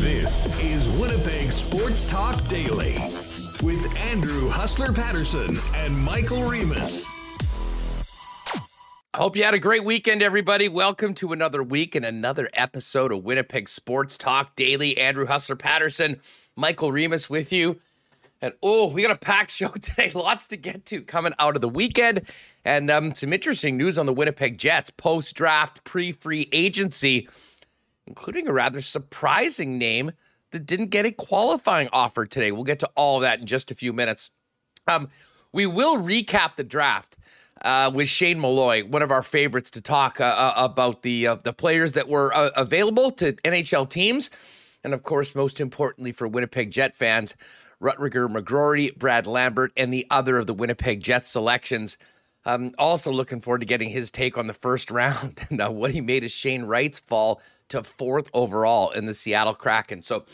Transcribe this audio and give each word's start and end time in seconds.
This 0.00 0.62
is 0.62 0.86
Winnipeg 0.98 1.50
Sports 1.50 2.04
Talk 2.04 2.46
Daily 2.46 2.96
with 3.62 3.96
Andrew 3.96 4.50
Hustler 4.50 4.92
Paterson 4.92 5.56
and 5.74 5.96
Michael 5.96 6.44
Remis. 6.44 7.06
I 9.14 9.18
hope 9.18 9.34
you 9.34 9.44
had 9.44 9.54
a 9.54 9.58
great 9.58 9.84
weekend, 9.84 10.22
everybody. 10.22 10.68
Welcome 10.68 11.14
to 11.14 11.32
another 11.32 11.62
week 11.62 11.94
and 11.94 12.04
another 12.04 12.50
episode 12.52 13.12
of 13.12 13.24
Winnipeg 13.24 13.66
Sports 13.66 14.18
Talk 14.18 14.54
Daily. 14.54 14.98
Andrew 14.98 15.24
Hustler 15.24 15.56
Paterson, 15.56 16.20
Michael 16.54 16.92
Remis 16.92 17.30
with 17.30 17.50
you. 17.50 17.80
And 18.42 18.52
oh, 18.60 18.88
we 18.88 19.02
got 19.02 19.12
a 19.12 19.16
packed 19.16 19.50
show 19.52 19.68
today. 19.68 20.10
Lots 20.14 20.48
to 20.48 20.56
get 20.56 20.84
to 20.86 21.00
coming 21.00 21.32
out 21.38 21.56
of 21.56 21.62
the 21.62 21.68
weekend. 21.68 22.22
And 22.64 22.90
um, 22.90 23.14
some 23.14 23.32
interesting 23.32 23.76
news 23.76 23.96
on 23.96 24.06
the 24.06 24.12
Winnipeg 24.12 24.58
Jets 24.58 24.90
post 24.90 25.34
draft, 25.34 25.84
pre 25.84 26.12
free 26.12 26.48
agency, 26.52 27.28
including 28.06 28.48
a 28.48 28.52
rather 28.52 28.82
surprising 28.82 29.78
name 29.78 30.12
that 30.50 30.66
didn't 30.66 30.88
get 30.88 31.06
a 31.06 31.12
qualifying 31.12 31.88
offer 31.92 32.26
today. 32.26 32.52
We'll 32.52 32.64
get 32.64 32.80
to 32.80 32.90
all 32.94 33.16
of 33.16 33.22
that 33.22 33.40
in 33.40 33.46
just 33.46 33.70
a 33.70 33.74
few 33.74 33.92
minutes. 33.92 34.30
Um, 34.86 35.08
we 35.52 35.64
will 35.66 35.96
recap 35.96 36.56
the 36.56 36.64
draft 36.64 37.16
uh, 37.62 37.90
with 37.94 38.08
Shane 38.08 38.40
Malloy, 38.40 38.84
one 38.84 39.02
of 39.02 39.10
our 39.10 39.22
favorites 39.22 39.70
to 39.72 39.80
talk 39.80 40.20
uh, 40.20 40.24
uh, 40.24 40.54
about 40.56 41.02
the 41.02 41.26
uh, 41.26 41.36
the 41.36 41.52
players 41.52 41.92
that 41.92 42.08
were 42.08 42.34
uh, 42.34 42.50
available 42.56 43.10
to 43.12 43.32
NHL 43.44 43.88
teams, 43.88 44.30
and 44.82 44.92
of 44.92 45.02
course, 45.02 45.34
most 45.34 45.60
importantly 45.60 46.12
for 46.12 46.26
Winnipeg 46.26 46.70
Jet 46.70 46.96
fans, 46.96 47.34
Rutger 47.82 48.30
McGroarty, 48.30 48.96
Brad 48.96 49.26
Lambert, 49.26 49.72
and 49.76 49.92
the 49.92 50.06
other 50.10 50.38
of 50.38 50.46
the 50.46 50.54
Winnipeg 50.54 51.02
Jets 51.02 51.30
selections. 51.30 51.98
Um, 52.44 52.74
also 52.78 53.12
looking 53.12 53.40
forward 53.40 53.60
to 53.60 53.66
getting 53.66 53.90
his 53.90 54.10
take 54.10 54.38
on 54.38 54.46
the 54.46 54.54
first 54.54 54.90
round 54.92 55.40
and 55.50 55.60
uh, 55.60 55.70
what 55.70 55.90
he 55.90 56.00
made 56.00 56.24
of 56.24 56.30
Shane 56.30 56.64
Wright's 56.64 56.98
fall 56.98 57.40
to 57.68 57.82
fourth 57.82 58.30
overall 58.32 58.90
in 58.90 59.06
the 59.06 59.14
Seattle 59.14 59.54
Kraken. 59.54 60.02
So 60.02 60.24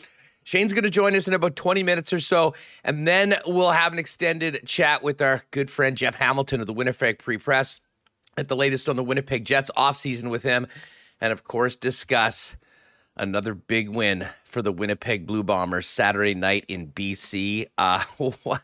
Shane's 0.44 0.72
going 0.72 0.84
to 0.84 0.90
join 0.90 1.14
us 1.14 1.28
in 1.28 1.34
about 1.34 1.56
20 1.56 1.82
minutes 1.82 2.12
or 2.12 2.20
so, 2.20 2.54
and 2.82 3.06
then 3.06 3.36
we'll 3.46 3.70
have 3.70 3.92
an 3.92 3.98
extended 3.98 4.62
chat 4.64 5.02
with 5.02 5.20
our 5.20 5.42
good 5.50 5.70
friend 5.70 5.96
Jeff 5.96 6.14
Hamilton 6.14 6.60
of 6.60 6.66
the 6.66 6.72
Winnipeg 6.72 7.20
Free 7.20 7.36
Press 7.36 7.80
at 8.38 8.48
the 8.48 8.56
latest 8.56 8.88
on 8.88 8.96
the 8.96 9.04
Winnipeg 9.04 9.44
Jets 9.44 9.70
offseason 9.76 10.30
with 10.30 10.42
him, 10.42 10.66
and 11.20 11.32
of 11.32 11.44
course, 11.44 11.76
discuss 11.76 12.56
another 13.18 13.54
big 13.54 13.88
win 13.88 14.26
for 14.44 14.62
the 14.62 14.72
Winnipeg 14.72 15.26
Blue 15.26 15.42
Bombers 15.42 15.86
Saturday 15.86 16.34
night 16.34 16.64
in 16.68 16.88
BC. 16.88 17.68
Uh, 17.76 18.04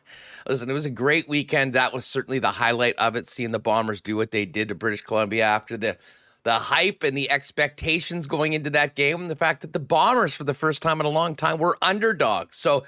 listen, 0.49 0.71
it 0.71 0.73
was 0.73 0.87
a 0.87 0.91
great 0.91 1.29
weekend. 1.29 1.73
That 1.75 1.93
was 1.93 2.05
certainly 2.05 2.39
the 2.39 2.53
highlight 2.53 2.97
of 2.97 3.17
it, 3.17 3.29
seeing 3.29 3.51
the 3.51 3.59
Bombers 3.59 4.01
do 4.01 4.17
what 4.17 4.31
they 4.31 4.45
did 4.45 4.69
to 4.69 4.75
British 4.75 5.03
Columbia 5.03 5.45
after 5.45 5.77
the 5.77 5.97
the 6.45 6.59
hype 6.59 7.03
and 7.03 7.17
the 7.17 7.31
expectations 7.31 8.27
going 8.27 8.53
into 8.53 8.69
that 8.71 8.95
game, 8.95 9.23
and 9.23 9.31
the 9.31 9.37
fact 9.37 9.63
that 9.63 9.73
the 9.73 9.79
Bombers, 9.79 10.35
for 10.35 10.45
the 10.45 10.53
first 10.53 10.83
time 10.83 11.01
in 11.01 11.07
a 11.07 11.11
long 11.11 11.35
time, 11.35 11.59
were 11.59 11.79
underdogs. 11.81 12.59
So, 12.59 12.85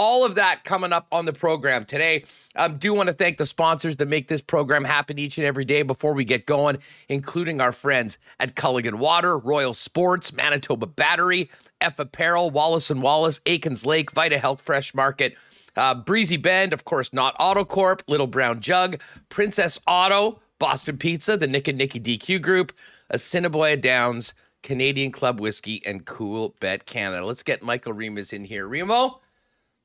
all 0.00 0.24
of 0.24 0.34
that 0.34 0.64
coming 0.64 0.94
up 0.94 1.06
on 1.12 1.26
the 1.26 1.32
program 1.32 1.84
today. 1.84 2.24
I 2.56 2.64
um, 2.64 2.78
do 2.78 2.94
want 2.94 3.08
to 3.08 3.12
thank 3.12 3.36
the 3.36 3.44
sponsors 3.44 3.98
that 3.98 4.08
make 4.08 4.28
this 4.28 4.40
program 4.40 4.82
happen 4.82 5.18
each 5.18 5.36
and 5.36 5.46
every 5.46 5.66
day 5.66 5.82
before 5.82 6.14
we 6.14 6.24
get 6.24 6.46
going, 6.46 6.78
including 7.10 7.60
our 7.60 7.70
friends 7.70 8.16
at 8.40 8.54
Culligan 8.56 8.94
Water, 8.94 9.36
Royal 9.36 9.74
Sports, 9.74 10.32
Manitoba 10.32 10.86
Battery, 10.86 11.50
F 11.82 11.98
Apparel, 11.98 12.48
Wallace 12.50 12.90
and 12.90 13.02
Wallace, 13.02 13.42
Aikens 13.44 13.84
Lake, 13.84 14.10
Vita 14.12 14.38
Health 14.38 14.62
Fresh 14.62 14.94
Market, 14.94 15.36
uh, 15.76 15.94
Breezy 15.94 16.38
Bend, 16.38 16.72
of 16.72 16.86
course, 16.86 17.12
Nott 17.12 17.36
Autocorp, 17.38 18.00
Little 18.08 18.26
Brown 18.26 18.62
Jug, 18.62 18.98
Princess 19.28 19.78
Auto, 19.86 20.40
Boston 20.58 20.96
Pizza, 20.96 21.36
the 21.36 21.46
Nick 21.46 21.68
and 21.68 21.76
Nicky 21.76 22.00
DQ 22.00 22.40
Group, 22.40 22.72
Assiniboia 23.10 23.76
Downs, 23.76 24.32
Canadian 24.62 25.12
Club 25.12 25.40
Whiskey, 25.40 25.82
and 25.84 26.06
Coolbet 26.06 26.86
Canada. 26.86 27.26
Let's 27.26 27.42
get 27.42 27.62
Michael 27.62 27.92
Remis 27.92 28.32
in 28.32 28.46
here. 28.46 28.66
Remo, 28.66 29.20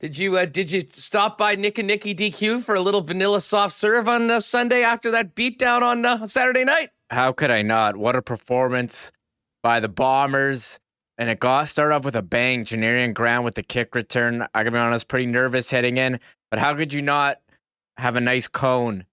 did 0.06 0.20
you 0.20 0.38
uh, 0.38 0.46
did 0.46 0.70
you 0.70 0.86
stop 0.94 1.36
by 1.36 1.56
Nick 1.56 1.80
and 1.80 1.88
Nicky 1.88 2.14
DQ 2.14 2.64
for 2.64 2.76
a 2.76 2.80
little 2.80 3.02
vanilla 3.02 3.42
soft 3.42 3.74
serve 3.74 4.08
on 4.08 4.30
uh, 4.30 4.40
Sunday 4.40 4.84
after 4.84 5.10
that 5.10 5.34
beatdown 5.34 5.82
on 5.82 6.06
uh, 6.06 6.28
Saturday 6.28 6.64
night? 6.64 6.92
How 7.10 7.32
could 7.32 7.50
I 7.50 7.64
not? 7.64 7.98
What 7.98 8.16
a 8.16 8.22
performance 8.22 9.12
by 9.64 9.80
the 9.80 9.90
Bombers. 9.90 10.80
And 11.18 11.28
it 11.28 11.40
got 11.40 11.70
started 11.70 11.96
off 11.96 12.06
with 12.06 12.16
a 12.16 12.22
bang. 12.22 12.66
Janarion 12.66 13.16
Grant 13.16 13.44
with 13.44 13.56
the 13.56 13.64
kick 13.64 13.96
return. 13.96 14.44
I 14.54 14.60
gotta 14.60 14.72
be 14.72 14.78
honest, 14.78 15.08
pretty 15.08 15.26
nervous 15.26 15.72
heading 15.72 15.98
in. 15.98 16.20
But 16.52 16.60
how 16.60 16.76
could 16.76 16.94
you 16.94 17.02
not 17.02 17.40
have 17.98 18.16
a 18.16 18.22
nice 18.22 18.48
cone 18.48 19.06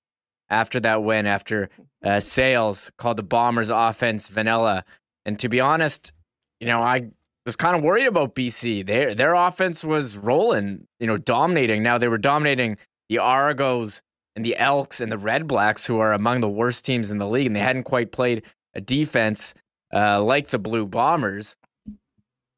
after 0.50 0.78
that 0.80 1.02
win, 1.02 1.24
after 1.24 1.70
uh, 2.04 2.20
Sales 2.20 2.92
called 2.98 3.16
the 3.16 3.22
Bombers 3.22 3.70
offense 3.70 4.28
vanilla. 4.28 4.84
And 5.24 5.38
to 5.38 5.48
be 5.48 5.58
honest, 5.58 6.12
you 6.60 6.66
know, 6.66 6.82
I 6.82 7.12
was 7.44 7.56
kind 7.56 7.76
of 7.76 7.82
worried 7.82 8.06
about 8.06 8.34
BC. 8.34 8.86
Their 8.86 9.14
their 9.14 9.34
offense 9.34 9.84
was 9.84 10.16
rolling, 10.16 10.86
you 11.00 11.06
know, 11.06 11.16
dominating. 11.16 11.82
Now 11.82 11.98
they 11.98 12.08
were 12.08 12.18
dominating 12.18 12.76
the 13.08 13.18
Argos 13.18 14.02
and 14.34 14.44
the 14.44 14.56
Elks 14.56 15.00
and 15.00 15.10
the 15.10 15.18
Red 15.18 15.46
Blacks, 15.46 15.84
who 15.86 15.98
are 15.98 16.12
among 16.12 16.40
the 16.40 16.48
worst 16.48 16.84
teams 16.84 17.10
in 17.10 17.18
the 17.18 17.28
league, 17.28 17.46
and 17.46 17.56
they 17.56 17.60
hadn't 17.60 17.84
quite 17.84 18.12
played 18.12 18.42
a 18.74 18.80
defense 18.80 19.54
uh, 19.92 20.22
like 20.22 20.48
the 20.48 20.58
Blue 20.58 20.86
Bombers. 20.86 21.56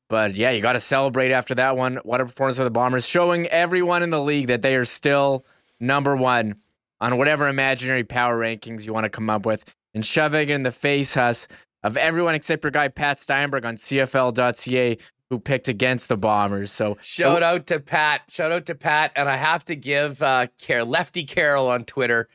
But 0.08 0.36
yeah, 0.36 0.50
you 0.50 0.60
got 0.60 0.74
to 0.74 0.80
celebrate 0.80 1.32
after 1.32 1.54
that 1.56 1.76
one. 1.76 1.98
What 2.04 2.20
a 2.20 2.26
performance 2.26 2.58
for 2.58 2.64
the 2.64 2.70
Bombers, 2.70 3.06
showing 3.06 3.46
everyone 3.48 4.02
in 4.02 4.10
the 4.10 4.22
league 4.22 4.48
that 4.48 4.62
they 4.62 4.76
are 4.76 4.84
still 4.84 5.44
number 5.80 6.14
one 6.14 6.56
on 7.00 7.18
whatever 7.18 7.48
imaginary 7.48 8.04
power 8.04 8.38
rankings 8.38 8.84
you 8.84 8.92
want 8.92 9.04
to 9.04 9.10
come 9.10 9.28
up 9.28 9.44
with 9.44 9.64
and 9.92 10.04
shoving 10.04 10.50
in 10.50 10.62
the 10.62 10.72
face 10.72 11.16
us 11.16 11.48
of 11.84 11.96
everyone 11.96 12.34
except 12.34 12.64
your 12.64 12.72
guy 12.72 12.88
Pat 12.88 13.20
Steinberg 13.20 13.64
on 13.64 13.76
CFL.ca 13.76 14.98
who 15.30 15.38
picked 15.38 15.68
against 15.68 16.08
the 16.08 16.16
Bombers. 16.16 16.72
So 16.72 16.98
shout 17.00 17.42
out 17.42 17.66
to 17.68 17.80
Pat. 17.80 18.22
Shout 18.28 18.52
out 18.52 18.66
to 18.66 18.74
Pat. 18.74 19.12
And 19.16 19.28
I 19.28 19.36
have 19.36 19.64
to 19.66 19.76
give 19.76 20.22
uh 20.22 20.48
Car- 20.64 20.84
Lefty 20.84 21.24
Carroll 21.24 21.68
on 21.68 21.84
Twitter 21.84 22.28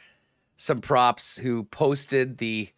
some 0.57 0.79
props 0.79 1.37
who 1.37 1.63
posted 1.65 2.37
the 2.37 2.69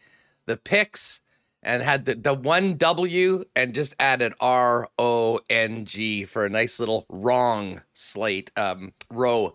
the 0.45 0.57
picks 0.57 1.21
and 1.63 1.83
had 1.83 2.05
the, 2.05 2.15
the 2.15 2.33
one 2.33 2.75
W 2.77 3.45
and 3.55 3.75
just 3.75 3.95
added 3.99 4.33
R 4.39 4.89
O 4.97 5.39
N 5.49 5.85
G 5.85 6.25
for 6.25 6.45
a 6.45 6.49
nice 6.49 6.79
little 6.79 7.05
wrong 7.09 7.81
slate 7.93 8.51
um 8.55 8.93
row 9.09 9.53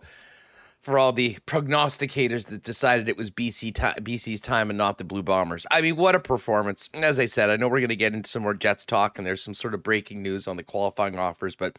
for 0.87 0.97
all 0.97 1.11
the 1.11 1.37
prognosticators 1.45 2.45
that 2.45 2.63
decided 2.63 3.09
it 3.09 3.17
was 3.17 3.29
BC 3.29 3.73
BC's 3.73 4.39
time 4.39 4.69
and 4.69 4.77
not 4.77 4.97
the 4.97 5.03
Blue 5.03 5.21
Bombers. 5.21 5.65
I 5.69 5.81
mean, 5.81 5.97
what 5.97 6.15
a 6.15 6.19
performance! 6.19 6.89
As 6.93 7.19
I 7.19 7.25
said, 7.25 7.49
I 7.49 7.57
know 7.57 7.67
we're 7.67 7.81
going 7.81 7.89
to 7.89 7.97
get 7.97 8.13
into 8.13 8.29
some 8.29 8.43
more 8.43 8.53
Jets 8.53 8.85
talk, 8.85 9.17
and 9.17 9.27
there's 9.27 9.43
some 9.43 9.53
sort 9.53 9.73
of 9.73 9.83
breaking 9.83 10.21
news 10.23 10.47
on 10.47 10.55
the 10.55 10.63
qualifying 10.63 11.19
offers, 11.19 11.57
but 11.57 11.77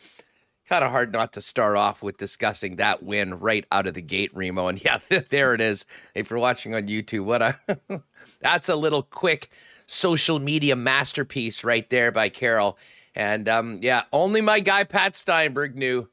kind 0.68 0.84
of 0.84 0.90
hard 0.90 1.10
not 1.10 1.32
to 1.32 1.40
start 1.40 1.74
off 1.74 2.02
with 2.02 2.18
discussing 2.18 2.76
that 2.76 3.02
win 3.02 3.38
right 3.38 3.66
out 3.72 3.86
of 3.86 3.94
the 3.94 4.02
gate, 4.02 4.30
Remo. 4.34 4.68
And 4.68 4.84
yeah, 4.84 4.98
there 5.30 5.54
it 5.54 5.62
is. 5.62 5.86
If 6.14 6.28
you're 6.28 6.38
watching 6.38 6.74
on 6.74 6.86
YouTube, 6.86 7.24
what 7.24 7.40
a 7.40 7.58
that's 8.42 8.68
a 8.68 8.76
little 8.76 9.04
quick 9.04 9.48
social 9.86 10.38
media 10.38 10.76
masterpiece 10.76 11.64
right 11.64 11.88
there 11.88 12.12
by 12.12 12.28
Carol. 12.28 12.76
And 13.14 13.48
um, 13.48 13.78
yeah, 13.80 14.02
only 14.12 14.42
my 14.42 14.60
guy 14.60 14.84
Pat 14.84 15.16
Steinberg 15.16 15.76
knew 15.76 16.10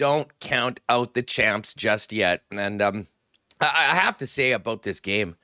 don't 0.00 0.40
count 0.40 0.80
out 0.88 1.12
the 1.12 1.22
champs 1.22 1.74
just 1.74 2.10
yet. 2.10 2.40
And 2.50 2.80
um, 2.80 3.06
I, 3.60 3.66
I 3.90 3.96
have 3.96 4.16
to 4.16 4.26
say 4.26 4.52
about 4.52 4.82
this 4.82 4.98
game, 4.98 5.36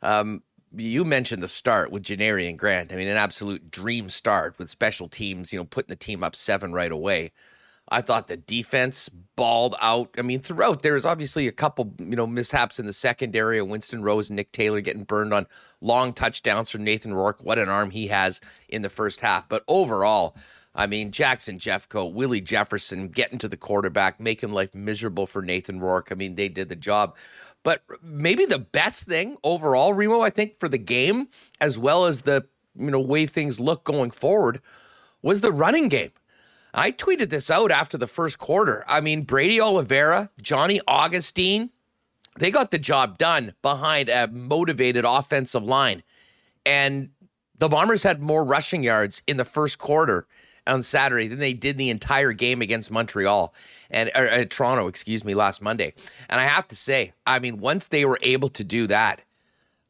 um, 0.00 0.44
you 0.76 1.04
mentioned 1.04 1.42
the 1.42 1.48
start 1.48 1.90
with 1.90 2.04
Janarion 2.04 2.56
Grant. 2.56 2.92
I 2.92 2.96
mean, 2.96 3.08
an 3.08 3.16
absolute 3.16 3.72
dream 3.72 4.08
start 4.08 4.56
with 4.60 4.70
special 4.70 5.08
teams, 5.08 5.52
you 5.52 5.58
know, 5.58 5.64
putting 5.64 5.88
the 5.88 5.96
team 5.96 6.22
up 6.22 6.36
seven 6.36 6.72
right 6.72 6.92
away. 6.92 7.32
I 7.88 8.00
thought 8.00 8.28
the 8.28 8.36
defense 8.36 9.10
balled 9.34 9.74
out. 9.80 10.10
I 10.16 10.22
mean, 10.22 10.40
throughout 10.40 10.82
there 10.82 10.94
was 10.94 11.04
obviously 11.04 11.48
a 11.48 11.52
couple, 11.52 11.92
you 11.98 12.14
know, 12.14 12.28
mishaps 12.28 12.78
in 12.78 12.86
the 12.86 12.92
secondary. 12.92 13.60
Winston 13.60 14.04
Rose 14.04 14.30
and 14.30 14.36
Nick 14.36 14.52
Taylor 14.52 14.80
getting 14.80 15.02
burned 15.02 15.34
on 15.34 15.48
long 15.80 16.12
touchdowns 16.12 16.70
from 16.70 16.84
Nathan 16.84 17.12
Rourke. 17.12 17.40
What 17.42 17.58
an 17.58 17.68
arm 17.68 17.90
he 17.90 18.06
has 18.06 18.40
in 18.68 18.82
the 18.82 18.88
first 18.88 19.18
half. 19.18 19.48
But 19.48 19.64
overall, 19.66 20.36
I 20.74 20.86
mean, 20.86 21.10
Jackson 21.10 21.58
Jeffcoat, 21.58 22.12
Willie 22.12 22.40
Jefferson 22.40 23.08
getting 23.08 23.38
to 23.38 23.48
the 23.48 23.56
quarterback, 23.56 24.20
making 24.20 24.52
life 24.52 24.74
miserable 24.74 25.26
for 25.26 25.42
Nathan 25.42 25.80
Rourke. 25.80 26.08
I 26.10 26.14
mean, 26.14 26.36
they 26.36 26.48
did 26.48 26.68
the 26.68 26.76
job. 26.76 27.16
But 27.62 27.82
maybe 28.02 28.46
the 28.46 28.58
best 28.58 29.04
thing 29.04 29.36
overall, 29.44 29.92
Remo, 29.92 30.20
I 30.20 30.30
think, 30.30 30.58
for 30.58 30.68
the 30.68 30.78
game, 30.78 31.28
as 31.60 31.76
well 31.76 32.06
as 32.06 32.22
the 32.22 32.46
you 32.76 32.90
know 32.90 33.00
way 33.00 33.26
things 33.26 33.60
look 33.60 33.84
going 33.84 34.10
forward, 34.10 34.60
was 35.22 35.40
the 35.40 35.52
running 35.52 35.88
game. 35.88 36.12
I 36.72 36.92
tweeted 36.92 37.30
this 37.30 37.50
out 37.50 37.72
after 37.72 37.98
the 37.98 38.06
first 38.06 38.38
quarter. 38.38 38.84
I 38.86 39.00
mean, 39.00 39.22
Brady 39.22 39.60
Oliveira, 39.60 40.30
Johnny 40.40 40.80
Augustine, 40.86 41.70
they 42.38 42.50
got 42.50 42.70
the 42.70 42.78
job 42.78 43.18
done 43.18 43.54
behind 43.60 44.08
a 44.08 44.28
motivated 44.28 45.04
offensive 45.04 45.64
line. 45.64 46.04
And 46.64 47.10
the 47.58 47.68
Bombers 47.68 48.04
had 48.04 48.22
more 48.22 48.44
rushing 48.44 48.84
yards 48.84 49.20
in 49.26 49.36
the 49.36 49.44
first 49.44 49.78
quarter 49.78 50.26
on 50.70 50.82
Saturday 50.82 51.28
than 51.28 51.40
they 51.40 51.52
did 51.52 51.76
the 51.76 51.90
entire 51.90 52.32
game 52.32 52.62
against 52.62 52.90
Montreal 52.90 53.52
and 53.90 54.10
or, 54.14 54.30
uh, 54.30 54.44
Toronto, 54.48 54.86
excuse 54.86 55.24
me, 55.24 55.34
last 55.34 55.60
Monday. 55.60 55.92
And 56.30 56.40
I 56.40 56.46
have 56.46 56.66
to 56.68 56.76
say, 56.76 57.12
I 57.26 57.38
mean, 57.40 57.58
once 57.58 57.88
they 57.88 58.04
were 58.06 58.18
able 58.22 58.48
to 58.50 58.64
do 58.64 58.86
that, 58.86 59.20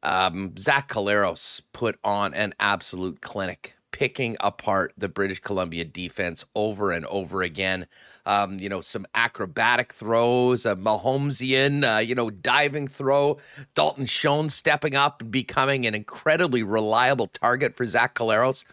Um, 0.02 0.56
Zach 0.56 0.88
Collaros 0.88 1.60
put 1.74 1.98
on 2.02 2.32
an 2.32 2.54
absolute 2.58 3.20
clinic, 3.20 3.74
picking 3.92 4.34
apart 4.40 4.94
the 4.96 5.10
British 5.10 5.40
Columbia 5.40 5.84
defense 5.84 6.42
over 6.54 6.90
and 6.90 7.04
over 7.04 7.42
again. 7.42 7.86
Um, 8.24 8.58
you 8.58 8.70
know, 8.70 8.80
some 8.80 9.04
acrobatic 9.14 9.92
throws, 9.92 10.64
a 10.64 10.74
Mahomesian, 10.74 11.84
uh, 11.84 11.98
you 11.98 12.14
know, 12.14 12.30
diving 12.30 12.88
throw. 12.88 13.36
Dalton 13.74 14.06
Schoen 14.06 14.48
stepping 14.48 14.94
up 14.94 15.20
and 15.20 15.30
becoming 15.30 15.86
an 15.86 15.94
incredibly 15.94 16.62
reliable 16.62 17.26
target 17.26 17.76
for 17.76 17.84
Zach 17.84 18.14
Collaros. 18.14 18.64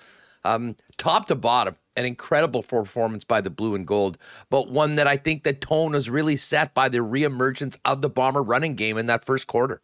Um, 0.45 0.77
top 0.95 1.27
to 1.27 1.35
bottom, 1.35 1.75
an 1.97 2.05
incredible 2.05 2.63
performance 2.63 3.23
by 3.23 3.41
the 3.41 3.49
blue 3.49 3.75
and 3.75 3.85
gold, 3.85 4.17
but 4.49 4.69
one 4.69 4.95
that 4.95 5.07
I 5.07 5.17
think 5.17 5.43
the 5.43 5.53
tone 5.53 5.91
was 5.91 6.09
really 6.09 6.37
set 6.37 6.73
by 6.73 6.87
the 6.87 6.99
reemergence 6.99 7.77
of 7.83 8.01
the 8.01 8.09
Bomber 8.09 8.43
running 8.43 8.75
game 8.75 8.97
in 8.97 9.07
that 9.07 9.25
first 9.25 9.47
quarter. 9.47 9.81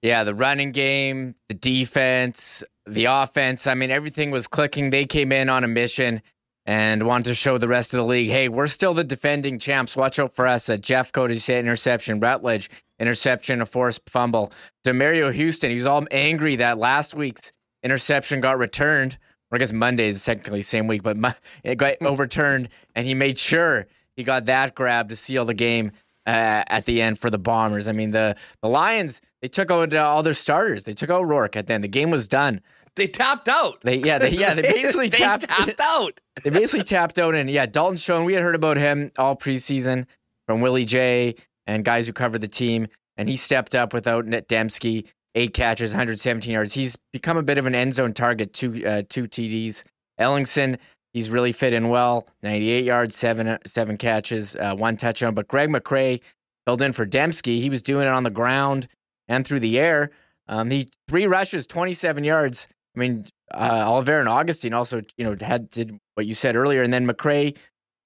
Yeah, 0.00 0.24
the 0.24 0.34
running 0.34 0.72
game, 0.72 1.34
the 1.48 1.54
defense, 1.54 2.64
the 2.86 3.04
offense. 3.06 3.66
I 3.66 3.74
mean, 3.74 3.90
everything 3.90 4.30
was 4.30 4.46
clicking. 4.46 4.88
They 4.88 5.04
came 5.04 5.32
in 5.32 5.50
on 5.50 5.64
a 5.64 5.68
mission 5.68 6.22
and 6.64 7.06
wanted 7.06 7.24
to 7.24 7.34
show 7.34 7.58
the 7.58 7.68
rest 7.68 7.92
of 7.92 7.98
the 7.98 8.04
league, 8.04 8.30
hey, 8.30 8.48
we're 8.48 8.66
still 8.66 8.94
the 8.94 9.04
defending 9.04 9.58
champs. 9.58 9.96
Watch 9.96 10.18
out 10.18 10.34
for 10.34 10.46
us. 10.46 10.68
A 10.68 10.78
Jeffcoat 10.78 11.58
interception, 11.58 12.20
Rutledge 12.20 12.70
interception, 12.98 13.60
a 13.60 13.66
forced 13.66 14.08
fumble. 14.08 14.52
Demerio 14.84 15.32
Houston, 15.32 15.70
he 15.70 15.76
was 15.76 15.86
all 15.86 16.06
angry 16.10 16.56
that 16.56 16.78
last 16.78 17.14
week's 17.14 17.52
interception 17.82 18.40
got 18.40 18.58
returned. 18.58 19.18
Or 19.50 19.56
I 19.56 19.58
guess 19.58 19.72
Monday 19.72 20.08
is 20.08 20.24
technically 20.24 20.60
the 20.60 20.64
same 20.64 20.86
week, 20.86 21.02
but 21.02 21.16
it 21.64 21.76
got 21.76 21.96
hmm. 21.96 22.06
overturned, 22.06 22.68
and 22.94 23.06
he 23.06 23.14
made 23.14 23.38
sure 23.38 23.86
he 24.16 24.22
got 24.22 24.44
that 24.46 24.74
grab 24.74 25.08
to 25.08 25.16
seal 25.16 25.44
the 25.44 25.54
game 25.54 25.92
uh, 26.26 26.64
at 26.68 26.84
the 26.84 27.02
end 27.02 27.18
for 27.18 27.30
the 27.30 27.38
Bombers. 27.38 27.88
I 27.88 27.92
mean, 27.92 28.10
the 28.10 28.36
the 28.62 28.68
Lions 28.68 29.20
they 29.42 29.48
took 29.48 29.70
out 29.70 29.94
uh, 29.94 29.98
all 29.98 30.22
their 30.22 30.34
starters. 30.34 30.84
They 30.84 30.94
took 30.94 31.10
out 31.10 31.26
Rourke 31.26 31.56
at 31.56 31.66
the 31.66 31.74
end. 31.74 31.84
The 31.84 31.88
game 31.88 32.10
was 32.10 32.28
done. 32.28 32.60
They 32.96 33.06
tapped 33.06 33.48
out. 33.48 33.80
They 33.82 33.96
yeah 33.96 34.18
they, 34.18 34.30
yeah 34.30 34.54
they 34.54 34.62
basically 34.72 35.08
they 35.08 35.18
tapped, 35.18 35.48
tapped 35.48 35.80
out. 35.80 36.20
they 36.42 36.50
basically 36.50 36.84
tapped 36.84 37.18
out, 37.18 37.34
and 37.34 37.50
yeah, 37.50 37.66
Dalton 37.66 37.98
Schoen. 37.98 38.24
We 38.24 38.34
had 38.34 38.42
heard 38.42 38.54
about 38.54 38.76
him 38.76 39.10
all 39.16 39.36
preseason 39.36 40.06
from 40.46 40.60
Willie 40.60 40.84
J 40.84 41.36
and 41.66 41.84
guys 41.84 42.06
who 42.06 42.12
covered 42.12 42.40
the 42.40 42.48
team, 42.48 42.88
and 43.16 43.28
he 43.28 43.36
stepped 43.36 43.74
up 43.74 43.94
without 43.94 44.26
Nic 44.26 44.48
Demski. 44.48 45.06
Eight 45.34 45.54
catches, 45.54 45.90
117 45.90 46.52
yards. 46.52 46.74
He's 46.74 46.96
become 47.12 47.36
a 47.36 47.42
bit 47.42 47.56
of 47.56 47.66
an 47.66 47.74
end 47.74 47.94
zone 47.94 48.12
target. 48.12 48.52
Two 48.52 48.84
uh, 48.84 49.02
two 49.08 49.24
TDs. 49.24 49.84
Ellingson, 50.18 50.78
he's 51.12 51.30
really 51.30 51.52
fit 51.52 51.72
in 51.72 51.88
well. 51.88 52.26
98 52.42 52.84
yards, 52.84 53.16
seven 53.16 53.58
seven 53.64 53.96
catches, 53.96 54.56
uh, 54.56 54.74
one 54.74 54.96
touchdown. 54.96 55.34
But 55.34 55.46
Greg 55.46 55.70
McCrae 55.70 56.20
filled 56.66 56.82
in 56.82 56.92
for 56.92 57.06
Demski. 57.06 57.60
He 57.60 57.70
was 57.70 57.80
doing 57.80 58.06
it 58.06 58.10
on 58.10 58.24
the 58.24 58.30
ground 58.30 58.88
and 59.28 59.46
through 59.46 59.60
the 59.60 59.78
air. 59.78 60.10
Um, 60.48 60.70
he 60.70 60.88
three 61.08 61.26
rushes, 61.26 61.66
27 61.68 62.24
yards. 62.24 62.66
I 62.96 62.98
mean, 62.98 63.26
uh, 63.54 63.84
Oliver 63.86 64.18
and 64.18 64.28
Augustine 64.28 64.74
also, 64.74 65.02
you 65.16 65.24
know, 65.24 65.36
had 65.40 65.70
did 65.70 65.96
what 66.14 66.26
you 66.26 66.34
said 66.34 66.56
earlier, 66.56 66.82
and 66.82 66.92
then 66.92 67.06
McCrae 67.06 67.56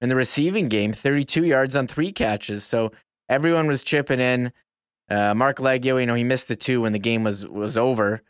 in 0.00 0.10
the 0.10 0.16
receiving 0.16 0.68
game, 0.68 0.92
32 0.92 1.44
yards 1.44 1.74
on 1.74 1.86
three 1.86 2.12
catches. 2.12 2.64
So 2.64 2.92
everyone 3.30 3.66
was 3.66 3.82
chipping 3.82 4.20
in. 4.20 4.52
Uh, 5.08 5.34
Marc 5.34 5.58
Liegghio, 5.58 6.00
you 6.00 6.06
know, 6.06 6.14
he 6.14 6.24
missed 6.24 6.48
the 6.48 6.56
two 6.56 6.82
when 6.82 6.92
the 6.92 6.98
game 6.98 7.24
was 7.24 7.46
was 7.46 7.76
over, 7.76 8.22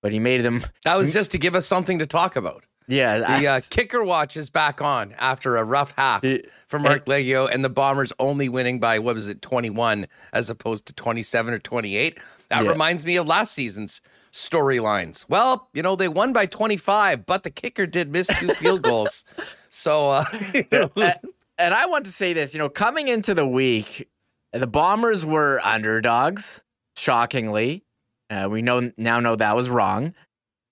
but 0.00 0.12
he 0.12 0.18
made 0.18 0.42
them. 0.42 0.64
That 0.84 0.96
was 0.96 1.12
just 1.12 1.30
to 1.32 1.38
give 1.38 1.54
us 1.54 1.66
something 1.66 1.98
to 1.98 2.06
talk 2.06 2.36
about. 2.36 2.66
Yeah, 2.88 3.38
the 3.38 3.46
uh, 3.46 3.60
kicker 3.70 4.02
watch 4.02 4.36
is 4.36 4.50
back 4.50 4.82
on 4.82 5.14
after 5.18 5.56
a 5.56 5.64
rough 5.64 5.92
half 5.96 6.24
it, 6.24 6.50
for 6.66 6.78
Marc 6.78 7.06
Liegghio, 7.06 7.48
and 7.50 7.64
the 7.64 7.70
Bombers 7.70 8.12
only 8.18 8.48
winning 8.48 8.80
by 8.80 8.98
what 8.98 9.14
was 9.14 9.28
it, 9.28 9.40
21 9.40 10.08
as 10.32 10.50
opposed 10.50 10.86
to 10.86 10.92
27 10.92 11.54
or 11.54 11.58
28. 11.60 12.18
That 12.50 12.64
yeah. 12.64 12.70
reminds 12.70 13.04
me 13.06 13.16
of 13.16 13.26
last 13.26 13.54
season's 13.54 14.00
storylines. 14.32 15.24
Well, 15.28 15.68
you 15.72 15.82
know, 15.82 15.96
they 15.96 16.08
won 16.08 16.32
by 16.32 16.46
25, 16.46 17.24
but 17.24 17.44
the 17.44 17.50
kicker 17.50 17.86
did 17.86 18.10
miss 18.10 18.28
two 18.38 18.54
field 18.54 18.82
goals. 18.82 19.24
So, 19.70 20.10
uh, 20.10 20.24
and 21.58 21.74
I 21.74 21.86
want 21.86 22.04
to 22.06 22.12
say 22.12 22.32
this, 22.32 22.52
you 22.52 22.58
know, 22.58 22.68
coming 22.68 23.08
into 23.08 23.34
the 23.34 23.46
week, 23.46 24.08
the 24.52 24.66
Bombers 24.66 25.24
were 25.24 25.60
underdogs, 25.64 26.62
shockingly. 26.96 27.84
Uh, 28.30 28.48
we 28.50 28.62
know 28.62 28.92
now 28.96 29.20
know 29.20 29.36
that 29.36 29.56
was 29.56 29.68
wrong. 29.68 30.14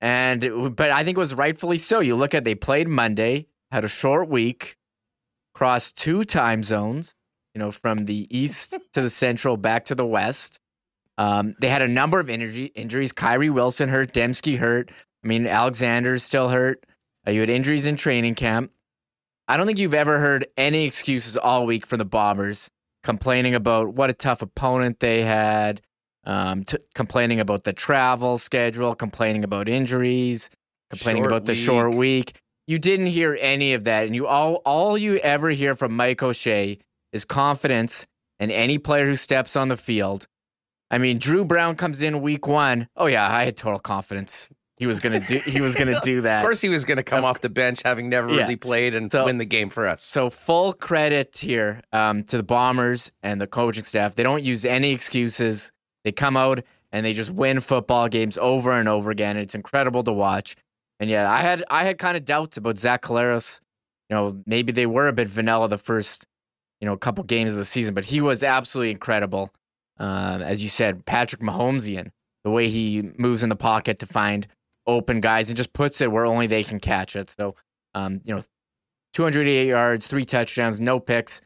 And 0.00 0.76
but 0.76 0.90
I 0.90 1.04
think 1.04 1.16
it 1.16 1.20
was 1.20 1.34
rightfully 1.34 1.78
so. 1.78 2.00
You 2.00 2.16
look 2.16 2.34
at 2.34 2.44
they 2.44 2.54
played 2.54 2.88
Monday, 2.88 3.46
had 3.70 3.84
a 3.84 3.88
short 3.88 4.28
week, 4.28 4.76
crossed 5.54 5.96
two 5.96 6.24
time 6.24 6.62
zones, 6.62 7.14
you 7.54 7.58
know, 7.58 7.70
from 7.70 8.06
the 8.06 8.26
east 8.30 8.70
to 8.94 9.02
the 9.02 9.10
central 9.10 9.56
back 9.56 9.86
to 9.86 9.94
the 9.94 10.06
west. 10.06 10.58
Um, 11.18 11.54
they 11.60 11.68
had 11.68 11.82
a 11.82 11.88
number 11.88 12.18
of 12.18 12.30
injury, 12.30 12.66
injuries. 12.74 13.12
Kyrie 13.12 13.50
Wilson 13.50 13.90
hurt, 13.90 14.14
Demski 14.14 14.56
hurt. 14.56 14.90
I 15.22 15.28
mean, 15.28 15.46
Alexander's 15.46 16.22
still 16.24 16.48
hurt. 16.48 16.86
Uh, 17.26 17.32
you 17.32 17.40
had 17.40 17.50
injuries 17.50 17.84
in 17.84 17.96
training 17.96 18.36
camp. 18.36 18.72
I 19.46 19.58
don't 19.58 19.66
think 19.66 19.78
you've 19.78 19.92
ever 19.92 20.18
heard 20.18 20.46
any 20.56 20.84
excuses 20.84 21.36
all 21.36 21.66
week 21.66 21.86
from 21.86 21.98
the 21.98 22.06
Bombers 22.06 22.70
complaining 23.02 23.54
about 23.54 23.94
what 23.94 24.10
a 24.10 24.14
tough 24.14 24.42
opponent 24.42 25.00
they 25.00 25.22
had, 25.22 25.80
um, 26.24 26.64
t- 26.64 26.78
complaining 26.94 27.40
about 27.40 27.64
the 27.64 27.72
travel 27.72 28.38
schedule, 28.38 28.94
complaining 28.94 29.44
about 29.44 29.68
injuries, 29.68 30.50
complaining 30.90 31.22
short 31.22 31.32
about 31.32 31.46
the 31.46 31.52
week. 31.52 31.64
short 31.64 31.94
week. 31.94 32.34
You 32.66 32.78
didn't 32.78 33.06
hear 33.06 33.36
any 33.40 33.74
of 33.74 33.84
that, 33.84 34.06
and 34.06 34.14
you 34.14 34.26
all 34.26 34.56
all 34.64 34.96
you 34.96 35.16
ever 35.18 35.50
hear 35.50 35.74
from 35.74 35.96
Mike 35.96 36.22
O'Shea 36.22 36.78
is 37.12 37.24
confidence 37.24 38.06
in 38.38 38.50
any 38.50 38.78
player 38.78 39.06
who 39.06 39.16
steps 39.16 39.56
on 39.56 39.68
the 39.68 39.76
field 39.76 40.26
I 40.90 40.98
mean, 40.98 41.18
Drew 41.18 41.44
Brown 41.44 41.76
comes 41.76 42.02
in 42.02 42.20
week 42.20 42.46
one. 42.46 42.88
Oh 42.96 43.06
yeah, 43.06 43.30
I 43.30 43.44
had 43.44 43.56
total 43.56 43.78
confidence 43.78 44.48
he 44.80 44.86
was 44.86 44.98
gonna 44.98 45.20
do. 45.20 45.38
He 45.38 45.60
was 45.60 45.74
gonna 45.74 46.00
do 46.04 46.22
that. 46.22 46.38
of 46.38 46.42
course, 46.42 46.62
he 46.62 46.70
was 46.70 46.86
gonna 46.86 47.02
come 47.02 47.22
off 47.22 47.42
the 47.42 47.50
bench, 47.50 47.82
having 47.84 48.08
never 48.08 48.30
yeah. 48.30 48.38
really 48.38 48.56
played, 48.56 48.94
and 48.94 49.12
so, 49.12 49.26
win 49.26 49.36
the 49.36 49.44
game 49.44 49.68
for 49.68 49.86
us. 49.86 50.02
So 50.02 50.30
full 50.30 50.72
credit 50.72 51.36
here 51.36 51.82
um, 51.92 52.24
to 52.24 52.38
the 52.38 52.42
Bombers 52.42 53.12
and 53.22 53.38
the 53.38 53.46
coaching 53.46 53.84
staff. 53.84 54.14
They 54.14 54.22
don't 54.22 54.42
use 54.42 54.64
any 54.64 54.90
excuses. 54.90 55.70
They 56.02 56.12
come 56.12 56.34
out 56.34 56.64
and 56.92 57.04
they 57.04 57.12
just 57.12 57.30
win 57.30 57.60
football 57.60 58.08
games 58.08 58.38
over 58.38 58.72
and 58.72 58.88
over 58.88 59.10
again. 59.10 59.36
It's 59.36 59.54
incredible 59.54 60.02
to 60.04 60.12
watch. 60.12 60.56
And 60.98 61.10
yeah, 61.10 61.30
I 61.30 61.42
had 61.42 61.62
I 61.68 61.84
had 61.84 61.98
kind 61.98 62.16
of 62.16 62.24
doubts 62.24 62.56
about 62.56 62.78
Zach 62.78 63.02
Collaros. 63.02 63.60
You 64.08 64.16
know, 64.16 64.42
maybe 64.46 64.72
they 64.72 64.86
were 64.86 65.08
a 65.08 65.12
bit 65.12 65.28
vanilla 65.28 65.68
the 65.68 65.76
first, 65.76 66.24
you 66.80 66.86
know, 66.86 66.96
couple 66.96 67.22
games 67.24 67.52
of 67.52 67.58
the 67.58 67.66
season, 67.66 67.92
but 67.92 68.06
he 68.06 68.22
was 68.22 68.42
absolutely 68.42 68.92
incredible. 68.92 69.52
Um, 69.98 70.40
as 70.40 70.62
you 70.62 70.70
said, 70.70 71.04
Patrick 71.04 71.42
Mahomesian, 71.42 72.12
the 72.44 72.50
way 72.50 72.70
he 72.70 73.12
moves 73.18 73.42
in 73.42 73.50
the 73.50 73.56
pocket 73.56 73.98
to 73.98 74.06
find 74.06 74.48
open 74.86 75.20
guys 75.20 75.48
and 75.48 75.56
just 75.56 75.72
puts 75.72 76.00
it 76.00 76.10
where 76.10 76.26
only 76.26 76.46
they 76.46 76.64
can 76.64 76.80
catch 76.80 77.16
it. 77.16 77.34
So, 77.38 77.54
um, 77.94 78.20
you 78.24 78.34
know, 78.34 78.42
288 79.14 79.68
yards, 79.68 80.06
three 80.06 80.24
touchdowns, 80.24 80.80
no 80.80 81.00
picks. 81.00 81.40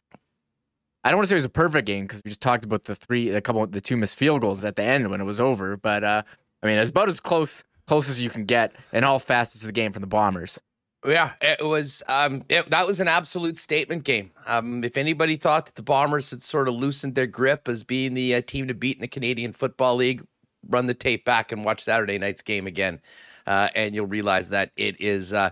I 1.02 1.10
don't 1.10 1.18
want 1.18 1.26
to 1.26 1.28
say 1.30 1.36
it 1.36 1.38
was 1.38 1.44
a 1.44 1.50
perfect 1.50 1.86
game 1.86 2.04
because 2.04 2.22
we 2.24 2.30
just 2.30 2.40
talked 2.40 2.64
about 2.64 2.84
the 2.84 2.94
three, 2.94 3.30
a 3.30 3.40
couple, 3.40 3.66
the 3.66 3.80
two 3.80 3.96
missed 3.96 4.16
field 4.16 4.40
goals 4.40 4.64
at 4.64 4.76
the 4.76 4.82
end 4.82 5.10
when 5.10 5.20
it 5.20 5.24
was 5.24 5.40
over. 5.40 5.76
But 5.76 6.02
uh, 6.02 6.22
I 6.62 6.66
mean, 6.66 6.78
it's 6.78 6.90
about 6.90 7.08
as 7.08 7.20
close 7.20 7.62
close 7.86 8.08
as 8.08 8.20
you 8.20 8.30
can 8.30 8.44
get 8.44 8.72
in 8.92 9.04
all 9.04 9.18
facets 9.18 9.62
of 9.62 9.66
the 9.66 9.72
game 9.72 9.92
from 9.92 10.00
the 10.00 10.06
Bombers. 10.06 10.58
Yeah, 11.06 11.32
it 11.42 11.64
was. 11.64 12.02
Um, 12.08 12.44
it, 12.48 12.70
that 12.70 12.86
was 12.86 12.98
an 12.98 13.08
absolute 13.08 13.58
statement 13.58 14.04
game. 14.04 14.30
Um, 14.46 14.82
if 14.82 14.96
anybody 14.96 15.36
thought 15.36 15.66
that 15.66 15.74
the 15.74 15.82
Bombers 15.82 16.30
had 16.30 16.42
sort 16.42 16.66
of 16.66 16.74
loosened 16.74 17.14
their 17.14 17.26
grip 17.26 17.68
as 17.68 17.84
being 17.84 18.14
the 18.14 18.36
uh, 18.36 18.40
team 18.40 18.68
to 18.68 18.74
beat 18.74 18.96
in 18.96 19.02
the 19.02 19.08
Canadian 19.08 19.52
Football 19.52 19.96
League, 19.96 20.24
run 20.68 20.86
the 20.86 20.94
tape 20.94 21.24
back 21.24 21.52
and 21.52 21.64
watch 21.64 21.82
Saturday 21.84 22.18
night's 22.18 22.42
game 22.42 22.66
again, 22.66 23.00
uh, 23.46 23.68
and 23.74 23.94
you'll 23.94 24.06
realize 24.06 24.48
that 24.50 24.70
it 24.76 25.00
is. 25.00 25.32
Uh, 25.32 25.50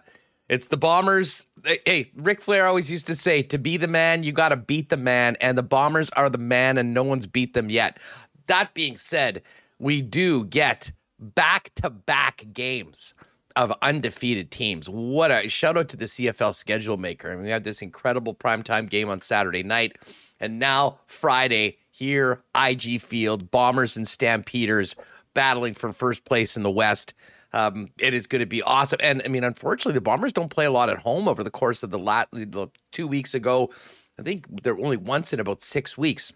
it's 0.49 0.67
the 0.67 0.77
Bombers. 0.77 1.47
Hey, 1.65 2.11
Ric 2.15 2.43
Flair 2.43 2.67
always 2.67 2.91
used 2.91 3.07
to 3.07 3.15
say, 3.15 3.43
"To 3.43 3.59
be 3.59 3.77
the 3.77 3.89
man, 3.89 4.23
you 4.23 4.33
got 4.33 4.51
to 4.51 4.57
beat 4.57 4.89
the 4.89 4.97
man," 4.97 5.37
and 5.41 5.57
the 5.57 5.63
Bombers 5.63 6.11
are 6.11 6.29
the 6.29 6.39
man, 6.39 6.79
and 6.79 6.93
no 6.93 7.03
one's 7.03 7.27
beat 7.27 7.55
them 7.55 7.71
yet. 7.71 7.99
That 8.47 8.75
being 8.75 8.99
said, 8.99 9.43
we 9.79 10.03
do 10.03 10.45
get 10.45 10.93
back-to-back 11.19 12.47
games 12.53 13.15
of 13.57 13.73
undefeated 13.83 14.51
teams. 14.51 14.89
What 14.89 15.31
a 15.31 15.49
shout 15.49 15.77
out 15.77 15.89
to 15.91 15.97
the 15.97 16.07
CFL 16.07 16.55
schedule 16.55 16.97
maker. 16.97 17.33
I 17.33 17.35
mean, 17.35 17.45
we 17.45 17.51
have 17.51 17.65
this 17.65 17.83
incredible 17.83 18.35
primetime 18.35 18.89
game 18.89 19.09
on 19.09 19.21
Saturday 19.21 19.63
night. 19.63 19.99
And 20.41 20.59
now 20.59 20.99
Friday 21.07 21.79
here, 21.93 22.43
IG 22.57 23.01
Field, 23.01 23.51
Bombers 23.51 23.97
and 23.97 24.09
Stampeders 24.09 24.97
battling 25.35 25.75
for 25.75 25.93
first 25.93 26.25
place 26.25 26.57
in 26.57 26.63
the 26.63 26.71
West. 26.71 27.15
Um, 27.53 27.91
it 27.99 28.15
is 28.15 28.27
going 28.27 28.41
to 28.41 28.47
be 28.47 28.63
awesome. 28.63 28.99
And 29.03 29.23
I 29.25 29.29
mean, 29.29 29.45
unfortunately, 29.45 29.93
the 29.93 30.01
Bombers 30.01 30.33
don't 30.33 30.49
play 30.49 30.65
a 30.65 30.71
lot 30.71 30.89
at 30.89 30.99
home 30.99 31.29
over 31.29 31.45
the 31.45 31.51
course 31.51 31.83
of 31.83 31.91
the, 31.91 31.99
last, 31.99 32.29
the 32.33 32.69
two 32.93 33.07
weeks 33.07 33.35
ago. 33.35 33.71
I 34.19 34.23
think 34.23 34.47
they're 34.63 34.79
only 34.79 34.97
once 34.97 35.35
in 35.35 35.41
about 35.41 35.63
six 35.63 35.99
weeks. 35.99 36.33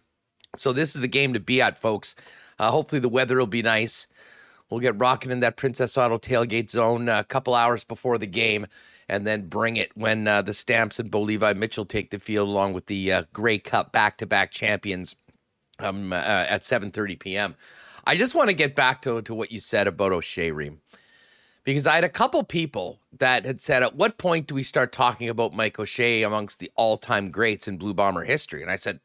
So 0.57 0.73
this 0.73 0.95
is 0.95 1.01
the 1.01 1.09
game 1.09 1.33
to 1.33 1.41
be 1.41 1.63
at, 1.63 1.81
folks. 1.81 2.15
Uh, 2.59 2.71
hopefully, 2.71 3.01
the 3.01 3.09
weather 3.09 3.39
will 3.39 3.47
be 3.47 3.63
nice. 3.63 4.07
We'll 4.71 4.81
get 4.81 4.99
rocking 4.99 5.31
in 5.31 5.41
that 5.41 5.57
Princess 5.57 5.97
Auto 5.97 6.19
tailgate 6.19 6.71
zone 6.71 7.09
a 7.09 7.25
couple 7.25 7.55
hours 7.55 7.85
before 7.85 8.19
the 8.19 8.27
game, 8.27 8.67
and 9.09 9.27
then 9.27 9.49
bring 9.49 9.77
it 9.77 9.97
when 9.97 10.27
uh, 10.27 10.43
the 10.43 10.55
Stamps 10.55 10.99
and 10.99 11.11
Bo 11.11 11.23
Levi 11.23 11.53
Mitchell 11.53 11.85
take 11.85 12.11
the 12.11 12.19
field 12.19 12.49
along 12.49 12.73
with 12.73 12.87
the 12.87 13.13
uh, 13.13 13.23
Grey 13.33 13.59
Cup 13.59 13.93
back-to-back 13.93 14.51
champions 14.51 15.15
um, 15.79 16.13
uh, 16.13 16.17
at 16.17 16.63
7:30 16.63 17.19
p.m. 17.19 17.55
I 18.07 18.17
just 18.17 18.35
want 18.35 18.49
to 18.49 18.55
get 18.55 18.77
back 18.77 19.03
to, 19.03 19.21
to 19.23 19.35
what 19.35 19.51
you 19.51 19.61
said 19.61 19.89
about 19.89 20.13
O'Shea 20.13 20.53
Reem. 20.53 20.81
Because 21.65 21.89
I 21.89 21.97
had 21.97 22.05
a 22.05 22.09
couple 22.09 22.45
people 22.45 23.01
that 23.19 23.45
had 23.45 23.61
said, 23.61 23.83
at 23.83 23.97
what 23.97 24.19
point 24.19 24.47
do 24.47 24.55
we 24.55 24.63
start 24.63 24.93
talking 24.93 25.29
about 25.29 25.53
Mike 25.53 25.81
O'Shea 25.81 26.23
amongst 26.23 26.61
the 26.61 26.71
all-time 26.77 27.33
greats 27.33 27.67
in 27.67 27.77
Blue 27.77 27.93
Bomber 27.93 28.23
history? 28.23 28.63
And 28.63 28.71
I 28.71 28.77
said, 28.77 29.01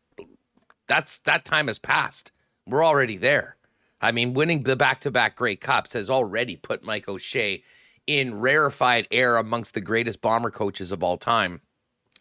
that's 0.87 1.17
that 1.19 1.45
time 1.45 1.67
has 1.67 1.79
passed. 1.79 2.31
We're 2.67 2.85
already 2.85 3.17
there. 3.17 3.55
I 4.01 4.11
mean, 4.11 4.33
winning 4.33 4.63
the 4.63 4.75
back-to-back 4.75 5.35
Grey 5.35 5.55
Cups 5.55 5.93
has 5.93 6.09
already 6.09 6.55
put 6.55 6.83
Mike 6.83 7.07
O'Shea 7.07 7.63
in 8.07 8.39
rarefied 8.39 9.07
air 9.11 9.37
amongst 9.37 9.73
the 9.73 9.81
greatest 9.81 10.21
bomber 10.21 10.51
coaches 10.51 10.91
of 10.91 11.01
all 11.03 11.17
time, 11.17 11.61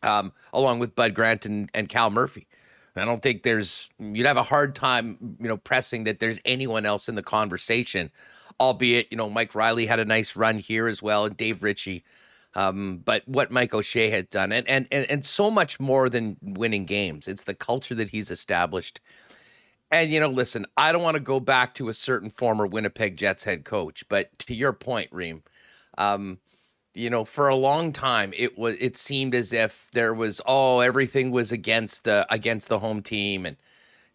um, 0.03 0.33
along 0.53 0.79
with 0.79 0.95
Bud 0.95 1.15
Grant 1.15 1.47
and, 1.47 1.71
and 1.75 1.89
Cal 1.89 2.11
Murphy. 2.11 2.47
I 2.97 3.05
don't 3.05 3.23
think 3.23 3.43
there's 3.43 3.89
you'd 3.99 4.27
have 4.27 4.37
a 4.37 4.43
hard 4.43 4.75
time, 4.75 5.37
you 5.41 5.49
know, 5.49 5.57
pressing 5.57 6.05
that 6.05 6.19
there's 6.19 6.41
anyone 6.45 6.87
else 6.87 7.09
in 7.09 7.15
the 7.15 7.23
conversation. 7.23 8.11
Albeit, 8.59 9.09
you 9.11 9.17
know, 9.17 9.31
Mike 9.31 9.55
Riley 9.55 9.87
had 9.87 10.01
a 10.01 10.05
nice 10.05 10.37
run 10.37 10.59
here 10.59 10.87
as 10.87 11.03
well, 11.03 11.25
and 11.25 11.37
Dave 11.37 11.63
Ritchie. 11.63 12.05
Um, 12.55 13.01
but 13.05 13.27
what 13.27 13.51
Mike 13.51 13.73
O'Shea 13.73 14.11
had 14.11 14.29
done, 14.29 14.53
and, 14.53 14.69
and 14.69 14.87
and 14.91 15.07
and 15.11 15.25
so 15.25 15.51
much 15.51 15.81
more 15.81 16.11
than 16.11 16.37
winning 16.43 16.85
games, 16.85 17.29
it's 17.29 17.45
the 17.45 17.55
culture 17.55 17.95
that 17.95 18.11
he's 18.11 18.31
established. 18.31 19.01
And 19.91 20.13
you 20.13 20.21
know, 20.21 20.29
listen, 20.29 20.67
I 20.77 20.93
don't 20.93 21.03
want 21.03 21.15
to 21.15 21.21
go 21.21 21.41
back 21.41 21.75
to 21.77 21.89
a 21.89 21.95
certain 21.95 22.31
former 22.31 22.67
Winnipeg 22.67 23.17
Jets 23.17 23.45
head 23.45 23.65
coach, 23.65 24.05
but 24.09 24.37
to 24.41 24.55
your 24.55 24.73
point, 24.73 25.09
Reem, 25.13 25.43
um, 25.97 26.39
you 26.95 27.11
know, 27.11 27.25
for 27.25 27.49
a 27.49 27.57
long 27.57 27.93
time 27.93 28.33
it 28.37 28.59
was 28.59 28.77
it 28.81 28.97
seemed 28.97 29.35
as 29.35 29.53
if 29.53 29.89
there 29.93 30.15
was 30.15 30.41
oh 30.47 30.81
everything 30.81 31.31
was 31.31 31.53
against 31.53 32.05
the 32.05 32.27
against 32.33 32.69
the 32.69 32.79
home 32.79 33.03
team 33.03 33.47
and 33.47 33.57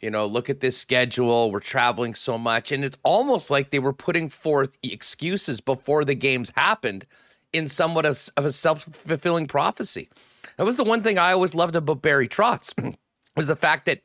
you 0.01 0.11
know, 0.11 0.25
look 0.25 0.49
at 0.49 0.59
this 0.59 0.77
schedule, 0.77 1.51
we're 1.51 1.61
traveling 1.61 2.13
so 2.15 2.37
much 2.37 2.71
and 2.71 2.83
it's 2.83 2.97
almost 3.03 3.49
like 3.49 3.69
they 3.71 3.79
were 3.79 3.93
putting 3.93 4.29
forth 4.29 4.77
excuses 4.83 5.61
before 5.61 6.03
the 6.05 6.15
games 6.15 6.51
happened 6.55 7.05
in 7.53 7.67
somewhat 7.67 8.05
of, 8.05 8.29
of 8.35 8.45
a 8.45 8.51
self-fulfilling 8.51 9.47
prophecy. 9.47 10.09
That 10.57 10.65
was 10.65 10.75
the 10.75 10.83
one 10.83 11.01
thing 11.01 11.17
I 11.17 11.31
always 11.31 11.55
loved 11.55 11.75
about 11.75 12.01
Barry 12.01 12.27
Trotz 12.27 12.73
was 13.35 13.47
the 13.47 13.55
fact 13.55 13.85
that 13.85 14.01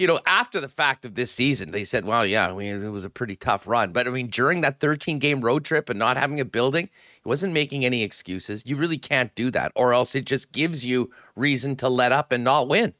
you 0.00 0.06
know, 0.06 0.18
after 0.24 0.62
the 0.62 0.68
fact 0.68 1.04
of 1.04 1.14
this 1.14 1.30
season, 1.30 1.72
they 1.72 1.84
said, 1.84 2.06
well, 2.06 2.24
yeah, 2.24 2.48
I 2.48 2.54
mean, 2.54 2.82
it 2.82 2.88
was 2.88 3.04
a 3.04 3.10
pretty 3.10 3.36
tough 3.36 3.66
run. 3.66 3.92
But 3.92 4.06
I 4.06 4.10
mean, 4.10 4.28
during 4.28 4.62
that 4.62 4.80
13 4.80 5.18
game 5.18 5.42
road 5.42 5.62
trip 5.62 5.90
and 5.90 5.98
not 5.98 6.16
having 6.16 6.40
a 6.40 6.44
building, 6.46 6.88
he 7.22 7.28
wasn't 7.28 7.52
making 7.52 7.84
any 7.84 8.02
excuses. 8.02 8.62
You 8.64 8.76
really 8.76 8.96
can't 8.96 9.34
do 9.34 9.50
that, 9.50 9.72
or 9.76 9.92
else 9.92 10.14
it 10.14 10.24
just 10.24 10.52
gives 10.52 10.86
you 10.86 11.10
reason 11.36 11.76
to 11.76 11.90
let 11.90 12.12
up 12.12 12.32
and 12.32 12.42
not 12.42 12.66
win. 12.66 12.94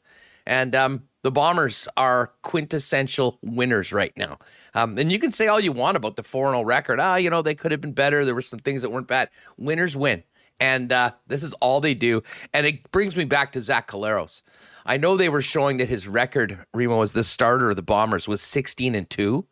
And 0.45 0.75
um, 0.75 1.05
the 1.23 1.31
Bombers 1.31 1.89
are 1.97 2.33
quintessential 2.43 3.39
winners 3.41 3.95
right 3.95 4.13
now. 4.19 4.37
Um, 4.75 4.99
and 4.99 5.11
you 5.11 5.19
can 5.19 5.33
say 5.33 5.47
all 5.47 5.59
you 5.59 5.73
want 5.73 5.97
about 5.97 6.17
the 6.17 6.23
4 6.23 6.51
0 6.51 6.65
record. 6.65 7.01
Ah, 7.01 7.17
you 7.17 7.31
know, 7.31 7.41
they 7.41 7.55
could 7.55 7.73
have 7.73 7.81
been 7.81 7.93
better. 7.93 8.27
There 8.27 8.35
were 8.35 8.43
some 8.43 8.59
things 8.59 8.83
that 8.83 8.91
weren't 8.91 9.09
bad. 9.09 9.31
Winners 9.57 9.97
win. 9.97 10.23
And 10.61 10.93
uh, 10.93 11.13
this 11.27 11.43
is 11.43 11.55
all 11.55 11.81
they 11.81 11.95
do. 11.95 12.23
And 12.53 12.67
it 12.67 12.91
brings 12.93 13.17
me 13.17 13.25
back 13.25 13.53
to 13.53 13.63
Zach 13.63 13.89
Collaros. 13.89 14.43
I 14.85 14.97
know 14.97 15.17
they 15.17 15.29
were 15.29 15.43
showing 15.43 15.79
that 15.79 15.89
his 15.89 16.07
record, 16.07 16.59
Remo, 16.75 17.01
as 17.01 17.13
the 17.13 17.25
starter 17.25 17.71
of 17.71 17.77
the 17.77 17.83
Bombers, 17.83 18.29
was 18.29 18.43
16 18.43 18.95
and 18.95 19.09
2. 19.09 19.47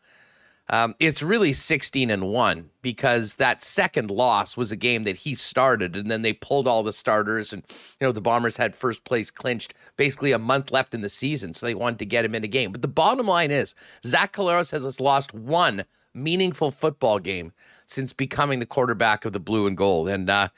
Um, 0.70 0.94
it's 1.00 1.22
really 1.22 1.54
16 1.54 2.10
and 2.10 2.28
1 2.28 2.70
because 2.82 3.36
that 3.36 3.62
second 3.62 4.10
loss 4.10 4.54
was 4.54 4.70
a 4.70 4.76
game 4.76 5.04
that 5.04 5.16
he 5.16 5.34
started 5.34 5.96
and 5.96 6.10
then 6.10 6.20
they 6.20 6.34
pulled 6.34 6.68
all 6.68 6.82
the 6.82 6.92
starters 6.92 7.54
and 7.54 7.62
you 7.98 8.06
know 8.06 8.12
the 8.12 8.20
bombers 8.20 8.58
had 8.58 8.76
first 8.76 9.04
place 9.04 9.30
clinched 9.30 9.72
basically 9.96 10.32
a 10.32 10.38
month 10.38 10.70
left 10.70 10.92
in 10.92 11.00
the 11.00 11.08
season 11.08 11.54
so 11.54 11.64
they 11.64 11.74
wanted 11.74 11.98
to 12.00 12.04
get 12.04 12.24
him 12.24 12.34
in 12.34 12.44
a 12.44 12.48
game 12.48 12.70
but 12.70 12.82
the 12.82 12.88
bottom 12.88 13.26
line 13.26 13.50
is 13.50 13.74
zach 14.04 14.34
collaros 14.34 14.70
has 14.70 15.00
lost 15.00 15.32
one 15.32 15.86
meaningful 16.12 16.70
football 16.70 17.18
game 17.18 17.52
since 17.88 18.12
becoming 18.12 18.58
the 18.58 18.66
quarterback 18.66 19.24
of 19.24 19.32
the 19.32 19.40
blue 19.40 19.66
and 19.66 19.76
gold. 19.76 20.08
And 20.08 20.28
uh, 20.28 20.48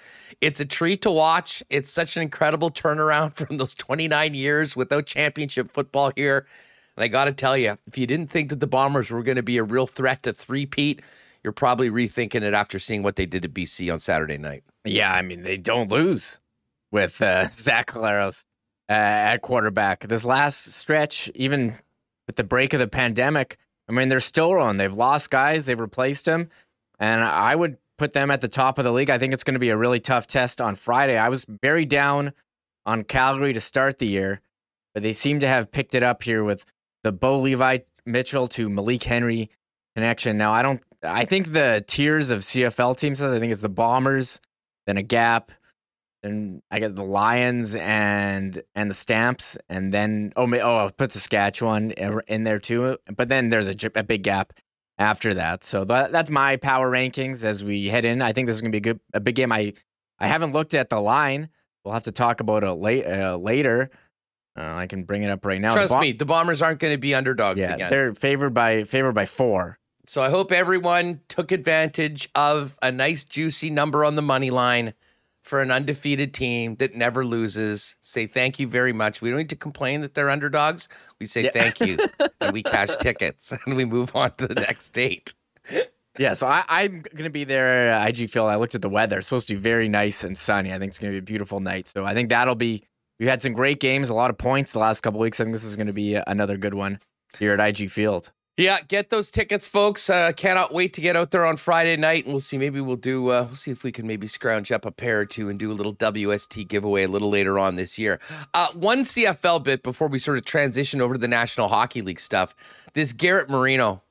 it's 0.41 0.59
a 0.59 0.65
treat 0.65 1.01
to 1.03 1.13
watch. 1.13 1.63
It's 1.71 1.91
such 1.91 2.17
an 2.17 2.23
incredible 2.23 2.71
turnaround 2.71 3.35
from 3.37 3.57
those 3.57 3.75
29 3.75 4.35
years 4.35 4.75
without 4.75 5.07
championship 5.07 5.71
football 5.73 6.13
here. 6.17 6.47
And 6.97 7.05
I 7.05 7.09
got 7.09 7.27
to 7.27 7.33
tell 7.33 7.57
you, 7.57 7.79
if 7.87 7.97
you 7.97 8.07
didn't 8.07 8.31
think 8.31 8.51
that 8.51 8.59
the 8.59 8.67
Bombers 8.67 9.11
were 9.11 9.23
going 9.23 9.37
to 9.37 9.45
be 9.45 9.59
a 9.59 9.63
real 9.63 9.87
threat 9.87 10.25
to 10.25 10.33
three-peat, 10.33 11.03
you're 11.45 11.53
probably 11.53 11.89
rethinking 11.89 12.43
it 12.43 12.53
after 12.53 12.81
seeing 12.81 13.05
what 13.05 13.15
they 13.15 13.27
did 13.27 13.43
to 13.43 13.49
BC 13.49 13.93
on 13.93 14.01
Saturday 14.01 14.37
night. 14.37 14.65
Yeah, 14.85 15.15
I 15.15 15.23
mean, 15.23 15.43
they 15.43 15.57
don't 15.57 15.91
lose 15.91 16.41
with 16.91 17.23
uh, 17.23 17.49
Zach 17.53 17.93
Collaros 17.93 18.45
uh, 18.89 18.93
at 18.93 19.39
quarterback. 19.39 20.09
This 20.09 20.25
last 20.25 20.65
stretch, 20.73 21.31
even 21.37 21.79
with 22.27 22.35
the 22.35 22.45
break 22.45 22.75
of 22.75 22.81
the 22.81 22.89
pandemic, 22.89 23.57
I 23.89 23.93
mean, 23.93 24.09
they're 24.09 24.21
still 24.21 24.59
on. 24.59 24.79
They've 24.79 24.93
lost 24.93 25.31
guys, 25.31 25.67
they've 25.67 25.79
replaced 25.79 26.25
them 26.25 26.51
and 27.01 27.25
I 27.25 27.57
would 27.57 27.79
put 27.99 28.13
them 28.13 28.31
at 28.31 28.41
the 28.41 28.49
top 28.49 28.79
of 28.79 28.85
the 28.85 28.93
league. 28.93 29.11
I 29.11 29.19
think 29.19 29.33
it's 29.33 29.45
going 29.45 29.55
to 29.55 29.61
be 29.61 29.71
a 29.71 29.77
really 29.77 30.01
tough 30.01 30.27
test 30.27 30.61
on 30.61 30.77
Friday. 30.77 31.17
I 31.17 31.31
was 31.31 31.45
very 31.49 31.87
down 31.87 32.33
on 32.87 33.05
Calgary 33.05 33.53
to 33.55 33.61
start 33.61 33.99
the 33.99 34.07
year, 34.07 34.41
but 34.95 35.03
they 35.03 35.13
seem 35.13 35.41
to 35.41 35.49
have 35.49 35.73
picked 35.73 35.95
it 35.95 36.03
up 36.03 36.23
here 36.23 36.45
with 36.45 36.65
the 37.03 37.13
Bo 37.13 37.39
Levi 37.41 37.79
Mitchell 38.07 38.47
to 38.49 38.69
Malik 38.69 39.03
Henry 39.03 39.51
connection. 39.95 40.37
Now, 40.37 40.53
I 40.53 40.63
don't. 40.63 40.83
I 41.03 41.25
think 41.25 41.53
the 41.53 41.83
tiers 41.87 42.31
of 42.31 42.41
CFL 42.41 42.97
teams. 42.99 43.23
I 43.23 43.39
think 43.39 43.53
it's 43.53 43.63
the 43.63 43.71
Bombers, 43.71 44.41
then 44.87 44.99
a 44.99 45.03
Gap, 45.03 45.51
and 46.23 46.63
I 46.71 46.79
guess 46.79 46.93
the 46.93 47.05
Lions 47.05 47.75
and 47.75 48.63
and 48.75 48.91
the 48.91 48.95
Stamps, 48.95 49.57
and 49.69 49.93
then 49.93 50.33
oh 50.37 50.47
oh 50.55 50.77
I'll 50.77 50.91
put 50.91 51.13
Saskatchewan 51.13 51.93
in 51.93 52.45
there 52.45 52.59
too. 52.59 52.99
But 53.15 53.29
then 53.29 53.49
there's 53.49 53.69
a, 53.69 53.77
a 53.95 54.03
big 54.03 54.23
gap 54.23 54.53
after 55.01 55.35
that. 55.35 55.65
So 55.65 55.85
that, 55.87 56.13
that's 56.13 56.31
my 56.31 56.57
power 56.57 56.89
rankings 56.89 57.43
as 57.43 57.65
we 57.65 57.89
head 57.89 58.05
in. 58.05 58.23
I 58.23 58.33
think 58.33 58.47
this 58.47 58.55
is 58.55 58.61
going 58.61 58.71
to 58.71 58.81
be 58.81 58.91
a 58.91 58.93
good 58.93 59.01
a 59.15 59.19
big 59.19 59.35
game. 59.35 59.51
I 59.51 59.73
I 60.21 60.29
haven't 60.29 60.53
looked 60.53 60.75
at 60.75 60.91
the 60.91 61.01
line. 61.01 61.49
We'll 61.85 61.95
have 61.95 62.05
to 62.05 62.13
talk 62.13 62.41
about 62.41 62.63
it 62.63 62.71
late, 62.73 63.07
uh, 63.07 63.37
later. 63.37 63.91
Uh, 64.57 64.75
I 64.75 64.87
can 64.87 65.05
bring 65.05 65.23
it 65.23 65.31
up 65.31 65.47
right 65.47 65.61
now. 65.61 65.73
Trust 65.73 65.93
the 65.93 66.01
me, 66.01 66.13
the 66.13 66.27
Bombers 66.27 66.61
aren't 66.61 66.79
going 66.79 66.93
to 66.93 66.99
be 66.99 67.15
underdogs 67.15 67.61
yeah, 67.61 67.75
again. 67.75 67.91
They're 67.91 68.15
favored 68.15 68.53
by 68.53 68.85
favored 68.85 69.15
by 69.15 69.25
four. 69.25 69.79
So 70.07 70.21
I 70.21 70.29
hope 70.29 70.53
everyone 70.53 71.21
took 71.29 71.53
advantage 71.53 72.29
of 72.35 72.77
a 72.83 72.93
nice 72.93 73.25
juicy 73.25 73.71
number 73.71 74.05
on 74.05 74.17
the 74.17 74.23
money 74.23 74.51
line 74.51 74.93
for 75.43 75.61
an 75.63 75.71
undefeated 75.71 76.35
team 76.35 76.77
that 76.77 76.95
never 76.95 77.25
loses. 77.25 77.97
Say 78.01 78.27
thank 78.27 78.59
you 78.59 78.69
very 78.69 78.93
much. 78.93 79.21
We 79.21 79.31
don't 79.31 79.39
need 79.39 79.51
to 79.51 79.57
complain 79.57 80.01
that 80.03 80.15
they're 80.15 80.31
underdogs. 80.31 80.89
We 81.19 81.27
say 81.27 81.45
yeah. 81.45 81.51
thank 81.53 81.81
you 81.81 81.99
and 82.41 82.53
we 82.53 82.63
cash 82.63 82.97
tickets 82.99 83.53
and 83.67 83.77
we 83.77 83.85
move 83.85 84.15
on 84.15 84.35
to 84.37 84.47
the 84.47 84.55
next 84.55 84.93
date. 84.93 85.35
Yeah, 86.19 86.35
so 86.35 86.47
I, 86.47 86.83
am 86.83 87.03
going 87.03 87.25
to 87.25 87.31
be 87.31 87.45
there 87.45 87.93
uh, 87.93 88.01
at 88.01 88.21
IG 88.21 88.31
Field. 88.31 88.51
I 88.51 88.57
looked 88.57 88.75
at 88.75 88.83
the 88.83 88.89
weather. 88.89 89.19
It's 89.19 89.29
supposed 89.29 89.49
to 89.49 89.55
be 89.55 89.61
very 89.61 89.89
nice 89.89 90.25
and 90.25 90.37
sunny. 90.37 90.73
I 90.73 90.79
think 90.79 90.91
it's 90.91 90.99
going 90.99 91.13
to 91.13 91.15
be 91.15 91.19
a 91.19 91.23
beautiful 91.23 91.61
night. 91.61 91.89
So 91.89 92.05
I 92.05 92.15
think 92.15 92.29
that'll 92.29 92.57
be. 92.57 92.85
We've 93.19 93.29
had 93.29 93.43
some 93.43 93.53
great 93.53 93.81
games, 93.81 94.09
a 94.09 94.15
lot 94.15 94.31
of 94.31 94.39
points 94.39 94.73
the 94.73 94.79
last 94.79 95.03
couple 95.03 95.21
weeks. 95.21 95.39
I 95.41 95.45
think 95.45 95.55
this 95.55 95.65
is 95.65 95.77
going 95.77 95.87
to 95.87 95.93
be 95.93 96.17
uh, 96.17 96.25
another 96.27 96.57
good 96.57 96.75
one 96.75 97.01
here 97.39 97.53
at 97.53 97.61
IG 97.61 97.91
Field. 97.91 98.33
Yeah, 98.57 98.81
get 98.83 99.09
those 99.09 99.31
tickets, 99.31 99.67
folks. 99.67 100.11
Uh, 100.11 100.33
cannot 100.33 100.75
wait 100.75 100.93
to 100.95 101.01
get 101.01 101.17
out 101.17 101.31
there 101.31 101.47
on 101.47 101.57
Friday 101.57 101.97
night, 101.97 102.25
and 102.25 102.35
we'll 102.35 102.41
see. 102.41 102.59
Maybe 102.59 102.81
we'll 102.81 102.97
do. 102.97 103.31
Uh, 103.31 103.45
we'll 103.45 103.57
see 103.57 103.71
if 103.71 103.83
we 103.83 103.91
can 103.91 104.07
maybe 104.07 104.27
scrounge 104.27 104.71
up 104.71 104.85
a 104.85 104.91
pair 104.91 105.21
or 105.21 105.25
two 105.25 105.49
and 105.49 105.59
do 105.59 105.73
a 105.73 105.75
little 105.75 105.95
WST 105.95 106.69
giveaway 106.69 107.05
a 107.05 107.09
little 107.09 107.31
later 107.31 107.59
on 107.59 107.77
this 107.77 107.99
year. 107.99 108.21
Uh, 108.53 108.69
one 108.75 109.01
CFL 109.01 109.65
bit 109.65 109.83
before 109.83 110.09
we 110.09 110.19
sort 110.19 110.37
of 110.37 110.45
transition 110.45 111.01
over 111.01 111.15
to 111.15 111.19
the 111.19 111.27
National 111.29 111.69
Hockey 111.69 112.03
League 112.03 112.21
stuff. 112.21 112.55
This 112.93 113.15
Garrett 113.15 113.49
Marino. 113.49 114.03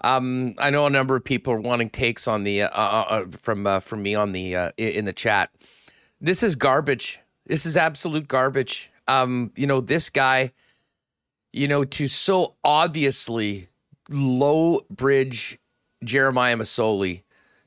Um, 0.00 0.54
I 0.58 0.70
know 0.70 0.86
a 0.86 0.90
number 0.90 1.14
of 1.14 1.24
people 1.24 1.52
are 1.52 1.60
wanting 1.60 1.88
takes 1.88 2.26
on 2.26 2.42
the 2.42 2.62
uh, 2.62 2.68
uh, 2.68 3.06
uh, 3.08 3.24
from 3.40 3.80
from 3.80 4.02
me 4.02 4.14
on 4.16 4.32
the 4.32 4.72
in 4.76 5.04
the 5.04 5.12
chat. 5.12 5.50
This 6.20 6.42
is 6.42 6.56
garbage. 6.56 7.20
This 7.46 7.64
is 7.64 7.76
absolute 7.76 8.26
garbage. 8.26 8.90
Um, 9.06 9.52
you 9.54 9.66
know, 9.66 9.80
this 9.80 10.10
guy, 10.10 10.52
you 11.52 11.68
know, 11.68 11.84
to 11.84 12.08
so 12.08 12.54
obviously 12.64 13.68
low 14.08 14.84
bridge 14.90 15.58
Jeremiah 16.04 16.56
Masoli 16.56 17.22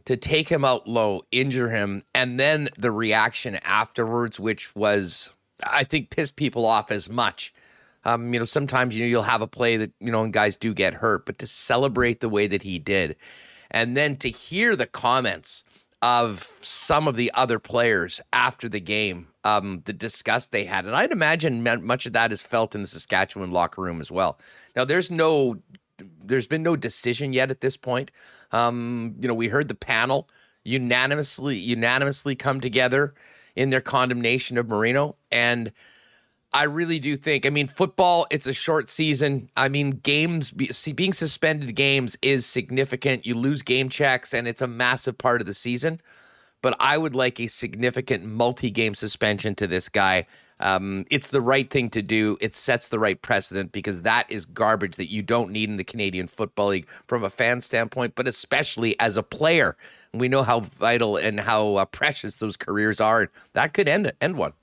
to 0.06 0.16
take 0.16 0.48
him 0.48 0.64
out 0.64 0.88
low, 0.88 1.24
injure 1.32 1.70
him, 1.70 2.02
and 2.16 2.40
then 2.40 2.70
the 2.78 2.92
reaction 2.92 3.56
afterwards, 3.56 4.40
which 4.40 4.74
was, 4.74 5.30
I 5.64 5.84
think, 5.84 6.12
pissed 6.12 6.38
people 6.38 6.66
off 6.66 6.92
as 6.92 7.10
much. 7.10 7.54
Um, 8.06 8.34
you 8.34 8.40
know, 8.40 8.46
sometimes 8.46 8.96
you 8.96 9.04
know 9.04 9.10
you'll 9.10 9.24
have 9.24 9.42
a 9.42 9.48
play 9.48 9.76
that 9.76 9.92
you 10.00 10.12
know 10.12 10.24
and 10.24 10.32
guys 10.32 10.56
do 10.56 10.74
get 10.74 10.94
hurt, 10.94 11.26
but 11.26 11.40
to 11.40 11.48
celebrate 11.48 12.22
the 12.22 12.30
way 12.30 12.48
that 12.48 12.64
he 12.64 12.80
did, 12.80 13.18
and 13.70 13.98
then 13.98 14.16
to 14.18 14.30
hear 14.30 14.78
the 14.78 14.86
comments 14.86 15.66
of 16.02 16.58
some 16.62 17.08
of 17.08 17.18
the 17.18 17.30
other 17.34 17.60
players 17.60 18.22
after 18.32 18.70
the 18.70 18.80
game, 18.80 19.28
um, 19.44 19.82
the 19.86 19.94
disgust 19.94 20.52
they 20.52 20.64
had, 20.64 20.86
and 20.86 20.96
I'd 20.96 21.12
imagine 21.12 21.64
much 21.84 22.06
of 22.06 22.14
that 22.14 22.32
is 22.32 22.42
felt 22.42 22.76
in 22.76 22.82
the 22.82 22.88
Saskatchewan 22.88 23.52
locker 23.52 23.82
room 23.82 24.00
as 24.00 24.10
well. 24.10 24.40
Now, 24.74 24.86
there's 24.86 25.12
no 25.12 25.58
there's 26.24 26.48
been 26.48 26.64
no 26.64 26.76
decision 26.76 27.34
yet 27.34 27.52
at 27.52 27.62
this 27.62 27.78
point. 27.78 28.12
Um, 28.52 29.16
you 29.20 29.28
know, 29.28 29.34
we 29.34 29.48
heard 29.48 29.68
the 29.68 29.76
panel 29.76 30.30
unanimously 30.64 31.58
unanimously 31.58 32.36
come 32.36 32.60
together 32.60 33.14
in 33.56 33.70
their 33.70 33.82
condemnation 33.82 34.58
of 34.58 34.68
Marino, 34.68 35.16
and 35.32 35.72
I 36.54 36.64
really 36.64 37.00
do 37.00 37.18
think. 37.18 37.46
I 37.46 37.50
mean, 37.50 37.68
football, 37.68 38.28
it's 38.30 38.48
a 38.48 38.54
short 38.54 38.90
season. 38.90 39.50
I 39.58 39.70
mean, 39.70 39.92
games 40.04 40.52
being 40.52 41.14
suspended 41.14 41.76
games 41.76 42.18
is 42.22 42.46
significant. 42.46 43.26
You 43.26 43.36
lose 43.36 43.62
game 43.62 43.90
checks, 43.90 44.34
and 44.34 44.48
it's 44.48 44.62
a 44.62 44.68
massive 44.68 45.18
part 45.18 45.42
of 45.42 45.48
the 45.48 45.54
season. 45.54 46.00
But 46.62 46.76
I 46.80 46.98
would 46.98 47.16
like 47.16 47.40
a 47.40 47.48
significant 47.48 48.26
multi-game 48.26 48.96
suspension 48.96 49.56
to 49.56 49.68
this 49.68 49.90
guy. 49.90 50.26
Um, 50.60 51.06
it's 51.12 51.28
the 51.28 51.42
right 51.42 51.70
thing 51.70 51.90
to 51.92 52.02
do. 52.02 52.38
It 52.42 52.56
sets 52.56 52.88
the 52.88 53.00
right 53.00 53.22
precedent 53.22 53.72
because 53.72 54.02
that 54.02 54.30
is 54.32 54.46
garbage 54.46 54.96
that 54.96 55.12
you 55.12 55.22
don't 55.22 55.52
need 55.52 55.70
in 55.70 55.78
the 55.78 55.84
Canadian 55.84 56.28
Football 56.28 56.70
League 56.70 56.88
from 57.08 57.24
a 57.24 57.30
fan 57.30 57.62
standpoint, 57.62 58.16
but 58.16 58.28
especially 58.28 59.00
as 59.00 59.18
a 59.18 59.24
player. 59.24 59.78
We 60.14 60.28
know 60.28 60.44
how 60.44 60.62
vital 60.62 61.18
and 61.18 61.40
how 61.40 61.76
uh, 61.76 61.86
precious 61.86 62.38
those 62.38 62.58
careers 62.58 63.00
are. 63.00 63.30
That 63.54 63.74
could 63.74 63.88
end 63.88 64.12
end 64.20 64.38
one. 64.38 64.54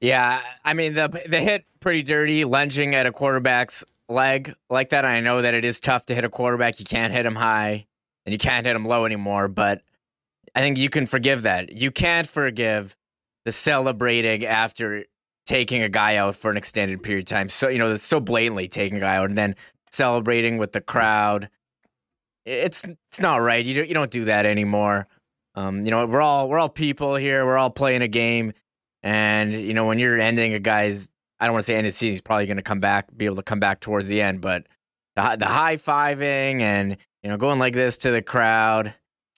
Yeah, 0.00 0.40
I 0.64 0.74
mean 0.74 0.94
the 0.94 1.08
the 1.28 1.40
hit 1.40 1.64
pretty 1.78 2.02
dirty, 2.02 2.44
lunging 2.44 2.94
at 2.94 3.06
a 3.06 3.12
quarterback's 3.12 3.84
leg 4.08 4.54
like 4.68 4.88
that. 4.88 5.04
I 5.04 5.20
know 5.20 5.42
that 5.42 5.54
it 5.54 5.64
is 5.64 5.78
tough 5.78 6.06
to 6.06 6.14
hit 6.14 6.24
a 6.24 6.28
quarterback. 6.28 6.80
You 6.80 6.86
can't 6.86 7.12
hit 7.12 7.24
him 7.24 7.36
high, 7.36 7.86
and 8.26 8.32
you 8.32 8.38
can't 8.38 8.66
hit 8.66 8.74
him 8.74 8.84
low 8.84 9.04
anymore. 9.04 9.46
But 9.46 9.82
I 10.56 10.60
think 10.60 10.76
you 10.76 10.90
can 10.90 11.06
forgive 11.06 11.42
that. 11.42 11.72
You 11.72 11.92
can't 11.92 12.26
forgive 12.26 12.96
the 13.44 13.52
celebrating 13.52 14.44
after 14.44 15.04
taking 15.46 15.82
a 15.82 15.88
guy 15.88 16.16
out 16.16 16.36
for 16.36 16.50
an 16.50 16.56
extended 16.56 17.02
period 17.02 17.24
of 17.24 17.28
time. 17.28 17.48
So 17.48 17.68
you 17.68 17.78
know, 17.78 17.96
so 17.96 18.20
blatantly 18.20 18.68
taking 18.68 18.98
a 18.98 19.00
guy 19.00 19.16
out 19.16 19.28
and 19.28 19.38
then 19.38 19.56
celebrating 19.90 20.58
with 20.58 20.72
the 20.72 20.80
crowd. 20.80 21.48
It's 22.44 22.84
it's 22.84 23.20
not 23.20 23.36
right. 23.36 23.64
You 23.64 23.74
don't 23.74 23.88
you 23.88 23.94
don't 23.94 24.10
do 24.10 24.24
that 24.24 24.46
anymore. 24.46 25.06
Um, 25.54 25.84
you 25.84 25.90
know, 25.90 26.06
we're 26.06 26.20
all 26.20 26.48
we're 26.48 26.58
all 26.58 26.68
people 26.68 27.14
here. 27.16 27.44
We're 27.44 27.58
all 27.58 27.70
playing 27.70 28.02
a 28.02 28.08
game. 28.08 28.52
And 29.02 29.52
you 29.52 29.74
know, 29.74 29.86
when 29.86 29.98
you're 29.98 30.20
ending 30.20 30.54
a 30.54 30.58
guy's, 30.58 31.08
I 31.40 31.46
don't 31.46 31.54
want 31.54 31.64
to 31.64 31.66
say 31.66 31.76
end 31.76 31.86
of 31.86 31.94
season, 31.94 32.12
he's 32.12 32.20
probably 32.20 32.46
going 32.46 32.56
to 32.56 32.62
come 32.62 32.80
back, 32.80 33.16
be 33.16 33.26
able 33.26 33.36
to 33.36 33.42
come 33.42 33.60
back 33.60 33.80
towards 33.80 34.08
the 34.08 34.22
end. 34.22 34.40
But 34.40 34.66
the 35.16 35.36
the 35.38 35.46
high 35.46 35.76
fiving 35.76 36.62
and 36.62 36.96
you 37.22 37.30
know 37.30 37.36
going 37.36 37.58
like 37.58 37.74
this 37.74 37.98
to 37.98 38.10
the 38.10 38.22
crowd, 38.22 38.94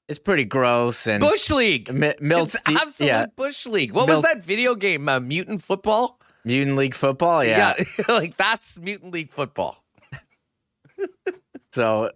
it's 0.09 0.19
pretty 0.19 0.45
gross. 0.45 1.07
And 1.07 1.21
Bush 1.21 1.51
League, 1.51 1.89
M- 1.89 2.15
Milt, 2.21 2.55
it's 2.55 2.63
absolute 2.67 3.09
yeah. 3.09 3.27
Bush 3.37 3.67
League. 3.67 3.93
What 3.93 4.09
was 4.09 4.23
that 4.23 4.45
video 4.45 4.75
game? 4.75 5.09
Uh, 5.09 5.21
Mutant 5.21 5.63
Football. 5.63 6.21
Mutant 6.45 6.77
League 6.77 6.95
Football. 6.95 7.45
Yeah, 7.45 7.75
yeah 7.79 8.05
like 8.09 8.37
that's 8.37 8.79
Mutant 8.79 9.13
League 9.13 9.33
Football. 9.33 9.83
so, 11.73 12.11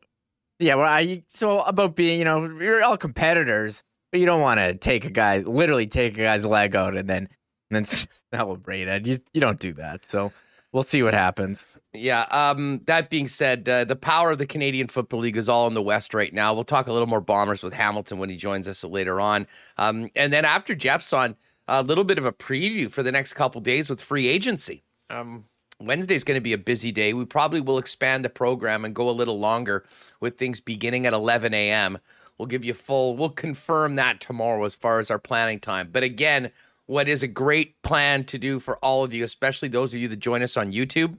yeah, 0.59 0.75
well, 0.75 0.87
I 0.87 1.23
so 1.28 1.61
about 1.62 1.97
being, 1.97 2.18
you 2.18 2.25
know, 2.25 2.40
we're 2.40 2.83
all 2.83 2.99
competitors, 2.99 3.83
but 4.11 4.21
you 4.21 4.26
don't 4.26 4.42
want 4.42 4.61
to 4.61 4.75
take 4.75 5.04
a 5.04 5.11
guy, 5.11 5.38
literally 5.38 5.87
take 5.87 6.14
a 6.18 6.23
guy's 6.23 6.45
leg 6.45 6.76
out 6.76 6.97
and 6.97 7.09
then 7.09 7.28
and 7.71 7.85
then 7.85 7.85
celebrate 8.33 8.88
it. 8.88 9.07
You 9.07 9.18
you 9.33 9.40
don't 9.40 9.59
do 9.59 9.73
that. 9.75 10.11
So 10.11 10.33
we'll 10.73 10.83
see 10.83 11.02
what 11.02 11.14
happens. 11.14 11.66
Yeah. 11.98 12.22
Um, 12.30 12.80
that 12.86 13.10
being 13.10 13.28
said, 13.28 13.68
uh, 13.68 13.84
the 13.84 13.96
power 13.96 14.30
of 14.30 14.38
the 14.38 14.46
Canadian 14.46 14.88
Football 14.88 15.20
League 15.20 15.36
is 15.36 15.48
all 15.48 15.66
in 15.66 15.74
the 15.74 15.82
West 15.82 16.14
right 16.14 16.32
now. 16.32 16.54
We'll 16.54 16.64
talk 16.64 16.86
a 16.86 16.92
little 16.92 17.06
more 17.06 17.20
Bombers 17.20 17.62
with 17.62 17.72
Hamilton 17.72 18.18
when 18.18 18.30
he 18.30 18.36
joins 18.36 18.68
us 18.68 18.84
later 18.84 19.20
on. 19.20 19.46
Um, 19.76 20.10
and 20.16 20.32
then 20.32 20.44
after 20.44 20.74
Jeff's 20.74 21.12
on, 21.12 21.36
a 21.68 21.82
little 21.82 22.04
bit 22.04 22.18
of 22.18 22.24
a 22.24 22.32
preview 22.32 22.90
for 22.90 23.02
the 23.02 23.12
next 23.12 23.34
couple 23.34 23.60
days 23.60 23.90
with 23.90 24.00
free 24.00 24.26
agency. 24.26 24.82
Um, 25.10 25.44
Wednesday 25.80 26.14
is 26.14 26.24
going 26.24 26.36
to 26.36 26.42
be 26.42 26.54
a 26.54 26.58
busy 26.58 26.90
day. 26.90 27.12
We 27.12 27.24
probably 27.24 27.60
will 27.60 27.78
expand 27.78 28.24
the 28.24 28.30
program 28.30 28.84
and 28.84 28.94
go 28.94 29.08
a 29.08 29.12
little 29.12 29.38
longer 29.38 29.84
with 30.20 30.38
things 30.38 30.60
beginning 30.60 31.06
at 31.06 31.12
11 31.12 31.54
a.m. 31.54 31.98
We'll 32.36 32.46
give 32.46 32.64
you 32.64 32.74
full, 32.74 33.16
we'll 33.16 33.30
confirm 33.30 33.96
that 33.96 34.20
tomorrow 34.20 34.64
as 34.64 34.74
far 34.74 34.98
as 34.98 35.10
our 35.10 35.18
planning 35.18 35.60
time. 35.60 35.90
But 35.92 36.02
again, 36.02 36.50
what 36.86 37.08
is 37.08 37.22
a 37.22 37.28
great 37.28 37.80
plan 37.82 38.24
to 38.24 38.38
do 38.38 38.58
for 38.60 38.78
all 38.78 39.04
of 39.04 39.12
you, 39.12 39.24
especially 39.24 39.68
those 39.68 39.92
of 39.92 40.00
you 40.00 40.08
that 40.08 40.16
join 40.16 40.42
us 40.42 40.56
on 40.56 40.72
YouTube. 40.72 41.18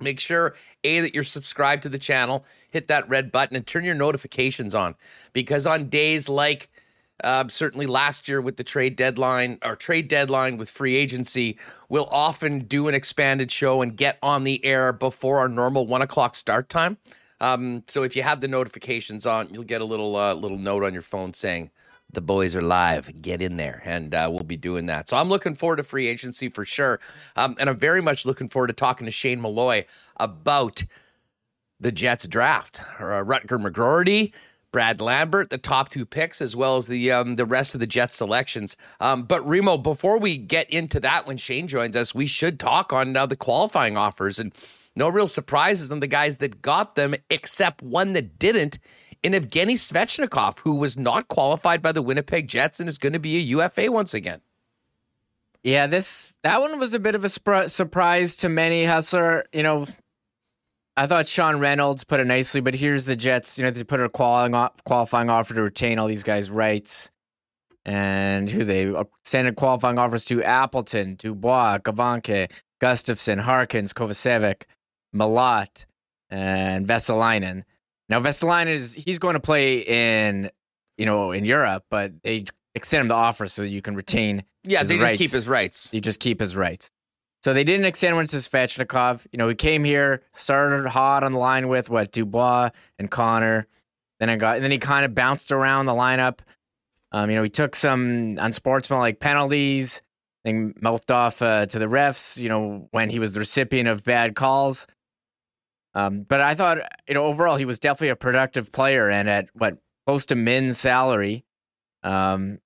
Make 0.00 0.20
sure, 0.20 0.54
A, 0.84 1.00
that 1.00 1.14
you're 1.14 1.24
subscribed 1.24 1.82
to 1.84 1.88
the 1.88 1.98
channel, 1.98 2.44
hit 2.70 2.88
that 2.88 3.08
red 3.08 3.30
button, 3.30 3.56
and 3.56 3.66
turn 3.66 3.84
your 3.84 3.94
notifications 3.94 4.74
on. 4.74 4.94
Because 5.32 5.66
on 5.66 5.88
days 5.88 6.28
like 6.28 6.70
uh, 7.22 7.46
certainly 7.48 7.86
last 7.86 8.28
year 8.28 8.40
with 8.40 8.56
the 8.56 8.64
trade 8.64 8.96
deadline 8.96 9.58
or 9.62 9.76
trade 9.76 10.08
deadline 10.08 10.56
with 10.56 10.70
free 10.70 10.96
agency, 10.96 11.58
we'll 11.88 12.08
often 12.10 12.60
do 12.60 12.88
an 12.88 12.94
expanded 12.94 13.52
show 13.52 13.82
and 13.82 13.96
get 13.96 14.18
on 14.22 14.44
the 14.44 14.64
air 14.64 14.92
before 14.92 15.38
our 15.38 15.48
normal 15.48 15.86
one 15.86 16.02
o'clock 16.02 16.34
start 16.34 16.68
time. 16.68 16.96
Um, 17.40 17.84
so 17.88 18.02
if 18.02 18.16
you 18.16 18.22
have 18.22 18.40
the 18.40 18.48
notifications 18.48 19.26
on, 19.26 19.52
you'll 19.52 19.64
get 19.64 19.80
a 19.80 19.84
little 19.84 20.16
uh, 20.16 20.34
little 20.34 20.58
note 20.58 20.84
on 20.84 20.92
your 20.92 21.02
phone 21.02 21.32
saying 21.34 21.70
the 22.12 22.20
boys 22.20 22.56
are 22.56 22.62
live. 22.62 23.22
Get 23.22 23.42
in 23.42 23.56
there, 23.56 23.82
and 23.84 24.14
uh, 24.14 24.28
we'll 24.30 24.44
be 24.44 24.56
doing 24.56 24.86
that. 24.86 25.08
So 25.08 25.16
I'm 25.16 25.28
looking 25.28 25.54
forward 25.54 25.76
to 25.76 25.84
free 25.84 26.08
agency 26.08 26.48
for 26.48 26.64
sure, 26.64 27.00
um, 27.36 27.56
and 27.58 27.68
I'm 27.68 27.76
very 27.76 28.00
much 28.00 28.26
looking 28.26 28.48
forward 28.48 28.68
to 28.68 28.72
talking 28.72 29.04
to 29.04 29.10
Shane 29.10 29.40
Malloy 29.40 29.84
about 30.16 30.84
the 31.78 31.92
Jets 31.92 32.26
draft. 32.26 32.80
Uh, 32.98 33.24
Rutger 33.24 33.60
McGroarty, 33.60 34.32
Brad 34.72 35.00
Lambert, 35.00 35.50
the 35.50 35.58
top 35.58 35.88
two 35.88 36.04
picks, 36.04 36.40
as 36.40 36.54
well 36.54 36.76
as 36.76 36.86
the 36.86 37.10
um, 37.10 37.36
the 37.36 37.46
rest 37.46 37.74
of 37.74 37.80
the 37.80 37.86
Jets 37.86 38.16
selections. 38.16 38.76
Um, 39.00 39.24
but 39.24 39.46
Remo, 39.46 39.78
before 39.78 40.18
we 40.18 40.36
get 40.36 40.68
into 40.70 41.00
that, 41.00 41.26
when 41.26 41.36
Shane 41.36 41.68
joins 41.68 41.96
us, 41.96 42.14
we 42.14 42.26
should 42.26 42.60
talk 42.60 42.92
on 42.92 43.16
uh, 43.16 43.26
the 43.26 43.36
qualifying 43.36 43.96
offers 43.96 44.38
and. 44.38 44.52
No 44.96 45.08
real 45.08 45.28
surprises 45.28 45.92
on 45.92 46.00
the 46.00 46.08
guys 46.08 46.38
that 46.38 46.62
got 46.62 46.96
them, 46.96 47.14
except 47.30 47.80
one 47.80 48.12
that 48.14 48.40
didn't 48.40 48.76
in 49.22 49.32
Evgeny 49.32 49.74
Svechnikov, 49.74 50.58
who 50.60 50.74
was 50.74 50.96
not 50.96 51.28
qualified 51.28 51.82
by 51.82 51.92
the 51.92 52.02
Winnipeg 52.02 52.48
Jets 52.48 52.80
and 52.80 52.88
is 52.88 52.98
going 52.98 53.12
to 53.12 53.18
be 53.18 53.36
a 53.36 53.40
UFA 53.40 53.90
once 53.92 54.14
again. 54.14 54.40
Yeah, 55.62 55.86
this 55.86 56.36
that 56.42 56.60
one 56.60 56.78
was 56.78 56.94
a 56.94 56.98
bit 56.98 57.14
of 57.14 57.24
a 57.24 57.28
sp- 57.28 57.68
surprise 57.68 58.34
to 58.36 58.48
many. 58.48 58.86
Hustler, 58.86 59.44
you 59.52 59.62
know, 59.62 59.86
I 60.96 61.06
thought 61.06 61.28
Sean 61.28 61.58
Reynolds 61.58 62.02
put 62.02 62.20
it 62.20 62.26
nicely, 62.26 62.62
but 62.62 62.74
here's 62.74 63.04
the 63.04 63.16
Jets. 63.16 63.58
You 63.58 63.64
know, 63.64 63.70
they 63.70 63.84
put 63.84 64.00
a 64.00 64.08
qualifying 64.08 64.70
qualifying 64.86 65.28
offer 65.28 65.54
to 65.54 65.62
retain 65.62 65.98
all 65.98 66.08
these 66.08 66.22
guys' 66.22 66.50
rights, 66.50 67.10
and 67.84 68.50
who 68.50 68.64
they 68.64 68.86
uh, 68.86 69.04
sent 69.24 69.54
qualifying 69.56 69.98
offers 69.98 70.24
to: 70.26 70.42
Appleton, 70.42 71.16
Dubois, 71.16 71.78
Gawanke, 71.78 72.50
Gustafson, 72.80 73.40
Harkins, 73.40 73.92
Kovacevic, 73.92 74.62
Malott, 75.14 75.84
and 76.30 76.86
Vesalainen. 76.86 77.64
Now 78.10 78.20
Vesalainen 78.20 78.74
is 78.74 78.92
he's 78.92 79.18
going 79.18 79.34
to 79.34 79.40
play 79.40 79.78
in 79.78 80.50
you 80.98 81.06
know 81.06 81.30
in 81.30 81.44
Europe, 81.44 81.84
but 81.90 82.12
they 82.22 82.44
extend 82.74 83.02
him 83.02 83.08
the 83.08 83.14
offer 83.14 83.46
so 83.46 83.62
you 83.62 83.80
can 83.80 83.94
retain. 83.94 84.44
Yeah, 84.64 84.82
they 84.82 84.98
rights. 84.98 85.12
just 85.12 85.18
keep 85.18 85.30
his 85.30 85.48
rights. 85.48 85.88
You 85.92 86.00
just 86.00 86.20
keep 86.20 86.40
his 86.40 86.54
rights. 86.54 86.90
So 87.42 87.54
they 87.54 87.64
didn't 87.64 87.86
extend 87.86 88.16
one 88.16 88.26
to 88.26 88.36
Svechnikov. 88.36 89.26
You 89.32 89.38
know, 89.38 89.48
he 89.48 89.54
came 89.54 89.82
here, 89.84 90.22
started 90.34 90.86
hot 90.86 91.24
on 91.24 91.32
the 91.32 91.38
line 91.38 91.68
with 91.68 91.88
what 91.88 92.12
Dubois 92.12 92.70
and 92.98 93.10
Connor. 93.10 93.66
Then 94.18 94.28
I 94.28 94.36
got, 94.36 94.56
and 94.56 94.64
then 94.64 94.70
he 94.70 94.78
kind 94.78 95.06
of 95.06 95.14
bounced 95.14 95.50
around 95.50 95.86
the 95.86 95.94
lineup. 95.94 96.40
Um, 97.12 97.30
you 97.30 97.36
know, 97.36 97.42
he 97.42 97.48
took 97.48 97.74
some 97.74 98.36
unsportsmanlike 98.38 99.20
penalties, 99.20 100.02
and 100.44 100.74
mouthed 100.80 101.10
off 101.10 101.40
uh, 101.42 101.66
to 101.66 101.78
the 101.78 101.86
refs. 101.86 102.36
You 102.36 102.50
know, 102.50 102.88
when 102.90 103.08
he 103.08 103.18
was 103.18 103.32
the 103.32 103.40
recipient 103.40 103.88
of 103.88 104.04
bad 104.04 104.34
calls. 104.34 104.86
Um, 105.94 106.22
but 106.22 106.40
I 106.40 106.54
thought, 106.54 106.78
you 107.08 107.14
know, 107.14 107.24
overall 107.24 107.56
he 107.56 107.64
was 107.64 107.78
definitely 107.78 108.10
a 108.10 108.16
productive 108.16 108.70
player, 108.72 109.10
and 109.10 109.28
at 109.28 109.48
what 109.54 109.78
close 110.06 110.26
to 110.26 110.36
min 110.36 110.72
salary, 110.72 111.44
um, 112.02 112.58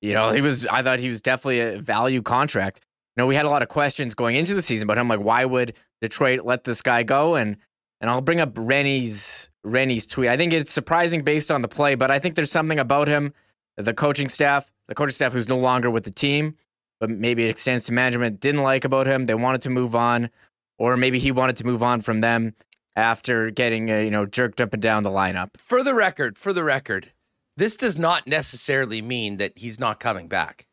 you 0.00 0.14
know, 0.14 0.32
he 0.32 0.40
was. 0.40 0.66
I 0.66 0.82
thought 0.82 0.98
he 0.98 1.08
was 1.08 1.20
definitely 1.20 1.60
a 1.60 1.80
value 1.80 2.22
contract. 2.22 2.80
You 3.16 3.22
know, 3.22 3.26
we 3.26 3.34
had 3.34 3.44
a 3.44 3.50
lot 3.50 3.62
of 3.62 3.68
questions 3.68 4.14
going 4.14 4.36
into 4.36 4.54
the 4.54 4.62
season, 4.62 4.86
but 4.86 4.98
I'm 4.98 5.08
like, 5.08 5.20
why 5.20 5.44
would 5.44 5.74
Detroit 6.00 6.44
let 6.44 6.64
this 6.64 6.82
guy 6.82 7.02
go? 7.02 7.34
And 7.34 7.56
and 8.00 8.10
I'll 8.10 8.20
bring 8.20 8.40
up 8.40 8.52
Rennie's 8.56 9.50
Rennie's 9.64 10.06
tweet. 10.06 10.28
I 10.28 10.36
think 10.36 10.52
it's 10.52 10.72
surprising 10.72 11.22
based 11.22 11.50
on 11.50 11.62
the 11.62 11.68
play, 11.68 11.94
but 11.94 12.10
I 12.10 12.18
think 12.18 12.34
there's 12.34 12.50
something 12.50 12.78
about 12.78 13.06
him, 13.06 13.32
the 13.76 13.94
coaching 13.94 14.28
staff, 14.28 14.72
the 14.88 14.94
coaching 14.94 15.14
staff 15.14 15.32
who's 15.32 15.48
no 15.48 15.58
longer 15.58 15.90
with 15.90 16.02
the 16.04 16.10
team, 16.10 16.56
but 16.98 17.10
maybe 17.10 17.44
it 17.44 17.50
extends 17.50 17.84
to 17.84 17.92
management, 17.92 18.40
didn't 18.40 18.62
like 18.62 18.84
about 18.84 19.06
him. 19.06 19.26
They 19.26 19.34
wanted 19.34 19.62
to 19.62 19.70
move 19.70 19.94
on 19.94 20.30
or 20.78 20.96
maybe 20.96 21.18
he 21.18 21.32
wanted 21.32 21.56
to 21.58 21.66
move 21.66 21.82
on 21.82 22.00
from 22.02 22.20
them 22.20 22.54
after 22.96 23.50
getting 23.50 23.90
uh, 23.90 23.98
you 23.98 24.10
know 24.10 24.26
jerked 24.26 24.60
up 24.60 24.72
and 24.72 24.82
down 24.82 25.02
the 25.02 25.10
lineup. 25.10 25.50
For 25.58 25.82
the 25.82 25.94
record, 25.94 26.38
for 26.38 26.52
the 26.52 26.64
record, 26.64 27.12
this 27.56 27.76
does 27.76 27.96
not 27.96 28.26
necessarily 28.26 29.02
mean 29.02 29.36
that 29.38 29.52
he's 29.56 29.78
not 29.78 30.00
coming 30.00 30.28
back. 30.28 30.66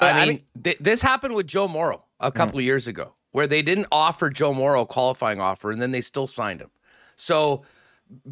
I, 0.00 0.10
I 0.10 0.26
mean, 0.26 0.42
th- 0.62 0.78
this 0.78 1.02
happened 1.02 1.34
with 1.34 1.46
Joe 1.46 1.68
Morrow 1.68 2.04
a 2.20 2.30
couple 2.30 2.56
mm. 2.56 2.60
of 2.60 2.64
years 2.64 2.86
ago, 2.86 3.14
where 3.32 3.46
they 3.46 3.62
didn't 3.62 3.86
offer 3.90 4.30
Joe 4.30 4.52
Morrow 4.52 4.82
a 4.82 4.86
qualifying 4.86 5.40
offer, 5.40 5.70
and 5.70 5.80
then 5.80 5.92
they 5.92 6.02
still 6.02 6.26
signed 6.26 6.60
him. 6.60 6.70
So 7.16 7.62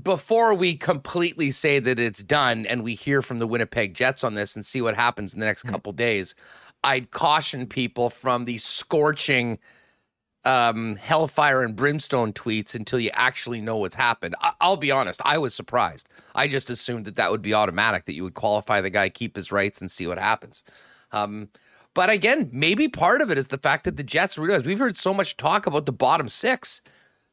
before 0.03 0.55
we 0.55 0.77
completely 0.77 1.51
say 1.51 1.81
that 1.81 1.99
it's 1.99 2.23
done 2.23 2.67
and 2.67 2.85
we 2.85 2.95
hear 2.95 3.23
from 3.23 3.39
the 3.39 3.47
Winnipeg 3.47 3.95
Jets 3.95 4.23
on 4.23 4.35
this 4.35 4.55
and 4.55 4.65
see 4.65 4.81
what 4.81 4.95
happens 4.95 5.35
in 5.35 5.41
the 5.41 5.47
next 5.47 5.65
mm. 5.65 5.71
couple 5.71 5.93
days, 5.93 6.35
I'd 6.85 7.11
caution 7.11 7.67
people 7.67 8.11
from 8.11 8.45
the 8.45 8.59
scorching 8.59 9.59
um, 10.45 10.97
hellfire 10.97 11.63
and 11.63 11.75
brimstone 11.77 12.33
tweets 12.33 12.75
until 12.75 12.99
you 13.01 13.11
actually 13.15 13.61
know 13.61 13.77
what's 13.77 13.95
happened. 13.95 14.35
I- 14.41 14.53
will 14.69 14.77
be 14.77 14.91
honest, 14.91 15.21
I 15.25 15.39
was 15.39 15.55
surprised. 15.55 16.09
I 16.35 16.49
just 16.49 16.71
assumed 16.71 17.07
that 17.07 17.17
that 17.17 17.31
would 17.31 17.43
be 17.43 17.55
automatic, 17.55 18.05
that 18.07 18.15
you 18.15 18.25
would 18.25 18.35
qualify 18.35 18.81
the 18.81 18.91
guy, 18.91 19.09
keep 19.09 19.37
his 19.37 19.51
rights, 19.53 19.81
and 19.81 19.91
see 19.91 20.07
what 20.07 20.19
happens. 20.19 20.63
Um, 21.13 21.49
But 21.95 22.11
again, 22.11 22.51
maybe 22.53 22.89
part 22.89 23.23
of 23.23 23.31
it 23.31 23.39
is 23.39 23.49
the 23.49 23.59
fact 23.59 23.85
that 23.85 23.97
the 23.97 24.03
Jets 24.03 24.37
realize 24.37 24.65
we've 24.67 24.79
heard 24.81 24.97
so 24.97 25.15
much 25.15 25.37
talk 25.37 25.67
about 25.67 25.87
the 25.87 25.93
bottom 25.93 26.29
six. 26.29 26.81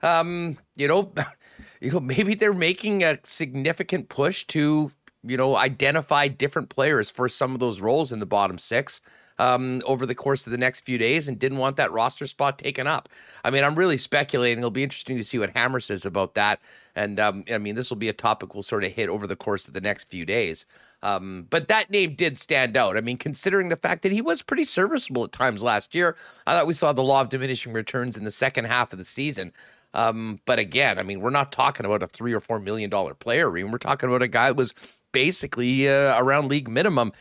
Um, 0.04 0.58
you 0.76 0.88
know, 0.88 1.13
you 1.82 1.91
know, 1.91 2.00
maybe 2.00 2.36
they're 2.36 2.54
making 2.54 3.04
a 3.04 3.19
significant 3.24 4.10
push 4.10 4.45
to, 4.47 4.91
you 5.24 5.38
know, 5.38 5.56
identify 5.56 6.28
different 6.28 6.69
players 6.69 7.10
for 7.10 7.28
some 7.30 7.54
of 7.54 7.60
those 7.60 7.82
roles 7.82 8.12
in 8.12 8.19
the 8.19 8.26
bottom 8.26 8.58
six 8.58 9.02
um, 9.41 9.82
over 9.86 10.06
the 10.06 10.13
course 10.13 10.45
of 10.45 10.51
the 10.51 10.58
next 10.58 10.82
few 10.82 10.99
days 10.99 11.27
and 11.27 11.39
didn't 11.39 11.58
want 11.58 11.75
that 11.77 11.91
roster 11.91 12.27
spot 12.27 12.60
taken 12.60 12.86
up. 12.86 13.10
I 13.43 13.49
mean, 13.49 13.63
I'm 13.63 13.73
really 13.73 13.97
speculating. 13.97 14.60
It'll 14.60 14.69
be 14.69 14.84
interesting 14.84 15.17
to 15.17 15.23
see 15.23 15.39
what 15.39 15.49
Hammer 15.58 15.80
says 15.80 16.06
about 16.06 16.36
that. 16.36 16.60
And 16.95 17.19
um, 17.19 17.43
I 17.51 17.58
mean, 17.58 17.73
this 17.73 17.89
will 17.89 17.97
be 17.97 18.08
a 18.08 18.13
topic 18.13 18.54
we'll 18.54 18.62
sort 18.62 18.84
of 18.84 18.91
hit 18.91 19.10
over 19.10 19.25
the 19.25 19.36
course 19.36 19.67
of 19.67 19.73
the 19.73 19.82
next 19.82 20.10
few 20.10 20.25
days. 20.25 20.67
Um, 21.01 21.47
but 21.49 21.67
that 21.69 21.89
name 21.89 22.13
did 22.13 22.38
stand 22.38 22.77
out. 22.77 22.95
I 22.95 23.01
mean, 23.01 23.17
considering 23.17 23.69
the 23.69 23.75
fact 23.75 24.04
that 24.04 24.12
he 24.12 24.21
was 24.21 24.43
pretty 24.43 24.63
serviceable 24.63 25.23
at 25.23 25.32
times 25.32 25.63
last 25.63 25.95
year, 25.95 26.15
I 26.45 26.54
thought 26.54 26.67
we 26.67 26.75
saw 26.75 26.93
the 26.93 27.01
law 27.01 27.21
of 27.21 27.30
diminishing 27.30 27.73
returns 27.73 28.17
in 28.17 28.23
the 28.23 28.30
second 28.30 28.65
half 28.65 28.93
of 28.93 28.99
the 28.99 29.04
season. 29.04 29.54
Um, 29.95 30.39
but 30.45 30.60
again, 30.60 30.99
I 30.99 31.04
mean, 31.04 31.19
we're 31.19 31.32
not 31.32 31.51
talking 31.51 31.88
about 31.88 32.04
a 32.04 32.08
three 32.08 32.34
or 32.34 32.39
four 32.39 32.60
million 32.60 32.91
dollar 32.91 33.15
player. 33.15 33.49
I 33.49 33.54
mean, 33.54 33.71
we're 33.71 33.80
talking 33.80 34.08
about 34.08 34.21
a 34.21 34.27
guy 34.27 34.49
that 34.49 34.56
was 34.56 34.75
basically 35.12 35.89
uh, 35.89 36.21
around 36.21 36.47
league 36.47 36.69
minimum. 36.69 37.12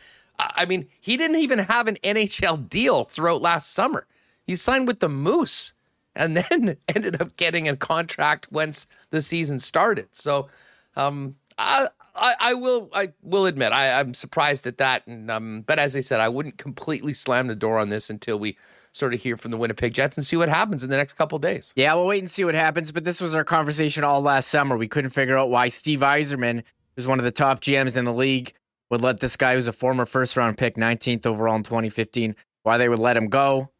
I 0.55 0.65
mean, 0.65 0.87
he 0.99 1.17
didn't 1.17 1.37
even 1.37 1.59
have 1.59 1.87
an 1.87 1.97
NHL 2.03 2.69
deal 2.69 3.05
throughout 3.05 3.41
last 3.41 3.73
summer. 3.73 4.07
He 4.45 4.55
signed 4.55 4.87
with 4.87 4.99
the 4.99 5.09
Moose 5.09 5.73
and 6.15 6.35
then 6.49 6.77
ended 6.87 7.21
up 7.21 7.37
getting 7.37 7.67
a 7.67 7.75
contract 7.75 8.51
once 8.51 8.87
the 9.11 9.21
season 9.21 9.59
started. 9.59 10.09
So, 10.13 10.47
um, 10.95 11.35
I, 11.57 11.87
I, 12.15 12.35
I 12.39 12.53
will, 12.55 12.89
I 12.93 13.13
will 13.21 13.45
admit, 13.45 13.71
I, 13.71 13.99
I'm 13.99 14.13
surprised 14.13 14.67
at 14.67 14.77
that. 14.79 15.05
And 15.07 15.29
um, 15.29 15.63
but 15.65 15.79
as 15.79 15.95
I 15.95 16.01
said, 16.01 16.19
I 16.19 16.29
wouldn't 16.29 16.57
completely 16.57 17.13
slam 17.13 17.47
the 17.47 17.55
door 17.55 17.79
on 17.79 17.89
this 17.89 18.09
until 18.09 18.39
we 18.39 18.57
sort 18.93 19.13
of 19.13 19.21
hear 19.21 19.37
from 19.37 19.51
the 19.51 19.57
Winnipeg 19.57 19.93
Jets 19.93 20.17
and 20.17 20.25
see 20.25 20.35
what 20.35 20.49
happens 20.49 20.83
in 20.83 20.89
the 20.89 20.97
next 20.97 21.13
couple 21.13 21.39
days. 21.39 21.71
Yeah, 21.75 21.93
we'll 21.93 22.07
wait 22.07 22.19
and 22.19 22.29
see 22.29 22.43
what 22.43 22.55
happens. 22.55 22.91
But 22.91 23.05
this 23.05 23.21
was 23.21 23.33
our 23.33 23.45
conversation 23.45 24.03
all 24.03 24.21
last 24.21 24.49
summer. 24.49 24.75
We 24.75 24.89
couldn't 24.89 25.11
figure 25.11 25.37
out 25.37 25.49
why 25.49 25.69
Steve 25.69 25.99
Yzerman, 25.99 26.63
who's 26.95 27.07
one 27.07 27.19
of 27.19 27.25
the 27.25 27.31
top 27.31 27.61
GMs 27.61 27.95
in 27.95 28.05
the 28.05 28.13
league, 28.13 28.53
would 28.91 29.01
let 29.01 29.19
this 29.21 29.37
guy 29.37 29.55
who's 29.55 29.67
a 29.67 29.73
former 29.73 30.05
first 30.05 30.37
round 30.37 30.57
pick, 30.57 30.75
19th 30.75 31.25
overall 31.25 31.55
in 31.55 31.63
2015, 31.63 32.35
why 32.63 32.77
they 32.77 32.89
would 32.89 32.99
let 32.99 33.17
him 33.17 33.29
go. 33.29 33.71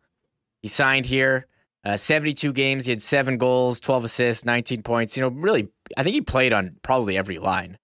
He 0.62 0.70
signed 0.70 1.06
here. 1.06 1.46
Uh, 1.84 1.98
72 1.98 2.54
games. 2.54 2.86
He 2.86 2.92
had 2.92 3.02
seven 3.02 3.38
goals, 3.38 3.80
12 3.80 4.06
assists, 4.06 4.46
19 4.46 4.84
points. 4.84 5.18
You 5.18 5.22
know, 5.22 5.30
really, 5.30 5.68
I 5.98 6.04
think 6.04 6.14
he 6.14 6.22
played 6.22 6.54
on 6.54 6.76
probably 6.84 7.18
every 7.18 7.40
line 7.40 7.78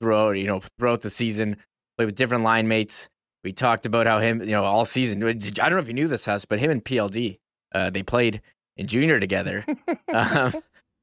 throughout, 0.00 0.32
you 0.32 0.46
know, 0.46 0.62
throughout 0.78 1.02
the 1.02 1.10
season. 1.10 1.58
Played 1.96 2.06
with 2.06 2.16
different 2.16 2.42
line 2.42 2.68
mates. 2.68 3.08
We 3.44 3.52
talked 3.52 3.84
about 3.84 4.06
how 4.06 4.18
him, 4.18 4.40
you 4.40 4.52
know, 4.52 4.64
all 4.64 4.86
season. 4.86 5.22
I 5.22 5.32
don't 5.34 5.72
know 5.72 5.78
if 5.78 5.88
you 5.88 5.94
knew 5.94 6.08
this, 6.08 6.24
Huss, 6.24 6.46
but 6.46 6.58
him 6.58 6.70
and 6.70 6.82
PLD, 6.82 7.38
uh, 7.74 7.90
they 7.90 8.02
played 8.02 8.40
in 8.78 8.86
junior 8.86 9.20
together. 9.20 9.64
um, 10.12 10.54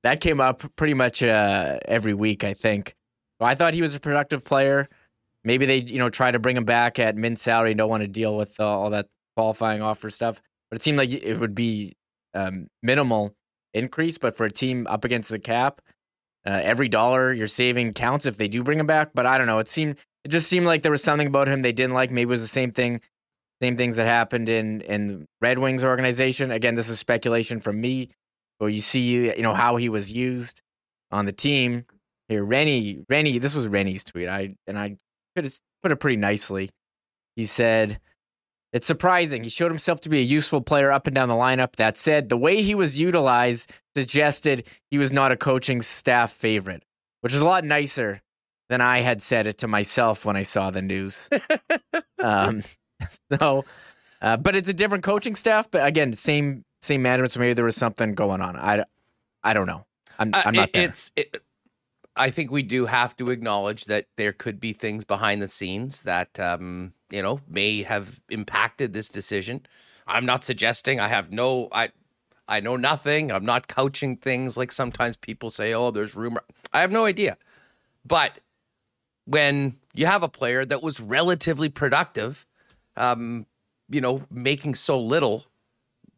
that 0.03 0.19
came 0.19 0.41
up 0.41 0.63
pretty 0.75 0.95
much 0.95 1.21
uh, 1.21 1.77
every 1.85 2.15
week, 2.15 2.43
I 2.43 2.55
think. 2.55 2.95
Well, 3.39 3.47
I 3.47 3.53
thought 3.53 3.75
he 3.75 3.83
was 3.83 3.93
a 3.93 3.99
productive 3.99 4.43
player. 4.43 4.89
Maybe 5.43 5.65
they, 5.65 5.77
you 5.77 5.97
know, 5.97 6.09
try 6.09 6.31
to 6.31 6.39
bring 6.39 6.57
him 6.57 6.65
back 6.65 6.99
at 6.99 7.15
min 7.15 7.35
salary. 7.35 7.71
and 7.71 7.77
Don't 7.77 7.89
want 7.89 8.01
to 8.01 8.07
deal 8.07 8.37
with 8.37 8.59
uh, 8.59 8.65
all 8.65 8.89
that 8.91 9.07
qualifying 9.35 9.81
offer 9.81 10.09
stuff. 10.09 10.41
But 10.69 10.77
it 10.77 10.83
seemed 10.83 10.97
like 10.97 11.09
it 11.09 11.39
would 11.39 11.55
be 11.55 11.95
um, 12.33 12.67
minimal 12.81 13.35
increase. 13.73 14.17
But 14.17 14.37
for 14.37 14.45
a 14.45 14.51
team 14.51 14.87
up 14.87 15.03
against 15.03 15.29
the 15.29 15.39
cap, 15.39 15.81
uh, 16.45 16.59
every 16.63 16.89
dollar 16.89 17.33
you're 17.33 17.47
saving 17.47 17.93
counts 17.93 18.25
if 18.25 18.37
they 18.37 18.47
do 18.47 18.63
bring 18.63 18.79
him 18.79 18.87
back. 18.87 19.11
But 19.13 19.25
I 19.25 19.37
don't 19.37 19.47
know. 19.47 19.59
It 19.59 19.67
seemed 19.67 19.97
it 20.23 20.29
just 20.29 20.47
seemed 20.47 20.65
like 20.65 20.83
there 20.83 20.91
was 20.91 21.03
something 21.03 21.27
about 21.27 21.47
him 21.47 21.61
they 21.61 21.71
didn't 21.71 21.93
like. 21.93 22.11
Maybe 22.11 22.23
it 22.23 22.25
was 22.27 22.41
the 22.41 22.47
same 22.47 22.71
thing, 22.71 23.01
same 23.61 23.77
things 23.77 23.95
that 23.95 24.07
happened 24.07 24.49
in 24.49 24.81
in 24.81 25.27
Red 25.41 25.59
Wings 25.59 25.83
organization. 25.83 26.51
Again, 26.51 26.75
this 26.75 26.89
is 26.89 26.99
speculation 26.99 27.59
from 27.59 27.81
me. 27.81 28.09
But 28.59 28.67
you 28.67 28.81
see, 28.81 29.01
you 29.35 29.41
know 29.41 29.55
how 29.55 29.77
he 29.77 29.89
was 29.89 30.11
used 30.11 30.61
on 31.11 31.25
the 31.25 31.31
team. 31.31 31.85
Here, 32.27 32.43
Rennie, 32.43 33.03
Rennie, 33.09 33.39
this 33.39 33.55
was 33.55 33.67
Rennie's 33.67 34.03
tweet. 34.03 34.29
I 34.29 34.55
and 34.67 34.77
I 34.77 34.97
put 35.35 35.91
it 35.91 35.99
pretty 35.99 36.17
nicely. 36.17 36.69
He 37.35 37.45
said, 37.45 37.99
It's 38.73 38.87
surprising. 38.87 39.43
He 39.43 39.49
showed 39.49 39.71
himself 39.71 40.01
to 40.01 40.09
be 40.09 40.19
a 40.19 40.23
useful 40.23 40.61
player 40.61 40.91
up 40.91 41.07
and 41.07 41.15
down 41.15 41.29
the 41.29 41.35
lineup. 41.35 41.75
That 41.77 41.97
said, 41.97 42.29
the 42.29 42.37
way 42.37 42.61
he 42.61 42.75
was 42.75 42.99
utilized 42.99 43.71
suggested 43.95 44.65
he 44.89 44.97
was 44.97 45.11
not 45.11 45.31
a 45.31 45.37
coaching 45.37 45.81
staff 45.81 46.31
favorite, 46.31 46.83
which 47.21 47.33
is 47.33 47.41
a 47.41 47.45
lot 47.45 47.63
nicer 47.63 48.21
than 48.69 48.81
I 48.81 49.01
had 49.01 49.21
said 49.21 49.47
it 49.47 49.57
to 49.59 49.67
myself 49.67 50.23
when 50.23 50.37
I 50.37 50.43
saw 50.43 50.71
the 50.71 50.81
news. 50.81 51.29
um, 52.19 52.63
so, 53.31 53.65
uh, 54.21 54.37
but 54.37 54.55
it's 54.55 54.69
a 54.69 54.73
different 54.73 55.03
coaching 55.03 55.35
staff. 55.35 55.69
But 55.69 55.85
again, 55.85 56.13
same 56.13 56.63
same 56.81 57.01
management. 57.01 57.33
So 57.33 57.39
maybe 57.39 57.53
there 57.53 57.65
was 57.65 57.75
something 57.75 58.15
going 58.15 58.41
on. 58.41 58.55
I, 58.55 58.85
I 59.43 59.53
don't 59.53 59.67
know. 59.67 59.85
I'm, 60.17 60.31
I'm 60.33 60.53
not 60.53 60.61
uh, 60.61 60.63
it, 60.63 60.73
there. 60.73 60.83
It's 60.83 61.11
it, 61.15 61.43
I 62.21 62.29
think 62.29 62.51
we 62.51 62.61
do 62.61 62.85
have 62.85 63.15
to 63.15 63.31
acknowledge 63.31 63.85
that 63.85 64.05
there 64.15 64.31
could 64.31 64.59
be 64.59 64.73
things 64.73 65.03
behind 65.03 65.41
the 65.41 65.47
scenes 65.47 66.03
that 66.03 66.39
um, 66.39 66.93
you 67.09 67.23
know 67.23 67.39
may 67.47 67.81
have 67.81 68.21
impacted 68.29 68.93
this 68.93 69.09
decision. 69.09 69.65
I'm 70.05 70.27
not 70.27 70.43
suggesting. 70.43 70.99
I 70.99 71.07
have 71.07 71.31
no. 71.31 71.67
I 71.71 71.89
I 72.47 72.59
know 72.59 72.75
nothing. 72.75 73.31
I'm 73.31 73.43
not 73.43 73.67
couching 73.67 74.17
things 74.17 74.55
like 74.55 74.71
sometimes 74.71 75.17
people 75.17 75.49
say. 75.49 75.73
Oh, 75.73 75.89
there's 75.89 76.13
rumor. 76.13 76.43
I 76.71 76.81
have 76.81 76.91
no 76.91 77.05
idea. 77.05 77.37
But 78.05 78.33
when 79.25 79.77
you 79.95 80.05
have 80.05 80.21
a 80.21 80.29
player 80.29 80.63
that 80.63 80.83
was 80.83 80.99
relatively 80.99 81.69
productive, 81.69 82.45
um, 82.97 83.47
you 83.89 83.99
know, 83.99 84.21
making 84.29 84.75
so 84.75 84.99
little 84.99 85.45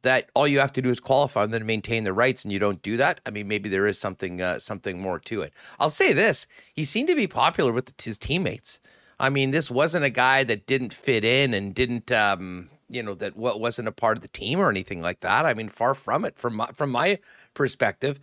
that 0.04 0.30
all 0.34 0.48
you 0.48 0.60
have 0.60 0.74
to 0.74 0.82
do 0.82 0.90
is 0.90 1.00
qualify 1.00 1.44
and 1.44 1.54
then 1.54 1.66
maintain 1.66 2.04
the 2.04 2.14
rights, 2.14 2.44
and 2.44 2.52
you 2.52 2.60
don't 2.60 2.82
do 2.82 2.96
that. 2.98 3.20
I 3.26 3.32
mean, 3.32 3.48
maybe 3.48 3.68
there 3.68 3.88
is 3.88 4.00
something 4.00 4.42
uh, 4.42 4.60
something 4.60 5.02
more 5.02 5.20
to 5.20 5.42
it. 5.42 5.54
I'll 5.80 5.90
say 5.90 6.14
this: 6.14 6.46
he 6.74 6.86
seemed 6.86 7.08
to 7.10 7.16
be 7.16 7.28
popular 7.28 7.74
with 7.74 7.92
his 8.02 8.18
teammates. 8.18 8.80
I 9.20 9.30
mean, 9.30 9.52
this 9.52 9.72
wasn't 9.72 10.06
a 10.06 10.10
guy 10.10 10.44
that 10.44 10.66
didn't 10.68 10.94
fit 10.94 11.24
in 11.24 11.54
and 11.54 11.74
didn't, 11.74 12.12
um, 12.12 12.70
you 12.90 13.02
know, 13.02 13.14
that 13.16 13.38
what 13.38 13.60
wasn't 13.60 13.88
a 13.88 13.92
part 13.92 14.18
of 14.18 14.22
the 14.22 14.28
team 14.28 14.60
or 14.60 14.70
anything 14.70 15.02
like 15.02 15.22
that. 15.22 15.46
I 15.46 15.54
mean, 15.54 15.70
far 15.70 15.94
from 15.94 16.26
it 16.26 16.38
from 16.38 16.56
my, 16.56 16.68
from 16.74 16.92
my 16.92 17.20
perspective. 17.54 18.20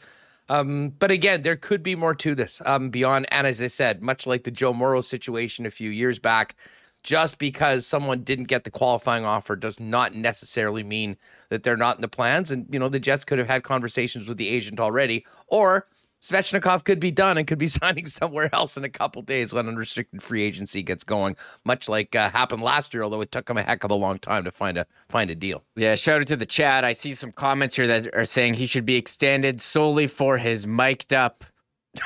Um, 0.48 0.94
but 0.98 1.12
again, 1.12 1.42
there 1.42 1.56
could 1.56 1.82
be 1.82 1.94
more 1.94 2.14
to 2.16 2.34
this 2.34 2.60
um, 2.66 2.90
beyond. 2.90 3.26
And 3.30 3.46
as 3.46 3.62
I 3.62 3.68
said, 3.68 4.02
much 4.02 4.26
like 4.26 4.42
the 4.42 4.50
Joe 4.50 4.72
Morrow 4.72 5.00
situation 5.00 5.64
a 5.64 5.70
few 5.70 5.90
years 5.90 6.18
back, 6.18 6.56
just 7.02 7.38
because 7.38 7.86
someone 7.86 8.22
didn't 8.22 8.44
get 8.44 8.64
the 8.64 8.70
qualifying 8.70 9.24
offer 9.24 9.56
does 9.56 9.80
not 9.80 10.14
necessarily 10.14 10.82
mean 10.82 11.16
that 11.48 11.62
they're 11.62 11.76
not 11.76 11.96
in 11.96 12.02
the 12.02 12.08
plans. 12.08 12.50
And, 12.50 12.66
you 12.70 12.78
know, 12.78 12.88
the 12.88 13.00
Jets 13.00 13.24
could 13.24 13.38
have 13.38 13.48
had 13.48 13.62
conversations 13.62 14.28
with 14.28 14.36
the 14.36 14.48
agent 14.48 14.78
already, 14.78 15.24
or 15.46 15.86
Svechnikov 16.20 16.84
could 16.84 17.00
be 17.00 17.10
done 17.10 17.38
and 17.38 17.46
could 17.46 17.58
be 17.58 17.66
signing 17.68 18.06
somewhere 18.06 18.50
else 18.52 18.76
in 18.76 18.84
a 18.84 18.88
couple 18.88 19.22
days 19.22 19.52
when 19.52 19.66
unrestricted 19.68 20.22
free 20.22 20.42
agency 20.42 20.82
gets 20.82 21.04
going, 21.04 21.36
much 21.64 21.88
like 21.88 22.14
uh, 22.14 22.30
happened 22.30 22.62
last 22.62 22.92
year, 22.92 23.02
although 23.02 23.20
it 23.20 23.32
took 23.32 23.48
him 23.48 23.56
a 23.56 23.62
heck 23.62 23.84
of 23.84 23.90
a 23.90 23.94
long 23.94 24.18
time 24.18 24.44
to 24.44 24.50
find 24.50 24.76
a 24.76 24.86
find 25.08 25.30
a 25.30 25.34
deal. 25.34 25.64
Yeah, 25.76 25.94
shout 25.94 26.20
out 26.20 26.26
to 26.28 26.36
the 26.36 26.46
chat. 26.46 26.84
I 26.84 26.92
see 26.92 27.14
some 27.14 27.32
comments 27.32 27.76
here 27.76 27.86
that 27.86 28.14
are 28.14 28.24
saying 28.24 28.54
he 28.54 28.66
should 28.66 28.86
be 28.86 28.96
extended 28.96 29.60
solely 29.60 30.06
for 30.06 30.36
his 30.36 30.66
mic'd 30.66 31.14
up 31.14 31.44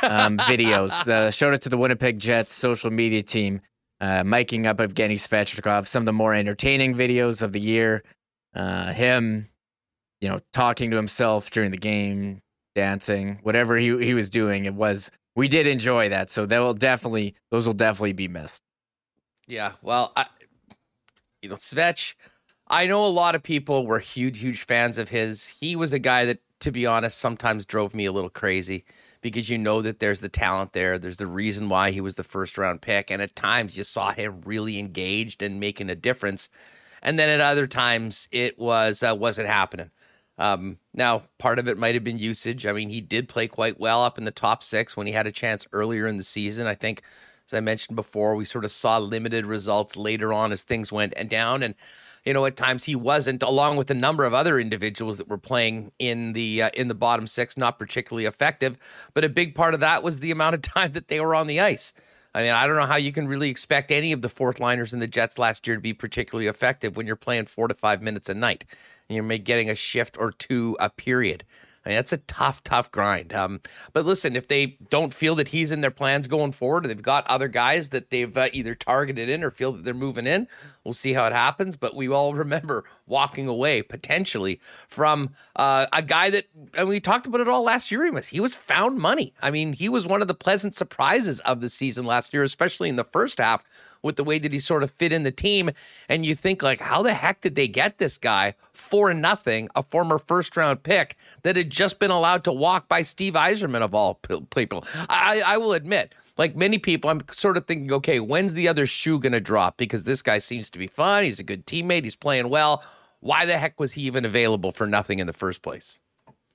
um, 0.02 0.38
videos. 0.38 0.92
Uh, 1.08 1.30
shout 1.30 1.52
out 1.52 1.62
to 1.62 1.68
the 1.68 1.78
Winnipeg 1.78 2.18
Jets 2.18 2.52
social 2.52 2.90
media 2.90 3.22
team 3.22 3.60
uh, 4.04 4.22
miking 4.22 4.66
up 4.66 4.76
Evgeny 4.78 5.14
Svechnikov, 5.14 5.88
some 5.88 6.02
of 6.02 6.04
the 6.04 6.12
more 6.12 6.34
entertaining 6.34 6.94
videos 6.94 7.40
of 7.40 7.52
the 7.52 7.60
year. 7.60 8.02
Uh, 8.54 8.92
him, 8.92 9.48
you 10.20 10.28
know, 10.28 10.40
talking 10.52 10.90
to 10.90 10.96
himself 10.96 11.50
during 11.50 11.70
the 11.70 11.78
game, 11.78 12.42
dancing, 12.74 13.38
whatever 13.42 13.78
he 13.78 14.04
he 14.04 14.12
was 14.12 14.28
doing, 14.28 14.66
it 14.66 14.74
was. 14.74 15.10
We 15.34 15.48
did 15.48 15.66
enjoy 15.66 16.10
that, 16.10 16.28
so 16.28 16.44
that 16.44 16.58
will 16.58 16.74
definitely 16.74 17.34
those 17.50 17.66
will 17.66 17.72
definitely 17.72 18.12
be 18.12 18.28
missed. 18.28 18.62
Yeah, 19.46 19.72
well, 19.80 20.12
I, 20.14 20.26
you 21.40 21.48
know, 21.48 21.56
Svech. 21.56 22.14
I 22.68 22.86
know 22.86 23.06
a 23.06 23.08
lot 23.08 23.34
of 23.34 23.42
people 23.42 23.86
were 23.86 24.00
huge, 24.00 24.38
huge 24.38 24.64
fans 24.64 24.98
of 24.98 25.08
his. 25.08 25.46
He 25.48 25.76
was 25.76 25.94
a 25.94 25.98
guy 25.98 26.26
that, 26.26 26.40
to 26.60 26.70
be 26.70 26.84
honest, 26.84 27.18
sometimes 27.18 27.64
drove 27.64 27.94
me 27.94 28.04
a 28.04 28.12
little 28.12 28.30
crazy 28.30 28.84
because 29.24 29.48
you 29.48 29.56
know 29.56 29.80
that 29.80 30.00
there's 30.00 30.20
the 30.20 30.28
talent 30.28 30.74
there. 30.74 30.98
There's 30.98 31.16
the 31.16 31.26
reason 31.26 31.70
why 31.70 31.92
he 31.92 32.02
was 32.02 32.16
the 32.16 32.22
first 32.22 32.58
round 32.58 32.82
pick. 32.82 33.10
And 33.10 33.22
at 33.22 33.34
times 33.34 33.74
you 33.74 33.82
saw 33.82 34.12
him 34.12 34.42
really 34.44 34.78
engaged 34.78 35.40
and 35.40 35.58
making 35.58 35.88
a 35.88 35.94
difference. 35.94 36.50
And 37.00 37.18
then 37.18 37.30
at 37.30 37.40
other 37.40 37.66
times 37.66 38.28
it 38.30 38.58
was 38.58 39.02
uh, 39.02 39.16
wasn't 39.18 39.48
happening. 39.48 39.90
Um, 40.36 40.76
now, 40.92 41.22
part 41.38 41.58
of 41.58 41.68
it 41.68 41.78
might 41.78 41.94
have 41.94 42.04
been 42.04 42.18
usage. 42.18 42.66
I 42.66 42.72
mean, 42.72 42.90
he 42.90 43.00
did 43.00 43.26
play 43.26 43.48
quite 43.48 43.80
well 43.80 44.04
up 44.04 44.18
in 44.18 44.24
the 44.24 44.30
top 44.30 44.62
six 44.62 44.94
when 44.94 45.06
he 45.06 45.14
had 45.14 45.26
a 45.26 45.32
chance 45.32 45.66
earlier 45.72 46.06
in 46.06 46.18
the 46.18 46.22
season. 46.22 46.66
I 46.66 46.74
think, 46.74 47.00
as 47.46 47.54
I 47.54 47.60
mentioned 47.60 47.96
before, 47.96 48.36
we 48.36 48.44
sort 48.44 48.66
of 48.66 48.72
saw 48.72 48.98
limited 48.98 49.46
results 49.46 49.96
later 49.96 50.34
on 50.34 50.52
as 50.52 50.64
things 50.64 50.92
went 50.92 51.14
and 51.16 51.30
down. 51.30 51.62
And 51.62 51.74
you 52.24 52.32
know, 52.32 52.46
at 52.46 52.56
times 52.56 52.84
he 52.84 52.96
wasn't, 52.96 53.42
along 53.42 53.76
with 53.76 53.90
a 53.90 53.94
number 53.94 54.24
of 54.24 54.32
other 54.32 54.58
individuals 54.58 55.18
that 55.18 55.28
were 55.28 55.38
playing 55.38 55.92
in 55.98 56.32
the 56.32 56.62
uh, 56.62 56.70
in 56.74 56.88
the 56.88 56.94
bottom 56.94 57.26
six, 57.26 57.56
not 57.56 57.78
particularly 57.78 58.26
effective. 58.26 58.76
But 59.12 59.24
a 59.24 59.28
big 59.28 59.54
part 59.54 59.74
of 59.74 59.80
that 59.80 60.02
was 60.02 60.20
the 60.20 60.30
amount 60.30 60.54
of 60.54 60.62
time 60.74 60.92
that 60.92 61.08
they 61.08 61.20
were 61.20 61.34
on 61.34 61.46
the 61.46 61.60
ice. 61.60 61.92
I 62.34 62.42
mean, 62.42 62.50
I 62.50 62.66
don't 62.66 62.76
know 62.76 62.86
how 62.86 62.96
you 62.96 63.12
can 63.12 63.28
really 63.28 63.48
expect 63.48 63.92
any 63.92 64.10
of 64.10 64.22
the 64.22 64.28
fourth 64.28 64.58
liners 64.58 64.92
in 64.92 64.98
the 64.98 65.06
Jets 65.06 65.38
last 65.38 65.66
year 65.66 65.76
to 65.76 65.82
be 65.82 65.94
particularly 65.94 66.48
effective 66.48 66.96
when 66.96 67.06
you're 67.06 67.14
playing 67.14 67.46
four 67.46 67.68
to 67.68 67.74
five 67.74 68.02
minutes 68.02 68.28
a 68.28 68.34
night 68.34 68.64
and 69.08 69.14
you're 69.14 69.38
getting 69.38 69.70
a 69.70 69.76
shift 69.76 70.18
or 70.18 70.32
two 70.32 70.76
a 70.80 70.90
period. 70.90 71.44
Mean, 71.86 71.96
that's 71.96 72.12
a 72.12 72.18
tough, 72.18 72.62
tough 72.64 72.90
grind. 72.90 73.32
Um, 73.32 73.60
but 73.92 74.06
listen, 74.06 74.36
if 74.36 74.48
they 74.48 74.78
don't 74.88 75.12
feel 75.12 75.34
that 75.34 75.48
he's 75.48 75.70
in 75.70 75.82
their 75.82 75.90
plans 75.90 76.26
going 76.26 76.52
forward, 76.52 76.84
they've 76.84 77.00
got 77.00 77.26
other 77.26 77.48
guys 77.48 77.90
that 77.90 78.10
they've 78.10 78.34
uh, 78.36 78.48
either 78.52 78.74
targeted 78.74 79.28
in 79.28 79.44
or 79.44 79.50
feel 79.50 79.72
that 79.72 79.84
they're 79.84 79.92
moving 79.92 80.26
in. 80.26 80.48
We'll 80.82 80.94
see 80.94 81.12
how 81.12 81.26
it 81.26 81.32
happens. 81.32 81.76
But 81.76 81.94
we 81.94 82.08
all 82.08 82.34
remember 82.44 82.84
walking 83.06 83.46
away 83.48 83.82
potentially 83.82 84.60
from 84.88 85.34
uh, 85.56 85.86
a 85.92 86.02
guy 86.02 86.30
that, 86.30 86.46
and 86.74 86.88
we 86.88 87.00
talked 87.00 87.26
about 87.26 87.40
it 87.40 87.48
all 87.48 87.62
last 87.62 87.90
year. 87.90 88.04
He 88.04 88.10
was 88.10 88.28
he 88.28 88.40
was 88.40 88.54
found 88.54 88.98
money. 88.98 89.34
I 89.42 89.50
mean, 89.50 89.74
he 89.74 89.88
was 89.88 90.06
one 90.06 90.22
of 90.22 90.28
the 90.28 90.34
pleasant 90.34 90.74
surprises 90.74 91.40
of 91.40 91.60
the 91.60 91.68
season 91.68 92.06
last 92.06 92.32
year, 92.32 92.42
especially 92.42 92.88
in 92.88 92.96
the 92.96 93.04
first 93.04 93.38
half 93.38 93.62
with 94.04 94.16
the 94.16 94.22
way 94.22 94.38
that 94.38 94.52
he 94.52 94.60
sort 94.60 94.84
of 94.84 94.90
fit 94.92 95.12
in 95.12 95.24
the 95.24 95.32
team. 95.32 95.70
And 96.08 96.24
you 96.24 96.36
think 96.36 96.62
like, 96.62 96.80
how 96.80 97.02
the 97.02 97.14
heck 97.14 97.40
did 97.40 97.56
they 97.56 97.66
get 97.66 97.98
this 97.98 98.18
guy 98.18 98.54
for 98.72 99.12
nothing, 99.12 99.68
a 99.74 99.82
former 99.82 100.18
first 100.18 100.56
round 100.56 100.84
pick 100.84 101.16
that 101.42 101.56
had 101.56 101.70
just 101.70 101.98
been 101.98 102.12
allowed 102.12 102.44
to 102.44 102.52
walk 102.52 102.86
by 102.86 103.02
Steve 103.02 103.32
Yzerman 103.32 103.82
of 103.82 103.94
all 103.94 104.20
people? 104.54 104.84
I, 105.08 105.42
I 105.44 105.56
will 105.56 105.72
admit, 105.72 106.14
like 106.36 106.54
many 106.54 106.78
people, 106.78 107.10
I'm 107.10 107.22
sort 107.32 107.56
of 107.56 107.66
thinking, 107.66 107.90
okay, 107.92 108.20
when's 108.20 108.54
the 108.54 108.68
other 108.68 108.86
shoe 108.86 109.18
going 109.18 109.32
to 109.32 109.40
drop? 109.40 109.76
Because 109.78 110.04
this 110.04 110.20
guy 110.20 110.38
seems 110.38 110.68
to 110.70 110.78
be 110.78 110.86
fun. 110.86 111.24
He's 111.24 111.40
a 111.40 111.44
good 111.44 111.66
teammate. 111.66 112.04
He's 112.04 112.16
playing 112.16 112.50
well. 112.50 112.84
Why 113.20 113.46
the 113.46 113.56
heck 113.56 113.80
was 113.80 113.92
he 113.92 114.02
even 114.02 114.26
available 114.26 114.70
for 114.70 114.86
nothing 114.86 115.18
in 115.18 115.26
the 115.26 115.32
first 115.32 115.62
place? 115.62 115.98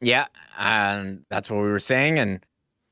Yeah, 0.02 0.28
and 0.58 1.26
that's 1.30 1.50
what 1.50 1.64
we 1.64 1.70
were 1.70 1.80
saying. 1.80 2.20
And 2.20 2.46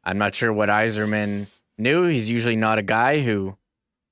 I'm 0.04 0.17
not 0.17 0.34
sure 0.34 0.52
what 0.52 0.70
Yzerman 0.70 1.48
knew. 1.78 2.06
He's 2.06 2.30
usually 2.30 2.56
not 2.56 2.80
a 2.80 2.84
guy 2.84 3.22
who, 3.22 3.56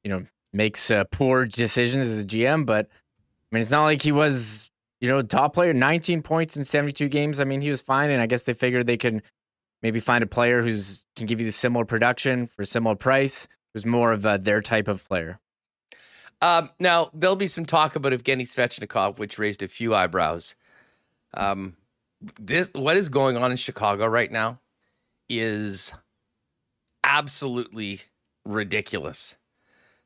you 0.03 0.10
know, 0.12 0.25
makes 0.55 0.89
uh, 0.89 1.03
poor 1.11 1.45
decisions 1.45 2.07
as 2.07 2.19
a 2.19 2.25
GM, 2.25 2.65
but 2.65 2.87
I 2.87 3.55
mean, 3.55 3.61
it's 3.61 3.71
not 3.71 3.83
like 3.83 4.01
he 4.01 4.11
was, 4.11 4.69
you 5.01 5.09
know, 5.09 5.21
top 5.21 5.53
player, 5.53 5.73
19 5.73 6.21
points 6.21 6.57
in 6.57 6.63
72 6.63 7.09
games. 7.09 7.39
I 7.39 7.43
mean, 7.43 7.61
he 7.61 7.69
was 7.69 7.81
fine, 7.81 8.09
and 8.09 8.21
I 8.21 8.25
guess 8.25 8.43
they 8.43 8.53
figured 8.53 8.87
they 8.87 8.97
can 8.97 9.21
maybe 9.83 9.99
find 9.99 10.23
a 10.23 10.27
player 10.27 10.61
who's 10.61 11.03
can 11.15 11.27
give 11.27 11.39
you 11.39 11.45
the 11.45 11.51
similar 11.51 11.85
production 11.85 12.47
for 12.47 12.63
a 12.63 12.65
similar 12.65 12.95
price, 12.95 13.47
who's 13.73 13.85
more 13.85 14.11
of 14.11 14.25
uh, 14.25 14.37
their 14.37 14.61
type 14.61 14.87
of 14.87 15.05
player. 15.05 15.39
Um, 16.41 16.69
now 16.79 17.09
there'll 17.13 17.35
be 17.35 17.47
some 17.47 17.65
talk 17.65 17.95
about 17.95 18.11
Evgeny 18.11 18.43
Svechnikov, 18.43 19.19
which 19.19 19.37
raised 19.37 19.63
a 19.63 19.67
few 19.67 19.95
eyebrows. 19.95 20.55
Um, 21.33 21.75
this 22.39 22.69
what 22.73 22.97
is 22.97 23.09
going 23.09 23.37
on 23.37 23.51
in 23.51 23.57
Chicago 23.57 24.05
right 24.07 24.31
now 24.31 24.59
is 25.29 25.93
absolutely 27.03 28.01
ridiculous. 28.45 29.35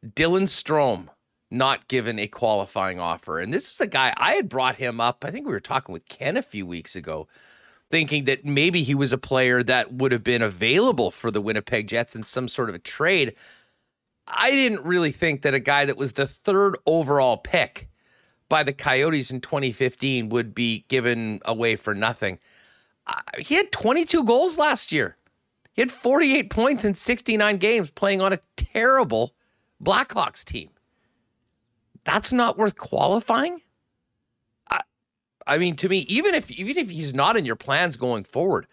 Dylan 0.05 0.43
Strome 0.43 1.09
not 1.51 1.87
given 1.87 2.19
a 2.19 2.27
qualifying 2.27 2.99
offer. 2.99 3.39
And 3.39 3.53
this 3.53 3.71
is 3.71 3.81
a 3.81 3.87
guy 3.87 4.13
I 4.17 4.33
had 4.33 4.49
brought 4.49 4.75
him 4.75 5.01
up. 5.01 5.25
I 5.25 5.31
think 5.31 5.45
we 5.45 5.51
were 5.51 5.59
talking 5.59 5.93
with 5.93 6.07
Ken 6.07 6.37
a 6.37 6.41
few 6.41 6.65
weeks 6.65 6.95
ago, 6.95 7.27
thinking 7.89 8.25
that 8.25 8.45
maybe 8.45 8.83
he 8.83 8.93
was 8.93 9.11
a 9.11 9.17
player 9.17 9.63
that 9.63 9.93
would 9.93 10.11
have 10.11 10.23
been 10.23 10.41
available 10.41 11.11
for 11.11 11.31
the 11.31 11.41
Winnipeg 11.41 11.87
Jets 11.87 12.15
in 12.15 12.23
some 12.23 12.47
sort 12.47 12.69
of 12.69 12.75
a 12.75 12.79
trade. 12.79 13.35
I 14.27 14.51
didn't 14.51 14.85
really 14.85 15.11
think 15.11 15.41
that 15.41 15.55
a 15.55 15.59
guy 15.59 15.85
that 15.85 15.97
was 15.97 16.13
the 16.13 16.27
third 16.27 16.77
overall 16.85 17.37
pick 17.37 17.89
by 18.47 18.63
the 18.63 18.73
Coyotes 18.73 19.31
in 19.31 19.41
2015 19.41 20.29
would 20.29 20.53
be 20.53 20.85
given 20.87 21.39
away 21.45 21.75
for 21.75 21.95
nothing. 21.95 22.37
Uh, 23.07 23.21
he 23.39 23.55
had 23.55 23.71
22 23.71 24.23
goals 24.23 24.57
last 24.57 24.91
year. 24.91 25.17
He 25.73 25.81
had 25.81 25.91
48 25.91 26.49
points 26.51 26.85
in 26.85 26.93
69 26.93 27.57
games 27.57 27.89
playing 27.89 28.21
on 28.21 28.33
a 28.33 28.39
terrible 28.55 29.33
Blackhawks 29.83 30.43
team. 30.43 30.69
That's 32.03 32.33
not 32.33 32.57
worth 32.57 32.77
qualifying. 32.77 33.61
I, 34.69 34.81
I 35.45 35.57
mean, 35.57 35.75
to 35.77 35.89
me, 35.89 35.99
even 36.09 36.33
if 36.33 36.49
even 36.51 36.77
if 36.77 36.89
he's 36.89 37.13
not 37.13 37.37
in 37.37 37.45
your 37.45 37.55
plans 37.55 37.97
going 37.97 38.23
forward, 38.23 38.67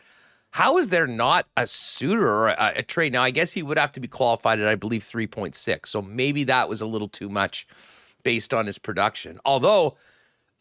how 0.51 0.79
is 0.79 0.89
there 0.89 1.07
not 1.07 1.47
a 1.57 1.67
suitor 1.67 2.29
or 2.29 2.49
a, 2.49 2.75
a 2.77 2.83
trade? 2.83 3.13
Now, 3.13 3.23
I 3.23 3.31
guess 3.31 3.53
he 3.53 3.63
would 3.63 3.79
have 3.79 3.93
to 3.93 4.01
be 4.01 4.09
qualified 4.09 4.61
at, 4.61 4.69
I 4.69 4.75
believe, 4.75 5.05
three 5.05 5.27
point 5.27 5.55
six. 5.55 5.91
So 5.91 6.01
maybe 6.01 6.45
that 6.45 6.69
was 6.69 6.81
a 6.81 6.87
little 6.87 7.09
too 7.09 7.29
much 7.29 7.67
based 8.23 8.55
on 8.55 8.67
his 8.67 8.79
production. 8.79 9.39
Although, 9.45 9.97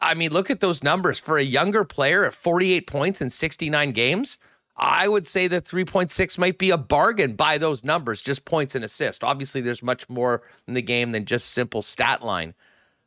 I 0.01 0.13
mean, 0.13 0.31
look 0.31 0.49
at 0.49 0.59
those 0.59 0.83
numbers 0.83 1.19
for 1.19 1.37
a 1.37 1.43
younger 1.43 1.83
player 1.83 2.25
at 2.25 2.33
48 2.33 2.87
points 2.87 3.21
in 3.21 3.29
69 3.29 3.91
games. 3.91 4.37
I 4.77 5.07
would 5.07 5.25
say 5.25 5.47
that 5.47 5.65
3.6 5.65 6.37
might 6.37 6.57
be 6.57 6.69
a 6.69 6.77
bargain 6.77 7.35
by 7.35 7.57
those 7.57 7.83
numbers, 7.83 8.21
just 8.21 8.43
points 8.43 8.75
and 8.75 8.83
assists. 8.83 9.23
Obviously, 9.23 9.61
there's 9.61 9.81
much 9.81 10.09
more 10.09 10.41
in 10.67 10.73
the 10.73 10.81
game 10.81 11.11
than 11.11 11.25
just 11.25 11.51
simple 11.51 11.81
stat 11.81 12.23
line. 12.23 12.53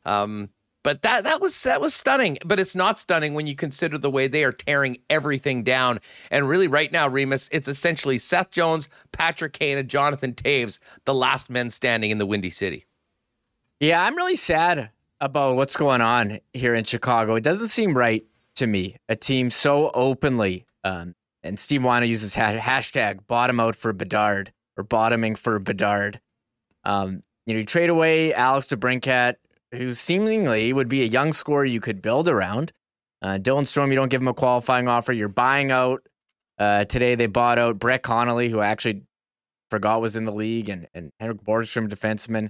Um, 0.03 0.49
but 0.81 1.01
that 1.01 1.25
that 1.25 1.41
was 1.41 1.61
that 1.63 1.81
was 1.81 1.93
stunning. 1.93 2.37
But 2.45 2.59
it's 2.59 2.73
not 2.73 2.97
stunning 2.97 3.33
when 3.33 3.45
you 3.47 3.55
consider 3.55 3.97
the 3.97 4.09
way 4.09 4.27
they 4.27 4.43
are 4.43 4.51
tearing 4.51 4.97
everything 5.09 5.63
down. 5.63 5.99
And 6.31 6.47
really, 6.47 6.67
right 6.67 6.91
now, 6.91 7.07
Remis, 7.07 7.49
it's 7.51 7.67
essentially 7.67 8.17
Seth 8.17 8.49
Jones, 8.49 8.89
Patrick 9.11 9.53
Kane, 9.53 9.77
and 9.77 9.89
Jonathan 9.89 10.33
Toews, 10.33 10.79
the 11.05 11.13
last 11.13 11.49
men 11.49 11.69
standing 11.69 12.11
in 12.11 12.17
the 12.17 12.25
Windy 12.25 12.49
City. 12.49 12.85
Yeah, 13.79 14.03
I'm 14.03 14.15
really 14.15 14.37
sad 14.37 14.89
about 15.21 15.57
what's 15.57 15.75
going 15.75 16.01
on 16.01 16.39
here 16.53 16.73
in 16.73 16.85
Chicago. 16.85 17.35
It 17.35 17.43
doesn't 17.43 17.67
seem 17.67 17.95
right 17.95 18.25
to 18.55 18.65
me. 18.65 18.95
A 19.09 19.15
team 19.15 19.51
so 19.51 19.91
openly 19.93 20.65
um, 20.83 21.13
and 21.43 21.59
Steve 21.59 21.81
Whyno 21.81 22.07
uses 22.07 22.35
hashtag 22.35 23.27
bottom 23.27 23.59
out 23.59 23.75
for 23.75 23.93
Bedard 23.93 24.51
or 24.77 24.83
bottoming 24.83 25.35
for 25.35 25.59
Bedard. 25.59 26.19
Um, 26.83 27.23
you 27.45 27.53
know, 27.53 27.59
you 27.59 27.65
trade 27.65 27.89
away 27.89 28.33
Alex 28.33 28.67
DeBrincat, 28.67 29.35
who 29.71 29.93
seemingly 29.93 30.73
would 30.73 30.89
be 30.89 31.01
a 31.01 31.05
young 31.05 31.33
scorer 31.33 31.65
you 31.65 31.81
could 31.81 32.01
build 32.01 32.27
around. 32.27 32.71
Uh, 33.21 33.37
Dylan 33.37 33.63
Strome, 33.63 33.89
you 33.89 33.95
don't 33.95 34.09
give 34.09 34.21
him 34.21 34.27
a 34.27 34.33
qualifying 34.33 34.87
offer. 34.87 35.13
You're 35.13 35.27
buying 35.27 35.71
out. 35.71 36.05
Uh, 36.57 36.85
today 36.85 37.15
they 37.15 37.27
bought 37.27 37.59
out 37.59 37.79
Brett 37.79 38.03
Connolly, 38.03 38.49
who 38.49 38.59
I 38.59 38.67
actually 38.67 39.03
forgot 39.69 40.01
was 40.01 40.15
in 40.15 40.25
the 40.25 40.31
league, 40.31 40.69
and, 40.69 40.87
and 40.93 41.11
Henrik 41.19 41.43
Borgstrom, 41.43 41.89
defenseman. 41.89 42.49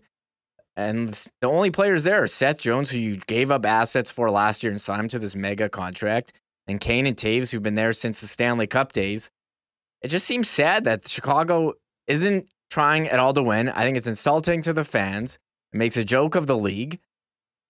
And 0.76 1.14
the 1.42 1.48
only 1.48 1.72
players 1.72 2.04
there 2.04 2.24
are 2.24 2.28
Seth 2.28 2.60
Jones, 2.60 2.90
who 2.90 2.98
you 2.98 3.18
gave 3.28 3.52
up 3.52 3.66
assets 3.66 4.10
for 4.10 4.32
last 4.32 4.64
year 4.64 4.72
and 4.72 4.82
signed 4.82 5.02
him 5.02 5.10
to 5.10 5.20
this 5.20 5.36
mega 5.36 5.70
contract 5.70 6.34
and 6.70 6.80
Kane 6.80 7.06
and 7.06 7.18
Toews, 7.18 7.52
who've 7.52 7.64
been 7.64 7.76
there 7.76 7.94
since 7.94 8.20
the 8.20 8.28
Stanley 8.28 8.68
Cup 8.68 8.94
days. 8.94 9.30
It 10.02 10.10
just 10.10 10.26
seems 10.26 10.50
sad 10.50 10.86
that 10.86 11.08
Chicago 11.08 11.74
isn't 12.08 12.48
trying 12.70 13.08
at 13.10 13.20
all 13.20 13.34
to 13.34 13.44
win. 13.44 13.70
I 13.70 13.84
think 13.84 13.98
it's 13.98 14.08
insulting 14.08 14.62
to 14.62 14.74
the 14.74 14.84
fans. 14.84 15.40
It 15.74 15.78
makes 15.78 15.98
a 15.98 16.06
joke 16.06 16.36
of 16.36 16.48
the 16.48 16.58
league. 16.58 17.00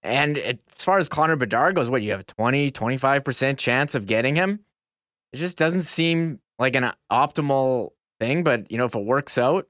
And 0.03 0.37
it, 0.37 0.61
as 0.75 0.83
far 0.83 0.97
as 0.97 1.09
Connor 1.09 1.35
Bedard 1.35 1.75
goes, 1.75 1.89
what 1.89 2.01
you 2.01 2.11
have 2.11 2.21
a 2.21 2.23
20, 2.23 2.71
25% 2.71 3.57
chance 3.57 3.95
of 3.95 4.05
getting 4.05 4.35
him? 4.35 4.59
It 5.33 5.37
just 5.37 5.57
doesn't 5.57 5.81
seem 5.81 6.39
like 6.57 6.75
an 6.75 6.91
optimal 7.11 7.91
thing. 8.19 8.43
But, 8.43 8.71
you 8.71 8.77
know, 8.77 8.85
if 8.85 8.95
it 8.95 9.03
works 9.03 9.37
out, 9.37 9.67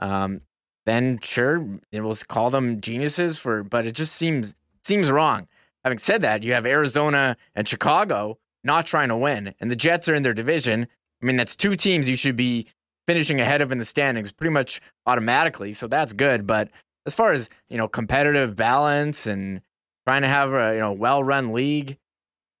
um, 0.00 0.42
then 0.84 1.20
sure, 1.22 1.64
it 1.90 2.00
will 2.00 2.16
call 2.28 2.50
them 2.50 2.80
geniuses 2.80 3.38
for, 3.38 3.62
but 3.62 3.86
it 3.86 3.92
just 3.92 4.14
seems 4.14 4.54
seems 4.82 5.10
wrong. 5.10 5.46
Having 5.84 5.98
said 5.98 6.22
that, 6.22 6.42
you 6.42 6.54
have 6.54 6.66
Arizona 6.66 7.36
and 7.54 7.68
Chicago 7.68 8.38
not 8.64 8.86
trying 8.86 9.08
to 9.08 9.16
win, 9.16 9.54
and 9.60 9.70
the 9.70 9.76
Jets 9.76 10.08
are 10.08 10.14
in 10.14 10.22
their 10.22 10.34
division. 10.34 10.86
I 11.22 11.26
mean, 11.26 11.36
that's 11.36 11.56
two 11.56 11.76
teams 11.76 12.08
you 12.08 12.16
should 12.16 12.36
be 12.36 12.66
finishing 13.06 13.40
ahead 13.40 13.62
of 13.62 13.72
in 13.72 13.78
the 13.78 13.84
standings 13.84 14.32
pretty 14.32 14.52
much 14.52 14.80
automatically. 15.06 15.72
So 15.72 15.86
that's 15.86 16.12
good. 16.12 16.46
But 16.46 16.68
as 17.06 17.14
far 17.14 17.32
as 17.32 17.48
you 17.68 17.76
know, 17.76 17.88
competitive 17.88 18.56
balance 18.56 19.26
and 19.26 19.60
trying 20.06 20.22
to 20.22 20.28
have 20.28 20.52
a 20.52 20.74
you 20.74 20.80
know 20.80 20.92
well-run 20.92 21.52
league 21.52 21.98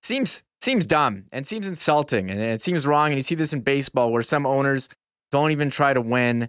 seems 0.02 0.42
seems 0.60 0.86
dumb 0.86 1.24
and 1.32 1.46
seems 1.46 1.66
insulting 1.66 2.30
and 2.30 2.40
it 2.40 2.62
seems 2.62 2.86
wrong. 2.86 3.08
And 3.08 3.16
you 3.16 3.22
see 3.22 3.34
this 3.34 3.52
in 3.52 3.60
baseball 3.60 4.12
where 4.12 4.22
some 4.22 4.46
owners 4.46 4.88
don't 5.30 5.50
even 5.50 5.70
try 5.70 5.92
to 5.92 6.00
win. 6.00 6.48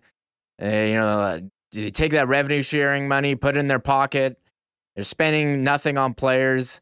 Uh, 0.62 0.68
you 0.68 0.94
know, 0.94 1.50
they 1.72 1.90
take 1.90 2.12
that 2.12 2.28
revenue 2.28 2.62
sharing 2.62 3.08
money, 3.08 3.36
put 3.36 3.58
it 3.58 3.60
in 3.60 3.68
their 3.68 3.80
pocket. 3.80 4.38
They're 4.96 5.04
spending 5.04 5.64
nothing 5.64 5.98
on 5.98 6.14
players. 6.14 6.80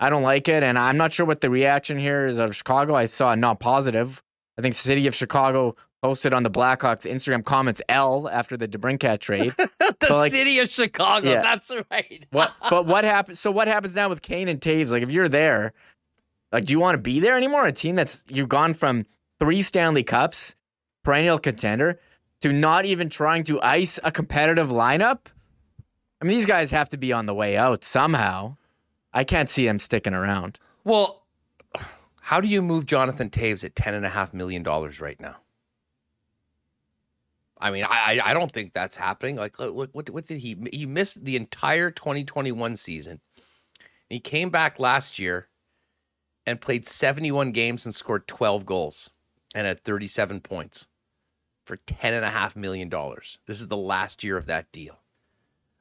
I 0.00 0.10
don't 0.10 0.22
like 0.22 0.48
it, 0.48 0.62
and 0.62 0.78
I'm 0.78 0.96
not 0.96 1.12
sure 1.12 1.26
what 1.26 1.40
the 1.40 1.50
reaction 1.50 1.98
here 1.98 2.26
is 2.26 2.38
of 2.38 2.54
Chicago. 2.54 2.94
I 2.94 3.06
saw 3.06 3.34
not 3.34 3.58
positive. 3.58 4.22
I 4.56 4.62
think 4.62 4.74
City 4.74 5.06
of 5.06 5.14
Chicago 5.14 5.76
posted 6.02 6.32
on 6.32 6.42
the 6.44 6.50
Blackhawks 6.50 7.10
Instagram 7.10 7.44
comments 7.44 7.82
L 7.88 8.28
after 8.28 8.56
the 8.56 8.68
DeBrincat 8.68 9.20
trade. 9.20 9.54
the 9.78 10.06
like, 10.10 10.32
city 10.32 10.58
of 10.60 10.70
Chicago. 10.70 11.30
Yeah. 11.30 11.42
That's 11.42 11.70
right. 11.90 12.26
what? 12.30 12.52
But 12.70 12.86
what 12.86 13.04
happens? 13.04 13.40
So 13.40 13.50
what 13.50 13.68
happens 13.68 13.94
now 13.94 14.08
with 14.08 14.22
Kane 14.22 14.48
and 14.48 14.60
Toews? 14.60 14.90
Like, 14.90 15.02
if 15.02 15.10
you're 15.10 15.28
there, 15.28 15.72
like, 16.52 16.64
do 16.64 16.72
you 16.72 16.80
want 16.80 16.94
to 16.94 17.02
be 17.02 17.20
there 17.20 17.36
anymore? 17.36 17.66
A 17.66 17.72
team 17.72 17.96
that's 17.96 18.24
you've 18.28 18.48
gone 18.48 18.74
from 18.74 19.06
three 19.38 19.62
Stanley 19.62 20.02
Cups, 20.02 20.54
perennial 21.02 21.38
contender, 21.38 21.98
to 22.40 22.52
not 22.52 22.84
even 22.84 23.10
trying 23.10 23.44
to 23.44 23.60
ice 23.60 23.98
a 24.04 24.12
competitive 24.12 24.68
lineup. 24.68 25.26
I 26.20 26.24
mean, 26.24 26.36
these 26.36 26.46
guys 26.46 26.70
have 26.70 26.88
to 26.90 26.96
be 26.96 27.12
on 27.12 27.26
the 27.26 27.34
way 27.34 27.56
out 27.56 27.84
somehow. 27.84 28.56
I 29.12 29.24
can't 29.24 29.48
see 29.48 29.66
him 29.66 29.78
sticking 29.78 30.14
around. 30.14 30.58
Well, 30.84 31.22
how 32.20 32.40
do 32.40 32.48
you 32.48 32.60
move 32.62 32.86
Jonathan 32.86 33.30
Toews 33.30 33.64
at 33.64 33.74
ten 33.74 33.94
and 33.94 34.04
a 34.04 34.10
half 34.10 34.34
million 34.34 34.62
dollars 34.62 35.00
right 35.00 35.18
now? 35.20 35.36
I 37.60 37.70
mean, 37.70 37.84
I 37.84 38.20
I 38.22 38.34
don't 38.34 38.52
think 38.52 38.72
that's 38.72 38.96
happening. 38.96 39.36
Like, 39.36 39.58
look, 39.58 39.94
what 39.94 40.10
what 40.10 40.26
did 40.26 40.40
he 40.40 40.56
he 40.72 40.86
missed 40.86 41.24
the 41.24 41.36
entire 41.36 41.90
2021 41.90 42.76
season? 42.76 43.20
He 44.08 44.20
came 44.20 44.50
back 44.50 44.78
last 44.78 45.18
year 45.18 45.48
and 46.46 46.60
played 46.60 46.86
71 46.86 47.52
games 47.52 47.84
and 47.84 47.94
scored 47.94 48.26
12 48.26 48.64
goals 48.64 49.10
and 49.54 49.66
had 49.66 49.84
37 49.84 50.40
points 50.40 50.86
for 51.64 51.76
$10.5 51.76 52.56
million. 52.56 52.88
This 53.46 53.60
is 53.60 53.68
the 53.68 53.76
last 53.76 54.24
year 54.24 54.38
of 54.38 54.46
that 54.46 54.72
deal. 54.72 54.98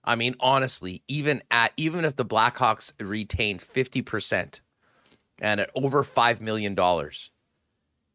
I 0.07 0.15
mean, 0.15 0.35
honestly, 0.39 1.03
even 1.07 1.43
at 1.51 1.73
even 1.75 2.05
if 2.05 2.15
the 2.15 2.25
Blackhawks 2.25 2.93
retain 2.99 3.59
50% 3.59 4.61
and 5.39 5.59
at 5.59 5.69
over 5.75 6.03
$5 6.03 6.41
million 6.41 6.75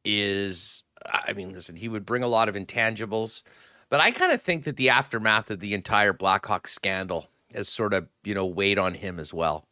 is 0.05 0.83
I 1.05 1.33
mean, 1.35 1.53
listen, 1.53 1.77
he 1.77 1.89
would 1.89 2.07
bring 2.07 2.23
a 2.23 2.29
lot 2.29 2.49
of 2.49 2.55
intangibles, 2.55 3.43
but 3.91 4.01
I 4.01 4.11
kind 4.11 4.33
of 4.33 4.41
think 4.41 4.65
that 4.65 4.77
the 4.77 4.89
aftermath 4.89 5.51
of 5.51 5.61
the 5.61 5.75
entire 5.75 6.15
Blackhawks 6.15 6.69
scandal 6.69 7.29
has 7.53 7.69
sort 7.69 7.93
of, 7.93 8.09
you 8.25 8.35
know, 8.35 8.47
weighed 8.47 8.79
on 8.79 8.95
him 8.95 9.21
as 9.21 9.35
well. 9.35 9.67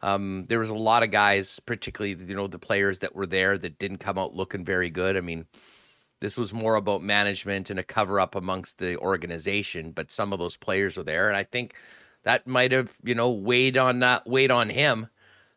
Um, 0.00 0.46
there 0.48 0.60
was 0.60 0.70
a 0.70 0.74
lot 0.74 1.02
of 1.02 1.10
guys, 1.10 1.60
particularly 1.60 2.16
you 2.24 2.34
know 2.34 2.46
the 2.46 2.58
players 2.58 3.00
that 3.00 3.14
were 3.14 3.26
there, 3.26 3.58
that 3.58 3.78
didn't 3.78 3.98
come 3.98 4.16
out 4.16 4.34
looking 4.34 4.64
very 4.64 4.88
good. 4.88 5.16
I 5.16 5.20
mean, 5.20 5.46
this 6.20 6.36
was 6.36 6.52
more 6.52 6.74
about 6.74 7.02
management 7.02 7.70
and 7.70 7.78
a 7.78 7.84
cover 7.84 8.18
up 8.18 8.34
amongst 8.34 8.78
the 8.78 8.96
organization, 8.98 9.92
but 9.92 10.10
some 10.10 10.32
of 10.32 10.38
those 10.38 10.56
players 10.56 10.96
were 10.96 11.02
there, 11.02 11.28
and 11.28 11.36
I 11.36 11.44
think 11.44 11.74
that 12.24 12.46
might 12.46 12.72
have 12.72 12.92
you 13.02 13.14
know 13.14 13.30
weighed 13.30 13.76
on 13.76 14.02
uh, 14.02 14.20
weighed 14.26 14.50
on 14.50 14.70
him. 14.70 15.08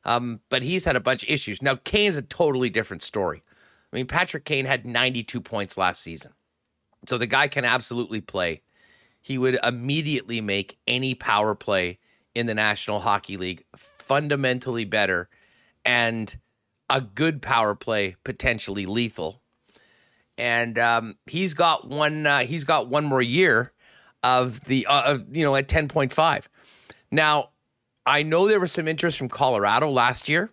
Um, 0.04 0.40
but 0.50 0.64
he's 0.64 0.86
had 0.86 0.96
a 0.96 1.00
bunch 1.00 1.22
of 1.24 1.30
issues. 1.30 1.62
Now 1.62 1.76
Kane's 1.76 2.18
a 2.18 2.24
totally 2.24 2.70
different 2.70 3.04
story. 3.04 3.44
I 3.92 3.96
mean, 3.96 4.08
Patrick 4.08 4.46
Kane 4.46 4.66
had 4.66 4.86
92 4.86 5.42
points 5.42 5.78
last 5.78 6.02
season, 6.02 6.34
so 7.08 7.18
the 7.18 7.28
guy 7.28 7.48
can 7.48 7.66
absolutely 7.66 8.22
play. 8.22 8.62
He 9.22 9.38
would 9.38 9.60
immediately 9.64 10.42
make 10.42 10.78
any 10.88 11.14
power 11.14 11.54
play 11.54 12.00
in 12.34 12.48
the 12.48 12.56
National 12.56 13.02
Hockey 13.02 13.38
League 13.38 13.64
fundamentally 13.76 14.86
better 14.86 15.30
and 15.86 16.36
a 16.90 17.02
good 17.02 17.42
power 17.42 17.76
play, 17.76 18.16
potentially 18.24 18.86
lethal. 18.86 19.41
And 20.38 20.80
um, 20.80 21.16
he's 21.26 21.54
got 21.54 21.88
one. 21.88 22.26
Uh, 22.26 22.40
he's 22.40 22.64
got 22.64 22.88
one 22.88 23.06
more 23.06 23.22
year 23.22 23.72
of 24.24 24.62
the 24.66 24.86
uh, 24.88 25.14
of 25.14 25.36
you 25.36 25.44
know 25.44 25.56
at 25.56 25.68
ten 25.68 25.88
point 25.88 26.14
five. 26.14 26.50
Now, 27.12 27.50
I 28.06 28.24
know 28.24 28.48
there 28.48 28.60
was 28.60 28.72
some 28.72 28.88
interest 28.88 29.18
from 29.18 29.30
Colorado 29.30 29.90
last 29.90 30.30
year, 30.30 30.52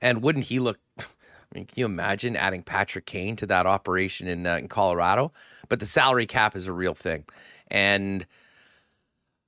and 0.00 0.22
wouldn't 0.22 0.46
he 0.46 0.58
look? 0.58 0.78
I 0.98 1.04
mean, 1.52 1.66
can 1.66 1.74
you 1.76 1.84
imagine 1.84 2.36
adding 2.36 2.62
Patrick 2.62 3.06
Kane 3.06 3.36
to 3.36 3.46
that 3.46 3.66
operation 3.66 4.28
in 4.28 4.46
uh, 4.46 4.56
in 4.56 4.68
Colorado? 4.68 5.32
But 5.68 5.80
the 5.80 5.86
salary 5.86 6.26
cap 6.26 6.56
is 6.56 6.66
a 6.66 6.72
real 6.72 6.94
thing, 6.94 7.24
and 7.68 8.26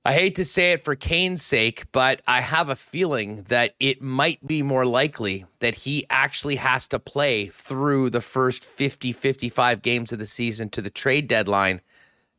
I 0.05 0.13
hate 0.13 0.35
to 0.35 0.43
say 0.43 0.73
it 0.73 0.83
for 0.83 0.95
Kane's 0.95 1.41
sake, 1.41 1.85
but 1.93 2.21
I 2.27 2.41
have 2.41 2.67
a 2.67 2.75
feeling 2.75 3.45
that 3.47 3.73
it 3.79 4.01
might 4.01 4.45
be 4.45 4.61
more 4.61 4.85
likely 4.85 5.45
that 5.59 5.75
he 5.75 6.05
actually 6.09 6.57
has 6.57 6.89
to 6.89 6.99
play 6.99 7.47
through 7.47 8.09
the 8.09 8.19
first 8.19 8.65
50, 8.65 9.13
55 9.13 9.81
games 9.81 10.11
of 10.11 10.19
the 10.19 10.25
season 10.25 10.69
to 10.71 10.81
the 10.81 10.89
trade 10.89 11.29
deadline, 11.29 11.79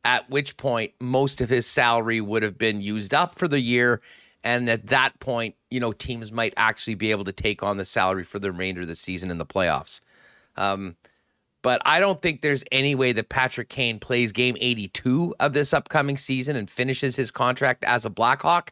at 0.03 0.29
which 0.29 0.57
point 0.57 0.93
most 0.99 1.41
of 1.41 1.49
his 1.49 1.65
salary 1.65 2.21
would 2.21 2.43
have 2.43 2.59
been 2.59 2.81
used 2.81 3.15
up 3.15 3.39
for 3.39 3.47
the 3.47 3.59
year. 3.59 3.99
And 4.43 4.69
at 4.69 4.85
that 4.87 5.19
point, 5.19 5.55
you 5.71 5.79
know, 5.79 5.91
teams 5.91 6.31
might 6.31 6.53
actually 6.57 6.93
be 6.93 7.09
able 7.09 7.23
to 7.23 7.33
take 7.33 7.63
on 7.63 7.77
the 7.77 7.85
salary 7.85 8.23
for 8.23 8.37
the 8.37 8.51
remainder 8.51 8.81
of 8.81 8.87
the 8.87 8.93
season 8.93 9.31
in 9.31 9.39
the 9.39 9.45
playoffs. 9.45 10.01
Um, 10.55 10.97
but 11.65 11.81
I 11.83 11.99
don't 11.99 12.21
think 12.21 12.41
there's 12.41 12.63
any 12.71 12.93
way 12.93 13.11
that 13.13 13.29
Patrick 13.29 13.69
Kane 13.69 13.99
plays 13.99 14.31
game 14.31 14.55
82 14.59 15.33
of 15.39 15.53
this 15.53 15.73
upcoming 15.73 16.15
season 16.15 16.55
and 16.55 16.69
finishes 16.69 17.15
his 17.15 17.31
contract 17.31 17.83
as 17.85 18.05
a 18.05 18.09
Blackhawk. 18.11 18.71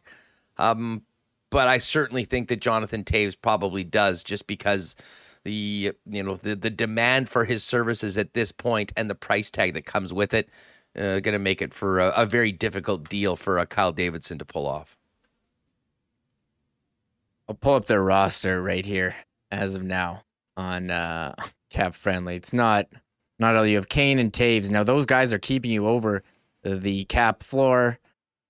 Um, 0.58 1.02
but 1.50 1.66
I 1.66 1.78
certainly 1.78 2.24
think 2.24 2.46
that 2.46 2.60
Jonathan 2.60 3.02
Toews 3.02 3.34
probably 3.34 3.82
does 3.82 4.22
just 4.22 4.46
because 4.46 4.94
the 5.42 5.90
you 6.06 6.22
know 6.22 6.36
the 6.36 6.54
the 6.54 6.70
demand 6.70 7.28
for 7.28 7.44
his 7.44 7.64
services 7.64 8.16
at 8.16 8.32
this 8.32 8.52
point 8.52 8.92
and 8.96 9.10
the 9.10 9.16
price 9.16 9.50
tag 9.50 9.74
that 9.74 9.86
comes 9.86 10.12
with 10.12 10.32
it 10.32 10.48
uh, 10.96 11.18
going 11.18 11.32
to 11.32 11.40
make 11.40 11.60
it 11.60 11.74
for 11.74 11.98
a, 11.98 12.10
a, 12.10 12.24
very 12.24 12.52
difficult 12.52 13.08
deal 13.08 13.34
for 13.34 13.58
uh, 13.58 13.66
Kyle 13.66 13.90
Davidson 13.90 14.38
to 14.38 14.44
pull 14.44 14.68
off. 14.68 14.96
I'll 17.48 17.56
pull 17.56 17.74
up 17.74 17.86
their 17.86 18.04
roster 18.04 18.62
right 18.62 18.86
here 18.86 19.16
as 19.50 19.74
of 19.74 19.82
now 19.82 20.22
on 20.56 20.92
uh, 20.92 21.34
cap 21.74 21.94
friendly. 21.94 22.36
It's 22.36 22.52
not 22.52 22.86
not 23.38 23.56
only 23.56 23.70
you 23.72 23.76
have 23.76 23.88
Kane 23.88 24.18
and 24.18 24.32
Toews. 24.32 24.70
Now 24.70 24.84
those 24.84 25.06
guys 25.06 25.32
are 25.32 25.38
keeping 25.38 25.70
you 25.70 25.86
over 25.86 26.22
the 26.62 27.04
cap 27.06 27.42
floor, 27.42 27.98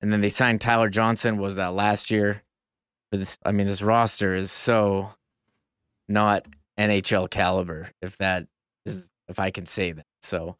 and 0.00 0.12
then 0.12 0.20
they 0.20 0.28
signed 0.28 0.60
Tyler 0.60 0.88
Johnson. 0.88 1.38
Was 1.38 1.56
that 1.56 1.74
last 1.74 2.10
year? 2.10 2.42
But 3.10 3.20
this, 3.20 3.38
I 3.44 3.52
mean, 3.52 3.66
this 3.66 3.82
roster 3.82 4.34
is 4.34 4.52
so 4.52 5.10
not 6.08 6.46
NHL 6.78 7.30
caliber. 7.30 7.90
If 8.02 8.18
that 8.18 8.46
is, 8.84 9.10
if 9.28 9.38
I 9.38 9.50
can 9.50 9.66
say 9.66 9.92
that. 9.92 10.06
So 10.20 10.56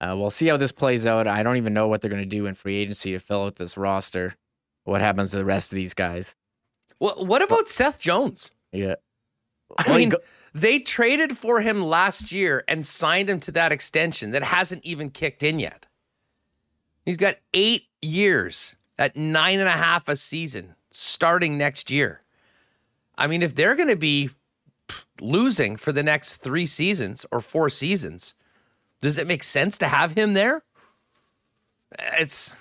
uh, 0.00 0.14
we'll 0.16 0.30
see 0.30 0.48
how 0.48 0.56
this 0.56 0.72
plays 0.72 1.06
out. 1.06 1.26
I 1.26 1.42
don't 1.42 1.56
even 1.56 1.74
know 1.74 1.88
what 1.88 2.00
they're 2.00 2.10
going 2.10 2.22
to 2.22 2.28
do 2.28 2.46
in 2.46 2.54
free 2.54 2.76
agency 2.76 3.12
to 3.12 3.18
fill 3.20 3.44
out 3.44 3.56
this 3.56 3.76
roster. 3.76 4.36
What 4.84 5.00
happens 5.00 5.30
to 5.30 5.38
the 5.38 5.44
rest 5.44 5.72
of 5.72 5.76
these 5.76 5.94
guys? 5.94 6.34
Well, 6.98 7.24
what 7.24 7.40
about 7.40 7.68
Seth 7.68 8.00
Jones? 8.00 8.50
Yeah. 8.72 8.96
I 9.78 9.88
well, 9.88 9.98
mean, 9.98 10.08
go- 10.10 10.18
they 10.54 10.78
traded 10.78 11.38
for 11.38 11.60
him 11.60 11.82
last 11.82 12.30
year 12.32 12.64
and 12.68 12.86
signed 12.86 13.30
him 13.30 13.40
to 13.40 13.52
that 13.52 13.72
extension 13.72 14.32
that 14.32 14.42
hasn't 14.42 14.84
even 14.84 15.10
kicked 15.10 15.42
in 15.42 15.58
yet. 15.58 15.86
He's 17.04 17.16
got 17.16 17.36
eight 17.54 17.84
years 18.00 18.76
at 18.98 19.16
nine 19.16 19.58
and 19.58 19.68
a 19.68 19.72
half 19.72 20.08
a 20.08 20.16
season 20.16 20.74
starting 20.90 21.56
next 21.56 21.90
year. 21.90 22.22
I 23.16 23.26
mean, 23.26 23.42
if 23.42 23.54
they're 23.54 23.74
going 23.74 23.88
to 23.88 23.96
be 23.96 24.30
losing 25.20 25.76
for 25.76 25.92
the 25.92 26.02
next 26.02 26.36
three 26.36 26.66
seasons 26.66 27.24
or 27.32 27.40
four 27.40 27.70
seasons, 27.70 28.34
does 29.00 29.18
it 29.18 29.26
make 29.26 29.42
sense 29.42 29.78
to 29.78 29.88
have 29.88 30.12
him 30.12 30.34
there? 30.34 30.62
It's 31.98 32.54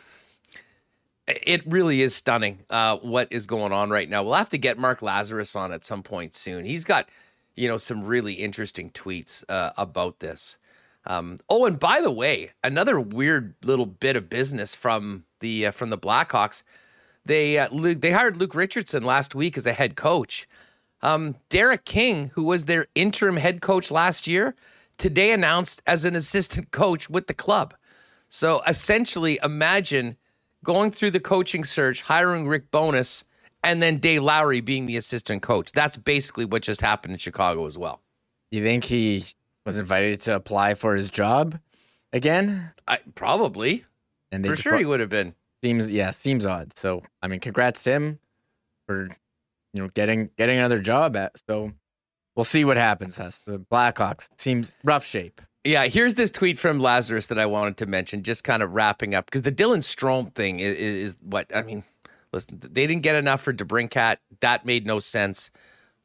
it 1.28 1.66
really 1.66 2.02
is 2.02 2.14
stunning 2.14 2.60
uh, 2.70 2.98
what 2.98 3.28
is 3.32 3.46
going 3.46 3.72
on 3.72 3.90
right 3.90 4.10
now. 4.10 4.24
We'll 4.24 4.34
have 4.34 4.50
to 4.50 4.58
get 4.58 4.78
Mark 4.78 5.00
Lazerus 5.00 5.56
on 5.56 5.72
at 5.72 5.86
some 5.86 6.04
point 6.04 6.34
soon. 6.34 6.66
He's 6.66 6.84
got 6.84 7.08
you 7.56 7.68
know, 7.68 7.78
some 7.78 8.04
really 8.04 8.34
interesting 8.34 8.90
tweets 8.92 9.44
uh, 9.50 9.72
about 9.78 10.20
this. 10.20 10.58
Um, 11.06 11.40
oh, 11.50 11.66
and 11.66 11.80
by 11.80 12.02
the 12.02 12.12
way, 12.12 12.52
another 12.64 13.00
weird 13.00 13.56
little 13.64 13.86
bit 13.86 14.16
of 14.16 14.30
business 14.30 14.76
from 14.76 15.26
the 15.40 15.68
uh, 15.68 15.72
from 15.72 15.90
the 15.90 15.98
Blackhawks. 15.98 16.64
They 17.26 17.58
uh, 17.58 17.70
they 17.72 18.12
hired 18.12 18.38
Luke 18.38 18.56
Richardson 18.56 19.04
last 19.04 19.34
week 19.34 19.58
as 19.58 19.66
a 19.66 19.74
head 19.74 19.96
coach. 19.96 20.48
Um, 21.02 21.36
Derek 21.50 21.86
King, 21.86 22.32
who 22.36 22.44
was 22.44 22.66
their 22.66 22.88
interim 22.94 23.38
head 23.38 23.62
coach 23.62 23.90
last 23.90 24.28
year, 24.28 24.56
today 24.98 25.32
announced 25.32 25.82
as 25.88 26.06
an 26.06 26.16
assistant 26.16 26.72
coach 26.72 27.10
with 27.10 27.28
the 27.28 27.34
club. 27.34 27.74
So 28.30 28.62
essentially, 28.68 29.40
imagine 29.44 30.18
going 30.64 30.92
through 30.92 31.12
the 31.12 31.20
coaching 31.20 31.64
search, 31.64 32.02
hiring 32.02 32.48
Rick 32.48 32.70
Bowness, 32.72 33.24
and 33.63 33.82
then 33.82 33.97
Dave 33.97 34.24
Lowry 34.24 34.62
being 34.62 34.86
the 34.86 34.97
assistant 34.97 35.41
coach. 35.41 35.71
That's 35.71 35.97
basically 35.97 36.45
what 36.45 36.63
just 36.63 36.82
happened 36.82 37.13
in 37.13 37.17
Chicago 37.17 37.65
as 37.65 37.78
well. 37.78 38.02
You 38.50 38.63
think 38.63 38.86
he 38.86 39.26
was 39.65 39.78
invited 39.78 40.21
to 40.21 40.36
apply 40.36 40.74
for 40.74 40.95
his 40.95 41.10
job 41.10 41.60
again? 42.12 42.71
I, 42.88 43.00
probably. 43.15 43.86
And 44.32 44.45
for 44.45 44.56
sure, 44.56 44.71
pro- 44.74 44.80
he 44.80 44.86
would 44.86 45.00
have 45.00 45.10
been. 45.10 45.36
Seems 45.63 45.91
yeah, 45.91 46.12
seems 46.12 46.45
odd. 46.45 46.78
So 46.78 47.04
I 47.21 47.28
mean, 47.28 47.39
congrats 47.39 47.84
to 47.84 47.91
him 47.91 48.19
for 48.88 49.10
you 49.74 49.82
know 49.82 49.89
getting 49.89 50.30
getting 50.38 50.58
another 50.58 50.80
job 50.80 51.15
at. 51.15 51.34
So 51.47 51.71
we'll 52.36 52.45
see 52.45 52.65
what 52.65 52.78
happens. 52.78 53.17
Has 53.17 53.39
the 53.45 53.60
Blackhawks 53.60 54.30
seems 54.38 54.74
rough 54.84 55.06
shape. 55.06 55.41
Yeah, 55.63 55.86
here's 55.86 56.15
this 56.15 56.32
tweet 56.32 56.58
from 56.58 56.80
Lazerus 56.80 57.28
that 57.28 57.38
I 57.38 57.45
wanted 57.45 57.78
to 57.78 57.86
mention, 57.86 58.24
just 58.24 58.43
kind 58.43 58.63
of 58.63 58.71
wrapping 58.71 59.13
up 59.13 59.26
because 59.26 59.43
the 59.43 59.52
Dylan 59.52 59.84
Strome 59.84 60.34
thing 60.34 60.60
is, 60.60 60.76
is, 61.12 61.17
what 61.21 61.56
I 61.56 61.62
mean. 61.62 61.84
Listen, 62.34 62.60
they 62.62 62.88
didn't 62.88 63.04
get 63.04 63.15
enough 63.15 63.41
for 63.41 63.54
DeBrincat. 63.54 64.17
That 64.39 64.65
made 64.65 64.86
no 64.86 65.00
sense. 65.00 65.52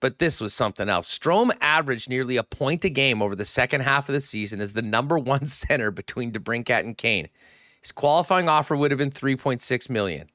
But 0.01 0.19
this 0.19 0.41
was 0.41 0.53
something 0.53 0.89
else. 0.89 1.17
Strome 1.17 1.57
averaged 1.61 2.09
nearly 2.11 2.37
a 2.37 2.43
point 2.43 2.85
a 2.85 2.91
game 2.91 3.23
over 3.23 3.35
the 3.35 3.45
second 3.45 3.81
half 3.83 4.09
of 4.09 4.13
the 4.13 4.21
season 4.21 4.61
as 4.61 4.73
the 4.73 4.83
number 4.83 5.19
one 5.19 5.47
center 5.47 5.91
between 5.91 6.33
DeBrincat 6.33 6.81
and 6.81 6.99
Kane. 6.99 7.29
His 7.81 7.93
qualifying 7.93 8.49
offer 8.49 8.77
would 8.77 8.91
have 8.91 8.99
been 8.99 9.11
3.6 9.11 9.89
million. 9.89 10.29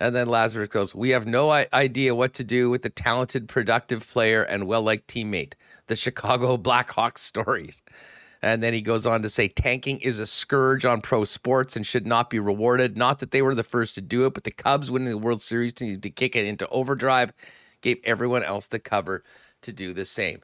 And 0.00 0.14
then 0.14 0.28
Lazerus 0.28 0.70
goes, 0.70 0.94
We 0.94 1.10
have 1.10 1.26
no 1.26 1.50
idea 1.50 2.14
what 2.14 2.34
to 2.34 2.44
do 2.44 2.70
with 2.70 2.82
the 2.82 2.90
talented, 2.90 3.48
productive 3.48 4.08
player 4.08 4.42
and 4.42 4.66
well 4.66 4.82
liked 4.82 5.08
teammate. 5.08 5.54
The 5.86 5.96
Chicago 5.96 6.56
Blackhawks 6.58 7.18
stories. 7.18 7.82
And 8.40 8.62
then 8.62 8.72
he 8.72 8.80
goes 8.80 9.04
on 9.04 9.22
to 9.22 9.30
say 9.30 9.48
tanking 9.48 10.00
is 10.00 10.18
a 10.18 10.26
scourge 10.26 10.84
on 10.84 11.00
pro 11.00 11.24
sports 11.24 11.74
and 11.74 11.86
should 11.86 12.06
not 12.06 12.30
be 12.30 12.38
rewarded. 12.38 12.96
Not 12.96 13.18
that 13.18 13.32
they 13.32 13.42
were 13.42 13.54
the 13.54 13.64
first 13.64 13.96
to 13.96 14.00
do 14.00 14.26
it, 14.26 14.34
but 14.34 14.44
the 14.44 14.50
Cubs 14.50 14.90
winning 14.90 15.10
the 15.10 15.18
World 15.18 15.42
Series 15.42 15.72
to, 15.74 15.96
to 15.96 16.10
kick 16.10 16.36
it 16.36 16.46
into 16.46 16.68
overdrive 16.68 17.32
gave 17.80 17.98
everyone 18.04 18.44
else 18.44 18.66
the 18.66 18.78
cover 18.78 19.24
to 19.62 19.72
do 19.72 19.92
the 19.92 20.04
same. 20.04 20.40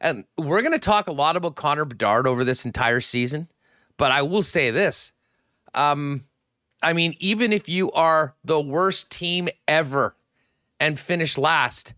And 0.00 0.24
we're 0.36 0.62
going 0.62 0.72
to 0.72 0.78
talk 0.78 1.08
a 1.08 1.12
lot 1.12 1.36
about 1.36 1.56
Connor 1.56 1.84
Bedard 1.84 2.26
over 2.26 2.44
this 2.44 2.64
entire 2.64 3.00
season, 3.00 3.48
but 3.96 4.12
I 4.12 4.22
will 4.22 4.42
say 4.42 4.70
this. 4.70 5.12
Um, 5.74 6.24
I 6.82 6.92
mean, 6.92 7.14
even 7.18 7.52
if 7.52 7.68
you 7.68 7.90
are 7.92 8.34
the 8.44 8.60
worst 8.60 9.10
team 9.10 9.48
ever 9.66 10.14
and 10.78 10.98
finish 10.98 11.36
last, 11.36 11.94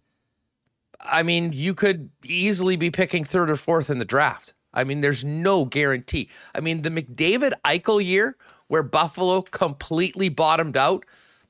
I 1.01 1.23
mean, 1.23 1.53
you 1.53 1.75
could 1.75 2.11
easily 2.25 2.77
be 2.77 2.91
picking 2.91 3.25
third 3.25 3.51
or 3.51 3.57
fourth 3.57 3.91
in 3.91 3.99
the 3.99 4.05
draft. 4.05 4.55
I 4.73 4.85
mean, 4.85 5.01
there's 5.01 5.25
no 5.25 5.65
guarantee. 5.65 6.29
I 6.55 6.61
mean, 6.61 6.83
the 6.83 6.91
McDavid 6.91 7.53
Eichel 7.65 8.05
year 8.05 8.37
where 8.71 8.85
Buffalo 8.85 9.43
completely 9.43 10.29
bottomed 10.29 10.77
out, 10.77 11.05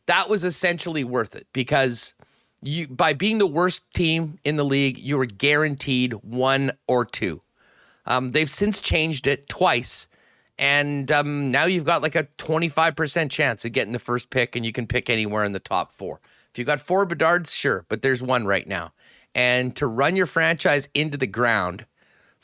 that 0.07 0.31
was 0.31 0.43
essentially 0.43 1.05
worth 1.05 1.37
it 1.37 1.47
because 1.53 2.15
you 2.63 2.89
by 2.89 3.13
being 3.13 3.37
the 3.37 3.47
worst 3.47 3.83
team 3.93 4.39
in 4.43 4.57
the 4.57 4.65
league, 4.65 4.99
you 4.99 5.19
were 5.19 5.27
guaranteed 5.27 6.15
one 6.15 6.73
or 6.87 7.05
two. 7.05 7.43
Um, 8.07 8.33
they've 8.33 8.51
since 8.51 8.81
changed 8.81 9.27
it 9.27 9.49
twice, 9.51 10.09
and 10.59 11.13
um, 11.13 11.51
now 11.51 11.67
you've 11.67 11.85
got 11.85 12.01
like 12.01 12.17
a 12.17 12.25
25% 12.39 13.31
chance 13.31 13.67
of 13.67 13.73
getting 13.73 13.93
the 13.93 13.99
first 13.99 14.31
pick, 14.31 14.57
and 14.57 14.65
you 14.65 14.73
can 14.73 14.87
pick 14.87 15.11
anywhere 15.11 15.45
in 15.45 15.53
the 15.53 15.61
top 15.61 15.93
four. 15.93 16.21
If 16.51 16.59
you 16.59 16.65
got 16.65 16.81
four 16.81 17.07
Bedards, 17.07 17.53
sure, 17.53 17.85
but 17.89 18.01
there's 18.01 18.23
one 18.23 18.47
right 18.47 18.67
now. 18.67 18.93
And 19.35 19.77
to 19.77 19.87
run 19.87 20.17
your 20.17 20.27
franchise 20.27 20.89
into 20.95 21.19
the 21.19 21.27
ground 21.27 21.85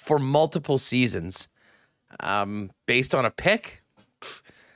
for 0.06 0.20
multiple 0.20 0.78
seasons 0.78 1.48
um, 2.20 2.70
based 2.86 3.14
on 3.14 3.26
a 3.26 3.30
pick, 3.30 3.82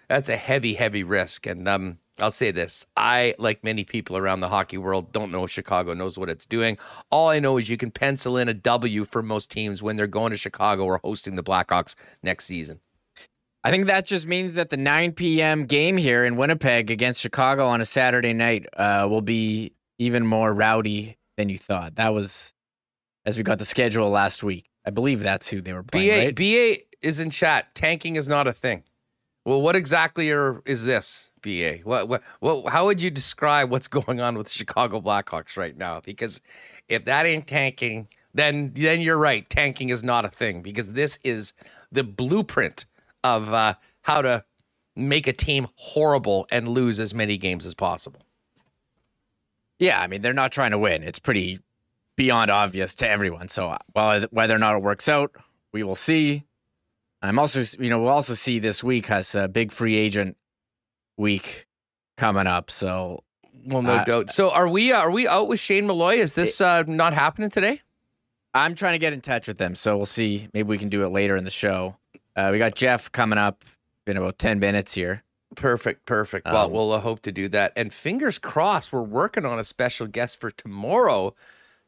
that's 0.08 0.28
a 0.28 0.36
heavy, 0.36 0.74
heavy 0.74 1.04
risk. 1.04 1.46
And 1.46 1.68
um, 1.68 1.98
I'll 2.18 2.32
say 2.32 2.50
this 2.50 2.84
I, 2.96 3.34
like 3.38 3.62
many 3.62 3.84
people 3.84 4.16
around 4.16 4.40
the 4.40 4.48
hockey 4.48 4.76
world, 4.76 5.12
don't 5.12 5.30
know 5.30 5.44
if 5.44 5.50
Chicago 5.50 5.94
knows 5.94 6.18
what 6.18 6.28
it's 6.28 6.46
doing. 6.46 6.76
All 7.10 7.28
I 7.28 7.38
know 7.38 7.56
is 7.58 7.68
you 7.68 7.76
can 7.76 7.92
pencil 7.92 8.36
in 8.36 8.48
a 8.48 8.54
W 8.54 9.04
for 9.04 9.22
most 9.22 9.50
teams 9.50 9.82
when 9.82 9.96
they're 9.96 10.08
going 10.08 10.32
to 10.32 10.36
Chicago 10.36 10.84
or 10.84 10.98
hosting 11.02 11.36
the 11.36 11.44
Blackhawks 11.44 11.94
next 12.22 12.46
season. 12.46 12.80
I 13.62 13.70
think 13.70 13.86
that 13.86 14.06
just 14.06 14.26
means 14.26 14.54
that 14.54 14.70
the 14.70 14.78
9 14.78 15.12
p.m. 15.12 15.66
game 15.66 15.98
here 15.98 16.24
in 16.24 16.36
Winnipeg 16.36 16.90
against 16.90 17.20
Chicago 17.20 17.66
on 17.66 17.80
a 17.80 17.84
Saturday 17.84 18.32
night 18.32 18.66
uh, 18.76 19.06
will 19.08 19.20
be 19.20 19.74
even 19.98 20.26
more 20.26 20.52
rowdy 20.52 21.18
than 21.36 21.50
you 21.50 21.58
thought. 21.58 21.96
That 21.96 22.14
was 22.14 22.54
as 23.26 23.36
we 23.36 23.42
got 23.42 23.58
the 23.58 23.66
schedule 23.66 24.08
last 24.08 24.42
week. 24.42 24.69
I 24.84 24.90
believe 24.90 25.20
that's 25.20 25.48
who 25.48 25.60
they 25.60 25.72
were 25.72 25.82
playing. 25.82 26.08
BA, 26.08 26.24
right? 26.26 26.34
BA 26.34 27.06
is 27.06 27.20
in 27.20 27.30
chat. 27.30 27.74
Tanking 27.74 28.16
is 28.16 28.28
not 28.28 28.46
a 28.46 28.52
thing. 28.52 28.84
Well, 29.44 29.62
what 29.62 29.76
exactly 29.76 30.30
are, 30.30 30.62
is 30.66 30.84
this, 30.84 31.30
BA? 31.42 31.78
What, 31.84 32.08
what, 32.08 32.22
what, 32.40 32.68
how 32.72 32.86
would 32.86 33.00
you 33.00 33.10
describe 33.10 33.70
what's 33.70 33.88
going 33.88 34.20
on 34.20 34.36
with 34.36 34.48
the 34.48 34.52
Chicago 34.52 35.00
Blackhawks 35.00 35.56
right 35.56 35.76
now? 35.76 36.00
Because 36.00 36.40
if 36.88 37.04
that 37.06 37.26
ain't 37.26 37.46
tanking, 37.46 38.08
then 38.34 38.72
then 38.74 39.00
you're 39.00 39.16
right. 39.16 39.48
Tanking 39.48 39.88
is 39.88 40.04
not 40.04 40.24
a 40.24 40.28
thing 40.28 40.62
because 40.62 40.92
this 40.92 41.18
is 41.24 41.52
the 41.90 42.04
blueprint 42.04 42.86
of 43.24 43.52
uh, 43.52 43.74
how 44.02 44.22
to 44.22 44.44
make 44.94 45.26
a 45.26 45.32
team 45.32 45.68
horrible 45.74 46.46
and 46.50 46.68
lose 46.68 47.00
as 47.00 47.14
many 47.14 47.36
games 47.36 47.66
as 47.66 47.74
possible. 47.74 48.20
Yeah, 49.78 50.00
I 50.00 50.06
mean 50.06 50.22
they're 50.22 50.32
not 50.32 50.52
trying 50.52 50.70
to 50.72 50.78
win. 50.78 51.02
It's 51.02 51.18
pretty 51.18 51.60
beyond 52.20 52.50
obvious 52.50 52.94
to 52.94 53.08
everyone. 53.08 53.48
So 53.48 53.74
while 53.94 54.26
whether 54.30 54.54
or 54.54 54.58
not 54.58 54.76
it 54.76 54.82
works 54.82 55.08
out, 55.08 55.34
we 55.72 55.82
will 55.82 55.94
see. 55.94 56.44
I'm 57.22 57.38
also, 57.38 57.64
you 57.78 57.88
know, 57.88 57.98
we'll 57.98 58.12
also 58.12 58.34
see 58.34 58.58
this 58.58 58.84
week 58.84 59.06
has 59.06 59.34
a 59.34 59.48
big 59.48 59.72
free 59.72 59.96
agent 59.96 60.36
week 61.16 61.66
coming 62.18 62.46
up. 62.46 62.70
So, 62.70 63.24
well, 63.64 63.80
no 63.80 63.94
uh, 63.94 64.04
doubt. 64.04 64.30
So, 64.30 64.50
are 64.50 64.68
we 64.68 64.92
uh, 64.92 64.98
are 64.98 65.10
we 65.10 65.26
out 65.26 65.48
with 65.48 65.60
Shane 65.60 65.86
Malloy? 65.86 66.16
Is 66.16 66.34
this 66.34 66.60
uh, 66.60 66.82
not 66.86 67.14
happening 67.14 67.48
today? 67.48 67.80
I'm 68.52 68.74
trying 68.74 68.92
to 68.92 68.98
get 68.98 69.14
in 69.14 69.22
touch 69.22 69.48
with 69.48 69.56
them, 69.56 69.74
so 69.74 69.96
we'll 69.96 70.04
see. 70.04 70.48
Maybe 70.52 70.68
we 70.68 70.76
can 70.76 70.90
do 70.90 71.04
it 71.04 71.08
later 71.08 71.36
in 71.36 71.44
the 71.44 71.50
show. 71.50 71.96
Uh, 72.36 72.50
we 72.52 72.58
got 72.58 72.74
Jeff 72.74 73.10
coming 73.12 73.38
up 73.38 73.64
in 74.06 74.18
about 74.18 74.38
ten 74.38 74.58
minutes 74.58 74.92
here. 74.92 75.22
Perfect, 75.56 76.04
perfect. 76.04 76.46
Um, 76.46 76.52
well, 76.52 76.70
we'll 76.70 76.92
uh, 76.92 77.00
hope 77.00 77.22
to 77.22 77.32
do 77.32 77.48
that. 77.48 77.72
And 77.76 77.94
fingers 77.94 78.38
crossed, 78.38 78.92
we're 78.92 79.00
working 79.00 79.46
on 79.46 79.58
a 79.58 79.64
special 79.64 80.06
guest 80.06 80.38
for 80.38 80.50
tomorrow. 80.50 81.34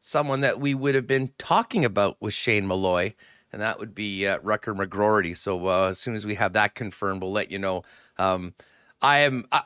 Someone 0.05 0.41
that 0.41 0.59
we 0.59 0.73
would 0.73 0.95
have 0.95 1.07
been 1.07 1.31
talking 1.37 1.85
about 1.85 2.17
with 2.19 2.33
Shane 2.33 2.67
Malloy 2.67 3.13
and 3.53 3.61
that 3.61 3.79
would 3.79 3.95
be 3.95 4.27
uh, 4.27 4.39
Rutger 4.39 4.75
McGroarty. 4.75 5.37
So 5.37 5.67
uh, 5.67 5.89
as 5.89 5.99
soon 5.99 6.15
as 6.15 6.25
we 6.25 6.35
have 6.35 6.53
that 6.53 6.75
confirmed, 6.75 7.21
we'll 7.21 7.31
let 7.31 7.51
you 7.51 7.59
know. 7.59 7.83
Um, 8.17 8.55
I 9.01 9.19
am. 9.19 9.45
I, 9.51 9.61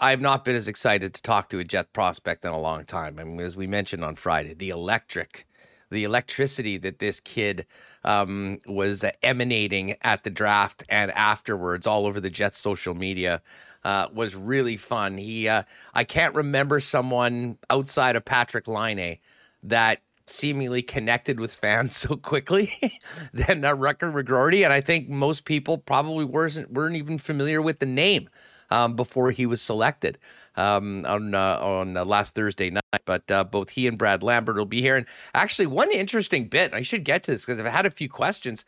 I 0.00 0.10
have 0.10 0.20
not 0.20 0.44
been 0.44 0.56
as 0.56 0.68
excited 0.68 1.12
to 1.14 1.22
talk 1.22 1.48
to 1.50 1.58
a 1.58 1.64
Jet 1.64 1.92
prospect 1.92 2.44
in 2.44 2.52
a 2.52 2.60
long 2.60 2.84
time. 2.84 3.18
I 3.18 3.24
mean, 3.24 3.40
as 3.40 3.56
we 3.56 3.66
mentioned 3.66 4.04
on 4.04 4.14
Friday, 4.14 4.54
the 4.54 4.70
electric, 4.70 5.46
the 5.90 6.04
electricity 6.04 6.78
that 6.78 7.00
this 7.00 7.18
kid 7.20 7.66
um, 8.04 8.58
was 8.66 9.04
emanating 9.22 9.96
at 10.02 10.22
the 10.22 10.30
draft 10.30 10.84
and 10.88 11.10
afterwards 11.12 11.86
all 11.86 12.06
over 12.06 12.20
the 12.20 12.30
Jets 12.30 12.58
social 12.58 12.94
media 12.94 13.42
uh, 13.84 14.08
was 14.12 14.34
really 14.34 14.76
fun. 14.76 15.18
He, 15.18 15.48
uh, 15.48 15.62
I 15.94 16.04
can't 16.04 16.34
remember 16.34 16.80
someone 16.80 17.58
outside 17.70 18.16
of 18.16 18.24
Patrik 18.24 18.68
Laine 18.68 19.18
that 19.62 20.00
seemingly 20.26 20.82
connected 20.82 21.40
with 21.40 21.54
fans 21.54 21.96
so 21.96 22.16
quickly 22.16 22.92
than 23.32 23.64
uh, 23.64 23.74
Rutger 23.74 24.12
McGroarty, 24.12 24.64
and 24.64 24.72
I 24.72 24.80
think 24.80 25.08
most 25.08 25.44
people 25.44 25.78
probably 25.78 26.24
weren't 26.24 26.70
weren't 26.72 26.96
even 26.96 27.18
familiar 27.18 27.62
with 27.62 27.78
the 27.78 27.86
name 27.86 28.28
um, 28.70 28.96
before 28.96 29.30
he 29.30 29.46
was 29.46 29.62
selected 29.62 30.18
um, 30.56 31.04
on 31.06 31.34
uh, 31.34 31.58
on 31.60 31.96
uh, 31.96 32.04
last 32.04 32.34
Thursday 32.34 32.70
night. 32.70 32.82
But 33.04 33.30
uh, 33.30 33.44
both 33.44 33.70
he 33.70 33.86
and 33.86 33.96
Brad 33.98 34.22
Lambert 34.22 34.56
will 34.56 34.66
be 34.66 34.82
here. 34.82 34.96
And 34.96 35.06
actually, 35.34 35.66
one 35.66 35.90
interesting 35.90 36.48
bit 36.48 36.74
I 36.74 36.82
should 36.82 37.04
get 37.04 37.22
to 37.24 37.32
this 37.32 37.44
because 37.44 37.60
I've 37.60 37.72
had 37.72 37.86
a 37.86 37.90
few 37.90 38.08
questions. 38.08 38.64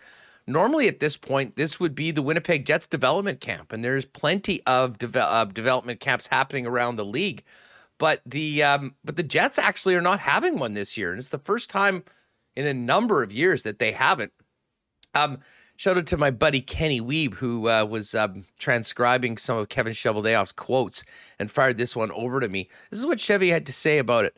Normally, 0.51 0.89
at 0.89 1.01
this 1.01 1.17
point, 1.17 1.57
this 1.57 1.79
would 1.79 1.95
be 1.95 2.11
the 2.11 2.23
Winnipeg 2.23 2.67
Jets 2.67 2.87
development 2.87 3.41
camp, 3.41 3.73
and 3.73 3.85
there's 3.85 4.05
plenty 4.05 4.63
of 4.67 4.99
de- 4.99 5.51
development 5.53 6.01
camps 6.01 6.27
happening 6.27 6.67
around 6.67 6.97
the 6.97 7.05
league. 7.05 7.45
But 7.99 8.23
the 8.25 8.63
um, 8.63 8.95
but 9.05 9.17
the 9.17 9.23
Jets 9.23 9.59
actually 9.59 9.95
are 9.95 10.01
not 10.01 10.21
having 10.21 10.59
one 10.59 10.75
this 10.75 10.97
year, 10.97 11.11
and 11.11 11.19
it's 11.19 11.29
the 11.29 11.39
first 11.39 11.69
time 11.71 12.03
in 12.57 12.67
a 12.67 12.75
number 12.75 13.23
of 13.23 13.31
years 13.33 13.63
that 13.63 13.79
they 13.79 13.93
haven't. 13.93 14.33
Um, 15.15 15.39
shout 15.77 15.99
out 15.99 16.07
to 16.07 16.17
my 16.17 16.31
buddy 16.31 16.61
Kenny 16.61 17.01
Weeb, 17.01 17.35
who 17.35 17.69
uh, 17.69 17.85
was 17.85 18.15
um, 18.15 18.45
transcribing 18.59 19.39
some 19.39 19.59
of 19.59 19.69
Kevin 19.69 19.93
Cheveldayoff's 19.93 20.53
quotes 20.53 21.05
and 21.39 21.51
fired 21.51 21.79
this 21.79 21.95
one 21.95 22.11
over 22.13 22.41
to 22.41 22.49
me. 22.49 22.69
This 22.91 22.99
is 22.99 23.07
what 23.07 23.21
Chevy 23.21 23.51
had 23.51 23.67
to 23.67 23.73
say 23.73 23.99
about 23.99 24.25
it. 24.25 24.37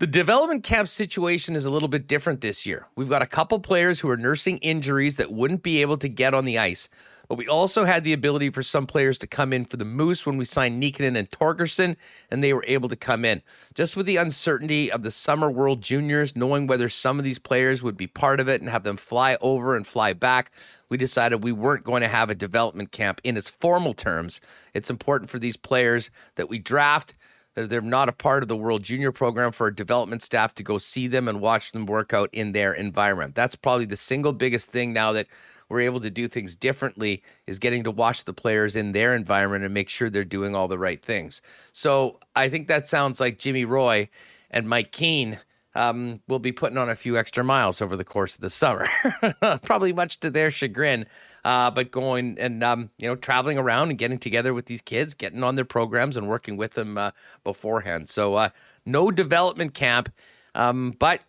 The 0.00 0.06
development 0.06 0.62
camp 0.62 0.86
situation 0.86 1.56
is 1.56 1.64
a 1.64 1.70
little 1.70 1.88
bit 1.88 2.06
different 2.06 2.40
this 2.40 2.64
year. 2.64 2.86
We've 2.94 3.08
got 3.08 3.20
a 3.20 3.26
couple 3.26 3.58
players 3.58 3.98
who 3.98 4.08
are 4.08 4.16
nursing 4.16 4.58
injuries 4.58 5.16
that 5.16 5.32
wouldn't 5.32 5.64
be 5.64 5.80
able 5.82 5.98
to 5.98 6.08
get 6.08 6.34
on 6.34 6.44
the 6.44 6.56
ice. 6.56 6.88
But 7.28 7.36
we 7.36 7.48
also 7.48 7.84
had 7.84 8.04
the 8.04 8.12
ability 8.12 8.50
for 8.50 8.62
some 8.62 8.86
players 8.86 9.18
to 9.18 9.26
come 9.26 9.52
in 9.52 9.64
for 9.64 9.76
the 9.76 9.84
Moose 9.84 10.24
when 10.24 10.36
we 10.36 10.44
signed 10.44 10.80
Nikkanen 10.80 11.18
and 11.18 11.28
Torgersson, 11.32 11.96
and 12.30 12.44
they 12.44 12.52
were 12.52 12.64
able 12.68 12.88
to 12.88 12.94
come 12.94 13.24
in. 13.24 13.42
Just 13.74 13.96
with 13.96 14.06
the 14.06 14.18
uncertainty 14.18 14.88
of 14.88 15.02
the 15.02 15.10
Summer 15.10 15.50
World 15.50 15.82
Juniors, 15.82 16.36
knowing 16.36 16.68
whether 16.68 16.88
some 16.88 17.18
of 17.18 17.24
these 17.24 17.40
players 17.40 17.82
would 17.82 17.96
be 17.96 18.06
part 18.06 18.38
of 18.38 18.48
it 18.48 18.60
and 18.60 18.70
have 18.70 18.84
them 18.84 18.98
fly 18.98 19.36
over 19.40 19.74
and 19.74 19.84
fly 19.84 20.12
back, 20.12 20.52
we 20.88 20.96
decided 20.96 21.42
we 21.42 21.50
weren't 21.50 21.82
going 21.82 22.02
to 22.02 22.08
have 22.08 22.30
a 22.30 22.36
development 22.36 22.92
camp 22.92 23.20
in 23.24 23.36
its 23.36 23.50
formal 23.50 23.94
terms. 23.94 24.40
It's 24.74 24.90
important 24.90 25.28
for 25.28 25.40
these 25.40 25.56
players 25.56 26.08
that 26.36 26.48
we 26.48 26.60
draft 26.60 27.16
that 27.62 27.70
they're 27.70 27.80
not 27.80 28.08
a 28.08 28.12
part 28.12 28.42
of 28.42 28.48
the 28.48 28.56
World 28.56 28.82
Junior 28.82 29.12
program 29.12 29.52
for 29.52 29.70
development 29.70 30.22
staff 30.22 30.54
to 30.54 30.62
go 30.62 30.78
see 30.78 31.08
them 31.08 31.28
and 31.28 31.40
watch 31.40 31.72
them 31.72 31.86
work 31.86 32.12
out 32.12 32.30
in 32.32 32.52
their 32.52 32.72
environment. 32.72 33.34
That's 33.34 33.54
probably 33.54 33.84
the 33.84 33.96
single 33.96 34.32
biggest 34.32 34.70
thing 34.70 34.92
now 34.92 35.12
that 35.12 35.26
we're 35.68 35.80
able 35.80 36.00
to 36.00 36.10
do 36.10 36.28
things 36.28 36.56
differently 36.56 37.22
is 37.46 37.58
getting 37.58 37.84
to 37.84 37.90
watch 37.90 38.24
the 38.24 38.32
players 38.32 38.74
in 38.76 38.92
their 38.92 39.14
environment 39.14 39.64
and 39.64 39.74
make 39.74 39.88
sure 39.88 40.08
they're 40.08 40.24
doing 40.24 40.54
all 40.54 40.68
the 40.68 40.78
right 40.78 41.02
things. 41.02 41.42
So 41.72 42.18
I 42.34 42.48
think 42.48 42.68
that 42.68 42.88
sounds 42.88 43.20
like 43.20 43.38
Jimmy 43.38 43.64
Roy 43.64 44.08
and 44.50 44.68
Mike 44.68 44.92
Keane 44.92 45.38
um, 45.74 46.20
will 46.28 46.38
be 46.38 46.52
putting 46.52 46.78
on 46.78 46.88
a 46.88 46.96
few 46.96 47.16
extra 47.16 47.44
miles 47.44 47.80
over 47.80 47.96
the 47.96 48.04
course 48.04 48.34
of 48.34 48.40
the 48.40 48.50
summer, 48.50 48.88
probably 49.62 49.92
much 49.92 50.20
to 50.20 50.30
their 50.30 50.50
chagrin. 50.50 51.06
Uh, 51.44 51.70
but 51.70 51.90
going 51.90 52.36
and 52.38 52.62
um, 52.64 52.90
you 52.98 53.08
know 53.08 53.14
traveling 53.14 53.58
around 53.58 53.90
and 53.90 53.98
getting 53.98 54.18
together 54.18 54.52
with 54.52 54.66
these 54.66 54.82
kids, 54.82 55.14
getting 55.14 55.42
on 55.42 55.54
their 55.54 55.64
programs 55.64 56.16
and 56.16 56.28
working 56.28 56.56
with 56.56 56.74
them 56.74 56.98
uh, 56.98 57.10
beforehand. 57.44 58.08
So 58.08 58.34
uh, 58.34 58.48
no 58.84 59.10
development 59.10 59.72
camp, 59.72 60.12
um, 60.54 60.94
but 60.98 61.20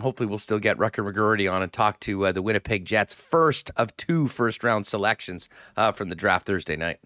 hopefully 0.00 0.28
we'll 0.28 0.38
still 0.38 0.58
get 0.58 0.78
Rutger 0.78 1.10
McGroarty 1.10 1.50
on 1.50 1.62
and 1.62 1.72
talk 1.72 2.00
to 2.00 2.26
uh, 2.26 2.32
the 2.32 2.42
Winnipeg 2.42 2.84
Jets, 2.84 3.14
first 3.14 3.70
of 3.76 3.96
two 3.96 4.28
first 4.28 4.62
round 4.62 4.86
selections 4.86 5.48
uh, 5.76 5.92
from 5.92 6.08
the 6.08 6.16
draft 6.16 6.46
Thursday 6.46 6.76
night. 6.76 6.98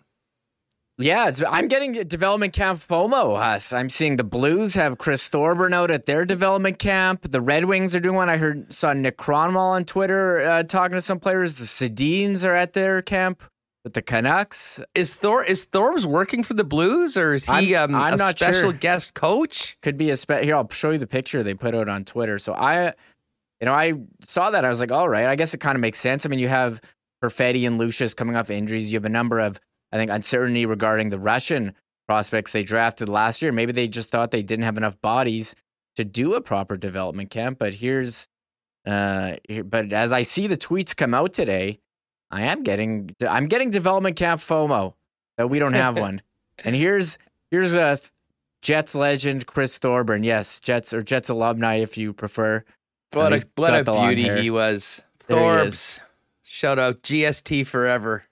Yeah, 1.01 1.33
I'm 1.49 1.69
getting 1.69 1.93
development 1.93 2.53
camp 2.53 2.83
FOMO. 2.87 3.37
Us, 3.37 3.73
I'm 3.73 3.89
seeing 3.89 4.17
the 4.17 4.25
Blues 4.25 4.75
have 4.75 4.99
Chris 4.99 5.27
Thorburn 5.29 5.73
out 5.73 5.91
at 5.91 6.07
their 6.07 6.25
development 6.25 6.79
camp. 6.79 7.31
The 7.31 7.41
Red 7.41 7.65
Wings 7.65 7.95
are 7.95 8.01
doing 8.01 8.17
one. 8.17 8.29
I 8.29 8.37
heard 8.37 8.73
saw 8.73 8.93
Nick 8.93 9.17
Kronwall 9.17 9.71
on 9.71 9.85
Twitter 9.87 10.41
uh, 10.47 10.63
talking 10.63 10.97
to 10.97 11.01
some 11.01 11.19
players. 11.19 11.57
The 11.57 11.65
Sedins 11.65 12.45
are 12.45 12.55
at 12.55 12.75
their 12.75 13.01
camp 13.01 13.43
with 13.83 13.95
the 13.95 14.03
Canucks. 14.03 14.81
Is 14.95 15.15
Thor 15.15 15.43
is 15.43 15.65
Thor's 15.65 16.07
working 16.07 16.43
for 16.43 16.55
the 16.55 16.65
Blues 16.65 17.17
or 17.17 17.35
is 17.35 17.47
he 17.47 17.77
I'm, 17.77 17.95
um, 17.95 18.01
I'm 18.01 18.15
a 18.15 18.17
not 18.17 18.39
special 18.39 18.71
sure. 18.71 18.73
guest 18.73 19.15
coach? 19.15 19.79
Could 19.83 19.97
be 19.97 20.11
a 20.11 20.17
spe- 20.17 20.43
here. 20.43 20.55
I'll 20.55 20.69
show 20.71 20.91
you 20.91 20.99
the 20.99 21.07
picture 21.07 21.43
they 21.43 21.55
put 21.55 21.75
out 21.75 21.89
on 21.89 22.05
Twitter. 22.05 22.39
So 22.39 22.53
I, 22.53 22.89
you 23.61 23.67
know, 23.67 23.73
I 23.73 23.95
saw 24.23 24.51
that 24.51 24.65
I 24.65 24.69
was 24.69 24.81
like, 24.81 24.93
all 24.93 25.09
right, 25.09 25.27
I 25.27 25.37
guess 25.37 25.55
it 25.55 25.61
kind 25.61 25.77
of 25.77 25.81
makes 25.81 25.99
sense. 25.99 26.27
I 26.27 26.29
mean, 26.29 26.41
you 26.41 26.49
have 26.49 26.81
Perfetti 27.23 27.67
and 27.67 27.79
Lucius 27.79 28.13
coming 28.13 28.37
off 28.37 28.51
injuries. 28.51 28.93
You 28.93 28.97
have 28.97 29.05
a 29.05 29.11
number 29.11 29.39
of, 29.41 29.61
I 29.93 29.97
think, 29.97 30.11
uncertainty 30.11 30.67
regarding 30.67 31.11
the 31.11 31.19
Russian 31.19 31.75
prospects 32.07 32.53
they 32.53 32.63
drafted 32.63 33.09
last 33.09 33.43
year. 33.43 33.53
Maybe 33.53 33.73
they 33.73 33.89
just 33.89 34.11
thought 34.11 34.31
they 34.31 34.43
didn't 34.43 34.65
have 34.65 34.77
enough 34.77 35.01
bodies 35.01 35.55
to 35.97 36.05
do 36.05 36.35
a 36.35 36.41
proper 36.41 36.77
development 36.77 37.31
camp. 37.31 37.59
But 37.59 37.75
here's, 37.75 38.29
uh, 38.87 39.37
here, 39.49 39.65
but 39.65 39.93
as 39.93 40.13
I 40.13 40.23
see 40.23 40.47
the 40.47 40.57
tweets 40.57 40.97
come 40.97 41.15
out 41.15 41.33
today, 41.33 41.81
I 42.31 42.43
am 42.43 42.63
getting, 42.63 43.15
I'm 43.29 43.49
getting 43.49 43.71
development 43.71 44.17
camp 44.17 44.41
FOMO 44.41 44.95
that 45.37 45.49
we 45.49 45.59
don't 45.59 45.75
have 45.75 45.99
one. 45.99 46.23
And 46.63 46.77
here's, 46.77 47.17
here's 47.51 47.73
a 47.73 47.99
Jets 48.63 48.95
legend 48.95 49.47
Chris 49.47 49.79
Thorburn. 49.79 50.25
Yes, 50.25 50.61
Jets 50.61 50.93
or 50.93 51.03
Jets 51.03 51.29
alumni 51.29 51.77
if 51.77 51.97
you 51.97 52.13
prefer. 52.13 52.65
What 53.13 53.33
a 53.33 53.45
what 53.57 53.75
a 53.75 53.85
beauty 53.85 54.29
he 54.43 54.51
was. 54.51 55.03
Thorbs. 55.29 56.01
Shout 56.43 56.79
out 56.79 57.03
GST 57.03 57.67
forever. 57.67 58.25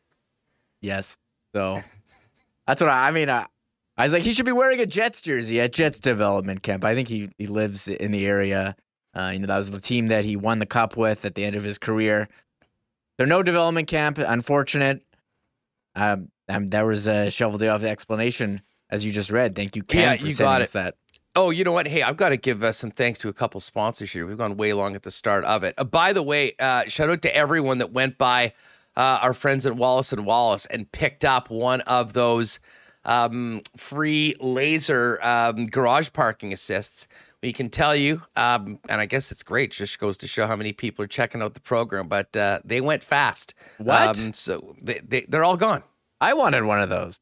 Yes. 0.80 1.16
So 1.54 1.82
that's 2.66 2.80
what 2.80 2.90
I, 2.90 3.08
I 3.08 3.10
mean. 3.10 3.30
I, 3.30 3.46
I 3.96 4.04
was 4.04 4.12
like, 4.12 4.22
he 4.22 4.32
should 4.32 4.46
be 4.46 4.52
wearing 4.52 4.80
a 4.80 4.86
Jets 4.86 5.20
jersey 5.20 5.60
at 5.60 5.72
Jets 5.72 5.98
development 5.98 6.62
camp. 6.62 6.84
I 6.84 6.94
think 6.94 7.08
he, 7.08 7.30
he 7.36 7.46
lives 7.46 7.88
in 7.88 8.12
the 8.12 8.26
area. 8.26 8.76
Uh, 9.16 9.30
you 9.32 9.40
know, 9.40 9.46
that 9.46 9.58
was 9.58 9.70
the 9.70 9.80
team 9.80 10.06
that 10.08 10.24
he 10.24 10.36
won 10.36 10.60
the 10.60 10.66
cup 10.66 10.96
with 10.96 11.24
at 11.24 11.34
the 11.34 11.44
end 11.44 11.56
of 11.56 11.64
his 11.64 11.78
career. 11.78 12.28
There 13.16 13.26
no 13.26 13.42
development 13.42 13.88
camp. 13.88 14.18
Unfortunate. 14.18 15.02
Um, 15.96 16.28
um, 16.48 16.68
there 16.68 16.86
was 16.86 17.08
a 17.08 17.26
Cheveldayoff 17.26 17.80
the 17.80 17.88
explanation 17.88 18.62
as 18.90 19.04
you 19.04 19.12
just 19.12 19.30
read. 19.30 19.56
Thank 19.56 19.74
you, 19.74 19.82
Ken, 19.82 20.00
yeah, 20.00 20.16
for 20.16 20.26
you 20.26 20.32
sending 20.32 20.52
got 20.52 20.62
us 20.62 20.70
that. 20.70 20.94
Oh, 21.34 21.50
you 21.50 21.64
know 21.64 21.72
what? 21.72 21.86
Hey, 21.86 22.02
I've 22.02 22.16
got 22.16 22.30
to 22.30 22.36
give 22.36 22.64
uh, 22.64 22.72
some 22.72 22.90
thanks 22.90 23.18
to 23.20 23.28
a 23.28 23.32
couple 23.32 23.60
sponsors 23.60 24.12
here. 24.12 24.26
We've 24.26 24.38
gone 24.38 24.56
way 24.56 24.72
long 24.72 24.94
at 24.96 25.02
the 25.02 25.10
start 25.10 25.44
of 25.44 25.62
it. 25.62 25.74
Uh, 25.76 25.84
by 25.84 26.12
the 26.12 26.22
way, 26.22 26.54
uh, 26.58 26.84
shout 26.88 27.10
out 27.10 27.22
to 27.22 27.34
everyone 27.34 27.78
that 27.78 27.92
went 27.92 28.18
by 28.18 28.54
uh, 28.98 29.20
our 29.22 29.32
friends 29.32 29.64
at 29.64 29.76
Wallace 29.76 30.12
and 30.12 30.26
Wallace 30.26 30.66
and 30.66 30.90
picked 30.90 31.24
up 31.24 31.50
one 31.50 31.80
of 31.82 32.14
those 32.14 32.58
um, 33.04 33.62
free 33.76 34.34
laser 34.40 35.24
um, 35.24 35.66
garage 35.66 36.10
parking 36.12 36.52
assists. 36.52 37.06
We 37.40 37.52
can 37.52 37.70
tell 37.70 37.94
you, 37.94 38.22
um, 38.34 38.80
and 38.88 39.00
I 39.00 39.06
guess 39.06 39.30
it's 39.30 39.44
great. 39.44 39.70
Just 39.70 40.00
goes 40.00 40.18
to 40.18 40.26
show 40.26 40.48
how 40.48 40.56
many 40.56 40.72
people 40.72 41.04
are 41.04 41.08
checking 41.08 41.40
out 41.40 41.54
the 41.54 41.60
program. 41.60 42.08
But 42.08 42.34
uh, 42.34 42.58
they 42.64 42.80
went 42.80 43.04
fast. 43.04 43.54
What? 43.78 44.18
Um, 44.18 44.32
so 44.32 44.74
they, 44.82 45.00
they 45.06 45.20
they're 45.28 45.44
all 45.44 45.56
gone. 45.56 45.84
I 46.20 46.34
wanted 46.34 46.64
one 46.64 46.80
of 46.82 46.88
those. 46.88 47.20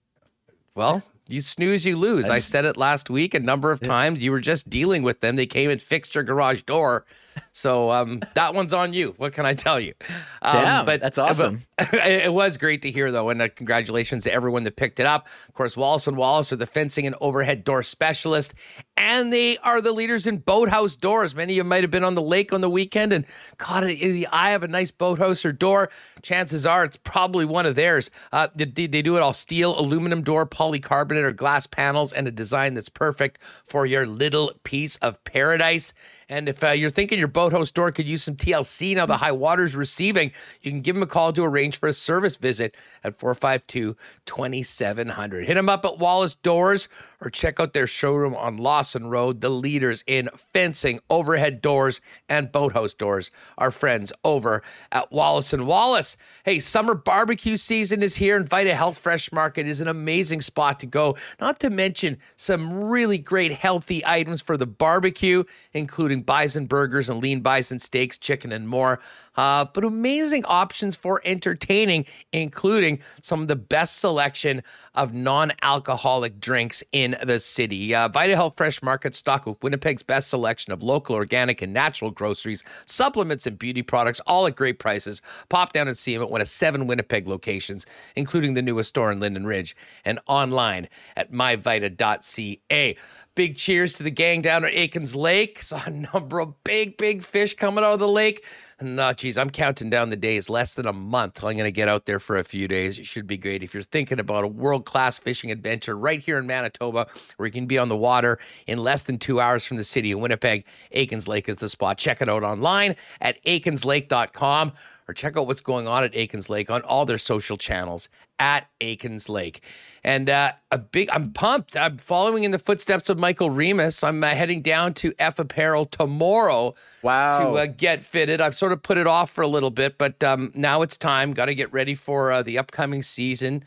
Well, 0.74 1.02
you 1.28 1.40
snooze, 1.40 1.84
you 1.84 1.96
lose. 1.96 2.28
I 2.28 2.40
said 2.40 2.64
it 2.64 2.76
last 2.76 3.10
week 3.10 3.34
a 3.34 3.40
number 3.40 3.72
of 3.72 3.80
times. 3.80 4.22
You 4.22 4.30
were 4.30 4.40
just 4.40 4.70
dealing 4.70 5.02
with 5.02 5.20
them. 5.20 5.36
They 5.36 5.46
came 5.46 5.70
and 5.70 5.80
fixed 5.82 6.14
your 6.14 6.24
garage 6.24 6.62
door. 6.62 7.04
So 7.52 7.90
um, 7.90 8.22
that 8.34 8.54
one's 8.54 8.72
on 8.72 8.92
you. 8.92 9.14
What 9.18 9.32
can 9.32 9.44
I 9.44 9.54
tell 9.54 9.78
you? 9.80 9.94
Um, 10.42 10.62
Damn, 10.62 10.86
but 10.86 11.00
that's 11.00 11.18
awesome. 11.18 11.62
But 11.78 11.92
it 12.10 12.32
was 12.32 12.56
great 12.56 12.80
to 12.82 12.90
hear, 12.90 13.12
though, 13.12 13.28
and 13.28 13.42
uh, 13.42 13.48
congratulations 13.54 14.24
to 14.24 14.32
everyone 14.32 14.62
that 14.62 14.76
picked 14.76 14.98
it 14.98 15.04
up. 15.04 15.26
Of 15.46 15.54
course, 15.54 15.76
Wallace 15.76 16.06
and 16.06 16.16
Wallace 16.16 16.50
are 16.50 16.56
the 16.56 16.66
fencing 16.66 17.06
and 17.06 17.14
overhead 17.20 17.64
door 17.64 17.82
specialist, 17.82 18.54
and 18.96 19.30
they 19.30 19.58
are 19.58 19.82
the 19.82 19.92
leaders 19.92 20.26
in 20.26 20.38
boathouse 20.38 20.96
doors. 20.96 21.34
Many 21.34 21.52
of 21.52 21.56
you 21.58 21.64
might 21.64 21.84
have 21.84 21.90
been 21.90 22.02
on 22.02 22.14
the 22.14 22.22
lake 22.22 22.50
on 22.50 22.62
the 22.62 22.70
weekend 22.70 23.12
and 23.12 23.26
caught 23.58 23.84
it 23.84 24.00
in 24.00 24.14
the 24.14 24.26
eye 24.28 24.52
of 24.52 24.62
a 24.62 24.68
nice 24.68 24.90
boathouse 24.90 25.44
or 25.44 25.52
door. 25.52 25.90
Chances 26.22 26.64
are 26.64 26.84
it's 26.84 26.96
probably 26.96 27.44
one 27.44 27.66
of 27.66 27.74
theirs. 27.74 28.10
Uh, 28.32 28.48
they, 28.54 28.64
they 28.64 29.02
do 29.02 29.16
it 29.16 29.22
all 29.22 29.34
steel, 29.34 29.78
aluminum 29.78 30.22
door, 30.22 30.46
polycarbonate, 30.46 31.15
or 31.24 31.32
glass 31.32 31.66
panels, 31.66 32.12
and 32.12 32.28
a 32.28 32.30
design 32.30 32.74
that's 32.74 32.88
perfect 32.88 33.38
for 33.64 33.86
your 33.86 34.06
little 34.06 34.52
piece 34.64 34.96
of 34.96 35.22
paradise. 35.24 35.92
And 36.28 36.48
if 36.48 36.62
uh, 36.62 36.70
you're 36.70 36.90
thinking 36.90 37.18
your 37.18 37.28
boathouse 37.28 37.68
store 37.68 37.92
could 37.92 38.06
use 38.06 38.22
some 38.22 38.36
TLC 38.36 38.96
now 38.96 39.06
the 39.06 39.16
high 39.16 39.32
water's 39.32 39.76
receiving, 39.76 40.32
you 40.62 40.70
can 40.70 40.80
give 40.80 40.96
them 40.96 41.02
a 41.02 41.06
call 41.06 41.32
to 41.32 41.44
arrange 41.44 41.78
for 41.78 41.88
a 41.88 41.92
service 41.92 42.36
visit 42.36 42.76
at 43.04 43.18
452 43.18 43.96
2700. 44.26 45.46
Hit 45.46 45.54
them 45.54 45.68
up 45.68 45.84
at 45.84 45.98
Wallace 45.98 46.34
Doors 46.34 46.88
or 47.20 47.30
check 47.30 47.58
out 47.60 47.72
their 47.72 47.86
showroom 47.86 48.34
on 48.34 48.56
Lawson 48.56 49.08
Road. 49.08 49.40
The 49.40 49.48
leaders 49.48 50.04
in 50.06 50.28
fencing, 50.52 51.00
overhead 51.10 51.60
doors, 51.60 52.00
and 52.28 52.52
boathouse 52.52 52.94
doors. 52.94 53.30
Our 53.58 53.70
friends 53.70 54.12
over 54.24 54.62
at 54.92 55.12
Wallace 55.12 55.52
and 55.52 55.66
Wallace. 55.66 56.16
Hey, 56.44 56.60
summer 56.60 56.94
barbecue 56.94 57.56
season 57.56 58.02
is 58.02 58.16
here, 58.16 58.36
and 58.36 58.48
Vita 58.48 58.74
Health 58.74 58.98
Fresh 58.98 59.32
Market 59.32 59.66
is 59.66 59.80
an 59.80 59.88
amazing 59.88 60.40
spot 60.40 60.80
to 60.80 60.86
go. 60.86 61.16
Not 61.40 61.60
to 61.60 61.70
mention 61.70 62.18
some 62.36 62.84
really 62.84 63.18
great 63.18 63.52
healthy 63.52 64.04
items 64.04 64.42
for 64.42 64.56
the 64.56 64.66
barbecue, 64.66 65.44
including 65.72 66.22
bison 66.22 66.66
burgers 66.66 67.08
and 67.08 67.22
lean 67.22 67.40
bison 67.40 67.78
steaks, 67.78 68.18
chicken, 68.18 68.52
and 68.52 68.68
more. 68.68 69.00
Uh, 69.36 69.66
but 69.72 69.84
amazing 69.84 70.44
options 70.46 70.96
for 70.96 71.20
entertaining, 71.24 72.06
including 72.32 72.98
some 73.22 73.42
of 73.42 73.48
the 73.48 73.56
best 73.56 73.98
selection 73.98 74.62
of 74.94 75.12
non 75.12 75.52
alcoholic 75.62 76.40
drinks 76.40 76.82
in 76.92 77.05
the 77.22 77.38
city. 77.38 77.94
Uh, 77.94 78.08
Vita 78.08 78.34
Health 78.34 78.54
Fresh 78.56 78.82
Market 78.82 79.14
stock 79.14 79.46
with 79.46 79.62
Winnipeg's 79.62 80.02
best 80.02 80.30
selection 80.30 80.72
of 80.72 80.82
local, 80.82 81.14
organic, 81.14 81.62
and 81.62 81.72
natural 81.72 82.10
groceries, 82.10 82.64
supplements, 82.86 83.46
and 83.46 83.58
beauty 83.58 83.82
products, 83.82 84.20
all 84.26 84.46
at 84.46 84.56
great 84.56 84.78
prices. 84.78 85.20
Pop 85.48 85.72
down 85.72 85.88
and 85.88 85.96
see 85.96 86.14
them 86.14 86.22
at 86.22 86.30
one 86.30 86.40
of 86.40 86.48
seven 86.48 86.86
Winnipeg 86.86 87.26
locations, 87.26 87.86
including 88.16 88.54
the 88.54 88.62
newest 88.62 88.88
store 88.88 89.12
in 89.12 89.20
Linden 89.20 89.46
Ridge, 89.46 89.76
and 90.04 90.18
online 90.26 90.88
at 91.16 91.32
myvita.ca. 91.32 92.96
Big 93.34 93.56
cheers 93.56 93.92
to 93.94 94.02
the 94.02 94.10
gang 94.10 94.40
down 94.40 94.64
at 94.64 94.72
Aikens 94.72 95.14
Lake. 95.14 95.62
Saw 95.62 95.82
a 95.84 95.90
number 95.90 96.40
of 96.40 96.64
big, 96.64 96.96
big 96.96 97.22
fish 97.22 97.54
coming 97.54 97.84
out 97.84 97.92
of 97.92 98.00
the 98.00 98.08
lake. 98.08 98.42
No, 98.78 99.14
geez, 99.14 99.38
I'm 99.38 99.48
counting 99.48 99.88
down 99.88 100.10
the 100.10 100.16
days. 100.16 100.50
Less 100.50 100.74
than 100.74 100.86
a 100.86 100.92
month. 100.92 101.42
I'm 101.42 101.54
going 101.54 101.64
to 101.64 101.72
get 101.72 101.88
out 101.88 102.04
there 102.04 102.20
for 102.20 102.36
a 102.36 102.44
few 102.44 102.68
days. 102.68 102.98
It 102.98 103.06
should 103.06 103.26
be 103.26 103.38
great. 103.38 103.62
If 103.62 103.72
you're 103.72 103.82
thinking 103.82 104.20
about 104.20 104.44
a 104.44 104.48
world 104.48 104.84
class 104.84 105.18
fishing 105.18 105.50
adventure 105.50 105.96
right 105.96 106.20
here 106.20 106.36
in 106.36 106.46
Manitoba, 106.46 107.06
where 107.38 107.46
you 107.46 107.52
can 107.52 107.64
be 107.64 107.78
on 107.78 107.88
the 107.88 107.96
water 107.96 108.38
in 108.66 108.76
less 108.76 109.04
than 109.04 109.18
two 109.18 109.40
hours 109.40 109.64
from 109.64 109.78
the 109.78 109.84
city 109.84 110.12
of 110.12 110.20
Winnipeg, 110.20 110.66
Aikens 110.92 111.26
Lake 111.26 111.48
is 111.48 111.56
the 111.56 111.70
spot. 111.70 111.96
Check 111.96 112.20
it 112.20 112.28
out 112.28 112.42
online 112.42 112.96
at 113.22 113.42
aikenslake.com 113.44 114.72
or 115.08 115.14
check 115.14 115.36
out 115.36 115.46
what's 115.46 115.60
going 115.60 115.86
on 115.86 116.04
at 116.04 116.14
Aikens 116.14 116.50
Lake 116.50 116.70
on 116.70 116.82
all 116.82 117.06
their 117.06 117.18
social 117.18 117.56
channels 117.56 118.08
at 118.38 118.68
Aikens 118.80 119.28
Lake. 119.28 119.62
And 120.02 120.28
uh, 120.28 120.52
a 120.70 120.78
big, 120.78 121.08
I'm 121.12 121.32
pumped. 121.32 121.76
I'm 121.76 121.98
following 121.98 122.44
in 122.44 122.50
the 122.50 122.58
footsteps 122.58 123.08
of 123.08 123.18
Michael 123.18 123.50
Remis. 123.50 124.02
I'm 124.04 124.22
uh, 124.22 124.28
heading 124.28 124.62
down 124.62 124.94
to 124.94 125.12
F 125.18 125.38
Apparel 125.38 125.86
tomorrow. 125.86 126.74
Wow. 127.02 127.38
To 127.38 127.58
uh, 127.58 127.66
get 127.66 128.04
fitted. 128.04 128.40
I've 128.40 128.54
sort 128.54 128.72
of 128.72 128.82
put 128.82 128.98
it 128.98 129.06
off 129.06 129.30
for 129.30 129.42
a 129.42 129.48
little 129.48 129.70
bit, 129.70 129.98
but 129.98 130.22
um, 130.22 130.52
now 130.54 130.82
it's 130.82 130.96
time. 130.96 131.32
Got 131.32 131.46
to 131.46 131.54
get 131.54 131.72
ready 131.72 131.94
for 131.94 132.30
uh, 132.30 132.42
the 132.42 132.58
upcoming 132.58 133.02
season. 133.02 133.64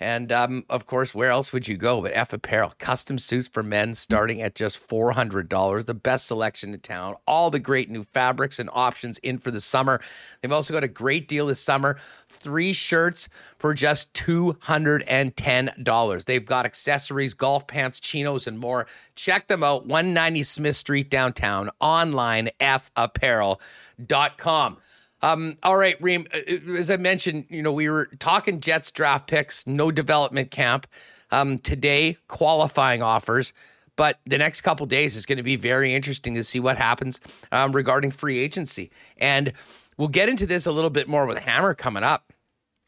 And 0.00 0.32
um, 0.32 0.64
of 0.70 0.86
course, 0.86 1.14
where 1.14 1.30
else 1.30 1.52
would 1.52 1.68
you 1.68 1.76
go 1.76 2.00
but 2.00 2.12
F 2.14 2.32
Apparel? 2.32 2.72
Custom 2.78 3.18
suits 3.18 3.48
for 3.48 3.62
men 3.62 3.94
starting 3.94 4.40
at 4.40 4.54
just 4.54 4.88
$400. 4.88 5.84
The 5.84 5.92
best 5.92 6.26
selection 6.26 6.72
in 6.72 6.80
town. 6.80 7.16
All 7.26 7.50
the 7.50 7.58
great 7.58 7.90
new 7.90 8.04
fabrics 8.04 8.58
and 8.58 8.70
options 8.72 9.18
in 9.18 9.36
for 9.36 9.50
the 9.50 9.60
summer. 9.60 10.00
They've 10.40 10.50
also 10.50 10.72
got 10.72 10.84
a 10.84 10.88
great 10.88 11.28
deal 11.28 11.48
this 11.48 11.60
summer. 11.60 11.98
Three 12.28 12.72
shirts 12.72 13.28
for 13.58 13.74
just 13.74 14.10
$210. 14.14 16.24
They've 16.24 16.46
got 16.46 16.64
accessories, 16.64 17.34
golf 17.34 17.66
pants, 17.66 18.00
chinos, 18.00 18.46
and 18.46 18.58
more. 18.58 18.86
Check 19.16 19.48
them 19.48 19.62
out. 19.62 19.86
190 19.86 20.44
Smith 20.44 20.76
Street 20.76 21.10
downtown. 21.10 21.68
Online, 21.78 22.48
fapparel.com. 22.58 23.58
Um, 25.22 25.56
all 25.62 25.76
right, 25.76 26.00
Reem. 26.00 26.26
Uh, 26.32 26.38
uh, 26.38 26.72
as 26.74 26.90
I 26.90 26.96
mentioned, 26.96 27.46
you 27.48 27.62
know, 27.62 27.72
we 27.72 27.88
were 27.88 28.06
talking 28.18 28.60
Jets 28.60 28.90
draft 28.90 29.26
picks, 29.26 29.66
no 29.66 29.90
development 29.90 30.50
camp. 30.50 30.86
Um, 31.30 31.58
today, 31.58 32.16
qualifying 32.26 33.02
offers, 33.02 33.52
but 33.94 34.18
the 34.26 34.38
next 34.38 34.62
couple 34.62 34.84
days 34.86 35.14
is 35.14 35.26
going 35.26 35.36
to 35.36 35.44
be 35.44 35.54
very 35.54 35.94
interesting 35.94 36.34
to 36.34 36.42
see 36.42 36.58
what 36.58 36.76
happens 36.76 37.20
um, 37.52 37.70
regarding 37.70 38.10
free 38.10 38.40
agency. 38.40 38.90
And 39.18 39.52
we'll 39.96 40.08
get 40.08 40.28
into 40.28 40.44
this 40.44 40.66
a 40.66 40.72
little 40.72 40.90
bit 40.90 41.08
more 41.08 41.26
with 41.26 41.38
Hammer 41.38 41.74
coming 41.74 42.02
up. 42.02 42.32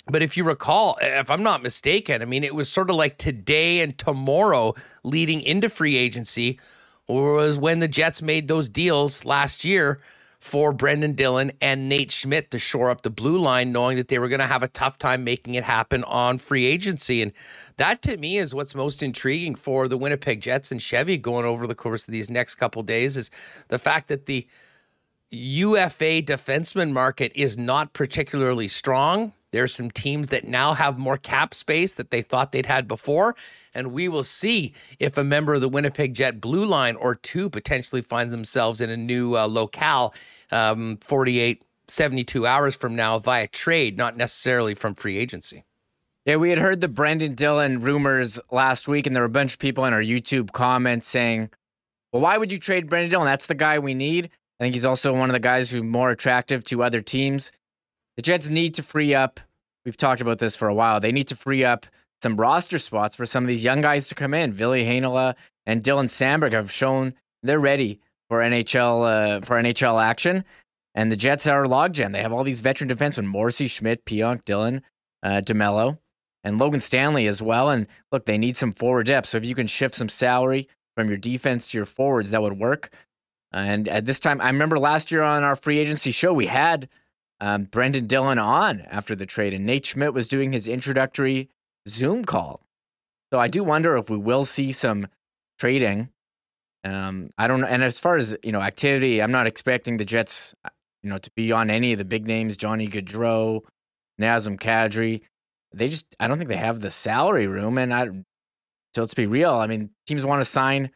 But 0.07 0.23
if 0.23 0.37
you 0.37 0.43
recall, 0.43 0.99
if 1.01 1.31
I'm 1.31 1.45
not 1.45 1.63
mistaken, 1.63 2.23
I 2.23 2.25
mean, 2.25 2.43
it 2.43 2.57
was 2.57 2.69
sort 2.69 2.91
of 2.91 2.97
like 2.97 3.19
today 3.19 3.81
and 3.81 3.97
tomorrow 3.97 4.75
leading 5.05 5.41
into 5.43 5.69
free 5.69 5.97
agency 5.97 6.59
or 7.07 7.35
was 7.35 7.59
when 7.59 7.79
the 7.79 7.89
Jets 7.89 8.21
made 8.21 8.49
those 8.49 8.69
deals 8.69 9.25
last 9.25 9.65
year 9.65 10.01
for 10.43 10.73
Brendan 10.73 11.13
Dillon 11.13 11.53
and 11.61 11.89
Nate 11.89 12.11
Schmidt 12.11 12.51
to 12.51 12.59
shore 12.59 12.91
up 12.91 13.03
the 13.03 13.11
blue 13.11 13.39
line, 13.39 13.71
knowing 13.71 13.97
that 13.97 14.09
they 14.09 14.19
were 14.19 14.29
going 14.29 14.41
to 14.41 14.47
have 14.49 14.65
a 14.65 14.69
tough 14.69 14.99
time 14.99 15.23
making 15.23 15.55
it 15.55 15.63
happen 15.63 16.03
on 16.03 16.37
free 16.37 16.65
agency. 16.65 17.23
And 17.23 17.33
that 17.77 18.03
to 18.03 18.17
me 18.17 18.39
is 18.39 18.53
what's 18.53 18.75
most 18.75 19.05
intriguing 19.05 19.55
for 19.55 19.87
the 19.87 19.97
Winnipeg 19.97 20.41
Jets 20.41 20.73
and 20.73 20.83
Chevy 20.83 21.17
going 21.17 21.47
over 21.47 21.69
the 21.69 21.77
course 21.77 22.09
of 22.09 22.13
these 22.13 22.29
next 22.29 22.57
couple 22.57 22.83
days 22.83 23.17
is 23.17 23.31
the 23.69 23.79
fact 23.79 24.09
that 24.09 24.27
the 24.27 24.49
UFA 25.31 26.21
defenseman 26.23 26.91
market 26.91 27.31
is 27.37 27.57
not 27.57 27.93
particularly 27.93 28.67
strong. 28.67 29.33
There's 29.53 29.75
some 29.75 29.91
teams 29.91 30.29
that 30.29 30.49
now 30.49 30.73
have 30.75 30.99
more 30.99 31.17
cap 31.17 31.55
space 31.55 31.93
that 31.93 32.11
they 32.11 32.23
thought 32.23 32.53
they'd 32.53 32.67
had 32.67 32.89
before. 32.89 33.37
And 33.75 33.93
we 33.93 34.09
will 34.09 34.25
see 34.25 34.73
if 34.99 35.17
a 35.17 35.25
member 35.25 35.55
of 35.55 35.61
the 35.61 35.69
Winnipeg 35.69 36.15
Jet 36.15 36.41
Blue 36.41 36.65
Line 36.65 36.97
or 36.97 37.15
two 37.15 37.49
potentially 37.49 38.03
finds 38.03 38.33
themselves 38.33 38.81
in 38.81 38.91
a 38.91 38.97
new 38.97 39.37
uh, 39.37 39.47
locale 39.47 40.15
um, 40.51 40.99
48, 41.03 41.63
72 41.89 42.47
hours 42.47 42.75
from 42.75 42.97
now 42.97 43.19
via 43.19 43.47
trade, 43.47 43.97
not 43.97 44.17
necessarily 44.17 44.75
from 44.75 44.95
free 44.95 45.19
agency. 45.19 45.65
Yeah, 46.25 46.37
we 46.37 46.51
had 46.51 46.59
heard 46.59 46.81
the 46.81 46.89
Brendan 46.89 47.35
Dillon 47.35 47.81
rumors 47.81 48.41
last 48.51 48.87
week, 48.87 49.07
and 49.07 49.15
there 49.15 49.23
were 49.23 49.27
a 49.27 49.31
bunch 49.31 49.55
of 49.55 49.59
people 49.59 49.85
in 49.85 49.93
our 49.93 50.03
YouTube 50.03 50.53
comments 50.53 51.09
saying, 51.09 51.51
well, 52.13 52.23
why 52.23 52.39
would 52.39 52.53
you 52.53 52.59
trade 52.59 52.89
Brendan 52.89 53.11
Dillon? 53.11 53.27
That's 53.27 53.47
the 53.47 53.55
guy 53.55 53.79
we 53.79 53.95
need. 53.95 54.27
I 54.61 54.65
think 54.65 54.75
he's 54.75 54.85
also 54.85 55.13
one 55.13 55.29
of 55.31 55.35
the 55.35 55.41
guys 55.41 55.71
who's 55.71 55.83
more 55.83 56.11
attractive 56.11 56.65
to 56.67 56.85
other 56.85 57.01
teams. 57.01 57.51
The 58.17 58.23
Jets 58.23 58.49
need 58.49 58.75
to 58.75 58.83
free 58.83 59.15
up. 59.15 59.41
We've 59.85 59.97
talked 59.97 60.21
about 60.21 60.39
this 60.39 60.55
for 60.55 60.69
a 60.69 60.75
while. 60.75 61.01
They 61.01 61.13
need 61.13 61.29
to 61.29 61.37
free 61.37 61.65
up 61.65 61.87
some 62.23 62.37
roster 62.37 62.79
spots 62.79 63.17
for 63.17 63.27
some 63.27 63.45
of 63.45 63.49
these 63.49 63.65
young 63.65 63.81
guys 63.81 64.07
to 64.09 64.15
come 64.15 64.33
in. 64.35 64.53
Ville 64.53 64.73
Heinola 64.73 65.35
and 65.67 65.83
Dylan 65.83 66.05
Samberg 66.05 66.53
have 66.53 66.71
shown 66.71 67.15
they're 67.43 67.59
ready 67.59 68.01
for 68.29 68.41
NHL 68.41 69.39
uh, 69.39 69.41
for 69.41 69.61
NHL 69.61 70.03
action. 70.03 70.45
And 70.95 71.11
the 71.11 71.17
Jets 71.17 71.47
are 71.47 71.65
logjam. 71.65 72.13
They 72.13 72.23
have 72.23 72.33
all 72.33 72.45
these 72.45 72.61
veteran 72.61 72.91
defensemen: 72.91 73.27
Morrissey, 73.27 73.67
Schmidt, 73.67 74.05
Pionk, 74.05 74.45
Dillon, 74.45 74.83
uh, 75.23 75.41
DeMelo, 75.43 75.99
and 76.45 76.59
Logan 76.59 76.81
Stanley 76.81 77.27
as 77.27 77.43
well. 77.43 77.71
And 77.71 77.87
look, 78.13 78.27
they 78.27 78.39
need 78.39 78.57
some 78.57 78.73
forward 78.73 79.07
depth. 79.07 79.29
So 79.29 79.39
if 79.39 79.45
you 79.45 79.55
can 79.55 79.67
shift 79.67 79.95
some 79.95 80.09
salary 80.09 80.69
from 80.95 81.09
your 81.09 81.17
defense 81.17 81.69
to 81.69 81.79
your 81.79 81.87
forwards, 81.87 82.31
that 82.31 82.43
would 82.43 82.59
work. 82.59 82.93
And 83.53 83.89
at 83.89 84.05
this 84.05 84.21
time, 84.21 84.41
I 84.41 84.49
remember 84.49 84.79
last 84.79 85.11
year 85.11 85.23
on 85.23 85.43
our 85.43 85.57
free 85.57 85.79
agency 85.79 86.11
show, 86.11 86.33
we 86.33 86.47
had 86.47 86.89
um, 87.43 87.65
Brendan 87.65 88.07
Dillon 88.07 88.39
on 88.39 88.83
after 88.83 89.17
the 89.17 89.27
trade, 89.27 89.53
and 89.53 89.67
Nate 89.67 89.85
Schmidt 89.85 90.15
was 90.15 90.29
doing 90.29 90.53
his 90.53 90.69
introductory 90.69 91.49
Zoom 91.89 92.25
call. 92.25 92.61
So 93.33 93.41
I 93.41 93.49
do 93.49 93.65
wonder 93.65 93.97
if 93.97 94.09
we 94.09 94.17
will 94.17 94.45
see 94.45 94.71
some 94.71 95.09
trading. 95.59 96.11
Um, 96.85 97.31
I 97.37 97.49
don't 97.49 97.61
know. 97.61 97.67
And 97.67 97.83
as 97.83 97.99
far 97.99 98.17
as 98.17 98.37
you 98.45 98.53
know, 98.53 98.61
activity, 98.61 99.21
I'm 99.21 99.33
not 99.33 99.49
expecting 99.49 99.97
the 99.97 100.05
Jets, 100.05 100.55
you 101.03 101.11
know, 101.11 101.19
to 101.19 101.31
be 101.35 101.51
on 101.51 101.69
any 101.69 101.91
of 101.91 101.99
the 101.99 102.05
big 102.05 102.29
names, 102.29 102.57
Johnny 102.57 102.87
Gaudreau, 102.87 103.63
Nazem 104.21 104.57
Kadri. 104.57 105.23
They 105.75 105.89
just, 105.89 106.07
I 106.21 106.29
don't 106.29 106.39
think 106.39 106.49
they 106.49 106.57
have 106.57 106.81
the 106.81 106.91
salary 106.91 107.49
room. 107.49 107.77
And 107.77 107.93
I, 107.93 108.07
so 108.95 109.01
let's 109.01 109.15
be 109.15 109.27
real. 109.27 109.55
I 109.55 109.67
mean, 109.67 109.91
teams 110.07 110.25
want 110.25 110.45
to 110.45 110.49
sign 110.49 110.91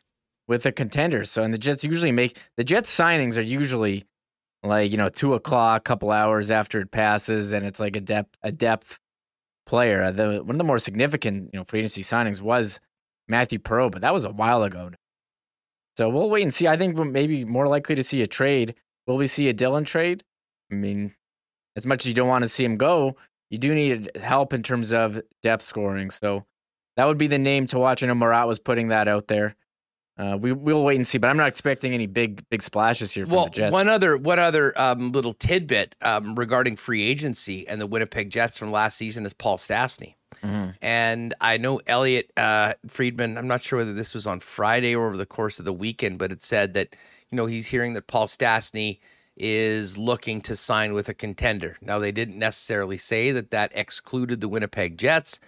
with 0.46 0.62
the 0.62 0.70
contenders. 0.70 1.28
So, 1.28 1.42
and 1.42 1.52
the 1.52 1.58
Jets 1.58 1.82
usually 1.82 2.12
make 2.12 2.38
the 2.56 2.62
Jets 2.62 2.96
signings 2.96 3.36
are 3.36 3.42
usually 3.42 4.04
like 4.68 4.90
you 4.90 4.96
know 4.96 5.08
two 5.08 5.34
o'clock, 5.34 5.84
couple 5.84 6.10
hours 6.10 6.50
after 6.50 6.80
it 6.80 6.90
passes, 6.90 7.52
and 7.52 7.64
it's 7.66 7.80
like 7.80 7.96
a 7.96 8.00
depth 8.00 8.36
a 8.42 8.52
depth 8.52 8.98
player. 9.66 10.12
The 10.12 10.42
one 10.42 10.56
of 10.56 10.58
the 10.58 10.64
more 10.64 10.78
significant 10.78 11.50
you 11.52 11.60
know 11.60 11.64
free 11.64 11.80
agency 11.80 12.02
signings 12.02 12.40
was 12.40 12.80
Mathieu 13.28 13.58
Perreault, 13.58 13.92
but 13.92 14.02
that 14.02 14.14
was 14.14 14.24
a 14.24 14.30
while 14.30 14.62
ago. 14.62 14.90
So 15.96 16.08
we'll 16.08 16.30
wait 16.30 16.42
and 16.42 16.52
see. 16.52 16.68
I 16.68 16.76
think 16.76 16.96
maybe 16.96 17.44
more 17.44 17.68
likely 17.68 17.94
to 17.94 18.02
see 18.02 18.22
a 18.22 18.26
trade. 18.26 18.74
Will 19.06 19.16
we 19.16 19.26
see 19.26 19.48
a 19.48 19.52
Dillon 19.52 19.84
trade? 19.84 20.24
I 20.70 20.74
mean, 20.74 21.14
as 21.76 21.86
much 21.86 22.02
as 22.04 22.08
you 22.08 22.14
don't 22.14 22.28
want 22.28 22.42
to 22.42 22.48
see 22.48 22.64
him 22.64 22.76
go, 22.76 23.16
you 23.50 23.58
do 23.58 23.74
need 23.74 24.10
help 24.16 24.52
in 24.52 24.62
terms 24.62 24.92
of 24.92 25.22
depth 25.42 25.64
scoring. 25.64 26.10
So 26.10 26.44
that 26.96 27.06
would 27.06 27.18
be 27.18 27.28
the 27.28 27.38
name 27.38 27.66
to 27.68 27.78
watch. 27.78 28.02
I 28.02 28.06
know 28.06 28.14
Murat 28.14 28.48
was 28.48 28.58
putting 28.58 28.88
that 28.88 29.08
out 29.08 29.28
there. 29.28 29.56
Uh, 30.18 30.36
we 30.40 30.50
we'll 30.50 30.82
wait 30.82 30.96
and 30.96 31.06
see, 31.06 31.18
but 31.18 31.28
I'm 31.28 31.36
not 31.36 31.48
expecting 31.48 31.92
any 31.92 32.06
big 32.06 32.48
big 32.48 32.62
splashes 32.62 33.12
here 33.12 33.26
from 33.26 33.34
well, 33.34 33.44
the 33.44 33.50
Jets. 33.50 33.72
One 33.72 33.88
other 33.88 34.16
one 34.16 34.38
other 34.38 34.78
um, 34.80 35.12
little 35.12 35.34
tidbit 35.34 35.94
um, 36.00 36.34
regarding 36.34 36.76
free 36.76 37.02
agency 37.02 37.68
and 37.68 37.80
the 37.80 37.86
Winnipeg 37.86 38.30
Jets 38.30 38.56
from 38.56 38.70
last 38.70 38.96
season 38.96 39.26
is 39.26 39.34
Paul 39.34 39.58
Stastny. 39.58 40.14
Mm-hmm. 40.42 40.70
And 40.80 41.34
I 41.40 41.58
know 41.58 41.80
Elliotte 41.86 42.30
uh, 42.36 42.74
Friedman. 42.86 43.36
I'm 43.36 43.48
not 43.48 43.62
sure 43.62 43.78
whether 43.78 43.92
this 43.92 44.14
was 44.14 44.26
on 44.26 44.40
Friday 44.40 44.94
or 44.94 45.08
over 45.08 45.16
the 45.18 45.26
course 45.26 45.58
of 45.58 45.66
the 45.66 45.72
weekend, 45.72 46.18
but 46.18 46.32
it 46.32 46.42
said 46.42 46.72
that 46.74 46.96
you 47.30 47.36
know 47.36 47.44
he's 47.44 47.66
hearing 47.66 47.92
that 47.92 48.06
Paul 48.06 48.26
Stastny 48.26 49.00
is 49.36 49.98
looking 49.98 50.40
to 50.40 50.56
sign 50.56 50.94
with 50.94 51.10
a 51.10 51.14
contender. 51.14 51.76
Now 51.82 51.98
they 51.98 52.12
didn't 52.12 52.38
necessarily 52.38 52.96
say 52.96 53.32
that 53.32 53.50
that 53.50 53.70
excluded 53.74 54.40
the 54.40 54.48
Winnipeg 54.48 54.96
Jets. 54.96 55.38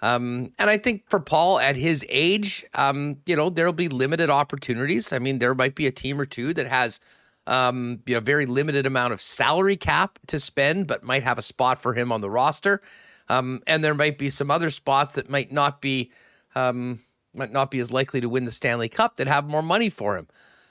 Um, 0.00 0.52
and 0.58 0.70
I 0.70 0.78
think 0.78 1.08
for 1.08 1.18
Paul 1.18 1.58
at 1.58 1.76
his 1.76 2.04
age, 2.08 2.64
um, 2.74 3.16
you 3.26 3.34
know, 3.34 3.50
there'll 3.50 3.72
be 3.72 3.88
limited 3.88 4.30
opportunities. 4.30 5.12
I 5.12 5.18
mean, 5.18 5.38
there 5.38 5.54
might 5.54 5.74
be 5.74 5.86
a 5.86 5.90
team 5.90 6.20
or 6.20 6.26
two 6.26 6.54
that 6.54 6.68
has, 6.68 7.00
um, 7.46 8.00
you 8.06 8.14
know, 8.14 8.20
very 8.20 8.46
limited 8.46 8.86
amount 8.86 9.12
of 9.12 9.20
salary 9.20 9.76
cap 9.76 10.18
to 10.28 10.38
spend, 10.38 10.86
but 10.86 11.02
might 11.02 11.24
have 11.24 11.38
a 11.38 11.42
spot 11.42 11.80
for 11.80 11.94
him 11.94 12.12
on 12.12 12.20
the 12.20 12.30
roster. 12.30 12.80
Um, 13.28 13.62
and 13.66 13.82
there 13.82 13.94
might 13.94 14.18
be 14.18 14.30
some 14.30 14.50
other 14.50 14.70
spots 14.70 15.14
that 15.14 15.28
might 15.28 15.50
not 15.52 15.80
be, 15.80 16.12
um, 16.54 17.00
might 17.34 17.52
not 17.52 17.70
be 17.70 17.80
as 17.80 17.90
likely 17.90 18.20
to 18.20 18.28
win 18.28 18.44
the 18.44 18.52
Stanley 18.52 18.88
Cup 18.88 19.16
that 19.16 19.26
have 19.26 19.46
more 19.46 19.62
money 19.62 19.90
for 19.90 20.16
him. 20.16 20.28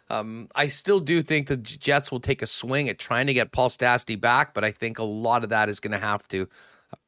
Um, 0.10 0.48
I 0.56 0.68
still 0.68 1.02
do 1.02 1.22
think 1.22 1.48
the 1.48 1.58
Jets 1.58 2.12
will 2.12 2.22
take 2.22 2.42
a 2.42 2.48
swing 2.48 2.88
at 2.88 2.98
trying 2.98 3.28
to 3.28 3.34
get 3.34 3.52
Paul 3.52 3.70
Stastny 3.70 4.20
back, 4.20 4.54
but 4.54 4.64
I 4.64 4.72
think 4.72 5.00
a 5.00 5.04
lot 5.04 5.44
of 5.44 5.50
that 5.50 5.68
is 5.68 5.82
going 5.82 5.92
to 5.92 6.00
have 6.00 6.26
to. 6.30 6.48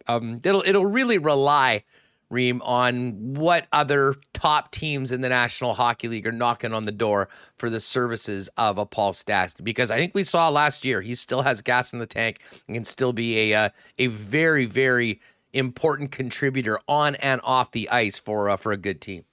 Um, 0.07 0.41
it'll 0.43 0.63
it'll 0.65 0.85
really 0.85 1.17
rely 1.17 1.83
Reem, 2.29 2.61
on 2.61 3.33
what 3.33 3.67
other 3.71 4.15
top 4.33 4.71
teams 4.71 5.11
in 5.11 5.21
the 5.21 5.29
National 5.29 5.73
Hockey 5.73 6.07
League 6.07 6.27
are 6.27 6.31
knocking 6.31 6.73
on 6.73 6.85
the 6.85 6.91
door 6.91 7.27
for 7.57 7.69
the 7.69 7.79
services 7.79 8.49
of 8.57 8.77
a 8.77 8.85
Paul 8.85 9.13
Stastny. 9.13 9.63
Because 9.63 9.89
I 9.89 9.97
think 9.97 10.13
we 10.13 10.23
saw 10.23 10.49
last 10.49 10.85
year 10.85 11.01
he 11.01 11.15
still 11.15 11.41
has 11.41 11.61
gas 11.61 11.91
in 11.91 11.99
the 11.99 12.05
tank 12.05 12.39
and 12.67 12.75
can 12.75 12.85
still 12.85 13.13
be 13.13 13.51
a 13.51 13.65
uh, 13.65 13.69
a 13.97 14.07
very 14.07 14.65
very 14.65 15.19
important 15.53 16.11
contributor 16.11 16.79
on 16.87 17.15
and 17.15 17.41
off 17.43 17.71
the 17.71 17.89
ice 17.89 18.19
for 18.19 18.49
uh, 18.49 18.57
for 18.57 18.71
a 18.71 18.77
good 18.77 19.01
team. 19.01 19.25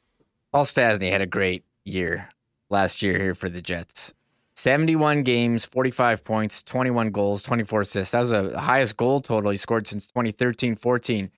Paul 0.52 0.64
Stastny 0.64 1.10
had 1.10 1.20
a 1.20 1.26
great 1.26 1.64
year 1.84 2.30
last 2.70 3.02
year 3.02 3.18
here 3.18 3.34
for 3.34 3.48
the 3.48 3.60
Jets. 3.60 4.14
71 4.54 5.22
games, 5.22 5.66
45 5.66 6.24
points, 6.24 6.62
21 6.62 7.10
goals, 7.10 7.42
24 7.42 7.82
assists. 7.82 8.12
That 8.12 8.20
was 8.20 8.30
the 8.30 8.58
highest 8.58 8.96
goal 8.96 9.20
total 9.20 9.50
he 9.50 9.58
scored 9.58 9.86
since 9.86 10.06
2013 10.06 10.76
14. 10.76 11.30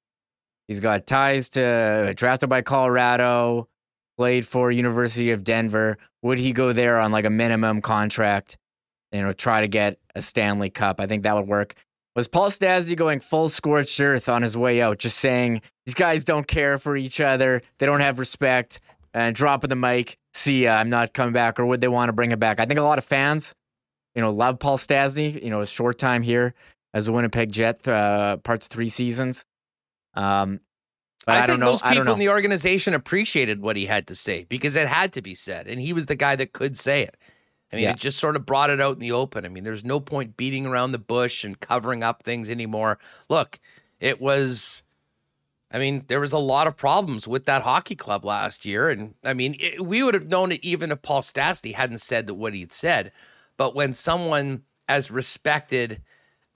He's 0.68 0.80
got 0.80 1.06
ties 1.06 1.48
to 1.50 2.12
drafted 2.14 2.48
by 2.48 2.62
Colorado, 2.62 3.68
played 4.16 4.46
for 4.46 4.70
University 4.70 5.30
of 5.30 5.42
Denver. 5.42 5.98
Would 6.22 6.38
he 6.38 6.52
go 6.52 6.72
there 6.72 7.00
on 7.00 7.10
like 7.10 7.24
a 7.24 7.30
minimum 7.30 7.80
contract? 7.80 8.58
You 9.10 9.22
know, 9.22 9.32
try 9.32 9.62
to 9.62 9.68
get 9.68 9.98
a 10.14 10.20
Stanley 10.20 10.68
Cup. 10.68 11.00
I 11.00 11.06
think 11.06 11.22
that 11.22 11.34
would 11.34 11.48
work. 11.48 11.74
Was 12.14 12.28
Paul 12.28 12.50
Stastny 12.50 12.96
going 12.96 13.20
full 13.20 13.48
scorched 13.48 13.98
earth 14.00 14.28
on 14.28 14.42
his 14.42 14.56
way 14.56 14.82
out, 14.82 14.98
just 14.98 15.18
saying 15.18 15.62
these 15.86 15.94
guys 15.94 16.24
don't 16.24 16.46
care 16.48 16.78
for 16.78 16.96
each 16.96 17.20
other, 17.20 17.62
they 17.78 17.86
don't 17.86 18.00
have 18.00 18.18
respect, 18.18 18.80
and 19.14 19.34
dropping 19.34 19.70
the 19.70 19.76
mic, 19.76 20.18
see 20.34 20.64
ya, 20.64 20.74
I'm 20.74 20.90
not 20.90 21.14
coming 21.14 21.32
back, 21.32 21.58
or 21.58 21.66
would 21.66 21.80
they 21.80 21.88
want 21.88 22.08
to 22.08 22.12
bring 22.12 22.32
him 22.32 22.38
back? 22.38 22.60
I 22.60 22.66
think 22.66 22.80
a 22.80 22.82
lot 22.82 22.98
of 22.98 23.04
fans, 23.04 23.54
you 24.14 24.20
know, 24.20 24.32
love 24.32 24.58
Paul 24.58 24.78
Stastny. 24.78 25.42
You 25.42 25.50
know, 25.50 25.60
a 25.60 25.66
short 25.66 25.98
time 25.98 26.22
here 26.22 26.54
as 26.92 27.06
a 27.06 27.12
Winnipeg 27.12 27.52
Jet, 27.52 27.86
uh, 27.86 28.38
parts 28.38 28.66
three 28.66 28.88
seasons. 28.88 29.44
Um, 30.18 30.60
but 31.24 31.36
I, 31.36 31.42
I 31.42 31.46
think 31.46 31.60
those 31.60 31.82
people 31.82 32.12
in 32.12 32.18
the 32.18 32.28
organization 32.28 32.94
appreciated 32.94 33.60
what 33.60 33.76
he 33.76 33.86
had 33.86 34.06
to 34.08 34.14
say 34.14 34.46
because 34.48 34.74
it 34.74 34.88
had 34.88 35.12
to 35.12 35.22
be 35.22 35.34
said, 35.34 35.68
and 35.68 35.80
he 35.80 35.92
was 35.92 36.06
the 36.06 36.16
guy 36.16 36.34
that 36.36 36.52
could 36.52 36.76
say 36.76 37.02
it. 37.02 37.16
I 37.72 37.76
mean, 37.76 37.82
yeah. 37.84 37.90
it 37.90 37.98
just 37.98 38.18
sort 38.18 38.34
of 38.34 38.46
brought 38.46 38.70
it 38.70 38.80
out 38.80 38.94
in 38.94 39.00
the 39.00 39.12
open. 39.12 39.44
I 39.44 39.48
mean, 39.48 39.62
there's 39.62 39.84
no 39.84 40.00
point 40.00 40.36
beating 40.36 40.66
around 40.66 40.92
the 40.92 40.98
bush 40.98 41.44
and 41.44 41.60
covering 41.60 42.02
up 42.02 42.22
things 42.22 42.48
anymore. 42.48 42.98
Look, 43.28 43.60
it 44.00 44.20
was. 44.20 44.82
I 45.70 45.78
mean, 45.78 46.04
there 46.08 46.20
was 46.20 46.32
a 46.32 46.38
lot 46.38 46.66
of 46.66 46.78
problems 46.78 47.28
with 47.28 47.44
that 47.44 47.60
hockey 47.60 47.94
club 47.94 48.24
last 48.24 48.64
year, 48.64 48.88
and 48.88 49.14
I 49.22 49.34
mean, 49.34 49.54
it, 49.60 49.84
we 49.84 50.02
would 50.02 50.14
have 50.14 50.28
known 50.28 50.50
it 50.50 50.64
even 50.64 50.90
if 50.90 51.02
Paul 51.02 51.20
Stastny 51.20 51.74
hadn't 51.74 52.00
said 52.00 52.26
that 52.26 52.34
what 52.34 52.54
he'd 52.54 52.72
said. 52.72 53.12
But 53.58 53.74
when 53.74 53.92
someone 53.92 54.62
as 54.88 55.10
respected 55.10 56.00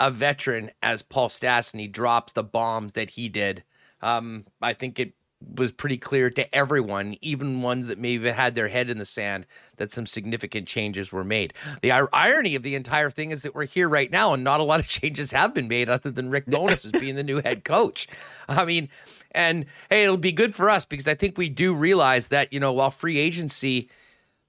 a 0.03 0.11
veteran 0.11 0.73
as 0.83 1.01
Paul 1.01 1.29
Stastny 1.29 1.91
drops 1.91 2.33
the 2.33 2.43
bombs 2.43 2.95
that 2.95 3.11
he 3.11 3.29
did, 3.29 3.63
um, 4.01 4.47
I 4.61 4.73
think 4.73 4.99
it 4.99 5.13
was 5.57 5.71
pretty 5.71 5.97
clear 5.97 6.29
to 6.29 6.53
everyone, 6.53 7.17
even 7.21 7.63
ones 7.63 7.87
that 7.87 8.01
maybe 8.01 8.29
had 8.29 8.57
their 8.57 8.67
head 8.67 8.91
in 8.91 8.99
the 8.99 9.05
sand, 9.05 9.47
that 9.77 9.93
some 9.93 10.07
significant 10.07 10.67
changes 10.67 11.13
were 11.13 11.23
made. 11.23 11.55
The 11.83 11.93
ir- 11.93 12.09
irony 12.13 12.57
of 12.57 12.65
the 12.65 12.75
entire 12.75 13.11
thing 13.11 13.31
is 13.31 13.43
that 13.43 13.55
we're 13.55 13.65
here 13.65 13.89
right 13.89 14.11
now, 14.11 14.35
and 14.35 14.43
not 14.43 14.59
a 14.59 14.65
lot 14.65 14.81
of 14.81 14.89
changes 14.89 15.31
have 15.31 15.55
been 15.55 15.69
made 15.69 15.89
other 15.89 16.11
than 16.11 16.31
Rick 16.31 16.47
Bowness 16.47 16.85
as 16.85 16.91
being 16.91 17.15
the 17.15 17.23
new 17.23 17.41
head 17.41 17.63
coach. 17.63 18.09
I 18.49 18.65
mean, 18.65 18.89
and 19.31 19.67
hey, 19.89 20.03
it'll 20.03 20.17
be 20.17 20.33
good 20.33 20.57
for 20.57 20.69
us 20.69 20.85
because 20.85 21.07
I 21.07 21.15
think 21.15 21.39
we 21.39 21.49
do 21.49 21.75
realize 21.75 22.27
that 22.29 22.53
you 22.53 22.59
know 22.59 22.73
while 22.73 22.91
free 22.91 23.19
agency 23.19 23.89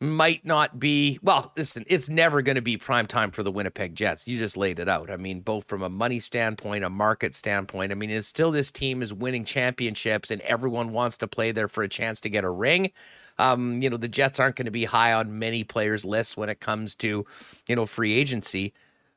might 0.04 0.46
not 0.46 0.80
be 0.80 1.18
well 1.24 1.54
listen 1.56 1.86
it's 1.88 2.10
never 2.10 2.42
going 2.42 2.56
to 2.56 2.62
be 2.62 2.76
prime 2.76 3.08
time 3.08 3.32
for 3.32 3.42
the 3.42 3.52
winnipeg 3.52 3.96
jets. 3.96 4.28
You 4.28 4.38
just 4.38 4.58
laid 4.58 4.80
it 4.80 4.90
out. 4.90 5.10
I 5.10 5.18
mean 5.18 5.40
both 5.40 5.66
from 5.66 5.82
a 5.82 5.90
money 5.90 6.20
standpoint 6.20 6.84
a 6.84 6.90
market 6.90 7.34
standpoint 7.34 7.92
i 7.92 7.96
mean 7.96 8.10
it's 8.10 8.28
still 8.28 8.52
this 8.52 8.72
team 8.72 9.02
is 9.02 9.14
winning 9.14 9.46
championships 9.46 10.30
and 10.30 10.42
everyone 10.42 10.92
wants 10.92 11.18
to 11.18 11.28
play 11.28 11.52
there 11.52 11.70
for 11.70 11.84
a 11.84 11.90
chance 11.90 12.20
to 12.22 12.30
get 12.30 12.44
a 12.44 12.50
ring. 12.50 12.92
Um, 13.40 13.82
you 13.82 13.90
know 13.90 13.98
the 13.98 14.08
jets 14.10 14.40
aren't 14.40 14.58
going 14.58 14.66
to 14.66 14.72
be 14.72 14.86
high 14.86 15.14
on 15.14 15.40
many 15.40 15.64
players 15.64 16.04
lists 16.06 16.36
when 16.36 16.50
it 16.50 16.60
comes 16.60 16.96
to 16.96 17.26
you 17.68 17.76
know 17.76 17.86
free 17.86 18.14
agency. 18.14 18.74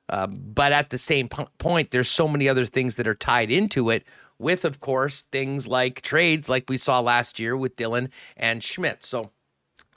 Uh, 0.09 0.29
but 0.29 0.71
at 0.73 0.91
the 0.91 0.99
same 0.99 1.29
point 1.29 1.91
there's 1.91 2.09
so 2.09 2.29
many 2.29 2.49
other 2.49 2.65
things 2.65 2.95
that 2.95 3.09
are 3.09 3.15
tied 3.15 3.51
into 3.51 3.91
it 3.91 4.05
with 4.39 4.65
of 4.65 4.79
course 4.79 5.23
things 5.33 5.67
like 5.67 6.01
trades 6.03 6.49
like 6.49 6.69
we 6.71 6.77
saw 6.77 7.01
last 7.01 7.41
year 7.41 7.57
with 7.57 7.77
dillon 7.77 8.09
and 8.37 8.63
schmidt. 8.63 9.05
So 9.05 9.33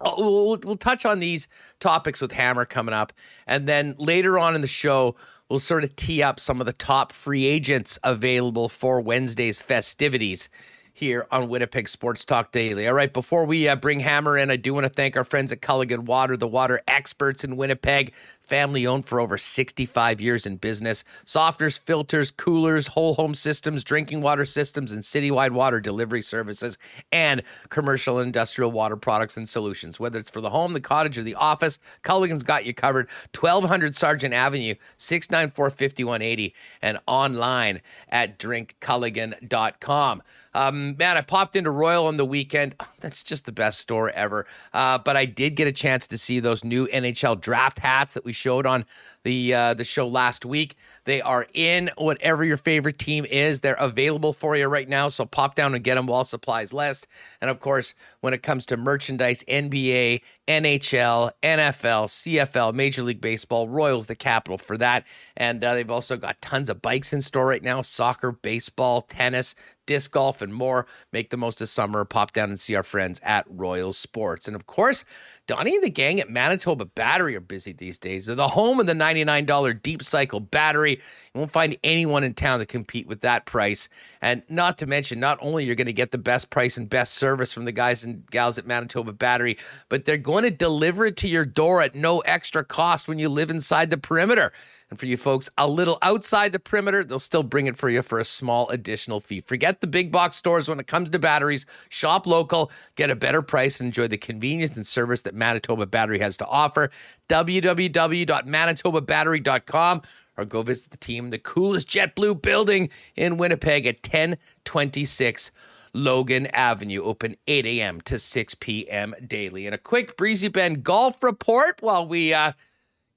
Oh, 0.01 0.47
we'll, 0.47 0.59
we'll 0.63 0.77
touch 0.77 1.05
on 1.05 1.19
these 1.19 1.47
topics 1.79 2.21
with 2.21 2.31
Hammer 2.31 2.65
coming 2.65 2.93
up. 2.93 3.11
And 3.47 3.67
then 3.67 3.95
later 3.97 4.39
on 4.39 4.55
in 4.55 4.61
the 4.61 4.67
show, 4.67 5.15
we'll 5.49 5.59
sort 5.59 5.83
of 5.83 5.95
tee 5.95 6.23
up 6.23 6.39
some 6.39 6.61
of 6.61 6.65
the 6.65 6.73
top 6.73 7.11
free 7.11 7.45
agents 7.45 7.99
available 8.03 8.69
for 8.69 9.01
Wednesday's 9.01 9.61
festivities 9.61 10.49
here 10.93 11.25
on 11.31 11.49
Winnipeg 11.49 11.87
Sports 11.87 12.25
Talk 12.25 12.51
Daily. 12.51 12.87
All 12.87 12.93
right, 12.93 13.11
before 13.11 13.45
we 13.45 13.67
uh, 13.67 13.75
bring 13.75 14.01
Hammer 14.01 14.37
in, 14.37 14.51
I 14.51 14.57
do 14.57 14.73
want 14.73 14.85
to 14.85 14.91
thank 14.91 15.15
our 15.15 15.23
friends 15.23 15.51
at 15.51 15.61
Culligan 15.61 16.01
Water, 16.01 16.35
the 16.35 16.47
water 16.47 16.81
experts 16.87 17.43
in 17.43 17.55
Winnipeg 17.55 18.13
family 18.49 18.87
owned 18.87 19.05
for 19.05 19.19
over 19.19 19.37
65 19.37 20.19
years 20.19 20.45
in 20.45 20.57
business. 20.57 21.03
Softeners, 21.25 21.79
filters, 21.79 22.31
coolers, 22.31 22.87
whole 22.87 23.13
home 23.13 23.35
systems, 23.35 23.83
drinking 23.83 24.21
water 24.21 24.45
systems, 24.45 24.91
and 24.91 25.01
citywide 25.01 25.51
water 25.51 25.79
delivery 25.79 26.21
services, 26.21 26.77
and 27.11 27.43
commercial 27.69 28.19
industrial 28.19 28.71
water 28.71 28.95
products 28.95 29.37
and 29.37 29.47
solutions. 29.47 29.99
Whether 29.99 30.19
it's 30.19 30.31
for 30.31 30.41
the 30.41 30.49
home, 30.49 30.73
the 30.73 30.81
cottage, 30.81 31.17
or 31.17 31.23
the 31.23 31.35
office, 31.35 31.79
Culligan's 32.01 32.43
got 32.43 32.65
you 32.65 32.73
covered. 32.73 33.07
1200 33.39 33.95
Sargent 33.95 34.33
Avenue, 34.33 34.75
694 34.97 35.69
5180, 35.69 36.53
and 36.81 36.99
online 37.07 37.81
at 38.09 38.39
drinkculligan.com. 38.39 40.23
Um, 40.53 40.97
man, 40.97 41.17
I 41.17 41.21
popped 41.21 41.55
into 41.55 41.69
Royal 41.71 42.07
on 42.07 42.17
the 42.17 42.25
weekend. 42.25 42.75
That's 42.99 43.23
just 43.23 43.45
the 43.45 43.51
best 43.51 43.79
store 43.79 44.09
ever. 44.11 44.45
Uh, 44.73 44.97
but 44.97 45.15
I 45.15 45.25
did 45.25 45.55
get 45.55 45.67
a 45.67 45.71
chance 45.71 46.07
to 46.07 46.17
see 46.17 46.39
those 46.39 46.63
new 46.63 46.87
NHL 46.87 47.39
draft 47.39 47.79
hats 47.79 48.13
that 48.13 48.25
we 48.25 48.33
showed 48.39 48.65
on 48.65 48.85
the 49.23 49.53
uh, 49.53 49.73
the 49.73 49.83
show 49.83 50.07
last 50.07 50.45
week. 50.45 50.75
They 51.05 51.21
are 51.21 51.47
in 51.53 51.89
whatever 51.97 52.43
your 52.43 52.57
favorite 52.57 52.99
team 52.99 53.25
is. 53.25 53.61
They're 53.61 53.73
available 53.73 54.31
for 54.31 54.55
you 54.55 54.67
right 54.67 54.87
now, 54.87 55.09
so 55.09 55.25
pop 55.25 55.55
down 55.55 55.73
and 55.73 55.83
get 55.83 55.95
them 55.95 56.05
while 56.05 56.23
supplies 56.23 56.71
last. 56.71 57.07
And 57.41 57.49
of 57.49 57.59
course, 57.59 57.95
when 58.21 58.33
it 58.33 58.43
comes 58.43 58.65
to 58.67 58.77
merchandise, 58.77 59.43
NBA, 59.47 60.21
NHL, 60.47 61.31
NFL, 61.41 62.07
CFL, 62.07 62.73
Major 62.73 63.03
League 63.03 63.21
Baseball, 63.21 63.67
Royals, 63.67 64.05
the 64.05 64.15
capital 64.15 64.57
for 64.57 64.77
that. 64.77 65.03
And 65.35 65.63
uh, 65.63 65.73
they've 65.73 65.89
also 65.89 66.15
got 66.15 66.41
tons 66.41 66.69
of 66.69 66.81
bikes 66.81 67.11
in 67.11 67.21
store 67.21 67.47
right 67.47 67.63
now: 67.63 67.81
soccer, 67.81 68.31
baseball, 68.31 69.01
tennis, 69.01 69.55
disc 69.85 70.11
golf, 70.11 70.41
and 70.41 70.53
more. 70.53 70.85
Make 71.11 71.31
the 71.31 71.37
most 71.37 71.59
of 71.61 71.69
summer. 71.69 72.05
Pop 72.05 72.33
down 72.33 72.49
and 72.49 72.59
see 72.59 72.75
our 72.75 72.83
friends 72.83 73.19
at 73.23 73.45
Royal 73.49 73.93
Sports. 73.93 74.47
And 74.47 74.55
of 74.55 74.67
course, 74.67 75.05
Donnie 75.47 75.75
and 75.75 75.83
the 75.83 75.89
gang 75.89 76.19
at 76.19 76.29
Manitoba 76.29 76.85
Battery 76.85 77.35
are 77.35 77.39
busy 77.39 77.71
these 77.71 77.97
days. 77.97 78.27
They're 78.27 78.35
the 78.35 78.49
home 78.49 78.79
of 78.79 78.85
the 78.85 78.93
$99 79.15 79.81
deep 79.81 80.03
cycle 80.03 80.39
battery. 80.39 80.99
You 81.33 81.39
won't 81.39 81.51
find 81.51 81.77
anyone 81.83 82.23
in 82.23 82.33
town 82.33 82.59
to 82.59 82.65
compete 82.65 83.07
with 83.07 83.21
that 83.21 83.45
price. 83.45 83.89
And 84.21 84.43
not 84.49 84.77
to 84.79 84.85
mention, 84.85 85.19
not 85.19 85.37
only 85.41 85.65
you're 85.65 85.75
going 85.75 85.87
to 85.87 85.93
get 85.93 86.11
the 86.11 86.17
best 86.17 86.49
price 86.49 86.77
and 86.77 86.89
best 86.89 87.13
service 87.13 87.53
from 87.53 87.65
the 87.65 87.71
guys 87.71 88.03
and 88.03 88.25
gals 88.31 88.57
at 88.57 88.67
Manitoba 88.67 89.13
Battery, 89.13 89.57
but 89.89 90.05
they're 90.05 90.17
going 90.17 90.43
to 90.43 90.51
deliver 90.51 91.05
it 91.05 91.17
to 91.17 91.27
your 91.27 91.45
door 91.45 91.81
at 91.81 91.95
no 91.95 92.19
extra 92.19 92.63
cost 92.63 93.07
when 93.07 93.19
you 93.19 93.29
live 93.29 93.49
inside 93.49 93.89
the 93.89 93.97
perimeter. 93.97 94.51
And 94.89 94.99
for 94.99 95.05
you 95.05 95.17
folks 95.17 95.49
a 95.57 95.67
little 95.67 95.99
outside 96.01 96.51
the 96.51 96.59
perimeter, 96.59 97.03
they'll 97.03 97.19
still 97.19 97.43
bring 97.43 97.67
it 97.67 97.77
for 97.77 97.89
you 97.89 98.01
for 98.01 98.19
a 98.19 98.25
small 98.25 98.67
additional 98.69 99.19
fee. 99.19 99.41
Forget 99.41 99.81
the 99.81 99.87
big 99.87 100.11
box 100.11 100.37
stores 100.37 100.67
when 100.67 100.79
it 100.79 100.87
comes 100.87 101.11
to 101.11 101.19
batteries. 101.19 101.67
Shop 101.89 102.25
local, 102.25 102.71
get 102.95 103.11
a 103.11 103.15
better 103.15 103.43
price, 103.43 103.79
and 103.79 103.85
enjoy 103.87 104.07
the 104.07 104.17
convenience 104.17 104.75
and 104.75 104.87
service 104.87 105.21
that 105.23 105.35
Manitoba 105.35 105.85
Battery 105.85 106.19
has 106.19 106.37
to 106.37 106.45
offer. 106.47 106.89
www.manitobabattery.com 107.27 110.01
or 110.37 110.45
go 110.45 110.61
visit 110.61 110.89
the 110.89 110.97
team, 110.97 111.29
the 111.29 111.37
coolest 111.37 111.87
JetBlue 111.89 112.41
building 112.41 112.89
in 113.15 113.37
Winnipeg 113.37 113.85
at 113.85 113.97
1026 113.97 115.51
Logan 115.93 116.47
Avenue, 116.47 117.03
open 117.03 117.35
8 117.47 117.65
a.m. 117.65 118.01
to 118.01 118.19
6 118.19 118.55
p.m. 118.55 119.15
daily. 119.25 119.65
And 119.65 119.75
a 119.75 119.77
quick 119.77 120.17
Breezy 120.17 120.47
Bend 120.47 120.83
golf 120.83 121.21
report 121.23 121.77
while 121.81 122.07
we 122.07 122.33
uh, 122.33 122.53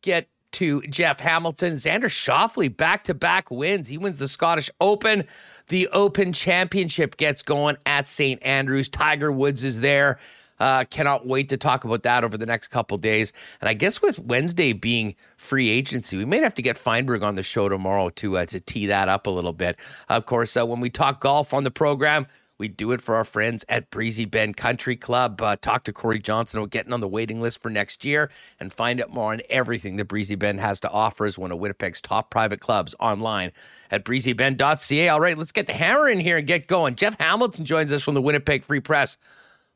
get 0.01 0.29
to 0.53 0.83
Jeff 0.83 1.21
Hamilton. 1.21 1.75
Xander 1.75 2.05
Schauffele 2.05 2.75
back 2.75 3.05
to 3.05 3.15
back 3.15 3.51
wins. 3.51 3.89
He 3.89 3.99
wins 3.99 4.17
the 4.17 4.29
Scottish 4.29 4.71
Open. 4.81 5.25
The 5.69 5.89
Open 5.89 6.33
Championship 6.33 7.17
gets 7.17 7.43
going 7.43 7.77
at 7.87 8.09
St. 8.09 8.43
Andrews. 8.43 8.89
Tiger 8.89 9.33
Woods 9.33 9.65
is 9.65 9.81
there. 9.81 10.19
Uh, 10.61 10.85
cannot 10.85 11.27
wait 11.27 11.49
to 11.49 11.57
talk 11.57 11.83
about 11.83 12.05
that 12.05 12.23
over 12.23 12.39
the 12.39 12.47
next 12.47 12.69
couple 12.69 12.97
days. 12.97 13.33
And 13.61 13.69
I 13.69 13.75
guess 13.75 14.01
with 14.01 14.21
Wednesday 14.21 14.73
being 14.73 15.17
free 15.37 15.69
agency, 15.69 16.17
we 16.17 16.25
may 16.25 16.39
have 16.41 16.55
to 16.55 16.63
get 16.63 16.79
Feinberg 16.79 17.25
on 17.25 17.35
the 17.35 17.43
show 17.43 17.69
tomorrow 17.69 18.11
to 18.11 18.39
uh, 18.39 18.47
to 18.47 18.61
tee 18.61 18.87
that 18.87 19.09
up 19.09 19.27
a 19.27 19.31
little 19.31 19.53
bit. 19.53 19.77
Of 20.09 20.27
course, 20.27 20.57
uh, 20.57 20.65
when 20.65 20.79
we 20.79 20.89
talk 20.89 21.21
golf 21.21 21.53
on 21.53 21.65
the 21.65 21.73
program, 21.73 22.29
we 22.59 22.69
do 22.69 22.93
it 22.93 23.03
for 23.03 23.15
our 23.15 23.25
friends 23.25 23.65
at 23.69 23.91
Breezy 23.91 24.25
Bend 24.25 24.57
Country 24.57 24.97
Club. 24.97 25.41
Uh, 25.41 25.57
talk 25.57 25.85
to 25.85 25.93
Corey 25.93 26.19
Johnson 26.19 26.59
about 26.59 26.71
getting 26.71 26.93
on 26.93 27.01
the 27.01 27.09
waiting 27.09 27.41
list 27.41 27.61
for 27.61 27.71
next 27.71 28.05
year 28.05 28.31
and 28.61 28.73
find 28.73 29.01
out 29.01 29.11
more 29.11 29.33
on 29.33 29.43
everything 29.51 29.97
that 29.97 30.07
Breezy 30.07 30.35
Bend 30.35 30.61
has 30.61 30.79
to 30.81 30.91
offer 30.91 31.25
as 31.25 31.39
one 31.39 31.51
of 31.51 31.59
Winnipeg's 31.59 32.01
top 32.01 32.31
private 32.31 32.61
clubs 32.61 32.95
online 33.01 33.53
at 33.91 34.05
breezybend.ca. 34.05 35.09
All 35.09 35.21
right, 35.21 35.37
let's 35.37 35.53
get 35.53 35.67
the 35.67 35.73
hammer 35.73 36.09
in 36.09 36.21
here 36.21 36.39
and 36.39 36.47
get 36.47 36.67
going. 36.67 36.95
Jeff 36.95 37.17
Hamilton 37.19 37.65
joins 37.65 37.93
us 37.93 38.03
from 38.03 38.15
the 38.15 38.23
Winnipeg 38.23 38.65
Free 38.65 38.81
Press. 38.81 39.17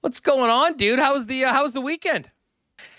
What's 0.00 0.20
going 0.20 0.50
on, 0.50 0.76
dude? 0.76 0.98
How's 0.98 1.26
the 1.26 1.44
uh, 1.44 1.68
the 1.68 1.80
weekend? 1.80 2.30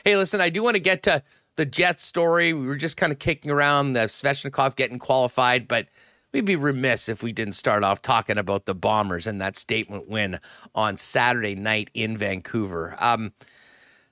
Hey, 0.04 0.18
listen, 0.18 0.42
I 0.42 0.50
do 0.50 0.64
want 0.64 0.76
to 0.76 0.80
get 0.80 1.04
to 1.04 1.24
the 1.56 1.66
Jets 1.66 2.06
story. 2.06 2.54
We 2.54 2.68
were 2.68 2.76
just 2.76 2.98
kind 2.98 3.12
of 3.12 3.20
kicking 3.20 3.52
around 3.52 3.94
the 3.94 4.02
Svechnikov 4.02 4.76
getting 4.76 5.00
qualified, 5.00 5.68
but 5.68 5.88
we'd 6.34 6.46
be 6.46 6.56
remiss 6.56 7.10
if 7.10 7.24
we 7.24 7.32
didn't 7.32 7.54
start 7.54 7.84
off 7.84 8.02
talking 8.02 8.38
about 8.38 8.66
the 8.66 8.76
Bombers 8.76 9.28
and 9.28 9.42
that 9.42 9.58
statement 9.58 10.08
win 10.08 10.40
on 10.76 10.98
Saturday 10.98 11.56
night 11.56 11.90
in 11.94 12.18
Vancouver. 12.18 12.96
Um, 13.00 13.34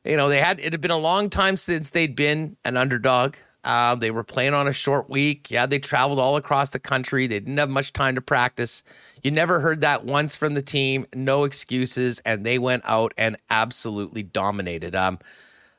you 0.03 0.15
know, 0.15 0.29
they 0.29 0.39
had 0.39 0.59
it 0.59 0.71
had 0.71 0.81
been 0.81 0.91
a 0.91 0.97
long 0.97 1.29
time 1.29 1.57
since 1.57 1.89
they'd 1.89 2.15
been 2.15 2.57
an 2.63 2.77
underdog. 2.77 3.35
Uh, 3.63 3.95
they 3.95 4.11
were 4.11 4.23
playing 4.23 4.53
on 4.53 4.67
a 4.67 4.73
short 4.73 5.09
week. 5.09 5.49
Yeah, 5.49 5.65
they 5.65 5.79
traveled 5.79 6.19
all 6.19 6.35
across 6.35 6.69
the 6.69 6.79
country. 6.79 7.25
They 7.25 7.39
didn't 7.39 7.57
have 7.57 7.69
much 7.69 7.93
time 7.93 8.13
to 8.13 8.21
practice. 8.21 8.83
You 9.23 9.31
never 9.31 9.59
heard 9.59 9.81
that 9.81 10.05
once 10.05 10.35
from 10.35 10.53
the 10.53 10.61
team. 10.61 11.07
No 11.15 11.45
excuses, 11.45 12.21
and 12.25 12.45
they 12.45 12.59
went 12.59 12.83
out 12.85 13.15
and 13.17 13.37
absolutely 13.49 14.21
dominated. 14.21 14.93
Um, 14.93 15.17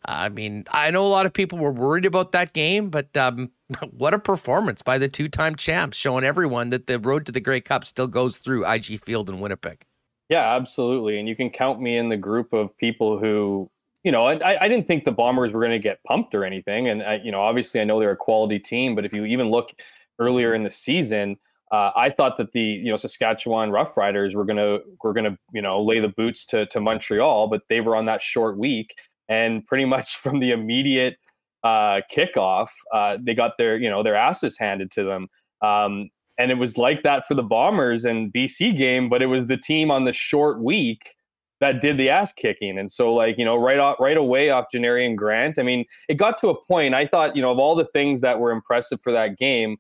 I 0.07 0.29
mean, 0.29 0.65
I 0.71 0.91
know 0.91 1.05
a 1.05 1.09
lot 1.09 1.27
of 1.27 1.33
people 1.33 1.59
were 1.59 1.73
worried 1.73 2.07
about 2.07 2.33
that 2.33 2.53
game, 2.53 2.91
but 2.91 3.15
um, 3.17 3.51
what 3.91 4.15
a 4.15 4.19
performance 4.19 4.83
by 4.83 4.99
the 4.99 5.09
two-time 5.09 5.57
champs, 5.57 5.97
showing 5.97 6.25
everyone 6.25 6.71
that 6.71 6.87
the 6.87 6.99
road 6.99 7.27
to 7.27 7.33
the 7.33 7.41
Grey 7.41 7.61
Cup 7.61 7.85
still 7.85 8.07
goes 8.07 8.39
through 8.39 8.67
IG 8.67 9.01
Field 9.01 9.29
in 9.29 9.41
Winnipeg. 9.41 9.85
Yeah, 10.29 10.57
absolutely, 10.57 11.19
and 11.19 11.29
you 11.29 11.37
can 11.37 11.51
count 11.51 11.81
me 11.81 11.97
in 11.97 12.09
the 12.09 12.17
group 12.17 12.53
of 12.53 12.77
people 12.79 13.19
who, 13.19 13.71
you 14.03 14.13
know, 14.13 14.27
I, 14.27 14.65
I 14.65 14.69
didn't 14.69 14.87
think 14.87 15.05
the 15.05 15.13
Bombers 15.13 15.53
were 15.53 15.61
going 15.61 15.73
to 15.73 15.79
get 15.79 16.03
pumped 16.05 16.35
or 16.35 16.45
anything, 16.45 16.89
and 16.89 17.03
I, 17.03 17.21
you 17.23 17.31
know, 17.31 17.41
obviously 17.41 17.81
I 17.81 17.85
know 17.85 18.01
they're 18.01 18.11
a 18.13 18.17
quality 18.17 18.59
team, 18.59 18.95
but 18.95 19.05
if 19.05 19.13
you 19.13 19.25
even 19.25 19.51
look 19.51 19.71
earlier 20.19 20.55
in 20.55 20.65
the 20.65 20.71
season, 20.71 21.37
uh, 21.73 21.91
I 21.97 22.11
thought 22.11 22.37
that 22.37 22.53
the 22.53 22.61
you 22.61 22.91
know 22.91 22.97
Saskatchewan 22.97 23.71
Roughriders 23.71 24.35
were 24.35 24.45
gonna 24.45 24.79
were 25.03 25.13
gonna 25.13 25.37
you 25.53 25.63
know 25.63 25.83
lay 25.83 25.99
the 25.99 26.09
boots 26.09 26.47
to 26.47 26.67
to 26.67 26.81
Montreal, 26.81 27.49
but 27.49 27.63
they 27.69 27.81
were 27.81 27.97
on 27.97 28.07
that 28.07 28.23
short 28.23 28.57
week, 28.57 28.95
and 29.29 29.67
pretty 29.67 29.85
much 29.85 30.17
from 30.23 30.41
the 30.41 30.51
immediate 30.51 31.17
uh, 31.65 32.01
kickoff, 32.13 32.69
uh, 32.95 33.17
they 33.21 33.35
got 33.35 33.53
their 33.59 33.77
you 33.77 33.91
know 33.91 34.03
their 34.03 34.17
asses 34.17 34.57
handed 34.59 34.91
to 34.93 35.05
them. 35.05 35.29
Um, 35.63 36.11
and 36.39 36.51
it 36.51 36.59
was 36.59 36.77
like 36.77 37.03
that 37.03 37.27
for 37.27 37.35
the 37.35 37.43
Bombers 37.43 38.05
and 38.05 38.33
BC 38.33 38.77
game, 38.77 39.09
but 39.09 39.23
it 39.23 39.27
was 39.27 39.47
the 39.47 39.57
team 39.57 39.91
on 39.91 40.05
the 40.05 40.13
short 40.13 40.61
week 40.61 41.15
that 41.61 41.81
did 41.81 41.97
the 41.97 42.11
ass 42.11 42.33
kicking. 42.33 42.79
And 42.79 42.91
so, 42.91 43.15
like 43.15 43.39
you 43.39 43.45
know, 43.45 43.57
right 43.57 43.79
off, 43.79 43.97
right 43.99 44.17
away 44.17 44.51
off 44.51 44.67
Janarion 44.75 45.17
Grant. 45.17 45.59
I 45.59 45.63
mean, 45.63 45.85
it 46.09 46.15
got 46.15 46.39
to 46.41 46.49
a 46.49 46.65
point. 46.67 46.95
I 46.95 47.07
thought 47.07 47.37
you 47.37 47.43
know 47.43 47.51
of 47.51 47.59
all 47.59 47.75
the 47.75 47.89
things 47.93 48.21
that 48.21 48.39
were 48.39 48.51
impressive 48.51 49.01
for 49.03 49.13
that 49.13 49.39
game. 49.39 49.77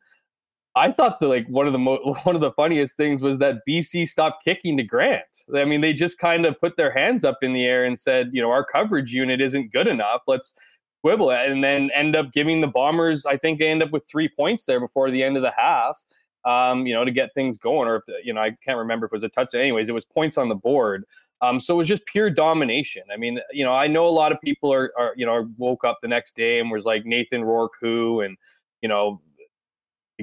I 0.77 0.93
thought 0.93 1.18
that 1.20 1.29
like 1.29 1.47
one 1.49 1.66
of 1.66 1.72
the 1.72 1.79
mo- 1.79 2.16
one 2.22 2.35
of 2.35 2.43
the 2.43 2.53
funniest 2.53 2.97
things 2.97 3.22
was 3.22 3.39
that 3.39 3.62
BC 3.68 4.07
stopped 4.07 4.45
kicking 4.45 4.77
to 4.77 4.83
Grant. 4.83 5.24
I 5.55 5.64
mean, 5.64 5.81
they 5.81 5.95
just 5.95 6.18
kind 6.18 6.45
of 6.45 6.61
put 6.61 6.77
their 6.77 6.93
hands 6.93 7.24
up 7.24 7.39
in 7.43 7.55
the 7.55 7.64
air 7.64 7.85
and 7.87 7.99
said, 7.99 8.31
you 8.33 8.43
know, 8.43 8.51
our 8.51 8.64
coverage 8.64 9.12
unit 9.12 9.41
isn't 9.41 9.72
good 9.72 9.89
enough. 9.89 10.22
Let's 10.27 10.55
quibble 11.03 11.31
it, 11.31 11.51
and 11.51 11.64
then 11.64 11.91
end 11.95 12.14
up 12.14 12.31
giving 12.31 12.61
the 12.61 12.66
Bombers. 12.66 13.24
I 13.27 13.39
think 13.39 13.59
they 13.59 13.68
end 13.68 13.83
up 13.83 13.91
with 13.91 14.05
three 14.07 14.29
points 14.29 14.66
there 14.66 14.79
before 14.79 15.11
the 15.11 15.22
end 15.22 15.37
of 15.37 15.43
the 15.43 15.53
half. 15.57 15.99
Um, 16.45 16.87
you 16.87 16.95
know, 16.95 17.05
to 17.05 17.11
get 17.11 17.35
things 17.35 17.59
going, 17.59 17.89
or 17.89 17.97
if 17.97 18.03
you 18.24 18.33
know, 18.33 18.41
I 18.41 18.51
can't 18.64 18.79
remember 18.79 19.07
if 19.07 19.12
it 19.12 19.16
was 19.16 19.24
a 19.24 19.29
touchdown. 19.31 19.62
Anyways, 19.62 19.89
it 19.89 19.93
was 19.93 20.05
points 20.05 20.39
on 20.39 20.49
the 20.49 20.55
board. 20.55 21.05
Um, 21.43 21.59
so 21.59 21.74
it 21.74 21.79
was 21.79 21.89
just 21.89 22.07
pure 22.07 22.31
domination. 22.31 23.03
I 23.12 23.16
mean, 23.16 23.41
you 23.51 23.64
know, 23.64 23.72
I 23.72 23.89
know 23.89 24.07
a 24.07 24.09
lot 24.09 24.33
of 24.33 24.41
people 24.41 24.72
are, 24.72 24.91
are 24.97 25.12
you 25.16 25.27
know, 25.27 25.51
woke 25.59 25.85
up 25.85 25.99
the 26.01 26.09
next 26.09 26.35
day 26.35 26.61
and 26.61 26.70
was 26.70 26.85
like 26.85 27.05
Nathan 27.05 27.45
Rourke 27.45 27.74
who, 27.81 28.20
and 28.20 28.39
you 28.81 28.89
know, 28.89 29.20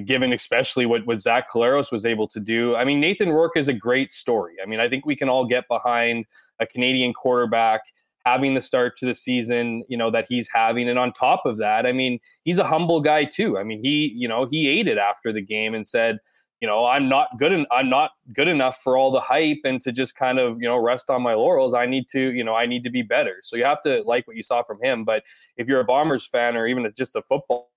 given 0.04 0.32
especially 0.32 0.86
what, 0.86 1.06
what 1.06 1.20
Zach 1.20 1.50
Collaros 1.50 1.92
was 1.92 2.04
able 2.04 2.26
to 2.28 2.40
do. 2.40 2.74
I 2.74 2.84
mean, 2.84 3.00
Nathan 3.00 3.30
Rourke 3.30 3.56
is 3.56 3.68
a 3.68 3.72
great 3.72 4.10
story. 4.10 4.54
I 4.62 4.66
mean, 4.66 4.80
I 4.80 4.88
think 4.88 5.06
we 5.06 5.14
can 5.14 5.28
all 5.28 5.46
get 5.46 5.68
behind 5.68 6.26
a 6.60 6.66
Canadian 6.66 7.12
quarterback 7.12 7.82
having 8.26 8.54
the 8.54 8.60
start 8.60 8.96
to 8.98 9.06
the 9.06 9.14
season, 9.14 9.84
you 9.88 9.96
know, 9.96 10.10
that 10.10 10.26
he's 10.28 10.48
having. 10.52 10.88
And 10.88 10.98
on 10.98 11.12
top 11.12 11.44
of 11.44 11.58
that, 11.58 11.86
I 11.86 11.92
mean, 11.92 12.18
he's 12.44 12.58
a 12.58 12.66
humble 12.66 13.00
guy 13.00 13.24
too. 13.24 13.58
I 13.58 13.64
mean, 13.64 13.80
he, 13.82 14.12
you 14.16 14.26
know, 14.26 14.46
he 14.46 14.66
ate 14.66 14.88
it 14.88 14.98
after 14.98 15.32
the 15.32 15.42
game 15.42 15.74
and 15.74 15.86
said, 15.86 16.18
you 16.60 16.66
know, 16.66 16.86
I'm 16.86 17.08
not 17.08 17.28
good. 17.38 17.52
En- 17.52 17.66
I'm 17.70 17.90
not 17.90 18.12
good 18.32 18.48
enough 18.48 18.78
for 18.82 18.96
all 18.96 19.12
the 19.12 19.20
hype 19.20 19.58
and 19.64 19.80
to 19.82 19.92
just 19.92 20.16
kind 20.16 20.38
of, 20.38 20.62
you 20.62 20.66
know, 20.66 20.78
rest 20.78 21.10
on 21.10 21.20
my 21.20 21.34
laurels. 21.34 21.74
I 21.74 21.84
need 21.84 22.08
to, 22.08 22.32
you 22.32 22.42
know, 22.42 22.54
I 22.54 22.64
need 22.64 22.84
to 22.84 22.90
be 22.90 23.02
better. 23.02 23.36
So 23.42 23.56
you 23.56 23.64
have 23.64 23.82
to 23.82 24.02
like 24.06 24.26
what 24.26 24.36
you 24.36 24.42
saw 24.42 24.62
from 24.62 24.82
him. 24.82 25.04
But 25.04 25.24
if 25.58 25.68
you're 25.68 25.80
a 25.80 25.84
Bombers 25.84 26.26
fan 26.26 26.56
or 26.56 26.66
even 26.66 26.90
just 26.96 27.16
a 27.16 27.22
football 27.22 27.70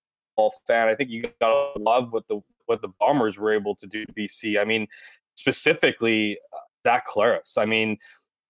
fan, 0.67 0.87
I 0.87 0.95
think 0.95 1.09
you 1.09 1.29
gotta 1.41 1.79
love 1.79 2.13
what 2.13 2.27
the 2.27 2.41
what 2.65 2.81
the 2.81 2.89
Bombers 2.99 3.37
were 3.37 3.53
able 3.53 3.75
to 3.75 3.87
do 3.87 4.05
to 4.05 4.13
BC. 4.13 4.59
I 4.59 4.65
mean, 4.65 4.87
specifically 5.35 6.37
uh, 6.53 6.57
Zach 6.85 7.07
Collaros. 7.07 7.57
I 7.57 7.65
mean, 7.65 7.97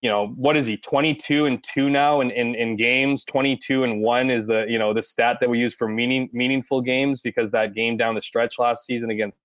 you 0.02 0.10
know, 0.10 0.28
what 0.36 0.56
is 0.56 0.66
he? 0.66 0.78
22 0.78 1.46
and 1.46 1.64
2 1.64 1.90
now 1.90 2.22
in, 2.22 2.32
in, 2.32 2.56
in 2.56 2.76
games. 2.76 3.26
22 3.26 3.84
and 3.84 4.02
1 4.02 4.30
is 4.30 4.46
the, 4.46 4.66
you 4.68 4.78
know, 4.78 4.94
the 4.94 5.02
stat 5.02 5.38
that 5.40 5.50
we 5.50 5.60
use 5.60 5.74
for 5.74 5.88
meaning 5.88 6.30
meaningful 6.34 6.82
games 6.82 7.22
because 7.22 7.52
that 7.52 7.74
game 7.74 7.98
down 7.98 8.16
the 8.16 8.22
stretch 8.22 8.60
last 8.60 8.86
season 8.86 9.10
against 9.10 9.38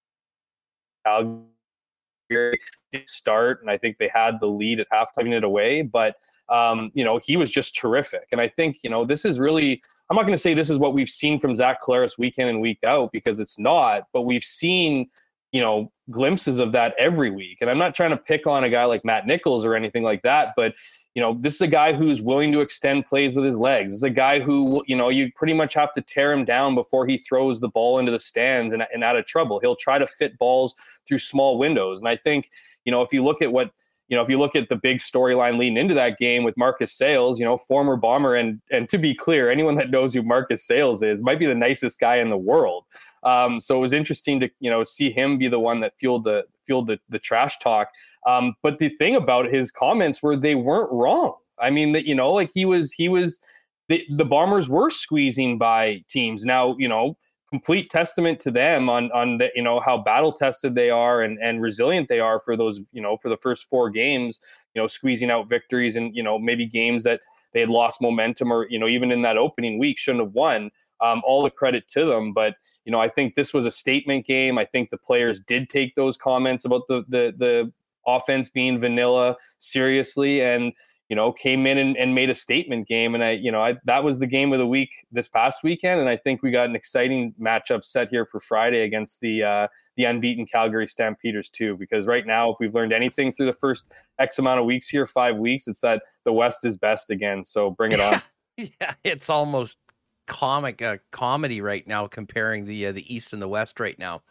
Calgary 1.07 2.59
start 3.07 3.61
and 3.63 3.71
I 3.71 3.79
think 3.79 3.97
they 3.99 4.11
had 4.13 4.41
the 4.41 4.47
lead 4.47 4.81
at 4.81 4.87
halftime 4.91 5.33
it 5.33 5.45
away, 5.45 5.83
but 5.83 6.17
um, 6.49 6.91
you 6.95 7.05
know, 7.05 7.19
he 7.25 7.37
was 7.37 7.51
just 7.51 7.75
terrific. 7.75 8.29
And 8.31 8.41
I 8.41 8.49
think, 8.49 8.79
you 8.85 8.91
know, 8.91 9.05
this 9.07 9.25
is 9.25 9.39
really 9.39 9.83
I'm 10.13 10.17
not 10.17 10.25
going 10.25 10.35
to 10.35 10.43
say 10.43 10.53
this 10.53 10.69
is 10.69 10.77
what 10.77 10.93
we've 10.93 11.09
seen 11.09 11.39
from 11.39 11.57
Zach 11.57 11.83
Collaros 11.83 12.19
week 12.19 12.37
in 12.37 12.47
and 12.47 12.61
week 12.61 12.81
out 12.85 13.13
because 13.13 13.39
it's 13.39 13.59
not, 13.59 14.03
but 14.13 14.23
we've 14.23 14.45
seen 14.45 15.09
you 15.53 15.61
know 15.63 15.91
glimpses 16.11 16.59
of 16.59 16.71
that 16.73 16.95
every 16.99 17.31
week. 17.31 17.59
And 17.63 17.71
i'm 17.71 17.79
not 17.79 17.95
trying 17.95 18.11
to 18.11 18.19
pick 18.19 18.47
on 18.47 18.65
a 18.65 18.69
guy 18.69 18.85
like 18.85 19.07
matt 19.07 19.27
nichols 19.27 19.65
or 19.65 19.75
anything 19.75 20.03
like 20.03 20.23
that 20.23 20.55
but 20.55 20.75
you 21.15 21.23
know 21.23 21.39
this 21.41 21.55
is 21.55 21.61
a 21.63 21.67
guy 21.67 21.95
who's 21.95 22.21
willing 22.21 22.53
to 22.53 22.61
extend 22.61 23.07
plays 23.07 23.35
with 23.35 23.47
his 23.47 23.57
legs. 23.57 23.93
This 23.93 23.99
is 23.99 24.03
a 24.03 24.11
guy 24.11 24.41
who 24.41 24.85
you 24.87 24.97
know 24.97 25.09
you 25.09 25.33
pretty 25.35 25.55
much 25.55 25.73
have 25.75 25.95
to 25.95 26.03
tear 26.03 26.31
him 26.31 26.45
down 26.45 26.75
before 26.75 27.07
he 27.07 27.17
throws 27.17 27.61
the 27.61 27.69
ball 27.69 27.99
into 27.99 28.13
the 28.13 28.19
stands 28.19 28.75
and, 28.75 28.87
and 28.93 29.03
out 29.03 29.17
of 29.17 29.25
trouble. 29.25 29.61
He'll 29.61 29.77
try 29.77 29.97
to 29.97 30.07
fit 30.07 30.37
balls 30.39 30.75
through 31.09 31.21
small 31.21 31.57
windows. 31.59 32.01
And 32.01 32.09
i 32.09 32.17
think 32.17 32.51
you 32.85 32.93
know 32.93 33.01
if 33.01 33.15
you 33.15 33.25
look 33.25 33.41
at 33.41 33.51
what 33.51 33.71
you 34.13 34.17
know, 34.17 34.23
if 34.23 34.29
you 34.29 34.39
look 34.39 34.55
at 34.55 34.69
the 34.69 34.77
big 34.77 34.99
storyline 34.99 35.59
leading 35.59 35.79
into 35.79 35.95
that 35.95 36.19
game 36.19 36.45
with 36.45 36.55
Marcus 36.59 36.93
Sayles, 36.93 37.41
you 37.41 37.47
know, 37.47 37.57
former 37.57 37.97
bomber, 37.97 38.35
and 38.35 38.61
and 38.71 38.87
to 38.91 38.99
be 38.99 39.15
clear, 39.15 39.51
anyone 39.51 39.75
that 39.77 39.91
knows 39.91 40.13
who 40.13 40.23
Marcus 40.23 40.67
Sayles 40.67 41.03
is 41.03 41.23
might 41.23 41.39
be 41.39 41.47
the 41.47 41.55
nicest 41.55 41.99
guy 41.99 42.17
in 42.17 42.29
the 42.29 42.37
world. 42.37 42.85
Um, 43.23 43.59
so 43.59 43.79
it 43.79 43.81
was 43.81 43.95
interesting 43.95 44.39
to 44.41 44.51
you 44.61 44.71
know 44.71 44.85
see 44.85 45.11
him 45.11 45.39
be 45.39 45.49
the 45.49 45.59
one 45.59 45.81
that 45.81 45.95
fueled 45.99 46.25
the 46.25 46.45
fueled 46.67 46.89
the, 46.89 46.99
the 47.09 47.19
trash 47.19 47.59
talk. 47.61 47.89
Um, 48.27 48.53
but 48.63 48.79
the 48.79 48.91
thing 48.91 49.17
about 49.17 49.47
his 49.47 49.73
comments 49.73 50.23
were 50.23 50.37
they 50.37 50.57
weren't 50.57 50.93
wrong. 50.93 51.37
I 51.59 51.71
mean 51.71 51.93
that 51.93 52.05
you 52.05 52.15
know 52.15 52.33
like 52.33 52.51
he 52.53 52.67
was 52.67 52.93
he 52.93 53.09
was 53.09 53.41
the, 53.89 54.05
the 54.15 54.27
Bombers 54.27 54.69
were 54.69 54.91
squeezing 54.91 55.57
by 55.57 56.05
teams. 56.11 56.45
Now 56.45 56.77
you 56.79 56.87
know 56.87 57.17
complete 57.53 57.91
testament 57.91 58.41
to 58.41 58.51
them 58.51 58.89
on 58.89 59.13
on 59.13 59.37
the 59.37 59.51
you 59.55 59.63
know 59.63 59.79
how 59.79 59.99
battle 59.99 60.33
tested 60.33 60.75
they 60.75 60.89
are 60.89 61.21
and 61.21 61.39
and 61.43 61.61
resilient 61.61 62.09
they 62.09 62.19
are 62.19 62.41
for 62.47 62.57
those 62.57 62.81
you 62.93 63.03
know 63.03 63.19
for 63.19 63.29
the 63.29 63.37
first 63.37 63.69
four 63.69 63.91
games 63.91 64.41
you 64.75 64.81
know 64.81 64.89
squeezing 64.89 65.31
out 65.31 65.51
victories 65.51 65.95
and 65.97 66.17
you 66.17 66.23
know 66.23 66.39
maybe 66.39 66.65
games 66.65 67.05
that 67.05 67.21
they 67.53 67.61
had 67.61 67.69
lost 67.69 68.01
momentum 68.01 68.51
or 68.51 68.67
you 68.71 68.79
know 68.79 68.89
even 68.89 69.13
in 69.13 69.21
that 69.21 69.37
opening 69.37 69.79
week 69.79 69.99
shouldn't 69.99 70.25
have 70.25 70.33
won. 70.33 70.71
Um, 71.03 71.21
all 71.27 71.43
the 71.43 71.51
credit 71.51 71.89
to 71.95 72.05
them 72.07 72.33
but 72.33 72.55
you 72.85 72.93
know 72.93 73.01
i 73.01 73.09
think 73.09 73.35
this 73.35 73.53
was 73.53 73.67
a 73.67 73.71
statement 73.71 74.25
game. 74.25 74.57
I 74.57 74.65
think 74.65 74.89
the 74.89 74.97
players 74.97 75.41
did 75.41 75.69
take 75.69 75.95
those 75.95 76.17
comments 76.17 76.65
about 76.65 76.89
the 76.89 77.05
the 77.09 77.35
the 77.37 77.73
offense 78.07 78.49
being 78.49 78.81
vanilla 78.81 79.37
seriously 79.59 80.41
and 80.43 80.73
you 81.09 81.17
know, 81.17 81.33
came 81.33 81.67
in 81.67 81.79
and, 81.79 81.97
and 81.97 82.15
made 82.15 82.31
a 82.31 82.35
statement 82.35 82.89
game. 82.89 83.15
And 83.15 83.23
I, 83.23 83.33
you 83.33 83.53
know, 83.53 83.61
I, 83.61 83.77
that 83.85 84.03
was 84.03 84.19
the 84.19 84.27
game 84.27 84.53
of 84.53 84.59
the 84.59 84.67
week 84.67 84.91
this 85.11 85.29
past 85.29 85.63
weekend. 85.63 86.01
And 86.01 86.09
I 86.09 86.17
think 86.17 86.43
we 86.43 86.51
got 86.51 86.69
an 86.69 86.75
exciting 86.75 87.35
matchup 87.41 87.85
set 87.85 88.09
here 88.09 88.25
for 88.25 88.41
Friday 88.41 88.83
against 88.83 89.21
the 89.21 89.43
uh, 89.43 89.67
the 89.97 90.05
unbeaten 90.05 90.47
Calgary 90.47 90.87
Stampeders 90.87 91.49
too. 91.49 91.77
Because 91.77 92.07
right 92.07 92.27
now, 92.27 92.51
if 92.51 92.57
we've 92.61 92.75
learned 92.75 92.93
anything 92.93 93.33
through 93.33 93.47
the 93.47 93.53
first 93.53 93.93
X 94.19 94.39
amount 94.39 94.61
of 94.61 94.67
weeks 94.67 94.89
here, 94.89 95.07
five 95.07 95.37
weeks, 95.37 95.69
it's 95.69 95.81
that 95.81 96.03
the 96.25 96.33
West 96.33 96.65
is 96.65 96.77
best 96.77 97.11
again. 97.11 97.45
So 97.45 97.71
bring 97.71 97.93
it 97.93 98.01
on. 98.01 98.23
yeah, 98.57 98.95
it's 99.05 99.29
almost 99.29 99.79
comic 100.27 100.81
uh, 100.81 100.97
comedy 101.11 101.61
right 101.61 101.87
now 101.87 102.07
comparing 102.07 102.65
the 102.65 102.87
uh, 102.87 102.93
the 102.93 103.15
East 103.15 103.33
and 103.33 103.43
the 103.43 103.49
West 103.49 103.81
right 103.81 103.99
now. 103.99 104.23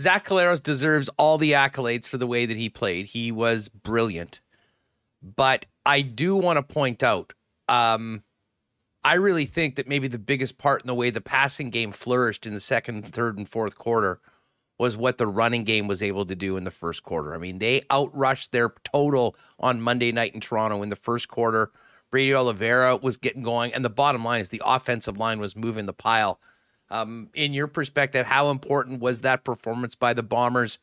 Zach 0.00 0.26
Collaros 0.26 0.62
deserves 0.62 1.08
all 1.18 1.38
the 1.38 1.52
accolades 1.52 2.06
for 2.06 2.18
the 2.18 2.26
way 2.26 2.46
that 2.46 2.56
he 2.56 2.68
played. 2.68 3.06
He 3.06 3.32
was 3.32 3.68
brilliant. 3.68 4.40
But 5.36 5.66
I 5.86 6.02
do 6.02 6.36
want 6.36 6.56
to 6.56 6.62
point 6.62 7.02
out, 7.02 7.32
um, 7.68 8.22
I 9.04 9.14
really 9.14 9.46
think 9.46 9.76
that 9.76 9.88
maybe 9.88 10.08
the 10.08 10.18
biggest 10.18 10.58
part 10.58 10.82
in 10.82 10.86
the 10.86 10.94
way 10.94 11.10
the 11.10 11.20
passing 11.20 11.70
game 11.70 11.92
flourished 11.92 12.46
in 12.46 12.54
the 12.54 12.60
second, 12.60 13.12
third, 13.12 13.38
and 13.38 13.48
fourth 13.48 13.76
quarter 13.76 14.20
was 14.78 14.96
what 14.96 15.18
the 15.18 15.26
running 15.26 15.64
game 15.64 15.88
was 15.88 16.02
able 16.02 16.24
to 16.26 16.34
do 16.34 16.56
in 16.56 16.64
the 16.64 16.70
first 16.70 17.02
quarter. 17.02 17.34
I 17.34 17.38
mean, 17.38 17.58
they 17.58 17.80
outrushed 17.90 18.50
their 18.50 18.72
total 18.84 19.34
on 19.58 19.80
Monday 19.80 20.12
night 20.12 20.34
in 20.34 20.40
Toronto 20.40 20.82
in 20.82 20.88
the 20.88 20.96
first 20.96 21.28
quarter. 21.28 21.70
Brady 22.10 22.34
Oliveira 22.34 22.96
was 22.96 23.16
getting 23.16 23.42
going, 23.42 23.74
and 23.74 23.84
the 23.84 23.90
bottom 23.90 24.24
line 24.24 24.40
is 24.40 24.48
the 24.48 24.62
offensive 24.64 25.18
line 25.18 25.40
was 25.40 25.56
moving 25.56 25.86
the 25.86 25.92
pile. 25.92 26.40
Um, 26.90 27.28
in 27.34 27.52
your 27.52 27.66
perspective, 27.66 28.26
how 28.26 28.50
important 28.50 29.00
was 29.00 29.20
that 29.20 29.44
performance 29.44 29.94
by 29.94 30.14
the 30.14 30.22
Bombers 30.22 30.78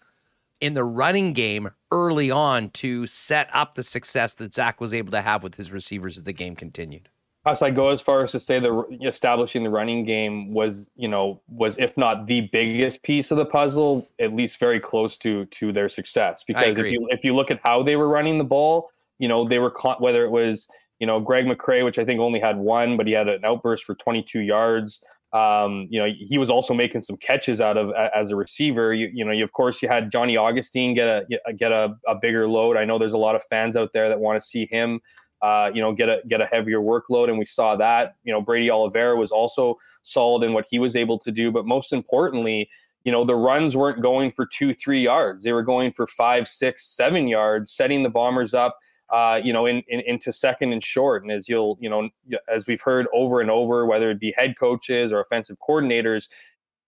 in 0.62 0.74
the 0.74 0.84
running 0.84 1.34
game 1.34 1.70
early 1.92 2.32
on 2.32 2.70
to 2.72 3.08
set 3.08 3.50
up 3.54 3.76
the 3.76 3.84
success 3.84 4.34
that 4.36 4.54
Zach 4.54 4.80
was 4.82 4.94
able 4.94 5.12
to 5.12 5.22
have 5.22 5.44
with 5.44 5.56
his 5.56 5.72
receivers 5.72 6.18
as 6.18 6.24
the 6.24 6.34
game 6.34 6.56
continued? 6.56 7.10
Us, 7.46 7.62
I 7.62 7.70
go 7.70 7.90
as 7.90 8.02
far 8.02 8.24
as 8.24 8.32
to 8.32 8.40
say 8.40 8.60
the 8.60 8.84
establishing 9.06 9.64
the 9.64 9.70
running 9.70 10.04
game 10.04 10.52
was, 10.52 10.90
you 10.96 11.08
know, 11.08 11.42
was 11.48 11.78
if 11.78 11.96
not 11.96 12.26
the 12.26 12.50
biggest 12.52 13.04
piece 13.04 13.30
of 13.30 13.38
the 13.38 13.46
puzzle, 13.46 14.08
at 14.20 14.34
least 14.34 14.60
very 14.60 14.80
close 14.80 15.16
to 15.20 15.46
to 15.46 15.72
their 15.72 15.88
success. 15.88 16.44
Because 16.48 16.80
if 16.80 16.88
you 16.88 17.08
if 17.12 17.24
you 17.24 17.36
look 17.36 17.52
at 17.52 17.60
how 17.64 17.84
they 17.84 17.98
were 17.98 18.08
running 18.08 18.40
the 18.40 18.44
ball, 18.44 18.90
you 19.20 19.28
know, 19.28 19.48
they 19.48 19.60
were 19.60 19.70
caught 19.70 20.02
whether 20.02 20.26
it 20.26 20.32
was 20.32 20.68
you 21.00 21.06
know 21.06 21.20
Greg 21.20 21.46
McCrae, 21.46 21.86
which 21.86 22.00
I 22.00 22.06
think 22.06 22.20
only 22.20 22.40
had 22.40 22.58
one, 22.58 22.98
but 22.98 23.06
he 23.06 23.14
had 23.14 23.28
an 23.28 23.46
outburst 23.46 23.84
for 23.84 23.94
22 23.94 24.40
yards. 24.40 25.02
Um, 25.36 25.88
you 25.90 26.00
know, 26.00 26.08
he 26.18 26.38
was 26.38 26.50
also 26.50 26.74
making 26.74 27.02
some 27.02 27.18
catches 27.18 27.60
out 27.60 27.76
of 27.76 27.92
as 28.16 28.30
a 28.30 28.38
receiver. 28.38 28.94
You, 28.94 29.12
you 29.14 29.26
know, 29.26 29.34
you, 29.34 29.44
of 29.44 29.52
course, 29.52 29.82
you 29.82 29.90
had 29.90 30.10
Johnny 30.10 30.38
Augustine 30.38 30.94
get 30.94 31.10
a 31.10 31.54
get 31.54 31.74
a, 31.74 31.94
a 32.08 32.16
bigger 32.16 32.48
load. 32.48 32.78
I 32.78 32.86
know 32.86 32.98
there's 32.98 33.14
a 33.14 33.18
lot 33.18 33.36
of 33.36 33.44
fans 33.44 33.76
out 33.76 33.92
there 33.92 34.08
that 34.08 34.18
want 34.18 34.42
to 34.42 34.48
see 34.48 34.66
him, 34.72 35.02
uh, 35.42 35.72
you 35.74 35.82
know, 35.82 35.92
get 35.92 36.08
a 36.08 36.22
get 36.30 36.40
a 36.40 36.46
heavier 36.46 36.80
workload, 36.80 37.28
and 37.28 37.38
we 37.38 37.44
saw 37.44 37.76
that. 37.76 38.16
You 38.24 38.32
know, 38.32 38.40
Brady 38.40 38.72
Oliveira 38.72 39.18
was 39.18 39.34
also 39.34 39.78
solid 40.04 40.46
in 40.46 40.54
what 40.54 40.68
he 40.70 40.80
was 40.80 40.96
able 40.96 41.20
to 41.20 41.32
do, 41.34 41.52
but 41.52 41.66
most 41.66 41.92
importantly, 41.92 42.70
you 43.04 43.12
know, 43.12 43.26
the 43.26 43.36
runs 43.36 43.76
weren't 43.76 44.02
going 44.02 44.32
for 44.32 44.46
two, 44.46 44.74
three 44.74 45.04
yards; 45.04 45.44
they 45.44 45.52
were 45.52 45.64
going 45.64 45.92
for 45.92 46.08
five, 46.08 46.48
six, 46.48 46.88
seven 46.88 47.28
yards, 47.28 47.74
setting 47.74 48.04
the 48.04 48.10
Bombers 48.10 48.54
up 48.54 48.78
uh, 49.10 49.40
you 49.44 49.54
know, 49.54 49.66
in, 49.66 49.84
in, 49.88 50.02
into 50.02 50.32
second 50.32 50.74
and 50.74 50.84
short. 50.84 51.24
And 51.24 51.32
as 51.32 51.48
you'll, 51.48 51.78
you 51.80 51.90
know, 51.90 52.10
as 52.48 52.68
we've 52.68 52.82
heard 52.82 53.08
over 53.14 53.42
and 53.42 53.52
over, 53.52 53.86
whether 53.86 54.10
it 54.12 54.20
be 54.20 54.34
head 54.38 54.58
coaches 54.58 55.12
or 55.12 55.20
offensive 55.20 55.58
coordinators, 55.68 56.28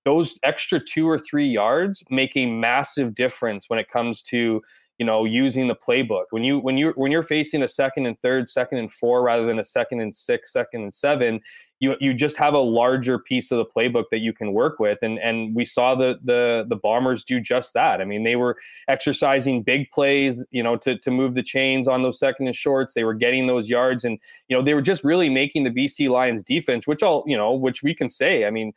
those 0.06 0.40
extra 0.44 0.80
two 0.80 1.08
or 1.08 1.20
three 1.20 1.48
yards 1.48 2.04
make 2.10 2.32
a 2.36 2.46
massive 2.46 3.14
difference 3.14 3.70
when 3.70 3.78
it 3.78 3.90
comes 3.90 4.24
to 4.24 4.62
you 4.98 5.06
know 5.06 5.26
using 5.26 5.68
the 5.68 5.76
playbook 5.76 6.24
when 6.30 6.44
you 6.44 6.60
when 6.60 6.78
you 6.78 6.94
when 6.96 7.12
you're 7.12 7.22
facing 7.22 7.62
a 7.62 7.68
second 7.68 8.06
and 8.06 8.20
third 8.22 8.50
second 8.50 8.78
and 8.78 8.92
four 8.92 9.22
rather 9.22 9.46
than 9.46 9.60
a 9.60 9.64
second 9.64 10.00
and 10.00 10.16
six 10.16 10.52
second 10.54 10.82
and 10.82 10.94
seven 10.94 11.42
you 11.80 11.96
you 12.00 12.14
just 12.14 12.38
have 12.38 12.54
a 12.54 12.60
larger 12.60 13.20
piece 13.20 13.52
of 13.52 13.58
the 13.58 13.66
playbook 13.66 14.06
that 14.12 14.20
you 14.20 14.34
can 14.34 14.54
work 14.54 14.80
with. 14.80 15.00
And 15.02 15.20
and 15.20 15.56
we 15.56 15.66
saw 15.66 15.96
the 15.96 16.20
the 16.24 16.66
the 16.68 16.76
bombers 16.76 17.24
do 17.24 17.40
just 17.40 17.74
that. 17.74 18.02
I 18.02 18.06
mean 18.06 18.24
they 18.24 18.36
were 18.36 18.58
exercising 18.88 19.64
big 19.64 19.92
plays 19.92 20.38
you 20.52 20.64
know 20.64 20.76
to 20.78 20.98
to 20.98 21.12
move 21.12 21.34
the 21.34 21.44
chains 21.44 21.88
on 21.88 22.04
those 22.04 22.20
second 22.20 22.48
and 22.48 22.56
shorts. 22.56 22.94
They 22.94 23.04
were 23.04 23.14
getting 23.14 23.48
those 23.48 23.70
yards 23.70 24.04
and 24.06 24.20
you 24.48 24.58
know 24.58 24.64
they 24.64 24.74
were 24.74 24.82
just 24.82 25.04
really 25.04 25.30
making 25.30 25.64
the 25.64 25.70
bc 25.70 26.10
lions 26.10 26.44
defense 26.44 26.88
which 26.88 27.04
all 27.04 27.24
you 27.28 27.38
know 27.38 27.54
which 27.54 27.84
we 27.84 27.94
can 27.94 28.10
say 28.10 28.46
i 28.46 28.50
mean 28.50 28.74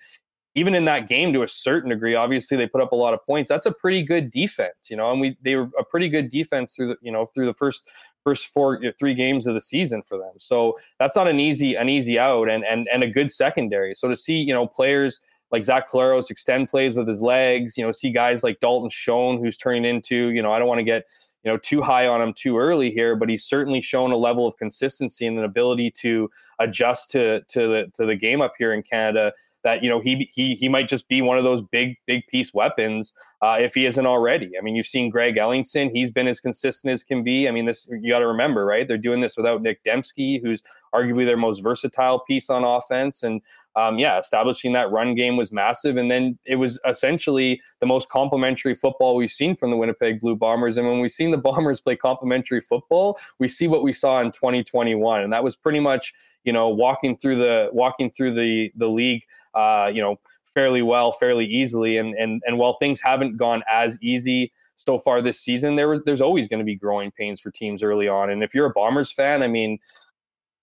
even 0.57 0.75
in 0.75 0.85
that 0.85 1.09
game 1.09 1.33
to 1.33 1.43
a 1.43 1.49
certain 1.49 1.91
degree 1.91 2.15
obviously 2.15 2.57
they 2.57 2.67
put 2.67 2.81
up 2.81 2.93
a 2.93 2.97
lot 2.97 3.15
of 3.15 3.25
points. 3.25 3.49
That's 3.49 3.67
a 3.67 3.73
pretty 3.73 4.03
good 4.03 4.31
defense 4.31 4.91
you 4.91 4.97
know 4.97 5.11
and 5.11 5.21
we 5.21 5.37
they 5.43 5.57
were 5.57 5.69
a 5.79 5.85
pretty 5.85 6.09
good 6.09 6.29
defense 6.29 6.75
through 6.75 6.89
the 6.89 6.97
you 7.01 7.13
know 7.13 7.27
through 7.27 7.47
the 7.47 7.55
first 7.55 7.89
first 8.25 8.47
four 8.49 8.75
you 8.81 8.89
know, 8.89 8.93
three 8.99 9.15
games 9.15 9.47
of 9.47 9.55
the 9.55 9.61
season 9.61 10.03
for 10.07 10.19
them. 10.19 10.33
So 10.39 10.79
that's 10.99 11.17
not 11.17 11.29
an 11.29 11.41
easy 11.41 11.75
an 11.75 11.89
easy 11.89 12.19
out 12.19 12.49
and 12.49 12.65
and 12.65 12.89
and 12.93 13.03
a 13.03 13.09
good 13.09 13.31
secondary. 13.31 13.95
So 13.95 14.09
to 14.09 14.17
see 14.17 14.37
you 14.37 14.55
know 14.55 14.67
players 14.67 15.21
like 15.51 15.65
Zach 15.65 15.91
Collaros 15.91 16.31
extend 16.31 16.69
plays 16.69 16.95
with 16.95 17.09
his 17.09 17.21
legs 17.23 17.77
you 17.77 17.85
know 17.85 17.93
see 17.93 18.11
guys 18.11 18.45
like 18.45 18.61
Dalton 18.61 18.91
Schoen 18.91 19.39
who's 19.39 19.57
turning 19.57 19.85
into 19.85 20.31
you 20.31 20.43
know 20.43 20.53
I 20.53 20.59
don't 20.59 20.69
want 20.69 20.79
to 20.79 20.85
get 20.85 21.05
you 21.45 21.51
know 21.51 21.59
too 21.59 21.83
high 21.83 22.07
on 22.07 22.21
him 22.21 22.35
too 22.35 22.59
early 22.59 22.91
here, 22.91 23.17
but 23.17 23.29
he's 23.29 23.45
certainly 23.45 23.81
shown 23.81 24.13
a 24.13 24.17
level 24.17 24.47
of 24.47 24.57
consistency 24.57 25.27
and 25.27 25.39
an 25.39 25.45
ability 25.45 25.91
to 26.03 26.31
adjust 26.59 27.11
to 27.13 27.41
to 27.49 27.61
the 27.69 27.93
to 27.95 28.07
the 28.07 28.17
game 28.17 28.41
up 28.41 28.53
here 28.59 28.73
in 28.73 28.83
Canada 28.83 29.33
that 29.63 29.83
you 29.83 29.91
know 29.91 30.01
he 30.01 30.29
he 30.35 30.55
he 30.55 30.69
might 30.69 30.89
just 30.89 31.09
be 31.09 31.23
one 31.23 31.39
of 31.39 31.45
those 31.45 31.63
big 31.63 31.97
big 32.07 32.27
piece 32.29 32.53
weapons 32.55 33.13
uh, 33.43 33.57
if 33.59 33.75
he 33.75 33.87
isn't 33.87 34.07
already. 34.07 34.51
I 34.59 34.63
mean, 34.63 34.75
you've 34.75 34.87
seen 34.87 35.11
Greg 35.11 35.37
Ellingson; 35.37 35.91
he's 35.93 36.11
been 36.11 36.27
as 36.27 36.41
consistent 36.41 36.93
as 36.93 37.03
can 37.03 37.23
be. 37.23 37.49
I 37.49 37.51
mean, 37.51 37.67
this 37.67 37.89
you 38.01 38.11
got 38.11 38.21
to 38.21 38.27
remember, 38.27 38.65
right? 38.65 38.87
They're 38.87 38.99
doing 38.99 39.21
this 39.21 39.37
without 39.37 39.63
Nic 39.63 39.83
Demski, 39.85 40.43
who's 40.43 40.63
arguably 40.95 41.25
their 41.25 41.37
most 41.37 41.63
versatile 41.63 42.21
piece 42.21 42.51
on 42.51 42.65
offense, 42.65 43.23
and 43.23 43.41
um, 43.77 43.99
yeah, 43.99 44.19
establishing 44.19 44.73
that 44.73 44.91
run 44.91 45.15
game 45.15 45.37
was 45.37 45.53
massive. 45.53 45.97
And 45.97 46.11
then 46.11 46.39
it 46.45 46.57
was 46.57 46.79
essentially 46.89 47.61
the 47.81 47.87
most 47.87 48.09
complementary 48.09 48.75
football 48.75 49.15
we've 49.15 49.31
seen 49.31 49.57
from 49.57 49.71
the 49.71 49.77
Winnipeg 49.77 50.21
Blue 50.21 50.35
Bombers. 50.37 50.77
And 50.77 50.87
when 50.89 51.01
we've 51.01 51.13
seen 51.13 51.31
the 51.31 51.39
Bombers 51.51 51.81
play 51.81 51.97
complementary 51.97 52.61
football, 52.61 53.19
we 53.39 53.49
see 53.49 53.69
what 53.69 53.83
we 53.83 53.93
saw 53.93 54.21
in 54.21 54.33
2021, 54.33 55.23
and 55.23 55.33
that 55.33 55.45
was 55.45 55.57
pretty 55.57 55.81
much 55.81 56.13
you 56.45 56.53
know 56.53 56.69
walking 56.69 57.17
through 57.17 57.37
the 57.37 57.69
walking 57.73 58.11
through 58.11 58.35
the 58.35 58.71
the 58.77 58.89
league 58.89 59.23
uh, 59.55 59.91
you 59.93 60.03
know 60.03 60.19
fairly 60.55 60.83
well, 60.83 61.13
fairly 61.13 61.47
easily. 61.47 61.99
And 61.99 62.15
and 62.15 62.43
and 62.47 62.59
while 62.59 62.77
things 62.79 63.01
haven't 63.03 63.37
gone 63.37 63.63
as 63.71 63.99
easy 64.03 64.53
so 64.77 64.99
far 64.99 65.23
this 65.23 65.41
season, 65.41 65.77
there 65.77 66.01
there's 66.05 66.21
always 66.21 66.49
going 66.49 66.61
to 66.61 66.65
be 66.65 66.77
growing 66.77 67.11
pains 67.11 67.41
for 67.41 67.51
teams 67.51 67.83
early 67.83 68.09
on. 68.09 68.31
And 68.31 68.43
if 68.43 68.55
you're 68.55 68.67
a 68.67 68.73
Bombers 68.73 69.13
fan, 69.13 69.43
I 69.43 69.49
mean, 69.49 69.79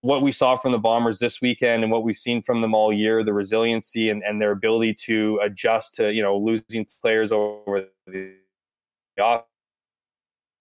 what 0.02 0.22
we 0.22 0.32
saw 0.32 0.58
from 0.58 0.72
the 0.72 0.78
Bombers 0.78 1.20
this 1.20 1.42
weekend 1.42 1.84
and 1.84 1.92
what 1.92 2.04
we've 2.04 2.18
seen 2.18 2.42
from 2.42 2.62
them 2.62 2.74
all 2.74 2.94
year, 2.94 3.24
the 3.24 3.34
resiliency 3.34 4.10
and, 4.10 4.24
and 4.24 4.42
their 4.42 4.52
ability 4.52 4.94
to 5.06 5.40
adjust 5.44 5.96
to 5.96 6.12
you 6.12 6.22
know 6.22 6.38
losing 6.38 6.86
players 7.02 7.32
over 7.32 7.86
the 8.06 8.34
off. 9.20 9.46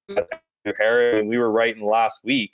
We 0.09 1.39
were 1.39 1.51
right 1.51 1.77
in 1.77 1.83
last 1.83 2.25
week. 2.25 2.53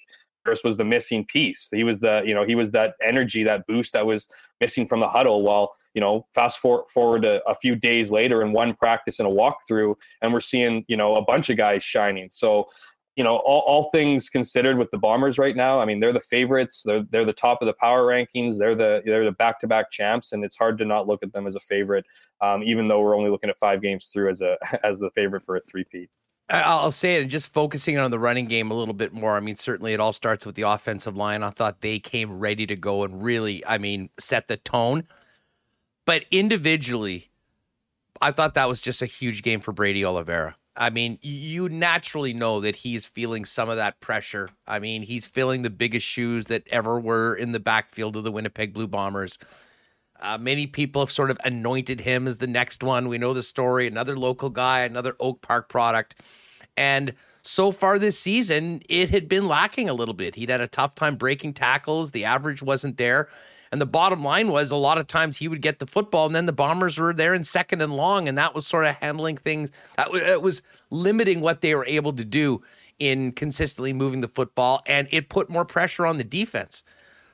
Was 0.64 0.76
the 0.76 0.84
missing 0.84 1.24
piece. 1.26 1.68
He 1.70 1.84
was 1.84 1.98
the 2.00 2.22
you 2.24 2.34
know 2.34 2.44
he 2.44 2.54
was 2.54 2.70
that 2.72 2.94
energy, 3.06 3.44
that 3.44 3.66
boost 3.66 3.92
that 3.92 4.06
was 4.06 4.26
missing 4.60 4.86
from 4.86 5.00
the 5.00 5.08
huddle. 5.08 5.42
While 5.42 5.72
you 5.94 6.00
know, 6.00 6.26
fast 6.34 6.58
for, 6.58 6.84
forward 6.92 7.24
a, 7.24 7.42
a, 7.46 7.54
few 7.54 7.74
days 7.76 8.10
later 8.10 8.42
in 8.42 8.52
one 8.52 8.74
practice 8.74 9.18
and 9.18 9.28
a 9.28 9.30
walkthrough, 9.30 9.94
and 10.22 10.32
we're 10.32 10.40
seeing 10.40 10.84
you 10.88 10.96
know 10.96 11.16
a 11.16 11.24
bunch 11.24 11.50
of 11.50 11.56
guys 11.56 11.82
shining. 11.82 12.28
So, 12.30 12.66
you 13.16 13.22
know, 13.22 13.36
all, 13.36 13.62
all 13.66 13.90
things 13.90 14.30
considered 14.30 14.78
with 14.78 14.90
the 14.90 14.96
Bombers 14.96 15.36
right 15.36 15.54
now, 15.54 15.80
I 15.80 15.84
mean, 15.84 16.00
they're 16.00 16.14
the 16.14 16.20
favorites. 16.20 16.82
They're 16.84 17.04
they're 17.10 17.26
the 17.26 17.32
top 17.32 17.60
of 17.60 17.66
the 17.66 17.74
power 17.74 18.06
rankings. 18.06 18.56
They're 18.56 18.74
the 18.74 19.02
they're 19.04 19.24
the 19.24 19.32
back 19.32 19.60
to 19.60 19.66
back 19.66 19.90
champs, 19.90 20.32
and 20.32 20.44
it's 20.44 20.56
hard 20.56 20.78
to 20.78 20.84
not 20.84 21.06
look 21.06 21.22
at 21.22 21.32
them 21.32 21.46
as 21.46 21.56
a 21.56 21.60
favorite, 21.60 22.06
um, 22.40 22.62
even 22.62 22.88
though 22.88 23.00
we're 23.00 23.16
only 23.16 23.30
looking 23.30 23.50
at 23.50 23.58
five 23.58 23.82
games 23.82 24.08
through 24.12 24.30
as 24.30 24.40
a 24.40 24.56
as 24.84 24.98
the 24.98 25.10
favorite 25.14 25.44
for 25.44 25.56
a 25.56 25.60
three-peat. 25.70 26.08
I'll 26.52 26.92
say 26.92 27.16
it 27.16 27.24
just 27.26 27.52
focusing 27.52 27.96
on 27.96 28.10
the 28.10 28.18
running 28.18 28.46
game 28.46 28.70
a 28.70 28.74
little 28.74 28.94
bit 28.94 29.12
more. 29.12 29.36
I 29.36 29.40
mean, 29.40 29.56
certainly 29.56 29.94
it 29.94 30.00
all 30.00 30.12
starts 30.12 30.44
with 30.44 30.54
the 30.54 30.62
offensive 30.62 31.16
line. 31.16 31.42
I 31.42 31.50
thought 31.50 31.80
they 31.80 31.98
came 31.98 32.38
ready 32.38 32.66
to 32.66 32.76
go 32.76 33.04
and 33.04 33.22
really, 33.22 33.64
I 33.64 33.78
mean, 33.78 34.10
set 34.18 34.48
the 34.48 34.58
tone. 34.58 35.08
But 36.04 36.24
individually, 36.30 37.30
I 38.20 38.32
thought 38.32 38.54
that 38.54 38.68
was 38.68 38.80
just 38.80 39.00
a 39.00 39.06
huge 39.06 39.42
game 39.42 39.60
for 39.60 39.72
Brady 39.72 40.04
Oliveira. 40.04 40.56
I 40.76 40.90
mean, 40.90 41.18
you 41.22 41.68
naturally 41.68 42.32
know 42.32 42.60
that 42.60 42.76
he's 42.76 43.04
feeling 43.04 43.44
some 43.44 43.68
of 43.68 43.76
that 43.76 44.00
pressure. 44.00 44.48
I 44.66 44.78
mean, 44.78 45.02
he's 45.02 45.26
filling 45.26 45.62
the 45.62 45.70
biggest 45.70 46.06
shoes 46.06 46.46
that 46.46 46.66
ever 46.70 46.98
were 46.98 47.34
in 47.34 47.52
the 47.52 47.60
backfield 47.60 48.16
of 48.16 48.24
the 48.24 48.32
Winnipeg 48.32 48.72
Blue 48.72 48.86
Bombers. 48.86 49.38
Uh, 50.20 50.38
many 50.38 50.66
people 50.66 51.02
have 51.02 51.10
sort 51.10 51.30
of 51.30 51.38
anointed 51.44 52.00
him 52.00 52.26
as 52.26 52.38
the 52.38 52.46
next 52.46 52.82
one. 52.82 53.08
We 53.08 53.18
know 53.18 53.34
the 53.34 53.42
story. 53.42 53.86
Another 53.86 54.16
local 54.16 54.50
guy, 54.50 54.80
another 54.80 55.16
Oak 55.18 55.42
Park 55.42 55.68
product. 55.68 56.14
And 56.76 57.14
so 57.42 57.70
far 57.70 57.98
this 57.98 58.18
season, 58.18 58.82
it 58.88 59.10
had 59.10 59.28
been 59.28 59.46
lacking 59.46 59.88
a 59.88 59.94
little 59.94 60.14
bit. 60.14 60.34
He'd 60.34 60.50
had 60.50 60.60
a 60.60 60.68
tough 60.68 60.94
time 60.94 61.16
breaking 61.16 61.54
tackles. 61.54 62.12
The 62.12 62.24
average 62.24 62.62
wasn't 62.62 62.96
there. 62.96 63.28
And 63.70 63.80
the 63.80 63.86
bottom 63.86 64.22
line 64.22 64.48
was 64.48 64.70
a 64.70 64.76
lot 64.76 64.98
of 64.98 65.06
times 65.06 65.38
he 65.38 65.48
would 65.48 65.62
get 65.62 65.78
the 65.78 65.86
football, 65.86 66.26
and 66.26 66.34
then 66.34 66.44
the 66.44 66.52
Bombers 66.52 66.98
were 66.98 67.14
there 67.14 67.32
in 67.32 67.42
second 67.42 67.80
and 67.80 67.96
long, 67.96 68.28
and 68.28 68.36
that 68.36 68.54
was 68.54 68.66
sort 68.66 68.84
of 68.84 68.96
handling 68.96 69.38
things. 69.38 69.70
That 69.96 70.14
it 70.14 70.42
was 70.42 70.60
limiting 70.90 71.40
what 71.40 71.62
they 71.62 71.74
were 71.74 71.86
able 71.86 72.12
to 72.12 72.24
do 72.24 72.62
in 72.98 73.32
consistently 73.32 73.94
moving 73.94 74.20
the 74.20 74.28
football, 74.28 74.82
and 74.86 75.08
it 75.10 75.30
put 75.30 75.48
more 75.48 75.64
pressure 75.64 76.04
on 76.04 76.18
the 76.18 76.24
defense. 76.24 76.84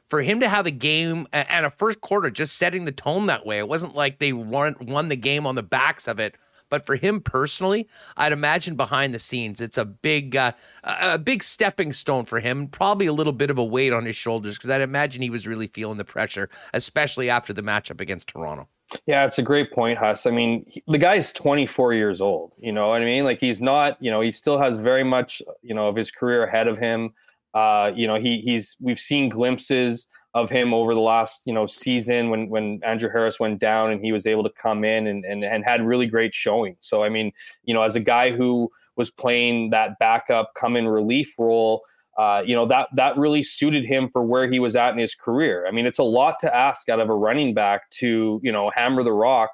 For 0.07 0.22
him 0.22 0.39
to 0.39 0.49
have 0.49 0.64
a 0.64 0.70
game 0.70 1.26
and 1.32 1.66
a 1.66 1.70
first 1.70 2.01
quarter 2.01 2.30
just 2.30 2.57
setting 2.57 2.84
the 2.84 2.93
tone 2.93 3.26
that 3.26 3.45
way, 3.45 3.59
it 3.59 3.68
wasn't 3.68 3.97
like 3.97 4.20
they 4.20 4.32
won, 4.32 4.76
won 4.80 5.09
the 5.09 5.16
game 5.16 5.45
on 5.45 5.57
the 5.57 5.62
backs 5.62 6.07
of 6.07 6.20
it 6.20 6.36
but 6.68 6.84
for 6.84 6.96
him 6.96 7.20
personally, 7.20 7.88
I'd 8.16 8.32
imagine 8.32 8.76
behind 8.76 9.14
the 9.14 9.18
scenes, 9.18 9.60
it's 9.60 9.78
a 9.78 9.84
big, 9.84 10.36
uh, 10.36 10.52
a 10.84 11.18
big 11.18 11.42
stepping 11.42 11.92
stone 11.92 12.24
for 12.24 12.40
him. 12.40 12.68
Probably 12.68 13.06
a 13.06 13.12
little 13.12 13.32
bit 13.32 13.50
of 13.50 13.58
a 13.58 13.64
weight 13.64 13.92
on 13.92 14.04
his 14.04 14.16
shoulders 14.16 14.56
because 14.56 14.70
I'd 14.70 14.80
imagine 14.80 15.22
he 15.22 15.30
was 15.30 15.46
really 15.46 15.66
feeling 15.66 15.98
the 15.98 16.04
pressure, 16.04 16.48
especially 16.74 17.30
after 17.30 17.52
the 17.52 17.62
matchup 17.62 18.00
against 18.00 18.28
Toronto. 18.28 18.68
Yeah, 19.06 19.26
it's 19.26 19.38
a 19.38 19.42
great 19.42 19.70
point, 19.70 19.98
Huss. 19.98 20.24
I 20.26 20.30
mean, 20.30 20.64
he, 20.66 20.82
the 20.86 20.98
guy's 20.98 21.32
24 21.32 21.92
years 21.94 22.20
old. 22.20 22.54
You 22.58 22.72
know 22.72 22.88
what 22.88 23.02
I 23.02 23.04
mean? 23.04 23.24
Like 23.24 23.38
he's 23.38 23.60
not, 23.60 24.02
you 24.02 24.10
know, 24.10 24.20
he 24.20 24.30
still 24.30 24.58
has 24.58 24.78
very 24.78 25.04
much, 25.04 25.42
you 25.62 25.74
know, 25.74 25.88
of 25.88 25.96
his 25.96 26.10
career 26.10 26.44
ahead 26.44 26.68
of 26.68 26.78
him. 26.78 27.10
Uh, 27.54 27.90
you 27.94 28.06
know, 28.06 28.16
he 28.16 28.40
he's 28.44 28.76
we've 28.80 28.98
seen 28.98 29.28
glimpses 29.28 30.06
of 30.35 30.51
him 30.51 30.74
over 30.74 30.95
the 30.95 31.01
last 31.01 31.43
you 31.47 31.53
know 31.53 31.66
season 31.66 32.31
when 32.31 32.49
when 32.49 32.81
Andrew 32.85 33.11
Harris 33.11 33.41
went 33.41 33.59
down 33.59 33.91
and 33.91 34.05
he 34.05 34.12
was 34.12 34.26
able 34.26 34.45
to 34.45 34.51
come 34.51 34.85
in 34.85 35.07
and 35.07 35.24
and, 35.24 35.45
and 35.45 35.64
had 35.64 35.85
really 35.85 36.07
great 36.07 36.35
showing. 36.35 36.76
So 36.81 37.03
I 37.03 37.09
mean, 37.09 37.33
you 37.64 37.74
know, 37.74 37.83
as 37.83 37.97
a 37.97 38.01
guy 38.01 38.31
who 38.31 38.70
was 38.97 39.11
playing 39.11 39.70
that 39.70 39.99
backup 39.99 40.53
come 40.55 40.76
in 40.76 40.87
relief 40.87 41.35
role, 41.39 41.83
uh, 42.18 42.43
you 42.45 42.55
know 42.55 42.66
that 42.66 42.89
that 42.95 43.16
really 43.16 43.43
suited 43.43 43.85
him 43.85 44.11
for 44.11 44.22
where 44.22 44.51
he 44.51 44.59
was 44.59 44.76
at 44.76 44.93
in 44.93 44.99
his 44.99 45.14
career. 45.14 45.66
I 45.66 45.70
mean, 45.70 45.87
it's 45.87 45.99
a 45.99 46.05
lot 46.05 46.39
to 46.41 46.55
ask 46.55 46.89
out 46.89 47.01
of 47.01 47.09
a 47.09 47.14
running 47.14 47.55
back 47.55 47.89
to 47.91 48.41
you 48.43 48.53
know 48.53 48.70
hammer 48.74 49.03
the 49.03 49.12
rock. 49.12 49.51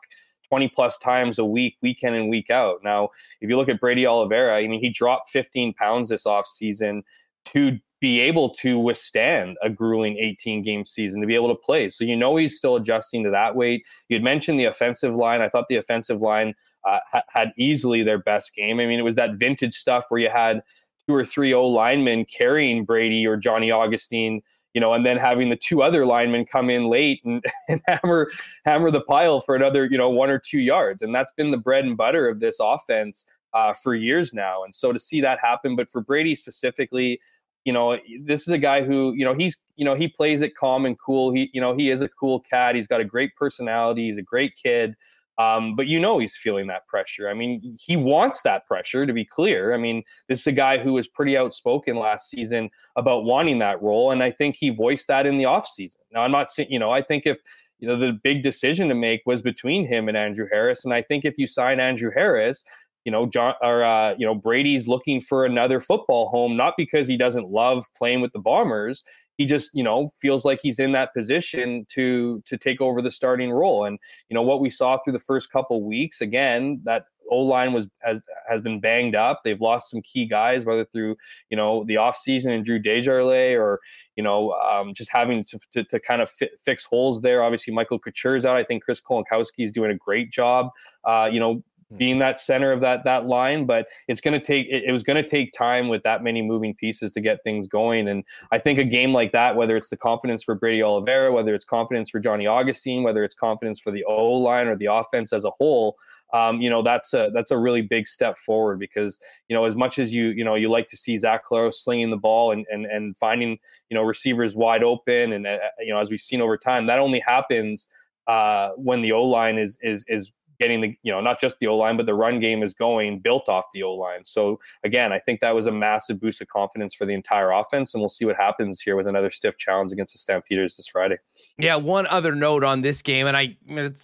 20 0.51 0.69
plus 0.69 0.99
times 0.99 1.39
a 1.39 1.45
week, 1.45 1.75
week 1.83 2.05
in 2.05 2.15
and 2.15 2.29
week 2.29 2.49
out. 2.49 2.79
Now, 2.85 3.09
if 3.41 3.49
you 3.49 3.57
look 3.57 3.71
at 3.71 3.81
Brady 3.81 4.07
Oliveira, 4.07 4.57
I 4.57 4.69
mean, 4.69 4.79
he 4.79 4.91
dropped 4.91 5.31
15 5.31 5.73
pounds 5.73 6.11
this 6.11 6.27
offseason 6.27 7.03
to 7.47 7.79
be 8.05 8.21
able 8.21 8.51
to 8.51 8.79
withstand 8.79 9.57
a 9.63 9.71
grueling 9.71 10.19
18 10.19 10.61
game 10.61 10.85
season 10.85 11.23
to 11.23 11.27
be 11.27 11.35
able 11.35 11.49
to 11.49 11.55
play. 11.55 11.89
So 11.89 12.05
you 12.05 12.15
know 12.15 12.37
he's 12.37 12.59
still 12.59 12.77
adjusting 12.77 13.25
to 13.25 13.31
that 13.31 13.57
weight. 13.57 13.87
You 14.11 14.17
had 14.17 14.23
mentioned 14.23 14.61
the 14.61 14.67
offensive 14.67 15.15
line. 15.15 15.41
I 15.41 15.49
thought 15.49 15.69
the 15.71 15.77
offensive 15.77 16.21
line 16.21 16.53
uh, 16.85 16.99
ha- 17.11 17.23
had 17.31 17.53
easily 17.57 18.03
their 18.03 18.19
best 18.19 18.55
game. 18.55 18.79
I 18.79 18.85
mean, 18.85 18.99
it 18.99 19.05
was 19.05 19.17
that 19.17 19.37
vintage 19.37 19.75
stuff 19.75 20.05
where 20.11 20.21
you 20.21 20.29
had 20.29 20.61
two 21.09 21.15
or 21.15 21.25
three 21.25 21.55
O 21.55 21.67
linemen 21.67 22.27
carrying 22.27 22.85
Brady 22.85 23.27
or 23.27 23.39
Johnny 23.39 23.71
Augustine. 23.71 24.43
You 24.75 24.83
know, 24.83 24.93
and 24.93 25.07
then 25.07 25.17
having 25.17 25.49
the 25.49 25.57
two 25.57 25.83
other 25.83 26.05
linemen 26.05 26.45
come 26.45 26.69
in 26.69 26.91
late 26.91 27.21
and, 27.25 27.43
and 27.71 27.81
hammer 27.87 28.31
hammer 28.67 28.91
the 28.91 29.01
pile 29.01 29.41
for 29.41 29.57
another, 29.57 29.87
you 29.87 29.97
know, 29.97 30.11
one 30.11 30.29
or 30.29 30.39
two 30.39 30.59
yards, 30.59 31.01
and 31.01 31.15
that's 31.15 31.33
been 31.39 31.51
the 31.51 31.57
bread 31.57 31.87
and 31.87 31.97
butter 31.97 32.29
of 32.29 32.39
this 32.39 32.59
offense 32.61 33.25
uh, 33.55 33.73
for 33.73 33.95
years 33.95 34.35
now. 34.35 34.65
And 34.65 34.75
so 34.75 34.93
to 34.93 34.99
see 34.99 35.23
that 35.23 35.39
happen, 35.41 35.75
but 35.75 35.89
for 35.89 36.03
Brady 36.03 36.35
specifically, 36.35 37.21
you 37.65 37.73
know, 37.73 37.99
this 38.23 38.43
is 38.43 38.49
a 38.49 38.59
guy 38.59 38.85
who, 38.85 39.15
you 39.15 39.25
know, 39.25 39.35
he's, 39.35 39.57
you 39.77 39.85
know, 39.85 39.95
he 39.95 40.09
plays 40.09 40.43
it 40.43 40.57
calm 40.57 40.87
and 40.87 40.99
cool. 40.99 41.33
He, 41.33 41.51
you 41.53 41.61
know, 41.61 41.77
he 41.77 41.91
is 41.91 42.01
a 42.01 42.09
cool 42.09 42.41
cat. 42.41 42.75
He's 42.75 42.87
got 42.87 43.01
a 43.01 43.05
great 43.05 43.35
personality. 43.37 44.07
He's 44.09 44.19
a 44.19 44.23
great 44.23 44.53
kid. 44.63 44.95
Um, 45.37 45.75
but 45.75 45.89
you 45.89 45.99
know 45.99 46.19
he's 46.19 46.37
feeling 46.37 46.69
that 46.69 46.87
pressure. 46.87 47.29
I 47.29 47.35
mean, 47.35 47.77
he 47.81 47.97
wants 47.97 48.43
that 48.43 48.67
pressure 48.67 49.05
to 49.05 49.13
be 49.13 49.25
clear. 49.25 49.75
I 49.75 49.79
mean, 49.79 50.05
this 50.29 50.41
is 50.41 50.47
a 50.47 50.53
guy 50.53 50.79
who 50.79 50.93
was 50.93 51.09
pretty 51.09 51.37
outspoken 51.37 51.97
last 51.97 52.31
season 52.31 52.71
about 52.97 53.25
wanting 53.25 53.59
that 53.59 53.83
role, 53.83 54.13
and 54.13 54.23
I 54.23 54.31
think 54.31 54.55
he 54.55 54.71
voiced 54.71 55.09
that 55.09 55.27
in 55.27 55.39
the 55.39 55.45
offseason. 55.45 55.97
Now, 56.13 56.21
I'm 56.21 56.31
not 56.31 56.51
saying, 56.51 56.69
you 56.71 56.79
know, 56.79 56.93
I 56.93 57.03
think 57.03 57.27
if 57.27 57.39
you 57.81 57.89
know 57.89 57.99
the 57.99 58.19
big 58.23 58.45
decision 58.45 58.89
to 58.89 58.95
make 58.95 59.23
was 59.27 59.43
between 59.43 59.87
him 59.87 60.07
and 60.09 60.17
Andrew 60.17 60.47
Harris, 60.51 60.85
and 60.85 60.95
I 60.95 61.03
think 61.03 61.25
if 61.25 61.37
you 61.37 61.49
sign 61.49 61.81
Andrew 61.81 62.13
Harris, 62.15 62.63
you 63.05 63.13
know, 63.13 63.27
John 63.27 63.55
or 63.61 63.85
uh, 63.85 64.15
you 64.19 64.27
know, 64.27 64.35
Brady's 64.35 64.89
looking 64.89 65.21
for 65.21 65.45
another 65.45 65.81
football 65.81 66.29
home, 66.29 66.57
not 66.57 66.75
because 66.77 67.07
he 67.07 67.17
doesn't 67.17 67.49
love 67.49 67.85
playing 67.97 68.21
with 68.21 68.33
the 68.33 68.39
Bombers. 68.39 69.05
He 69.37 69.47
just, 69.47 69.71
you 69.75 69.83
know, 69.83 70.13
feels 70.21 70.45
like 70.45 70.61
he's 70.63 70.79
in 70.79 70.93
that 70.93 71.13
position 71.13 71.87
to 71.91 72.43
to 72.47 72.57
take 72.57 72.81
over 72.81 73.03
the 73.03 73.11
starting 73.11 73.51
role. 73.51 73.85
And 73.85 73.99
you 74.29 74.35
know 74.35 74.43
what 74.43 74.61
we 74.61 74.71
saw 74.71 74.99
through 74.99 75.13
the 75.13 75.19
first 75.19 75.51
couple 75.51 75.83
weeks, 75.87 76.21
again, 76.21 76.81
that 76.85 77.05
O 77.31 77.39
line 77.39 77.73
was 77.73 77.87
has 78.03 78.23
has 78.49 78.63
been 78.63 78.81
banged 78.81 79.15
up. 79.15 79.41
They've 79.45 79.61
lost 79.61 79.91
some 79.91 80.03
key 80.03 80.27
guys, 80.27 80.65
whether 80.65 80.85
through 80.85 81.17
you 81.51 81.57
know 81.57 81.85
the 81.85 81.95
offseason 81.95 82.55
and 82.55 82.65
Drew 82.65 82.79
Desjardins 82.79 83.59
or 83.59 83.81
you 84.17 84.23
know 84.23 84.53
um, 84.53 84.95
just 84.95 85.11
having 85.13 85.45
to, 85.45 85.59
to, 85.73 85.85
to 85.85 86.01
kind 86.01 86.23
of 86.23 86.31
fi- 86.31 86.51
fix 86.65 86.85
holes 86.85 87.23
there. 87.23 87.43
Obviously, 87.43 87.75
Michael 87.75 87.99
Couture's 87.99 88.45
out. 88.45 88.57
I 88.57 88.65
think 88.65 88.85
Chris 88.85 89.01
Kolankowski 89.01 89.65
is 89.65 89.73
doing 89.73 89.91
a 89.91 89.97
great 89.97 90.31
job. 90.31 90.71
Uh, 91.05 91.29
you 91.31 91.41
know. 91.41 91.63
Being 91.97 92.19
that 92.19 92.41
center 92.41 92.73
of 92.73 92.81
that 92.81 93.05
that 93.05 93.27
line 93.27 93.67
but 93.67 93.87
it's 94.09 94.21
going 94.21 94.39
to 94.39 94.45
take 94.45 94.67
it, 94.69 94.85
it 94.87 94.93
was 94.93 95.03
going 95.03 95.23
to 95.23 95.29
take 95.29 95.53
time 95.53 95.89
with 95.89 96.03
that 96.03 96.23
many 96.23 96.43
moving 96.43 96.75
pieces 96.75 97.13
to 97.13 97.21
get 97.21 97.43
things 97.45 97.67
going. 97.67 98.09
And 98.09 98.25
i 98.53 98.59
think 98.59 98.79
a 98.79 98.85
game 98.85 99.13
like 99.13 99.33
that 99.33 99.57
whether 99.57 99.77
it's 99.77 99.89
the 99.89 99.97
confidence 99.97 100.43
for 100.43 100.55
brady 100.55 100.83
oliveira 100.83 101.33
whether 101.33 101.55
it's 101.55 101.65
confidence 101.65 102.11
for 102.11 102.21
johnny 102.21 102.47
augustine 102.47 103.03
whether 103.03 103.25
it's 103.25 103.35
confidence 103.35 103.81
for 103.81 103.91
the 103.91 104.05
o 104.05 104.33
line 104.33 104.67
or 104.67 104.77
the 104.77 104.87
offense 104.87 105.33
as 105.33 105.45
a 105.45 105.51
whole 105.59 105.97
um, 106.35 106.61
you 106.61 106.69
know 106.69 106.83
that's 106.83 107.15
a 107.15 107.31
that's 107.33 107.53
a 107.53 107.59
really 107.59 107.81
big 107.81 108.09
step 108.09 108.37
forward 108.37 108.79
because 108.79 109.19
you 109.49 109.55
know 109.55 109.65
as 109.65 109.77
much 109.77 109.99
as 109.99 110.13
you 110.13 110.29
you 110.29 110.45
know 110.45 110.57
you 110.57 110.69
like 110.69 110.89
to 110.89 110.97
see 110.97 111.17
Zach 111.17 111.47
Collaros 111.47 111.75
slinging 111.75 112.11
the 112.11 112.17
ball 112.17 112.51
and 112.51 112.67
and 112.71 112.87
and 112.87 113.17
finding 113.17 113.51
you 113.89 113.95
know 113.95 114.03
receivers 114.03 114.55
wide 114.55 114.83
open 114.83 115.33
and 115.33 115.47
uh, 115.47 115.59
you 115.79 115.93
know 115.93 116.01
as 116.01 116.11
we've 116.11 116.21
seen 116.21 116.41
over 116.41 116.59
time 116.59 116.87
that 116.87 116.99
only 116.99 117.23
happens 117.25 117.87
uh, 118.27 118.71
when 118.77 119.01
the 119.01 119.13
O 119.13 119.23
line 119.23 119.59
is 119.59 119.79
is 119.83 120.05
is 120.09 120.33
getting 120.61 120.81
the 120.81 120.97
you 121.03 121.13
know 121.13 121.21
not 121.21 121.41
just 121.41 121.59
the 121.59 121.67
O 121.67 121.77
line 121.77 121.97
but 121.97 122.07
the 122.07 122.15
run 122.15 122.41
game 122.41 122.63
is 122.63 122.75
going 122.75 123.19
built 123.21 123.49
off 123.49 123.65
the 123.75 123.83
O 123.83 123.95
line. 123.95 124.25
So 124.25 124.61
again, 124.85 125.13
I 125.13 125.19
think 125.19 125.41
that 125.41 125.55
was 125.55 125.67
a 125.67 125.73
massive 125.73 126.21
boost 126.21 126.41
of 126.41 126.49
confidence 126.49 126.95
for 126.95 127.07
the 127.07 127.15
entire 127.15 127.51
offense, 127.51 127.95
and 127.95 128.01
we'll 128.01 128.09
see 128.09 128.25
what 128.25 128.37
happens 128.37 128.81
here 128.81 128.97
with 128.97 129.07
another 129.07 129.31
stiff 129.31 129.57
challenge 129.59 129.93
against 129.93 130.15
the 130.15 130.19
Stampeders 130.19 130.77
this 130.77 130.89
Friday. 130.89 131.19
Yeah, 131.59 131.77
one 131.77 132.07
other 132.07 132.35
note 132.35 132.65
on 132.65 132.83
this 132.83 133.03
game, 133.03 133.27
and 133.27 133.37
I 133.37 133.57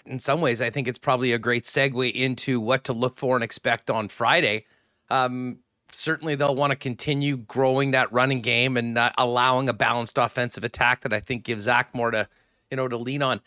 in 0.07 0.19
some 0.19 0.41
ways 0.41 0.61
I 0.61 0.71
think 0.71 0.89
it's 0.89 0.99
probably 0.99 1.33
a 1.33 1.39
great 1.39 1.65
segue 1.65 2.13
into 2.13 2.61
what 2.61 2.85
to 2.85 2.93
look 2.93 3.17
for 3.17 3.37
and 3.37 3.45
expect 3.45 3.91
on 3.91 4.09
Friday. 4.09 4.67
Um, 5.09 5.59
certainly 5.93 6.35
they'll 6.35 6.55
want 6.55 6.71
to 6.71 6.77
continue 6.77 7.37
growing 7.37 7.91
that 7.93 8.13
running 8.13 8.41
game 8.41 8.77
and 8.77 8.99
allowing 9.19 9.69
a 9.69 9.73
balanced 9.73 10.19
offensive 10.19 10.65
attack 10.65 11.03
that 11.03 11.13
I 11.13 11.21
think 11.21 11.45
gives 11.45 11.65
Zach 11.65 11.95
more 11.95 12.11
to 12.11 12.29
you 12.71 12.77
know 12.77 12.89
to 12.89 12.97
lean 12.97 13.23
on. 13.23 13.41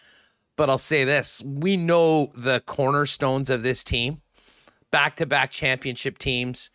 But 0.56 0.70
I'll 0.70 0.78
say 0.78 1.04
this: 1.04 1.42
we 1.46 1.78
know 1.78 2.32
the 2.36 2.62
cornerstones 2.62 3.50
of 3.50 3.64
this 3.64 3.84
team, 3.84 4.22
back-to-back 4.92 5.52
championship 5.52 6.18
teams. 6.18 6.70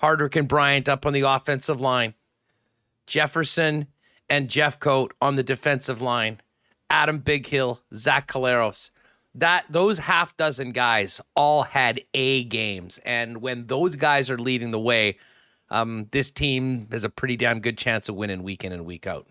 Hardrick 0.00 0.36
and 0.36 0.46
Bryant 0.46 0.88
up 0.88 1.04
on 1.04 1.12
the 1.12 1.22
offensive 1.22 1.80
line, 1.80 2.14
Jefferson 3.08 3.88
and 4.30 4.48
Jeffcoat 4.48 5.10
on 5.20 5.34
the 5.34 5.42
defensive 5.42 6.00
line, 6.00 6.40
Adam 6.88 7.20
Bighill, 7.20 7.80
Zach 7.92 8.28
Collaros. 8.30 8.90
That 9.34 9.64
those 9.68 9.98
half 9.98 10.36
dozen 10.36 10.70
guys 10.70 11.20
all 11.34 11.64
had 11.64 12.00
A 12.14 12.44
games, 12.44 13.00
and 13.04 13.38
when 13.38 13.66
those 13.66 13.96
guys 13.96 14.30
are 14.30 14.38
leading 14.38 14.70
the 14.70 14.78
way, 14.78 15.18
um, 15.68 16.06
this 16.12 16.30
team 16.30 16.86
has 16.92 17.02
a 17.02 17.10
pretty 17.10 17.36
damn 17.36 17.58
good 17.58 17.76
chance 17.76 18.08
of 18.08 18.14
winning 18.14 18.44
week 18.44 18.64
in 18.64 18.72
and 18.72 18.86
week 18.86 19.06
out. 19.06 19.26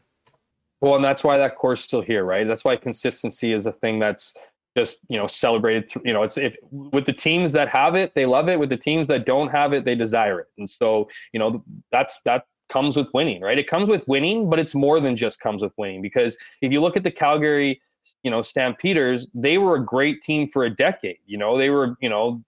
Well, 0.82 0.96
and 0.96 1.04
that's 1.04 1.24
why 1.24 1.38
that 1.38 1.56
core's 1.56 1.80
still 1.80 2.02
here, 2.02 2.24
right? 2.24 2.48
That's 2.48 2.64
why 2.64 2.76
consistency 2.76 3.52
is 3.54 3.66
a 3.66 3.72
thing 3.72 4.00
that's 4.00 4.34
just 4.78 5.00
you 5.10 5.18
know 5.18 5.28
celebrated. 5.28 5.92
you 6.06 6.14
know, 6.14 6.24
it's 6.24 6.38
if 6.38 6.56
with 6.72 7.06
the 7.06 7.14
teams 7.14 7.52
that 7.54 7.68
have 7.70 7.96
it, 7.96 8.14
they 8.14 8.26
love 8.26 8.48
it. 8.48 8.60
With 8.60 8.70
the 8.70 8.78
teams 8.78 9.08
that 9.08 9.26
don't 9.26 9.50
have 9.50 9.74
it, 9.74 9.86
they 9.86 9.96
desire 9.96 10.40
it. 10.40 10.48
And 10.58 10.70
so 10.70 11.10
you 11.34 11.40
know 11.40 11.64
that's 11.92 12.20
that 12.26 12.46
comes 12.70 12.96
with 12.96 13.08
winning, 13.14 13.42
right? 13.42 13.58
It 13.58 13.68
comes 13.68 13.90
with 13.90 14.08
winning, 14.08 14.50
but 14.50 14.60
it's 14.60 14.76
more 14.76 15.00
than 15.00 15.16
just 15.16 15.40
comes 15.40 15.64
with 15.64 15.74
winning 15.78 16.02
because 16.02 16.38
if 16.62 16.72
you 16.72 16.82
look 16.82 16.98
at 16.98 17.04
the 17.04 17.12
Calgary, 17.12 17.82
you 18.24 18.30
know, 18.30 18.42
Stampeders, 18.42 19.28
they 19.34 19.58
were 19.58 19.76
a 19.76 19.84
great 19.84 20.22
team 20.22 20.48
for 20.48 20.66
a 20.66 20.70
decade. 20.70 21.18
You 21.26 21.38
know, 21.38 21.58
they 21.58 21.70
were 21.70 21.96
you 22.02 22.10
know. 22.10 22.44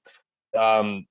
Um, 0.57 1.05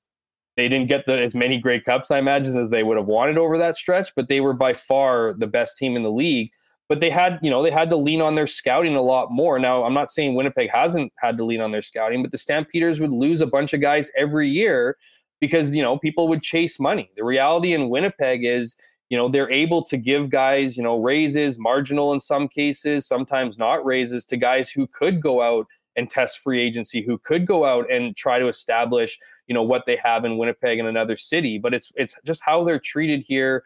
they 0.57 0.69
didn't 0.69 0.89
get 0.89 1.07
the, 1.07 1.17
as 1.17 1.37
many 1.37 1.59
Grey 1.59 1.79
Cups, 1.79 2.11
I 2.11 2.19
imagine, 2.19 2.59
as 2.59 2.69
they 2.69 2.83
would 2.83 2.97
have 2.97 3.07
wanted 3.07 3.39
over 3.39 3.57
that 3.59 3.77
stretch, 3.77 4.13
but 4.17 4.29
they 4.29 4.41
were 4.41 4.53
by 4.53 4.75
far 4.75 5.33
the 5.35 5.47
best 5.47 5.79
team 5.79 5.95
in 5.95 6.03
the 6.03 6.11
league 6.11 6.51
but 6.89 7.01
they 7.01 7.11
had 7.11 7.39
you 7.43 7.51
know 7.51 7.63
they 7.63 7.71
had 7.71 7.91
to 7.91 7.97
lean 7.97 8.21
on 8.21 8.35
their 8.35 8.47
scouting 8.47 8.97
a 8.97 9.03
lot 9.03 9.31
more. 9.31 9.59
Now 9.59 9.85
i'm 9.85 9.95
not 9.95 10.11
saying 10.11 10.35
winnipeg 10.35 10.71
hasn't 10.73 11.13
had 11.19 11.37
to 11.37 11.45
lean 11.45 11.61
on 11.61 11.73
their 11.73 11.83
scouting 11.83 12.23
but 12.23 12.33
the 12.33 12.39
stampeders 12.39 13.01
would 13.01 13.11
lose 13.11 13.41
a 13.41 13.47
bunch 13.47 13.73
of 13.73 13.81
guys 13.81 14.11
every 14.17 14.49
year 14.49 14.97
because 15.41 15.71
you 15.71 15.83
know 15.83 15.99
people 15.99 16.29
would 16.29 16.43
chase 16.43 16.81
money. 16.81 17.11
The 17.17 17.25
reality 17.25 17.75
in 17.75 17.89
winnipeg 17.89 18.45
is 18.45 18.77
you 19.09 19.17
know 19.17 19.29
they're 19.29 19.51
able 19.51 19.85
to 19.85 19.97
give 19.97 20.31
guys 20.31 20.77
you 20.77 20.83
know 20.83 20.99
raises 20.99 21.59
marginal 21.59 22.13
in 22.13 22.21
some 22.21 22.49
cases 22.49 23.07
sometimes 23.07 23.59
not 23.59 23.85
raises 23.85 24.25
to 24.27 24.37
guys 24.37 24.71
who 24.71 24.87
could 24.87 25.23
go 25.23 25.43
out 25.43 25.67
and 25.97 26.09
test 26.09 26.39
free 26.39 26.61
agency 26.61 27.03
who 27.03 27.19
could 27.19 27.47
go 27.47 27.65
out 27.65 27.91
and 27.91 28.17
try 28.17 28.39
to 28.39 28.49
establish 28.49 29.19
you 29.49 29.55
know 29.55 29.63
what 29.63 29.85
they 29.87 29.99
have 30.03 30.25
in 30.25 30.39
winnipeg 30.39 30.79
and 30.79 30.89
another 30.89 31.17
city. 31.17 31.59
But 31.59 31.75
it's 31.75 31.91
it's 31.97 32.15
just 32.25 32.43
how 32.45 32.65
they're 32.65 32.79
treated 32.79 33.23
here 33.27 33.65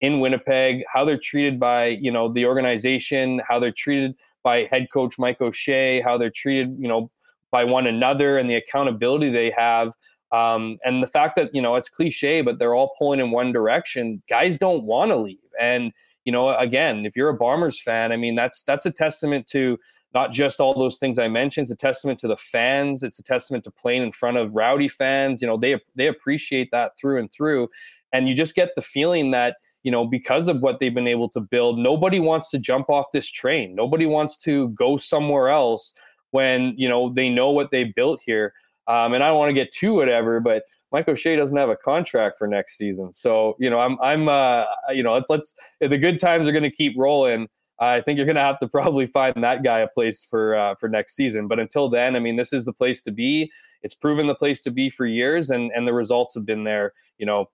in 0.00 0.20
Winnipeg, 0.20 0.84
how 0.92 1.04
they're 1.04 1.18
treated 1.18 1.58
by 1.58 1.86
you 1.86 2.10
know 2.10 2.32
the 2.32 2.46
organization, 2.46 3.40
how 3.46 3.58
they're 3.58 3.72
treated 3.72 4.14
by 4.42 4.68
head 4.70 4.88
coach 4.92 5.18
Mike 5.18 5.40
O'Shea, 5.40 6.00
how 6.00 6.18
they're 6.18 6.30
treated 6.30 6.76
you 6.78 6.88
know 6.88 7.10
by 7.50 7.64
one 7.64 7.86
another, 7.86 8.38
and 8.38 8.48
the 8.50 8.56
accountability 8.56 9.30
they 9.30 9.50
have. 9.56 9.92
Um, 10.32 10.78
and 10.84 11.02
the 11.02 11.06
fact 11.06 11.36
that 11.36 11.54
you 11.54 11.62
know 11.62 11.76
it's 11.76 11.88
cliche, 11.88 12.42
but 12.42 12.58
they're 12.58 12.74
all 12.74 12.94
pulling 12.98 13.20
in 13.20 13.30
one 13.30 13.52
direction. 13.52 14.22
Guys 14.28 14.58
don't 14.58 14.84
want 14.84 15.10
to 15.10 15.16
leave, 15.16 15.38
and 15.60 15.92
you 16.24 16.32
know 16.32 16.56
again, 16.56 17.06
if 17.06 17.16
you're 17.16 17.28
a 17.28 17.34
Bombers 17.34 17.80
fan, 17.80 18.12
I 18.12 18.16
mean 18.16 18.34
that's 18.34 18.62
that's 18.62 18.86
a 18.86 18.90
testament 18.90 19.46
to 19.48 19.78
not 20.14 20.32
just 20.32 20.60
all 20.60 20.78
those 20.78 20.98
things 20.98 21.18
I 21.18 21.28
mentioned. 21.28 21.64
It's 21.64 21.72
a 21.72 21.76
testament 21.76 22.20
to 22.20 22.28
the 22.28 22.36
fans. 22.36 23.02
It's 23.02 23.18
a 23.18 23.22
testament 23.22 23.64
to 23.64 23.70
playing 23.70 24.02
in 24.02 24.12
front 24.12 24.36
of 24.36 24.54
rowdy 24.54 24.88
fans. 24.88 25.40
You 25.40 25.48
know 25.48 25.56
they 25.56 25.80
they 25.94 26.08
appreciate 26.08 26.70
that 26.72 26.92
through 26.98 27.20
and 27.20 27.30
through, 27.30 27.68
and 28.12 28.28
you 28.28 28.34
just 28.34 28.54
get 28.54 28.70
the 28.76 28.82
feeling 28.82 29.30
that 29.30 29.56
you 29.84 29.90
know, 29.90 30.04
because 30.04 30.48
of 30.48 30.60
what 30.60 30.80
they've 30.80 30.94
been 30.94 31.06
able 31.06 31.28
to 31.28 31.40
build, 31.40 31.78
nobody 31.78 32.18
wants 32.18 32.50
to 32.50 32.58
jump 32.58 32.88
off 32.90 33.06
this 33.12 33.28
train. 33.28 33.74
Nobody 33.74 34.06
wants 34.06 34.36
to 34.38 34.70
go 34.70 34.96
somewhere 34.96 35.50
else 35.50 35.94
when, 36.30 36.74
you 36.76 36.88
know, 36.88 37.12
they 37.12 37.28
know 37.28 37.50
what 37.50 37.70
they 37.70 37.84
built 37.84 38.20
here. 38.24 38.54
Um, 38.88 39.14
and 39.14 39.22
I 39.22 39.28
don't 39.28 39.38
want 39.38 39.50
to 39.50 39.54
get 39.54 39.72
too 39.72 39.94
whatever, 39.94 40.40
but 40.40 40.64
Mike 40.90 41.06
O'Shea 41.08 41.36
doesn't 41.36 41.56
have 41.56 41.68
a 41.68 41.76
contract 41.76 42.38
for 42.38 42.46
next 42.46 42.76
season. 42.76 43.12
So, 43.12 43.56
you 43.58 43.70
know, 43.70 43.78
I'm, 43.78 43.98
I'm, 44.00 44.28
uh, 44.28 44.64
you 44.92 45.02
know, 45.02 45.22
let's, 45.28 45.54
the 45.80 45.98
good 45.98 46.18
times 46.18 46.48
are 46.48 46.52
going 46.52 46.64
to 46.64 46.70
keep 46.70 46.94
rolling. 46.96 47.48
I 47.78 48.00
think 48.00 48.16
you're 48.16 48.26
going 48.26 48.36
to 48.36 48.42
have 48.42 48.58
to 48.60 48.68
probably 48.72 49.06
find 49.06 49.42
that 49.42 49.62
guy 49.62 49.80
a 49.80 49.88
place 49.88 50.24
for 50.24 50.54
uh, 50.54 50.74
for 50.76 50.88
next 50.88 51.16
season. 51.16 51.48
But 51.48 51.58
until 51.58 51.90
then, 51.90 52.16
I 52.16 52.20
mean, 52.20 52.36
this 52.36 52.52
is 52.52 52.64
the 52.64 52.72
place 52.72 53.02
to 53.02 53.10
be. 53.10 53.50
It's 53.82 53.94
proven 53.94 54.26
the 54.26 54.34
place 54.34 54.60
to 54.62 54.70
be 54.70 54.88
for 54.88 55.06
years, 55.06 55.50
and 55.50 55.72
and 55.74 55.86
the 55.86 55.92
results 55.92 56.34
have 56.34 56.46
been 56.46 56.62
there. 56.64 56.92
You 57.18 57.26
know, 57.26 57.46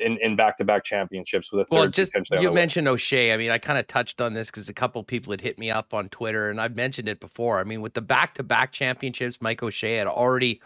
in, 0.00 0.18
in 0.18 0.36
back-to-back 0.36 0.84
championships 0.84 1.52
with 1.52 1.62
a 1.62 1.64
third. 1.64 1.76
Well, 1.76 1.86
just 1.88 2.12
you 2.32 2.52
mentioned 2.52 2.88
O'Shea. 2.88 3.32
I 3.32 3.36
mean, 3.36 3.50
I 3.50 3.58
kind 3.58 3.78
of 3.78 3.86
touched 3.86 4.20
on 4.20 4.34
this 4.34 4.50
because 4.50 4.68
a 4.68 4.74
couple 4.74 5.02
people 5.04 5.30
had 5.32 5.40
hit 5.40 5.58
me 5.58 5.70
up 5.70 5.94
on 5.94 6.08
Twitter, 6.08 6.50
and 6.50 6.60
I've 6.60 6.76
mentioned 6.76 7.08
it 7.08 7.20
before. 7.20 7.60
I 7.60 7.64
mean, 7.64 7.80
with 7.80 7.94
the 7.94 8.00
back-to-back 8.00 8.72
championships, 8.72 9.40
Mike 9.40 9.62
O'Shea 9.62 9.96
had 9.96 10.06
already, 10.06 10.60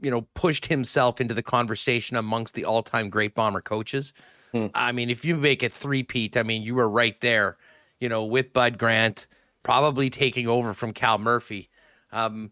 you 0.00 0.10
know, 0.10 0.22
pushed 0.34 0.66
himself 0.66 1.20
into 1.20 1.34
the 1.34 1.42
conversation 1.42 2.16
amongst 2.16 2.54
the 2.54 2.64
all-time 2.64 3.10
great 3.10 3.34
bomber 3.34 3.60
coaches. 3.60 4.12
Hmm. 4.52 4.66
I 4.74 4.92
mean, 4.92 5.10
if 5.10 5.24
you 5.24 5.36
make 5.36 5.62
it 5.62 5.72
three-peat, 5.72 6.36
I 6.36 6.42
mean, 6.42 6.62
you 6.62 6.74
were 6.74 6.88
right 6.88 7.20
there, 7.20 7.56
you 8.00 8.08
know, 8.08 8.24
with 8.24 8.52
Bud 8.52 8.78
Grant, 8.78 9.28
probably 9.62 10.10
taking 10.10 10.48
over 10.48 10.74
from 10.74 10.92
Cal 10.92 11.18
Murphy. 11.18 11.68
Um, 12.12 12.50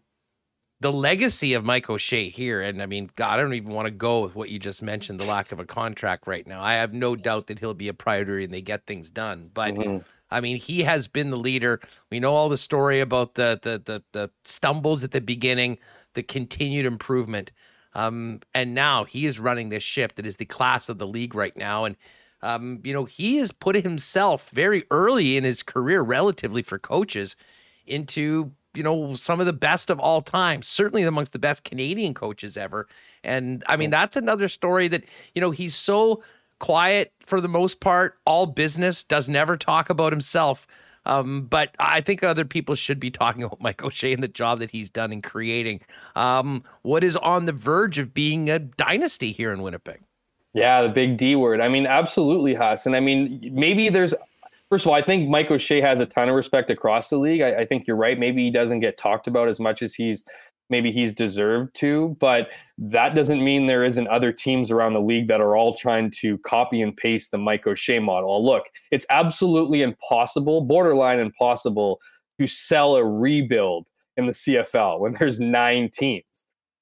the 0.81 0.91
legacy 0.91 1.53
of 1.53 1.65
Mike 1.65 1.89
O'Shea 1.89 2.29
here, 2.29 2.61
and 2.61 2.81
I 2.81 2.85
mean, 2.85 3.09
God, 3.15 3.39
I 3.39 3.41
don't 3.41 3.53
even 3.53 3.73
want 3.73 3.87
to 3.87 3.91
go 3.91 4.21
with 4.21 4.35
what 4.35 4.49
you 4.49 4.59
just 4.59 4.81
mentioned, 4.81 5.19
the 5.19 5.25
lack 5.25 5.51
of 5.51 5.59
a 5.59 5.65
contract 5.65 6.25
right 6.25 6.47
now. 6.47 6.61
I 6.61 6.73
have 6.73 6.93
no 6.93 7.15
doubt 7.15 7.47
that 7.47 7.59
he'll 7.59 7.73
be 7.73 7.89
a 7.89 7.93
priority 7.93 8.45
and 8.45 8.53
they 8.53 8.61
get 8.61 8.85
things 8.85 9.11
done. 9.11 9.49
But 9.53 9.73
mm-hmm. 9.73 9.97
I 10.31 10.39
mean, 10.39 10.57
he 10.57 10.83
has 10.83 11.07
been 11.07 11.31
the 11.31 11.37
leader. 11.37 11.81
We 12.09 12.19
know 12.21 12.33
all 12.33 12.47
the 12.47 12.57
story 12.57 13.01
about 13.01 13.35
the 13.35 13.59
the 13.61 13.81
the, 13.83 14.03
the 14.13 14.31
stumbles 14.45 15.03
at 15.03 15.11
the 15.11 15.21
beginning, 15.21 15.79
the 16.13 16.23
continued 16.23 16.85
improvement. 16.85 17.51
Um, 17.93 18.39
and 18.53 18.73
now 18.73 19.03
he 19.03 19.25
is 19.25 19.39
running 19.39 19.69
this 19.69 19.83
ship 19.83 20.15
that 20.15 20.25
is 20.25 20.37
the 20.37 20.45
class 20.45 20.87
of 20.87 20.97
the 20.97 21.07
league 21.07 21.35
right 21.35 21.55
now. 21.57 21.85
And 21.85 21.97
um, 22.41 22.79
you 22.85 22.93
know, 22.93 23.03
he 23.03 23.37
has 23.37 23.51
put 23.51 23.75
himself 23.75 24.49
very 24.51 24.85
early 24.91 25.35
in 25.35 25.43
his 25.43 25.61
career, 25.61 26.01
relatively 26.01 26.61
for 26.61 26.79
coaches, 26.79 27.35
into 27.85 28.51
you 28.73 28.83
know, 28.83 29.15
some 29.15 29.39
of 29.39 29.45
the 29.45 29.53
best 29.53 29.89
of 29.89 29.99
all 29.99 30.21
time, 30.21 30.61
certainly 30.61 31.03
amongst 31.03 31.33
the 31.33 31.39
best 31.39 31.63
Canadian 31.63 32.13
coaches 32.13 32.57
ever. 32.57 32.87
And 33.23 33.63
I 33.67 33.75
mean, 33.77 33.89
that's 33.89 34.15
another 34.15 34.47
story 34.47 34.87
that, 34.89 35.03
you 35.33 35.41
know, 35.41 35.51
he's 35.51 35.75
so 35.75 36.23
quiet 36.59 37.13
for 37.25 37.41
the 37.41 37.47
most 37.47 37.79
part, 37.79 38.17
all 38.25 38.45
business, 38.45 39.03
does 39.03 39.27
never 39.27 39.57
talk 39.57 39.89
about 39.89 40.11
himself. 40.11 40.67
Um, 41.05 41.47
but 41.49 41.73
I 41.79 42.01
think 42.01 42.23
other 42.23 42.45
people 42.45 42.75
should 42.75 42.99
be 42.99 43.09
talking 43.11 43.43
about 43.43 43.61
Mike 43.61 43.83
O'Shea 43.83 44.13
and 44.13 44.21
the 44.21 44.27
job 44.27 44.59
that 44.59 44.71
he's 44.71 44.89
done 44.89 45.11
in 45.11 45.21
creating 45.21 45.81
um, 46.15 46.63
what 46.83 47.03
is 47.03 47.15
on 47.15 47.45
the 47.45 47.51
verge 47.51 47.97
of 47.97 48.13
being 48.13 48.49
a 48.49 48.59
dynasty 48.59 49.31
here 49.31 49.51
in 49.51 49.61
Winnipeg. 49.61 50.01
Yeah, 50.53 50.81
the 50.81 50.89
big 50.89 51.17
D 51.17 51.35
word. 51.35 51.61
I 51.61 51.69
mean, 51.69 51.85
absolutely, 51.85 52.55
Huss. 52.55 52.85
And 52.85 52.95
I 52.95 52.99
mean, 52.99 53.51
maybe 53.53 53.89
there's 53.89 54.15
First 54.69 54.85
of 54.85 54.89
all, 54.89 54.95
I 54.95 55.01
think 55.01 55.29
Mike 55.29 55.49
O'Shea 55.49 55.81
has 55.81 55.99
a 55.99 56.05
ton 56.05 56.29
of 56.29 56.35
respect 56.35 56.69
across 56.69 57.09
the 57.09 57.17
league. 57.17 57.41
I, 57.41 57.61
I, 57.61 57.65
think 57.65 57.87
you're 57.87 57.95
right. 57.95 58.19
Maybe 58.19 58.43
he 58.43 58.51
doesn't 58.51 58.81
get 58.81 58.99
talked 58.99 59.27
about 59.27 59.47
as 59.47 59.59
much 59.59 59.81
as 59.81 59.95
he's 59.95 60.23
maybe 60.69 60.91
he's 60.91 61.11
deserved 61.11 61.75
to, 61.75 62.15
but 62.19 62.49
that 62.77 63.15
doesn't 63.15 63.43
mean 63.43 63.65
there 63.65 63.83
isn't 63.83 64.07
other 64.07 64.31
teams 64.31 64.69
around 64.69 64.93
the 64.93 65.01
league 65.01 65.27
that 65.27 65.41
are 65.41 65.55
all 65.55 65.75
trying 65.75 66.11
to 66.11 66.37
copy 66.39 66.81
and 66.83 66.95
paste 66.95 67.31
the 67.31 67.39
Mike 67.39 67.65
O'Shea 67.65 67.97
model. 67.97 68.45
Look, 68.45 68.65
it's 68.91 69.07
absolutely 69.09 69.81
impossible, 69.81 70.61
borderline 70.61 71.17
impossible, 71.17 71.99
to 72.39 72.45
sell 72.45 72.95
a 72.95 73.03
rebuild 73.03 73.87
in 74.17 74.27
the 74.27 74.31
CFL 74.31 74.99
when 74.99 75.15
there's 75.19 75.39
nine 75.39 75.89
teams. 75.91 76.23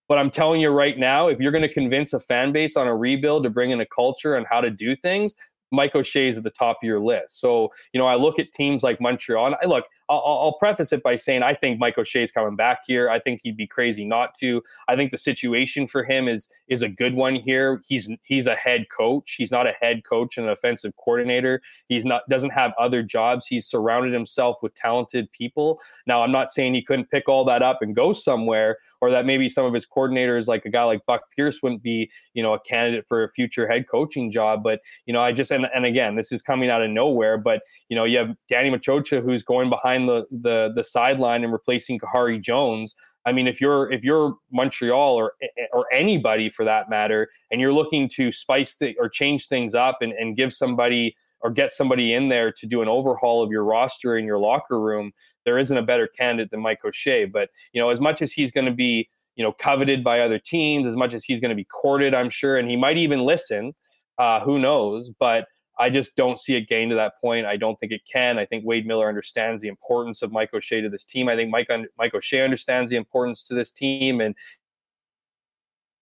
But 0.10 0.18
I'm 0.18 0.32
telling 0.32 0.62
you 0.62 0.70
right 0.70 0.98
now, 0.98 1.28
if 1.28 1.40
you're 1.40 1.52
going 1.52 1.68
to 1.68 1.74
convince 1.74 2.14
a 2.14 2.20
fan 2.20 2.52
base 2.52 2.76
on 2.76 2.88
a 2.88 2.96
rebuild 2.96 3.44
to 3.44 3.50
bring 3.50 3.72
in 3.72 3.82
a 3.82 3.86
culture 3.86 4.36
and 4.36 4.46
how 4.50 4.62
to 4.62 4.70
do 4.70 4.96
things, 4.96 5.34
Mike 5.72 5.96
O'Shea 5.96 6.28
is 6.28 6.38
at 6.38 6.44
the 6.44 6.50
top 6.50 6.78
of 6.82 6.88
your 6.88 7.00
list. 7.00 7.40
So, 7.40 7.70
you 7.94 8.00
know, 8.00 8.08
I 8.08 8.16
look 8.16 8.40
at 8.40 8.52
teams 8.52 8.84
like 8.84 9.02
Montreal, 9.02 9.48
and 9.48 9.56
I 9.62 9.66
look, 9.66 9.86
I'll, 10.10 10.24
I'll 10.26 10.58
preface 10.60 10.94
it 10.94 11.04
by 11.04 11.16
saying 11.16 11.44
I 11.44 11.54
think 11.54 11.80
Mike 11.80 11.98
O'Shea 11.98 12.24
is 12.24 12.32
coming 12.32 12.56
back 12.56 12.80
here. 12.88 13.10
I 13.10 13.20
think 13.20 13.42
he'd 13.44 13.58
be 13.58 13.68
crazy 13.68 14.06
not 14.06 14.34
to. 14.40 14.62
I 14.88 14.96
think 14.96 15.12
the 15.12 15.18
situation 15.18 15.88
for 15.88 16.04
him 16.04 16.28
is 16.28 16.48
is 16.70 16.82
a 16.82 16.90
good 16.90 17.14
one 17.14 17.36
here. 17.36 17.82
He's 17.88 18.08
he's 18.24 18.48
a 18.48 18.56
head 18.56 18.86
coach. 18.96 19.36
He's 19.38 19.52
not 19.52 19.68
a 19.68 19.74
head 19.82 20.04
coach 20.06 20.38
and 20.38 20.46
an 20.46 20.54
offensive 20.54 20.94
coordinator. 20.98 21.62
He's 21.90 22.06
not 22.06 22.22
doesn't 22.30 22.52
have 22.52 22.72
other 22.80 23.04
jobs. 23.04 23.48
He's 23.48 23.68
surrounded 23.68 24.14
himself 24.14 24.58
with 24.62 24.74
talented 24.76 25.32
people. 25.32 25.82
Now, 26.06 26.24
I'm 26.24 26.32
not 26.32 26.52
saying 26.52 26.74
he 26.74 26.84
couldn't 26.84 27.12
pick 27.12 27.28
all 27.28 27.44
that 27.46 27.62
up 27.62 27.82
and 27.82 27.96
go 27.96 28.14
somewhere, 28.14 28.78
or 29.02 29.12
that 29.12 29.26
maybe 29.26 29.50
some 29.50 29.66
of 29.66 29.74
his 29.74 29.86
coordinators, 29.86 30.48
like 30.48 30.66
a 30.66 30.70
guy 30.70 30.84
like 30.84 31.06
Buck 31.06 31.24
Pierce, 31.36 31.62
wouldn't 31.62 31.84
be 31.84 32.10
you 32.34 32.44
know 32.44 32.54
a 32.54 32.60
candidate 32.60 33.06
for 33.08 33.24
a 33.24 33.32
future 33.32 33.68
head 33.68 33.90
coaching 33.90 34.32
job. 34.32 34.64
But 34.64 34.80
you 35.06 35.14
know, 35.14 35.22
I 35.22 35.34
just 35.34 35.52
and 35.58 35.68
and 35.74 35.86
again, 35.86 36.16
this 36.16 36.32
is 36.32 36.42
coming 36.42 36.70
out 36.70 36.82
of 36.82 36.90
nowhere. 36.90 37.38
But 37.38 37.62
you 37.90 37.96
know, 37.96 38.04
you 38.04 38.18
have 38.20 38.36
Danny 38.50 38.70
Maciocia 38.70 39.22
who's 39.22 39.44
going 39.44 39.70
behind 39.70 40.08
the 40.08 40.26
the 40.32 40.72
the 40.76 40.84
sideline 40.84 41.44
and 41.44 41.52
replacing 41.52 42.00
Khari 42.00 42.42
Jones. 42.42 42.96
I 43.26 43.34
mean, 43.34 43.48
if 43.48 43.60
you're 43.60 43.92
if 43.92 44.04
you're 44.04 44.36
Montreal 44.52 45.16
or 45.16 45.34
eh, 45.42 45.48
eh, 45.58 45.66
or 45.74 45.86
anybody 45.92 46.50
for 46.50 46.64
that 46.66 46.90
matter, 46.90 47.30
and 47.52 47.60
you're 47.60 47.74
looking 47.74 48.10
to 48.16 48.32
spice 48.32 48.78
the, 48.78 48.96
or 49.00 49.10
change 49.10 49.48
things 49.48 49.76
up 49.76 49.98
and, 50.02 50.14
and 50.14 50.38
give 50.38 50.54
somebody 50.54 51.16
or 51.42 51.52
get 51.52 51.72
somebody 51.72 52.14
in 52.14 52.30
there 52.30 52.52
to 52.52 52.66
do 52.66 52.82
an 52.82 52.88
overhaul 52.88 53.44
of 53.44 53.52
your 53.52 53.64
roster 53.64 54.18
in 54.18 54.26
your 54.26 54.40
locker 54.40 54.80
room, 54.80 55.12
there 55.46 55.60
isn't 55.60 55.78
a 55.78 55.84
better 55.84 56.08
candidate 56.08 56.50
than 56.52 56.62
Mike 56.62 56.80
O'Shea. 56.84 57.26
But 57.26 57.50
you 57.74 57.82
know, 57.82 57.90
as 57.90 58.00
much 58.00 58.22
as 58.22 58.32
he's 58.32 58.52
going 58.52 58.66
to 58.66 58.72
be 58.72 59.10
you 59.36 59.44
know 59.44 59.52
coveted 59.52 60.04
by 60.04 60.22
other 60.22 60.40
teams, 60.40 60.88
as 60.88 60.96
much 60.96 61.14
as 61.14 61.24
he's 61.24 61.40
going 61.40 61.50
to 61.50 61.56
be 61.56 61.66
courted, 61.66 62.14
I'm 62.14 62.30
sure, 62.30 62.58
and 62.58 62.70
he 62.70 62.76
might 62.76 62.98
even 62.98 63.22
listen. 63.22 63.74
Uh, 64.18 64.40
who 64.42 64.60
knows? 64.60 65.12
But 65.20 65.48
I 65.80 65.90
just 65.90 66.16
don't 66.16 66.40
see 66.40 66.56
it 66.56 66.68
getting 66.68 66.90
to 66.90 66.96
that 66.96 67.14
point. 67.22 67.46
I 67.46 67.56
don't 67.56 67.80
think 67.80 67.92
it 67.92 68.02
can. 68.12 68.40
I 68.40 68.46
think 68.46 68.66
Wade 68.66 68.88
Miller 68.88 69.08
understands 69.08 69.62
the 69.62 69.68
importance 69.68 70.22
of 70.22 70.32
Mike 70.32 70.54
O'Shea 70.54 70.82
to 70.82 70.90
this 70.90 71.06
team. 71.06 71.30
I 71.30 71.36
think 71.36 71.52
Mike 71.52 71.70
Mike 71.98 72.16
O'Shea 72.16 72.44
understands 72.44 72.90
the 72.90 72.98
importance 72.98 73.44
to 73.46 73.54
this 73.54 73.72
team, 73.72 74.22
and 74.22 74.36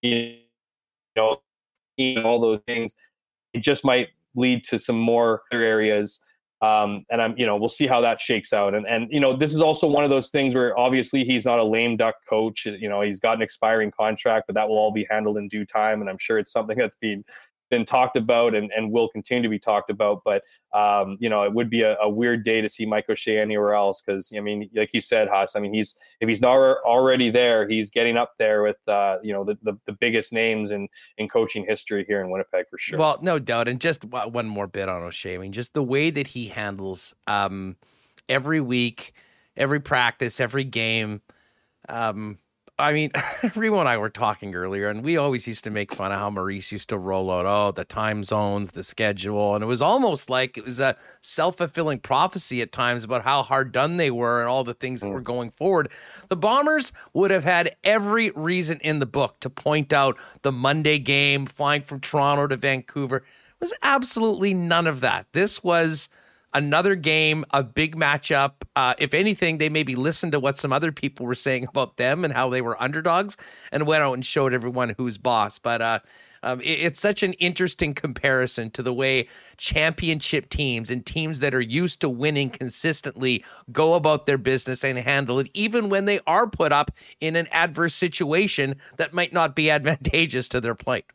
you 0.01 0.37
know, 1.15 1.37
all 2.23 2.39
those 2.39 2.61
things. 2.65 2.93
It 3.53 3.59
just 3.59 3.83
might 3.83 4.09
lead 4.35 4.63
to 4.65 4.79
some 4.79 4.99
more 4.99 5.43
other 5.51 5.63
areas. 5.63 6.21
Um, 6.61 7.05
and 7.09 7.21
I'm, 7.21 7.37
you 7.37 7.45
know, 7.45 7.57
we'll 7.57 7.69
see 7.69 7.85
how 7.85 8.01
that 8.01 8.19
shakes 8.21 8.53
out. 8.53 8.73
And 8.73 8.87
and 8.87 9.07
you 9.11 9.19
know, 9.19 9.35
this 9.35 9.53
is 9.53 9.59
also 9.59 9.87
one 9.87 10.03
of 10.03 10.09
those 10.09 10.29
things 10.29 10.55
where 10.55 10.77
obviously 10.79 11.25
he's 11.25 11.45
not 11.45 11.59
a 11.59 11.63
lame 11.63 11.97
duck 11.97 12.15
coach. 12.29 12.65
You 12.65 12.87
know, 12.87 13.01
he's 13.01 13.19
got 13.19 13.35
an 13.35 13.41
expiring 13.41 13.91
contract, 13.91 14.45
but 14.47 14.55
that 14.55 14.67
will 14.67 14.77
all 14.77 14.91
be 14.91 15.05
handled 15.09 15.37
in 15.37 15.49
due 15.49 15.65
time. 15.65 16.01
And 16.01 16.09
I'm 16.09 16.17
sure 16.17 16.37
it's 16.37 16.51
something 16.51 16.77
that's 16.79 16.97
being 17.01 17.25
been 17.69 17.85
talked 17.85 18.17
about 18.17 18.53
and, 18.53 18.71
and 18.75 18.91
will 18.91 19.09
continue 19.09 19.43
to 19.43 19.49
be 19.49 19.59
talked 19.59 19.89
about. 19.89 20.21
But 20.23 20.43
um, 20.73 21.17
you 21.19 21.29
know, 21.29 21.43
it 21.43 21.53
would 21.53 21.69
be 21.69 21.81
a, 21.81 21.95
a, 21.97 22.09
weird 22.09 22.43
day 22.43 22.61
to 22.61 22.69
see 22.69 22.85
Mike 22.85 23.09
O'Shea 23.09 23.39
anywhere 23.39 23.73
else 23.73 24.01
because 24.01 24.31
I 24.35 24.41
mean, 24.41 24.69
like 24.75 24.93
you 24.93 25.01
said, 25.01 25.27
Huss. 25.29 25.55
I 25.55 25.59
mean, 25.59 25.73
he's 25.73 25.95
if 26.19 26.27
he's 26.27 26.41
not 26.41 26.57
already 26.57 27.31
there, 27.31 27.67
he's 27.67 27.89
getting 27.89 28.17
up 28.17 28.33
there 28.37 28.63
with 28.63 28.77
uh, 28.87 29.17
you 29.23 29.33
know 29.33 29.43
the, 29.43 29.57
the, 29.63 29.77
the 29.85 29.93
biggest 29.93 30.33
names 30.33 30.71
in 30.71 30.87
in 31.17 31.29
coaching 31.29 31.65
history 31.67 32.05
here 32.07 32.21
in 32.21 32.29
Winnipeg 32.29 32.65
for 32.69 32.77
sure. 32.77 32.99
Well, 32.99 33.19
no 33.21 33.39
doubt. 33.39 33.67
And 33.67 33.79
just 33.79 34.03
one 34.05 34.47
more 34.47 34.67
bit 34.67 34.89
on 34.89 35.01
O'Shea. 35.01 35.35
I 35.35 35.37
mean, 35.37 35.51
just 35.51 35.73
the 35.73 35.83
way 35.83 36.09
that 36.09 36.27
he 36.27 36.47
handles 36.47 37.15
um, 37.27 37.75
every 38.29 38.61
week, 38.61 39.13
every 39.55 39.79
practice, 39.79 40.39
every 40.39 40.63
game. 40.63 41.21
Um, 41.87 42.39
I 42.77 42.91
mean, 42.91 43.11
everyone 43.43 43.81
and 43.81 43.89
I 43.89 43.97
were 43.97 44.09
talking 44.09 44.53
earlier, 44.53 44.89
and 44.89 45.03
we 45.03 45.15
always 45.15 45.47
used 45.47 45.63
to 45.63 45.69
make 45.69 45.93
fun 45.93 46.11
of 46.11 46.19
how 46.19 46.29
Maurice 46.29 46.71
used 46.71 46.89
to 46.89 46.97
roll 46.97 47.31
out, 47.31 47.45
oh, 47.45 47.71
the 47.71 47.85
time 47.85 48.23
zones, 48.23 48.71
the 48.71 48.83
schedule. 48.83 49.55
And 49.55 49.63
it 49.63 49.67
was 49.67 49.81
almost 49.81 50.29
like 50.29 50.57
it 50.57 50.65
was 50.65 50.79
a 50.79 50.97
self 51.21 51.57
fulfilling 51.57 51.99
prophecy 51.99 52.61
at 52.61 52.71
times 52.71 53.03
about 53.03 53.23
how 53.23 53.43
hard 53.43 53.71
done 53.71 53.97
they 53.97 54.11
were 54.11 54.41
and 54.41 54.49
all 54.49 54.63
the 54.63 54.73
things 54.73 55.01
that 55.01 55.09
were 55.09 55.21
mm. 55.21 55.25
going 55.25 55.51
forward. 55.51 55.89
The 56.29 56.35
Bombers 56.35 56.91
would 57.13 57.31
have 57.31 57.43
had 57.43 57.75
every 57.83 58.31
reason 58.31 58.79
in 58.81 58.99
the 58.99 59.05
book 59.05 59.39
to 59.39 59.49
point 59.49 59.93
out 59.93 60.17
the 60.41 60.51
Monday 60.51 60.99
game, 60.99 61.45
flying 61.45 61.81
from 61.81 62.01
Toronto 62.01 62.47
to 62.47 62.57
Vancouver. 62.57 63.17
It 63.17 63.23
was 63.61 63.73
absolutely 63.83 64.53
none 64.53 64.85
of 64.85 64.99
that. 64.99 65.27
This 65.31 65.63
was 65.63 66.09
another 66.55 66.95
game, 66.95 67.45
a 67.51 67.61
big 67.61 67.95
matchup. 67.95 68.53
Uh, 68.75 68.95
if 68.97 69.13
anything, 69.13 69.59
they 69.59 69.69
maybe 69.69 69.95
listened 69.95 70.31
to 70.31 70.39
what 70.39 70.57
some 70.57 70.73
other 70.73 70.91
people 70.91 71.25
were 71.25 71.35
saying 71.35 71.67
about 71.69 71.97
them 71.97 72.25
and 72.25 72.33
how 72.33 72.49
they 72.49 72.61
were 72.61 72.81
underdogs 72.81 73.37
and 73.71 73.85
went 73.85 74.01
out 74.01 74.13
and 74.13 74.25
showed 74.25 74.53
everyone 74.53 74.95
who's 74.97 75.19
boss. 75.19 75.59
But 75.59 75.81
uh, 75.81 75.99
um, 76.41 76.61
it, 76.61 76.79
it's 76.79 76.99
such 76.99 77.21
an 77.23 77.33
interesting 77.33 77.93
comparison 77.93 78.71
to 78.71 78.81
the 78.81 78.93
way 78.93 79.27
championship 79.57 80.49
teams 80.49 80.89
and 80.89 81.05
teams 81.05 81.41
that 81.41 81.53
are 81.53 81.61
used 81.61 81.99
to 82.01 82.09
winning 82.09 82.49
consistently 82.49 83.43
go 83.71 83.93
about 83.93 84.25
their 84.25 84.37
business 84.37 84.83
and 84.83 84.97
handle 84.97 85.39
it, 85.39 85.49
even 85.53 85.89
when 85.89 86.05
they 86.05 86.21
are 86.25 86.47
put 86.47 86.71
up 86.71 86.91
in 87.19 87.35
an 87.35 87.47
adverse 87.51 87.93
situation 87.93 88.75
that 88.97 89.13
might 89.13 89.33
not 89.33 89.55
be 89.55 89.69
advantageous 89.75 90.47
to 90.49 90.61
their 90.61 90.75
plate. 90.75 91.05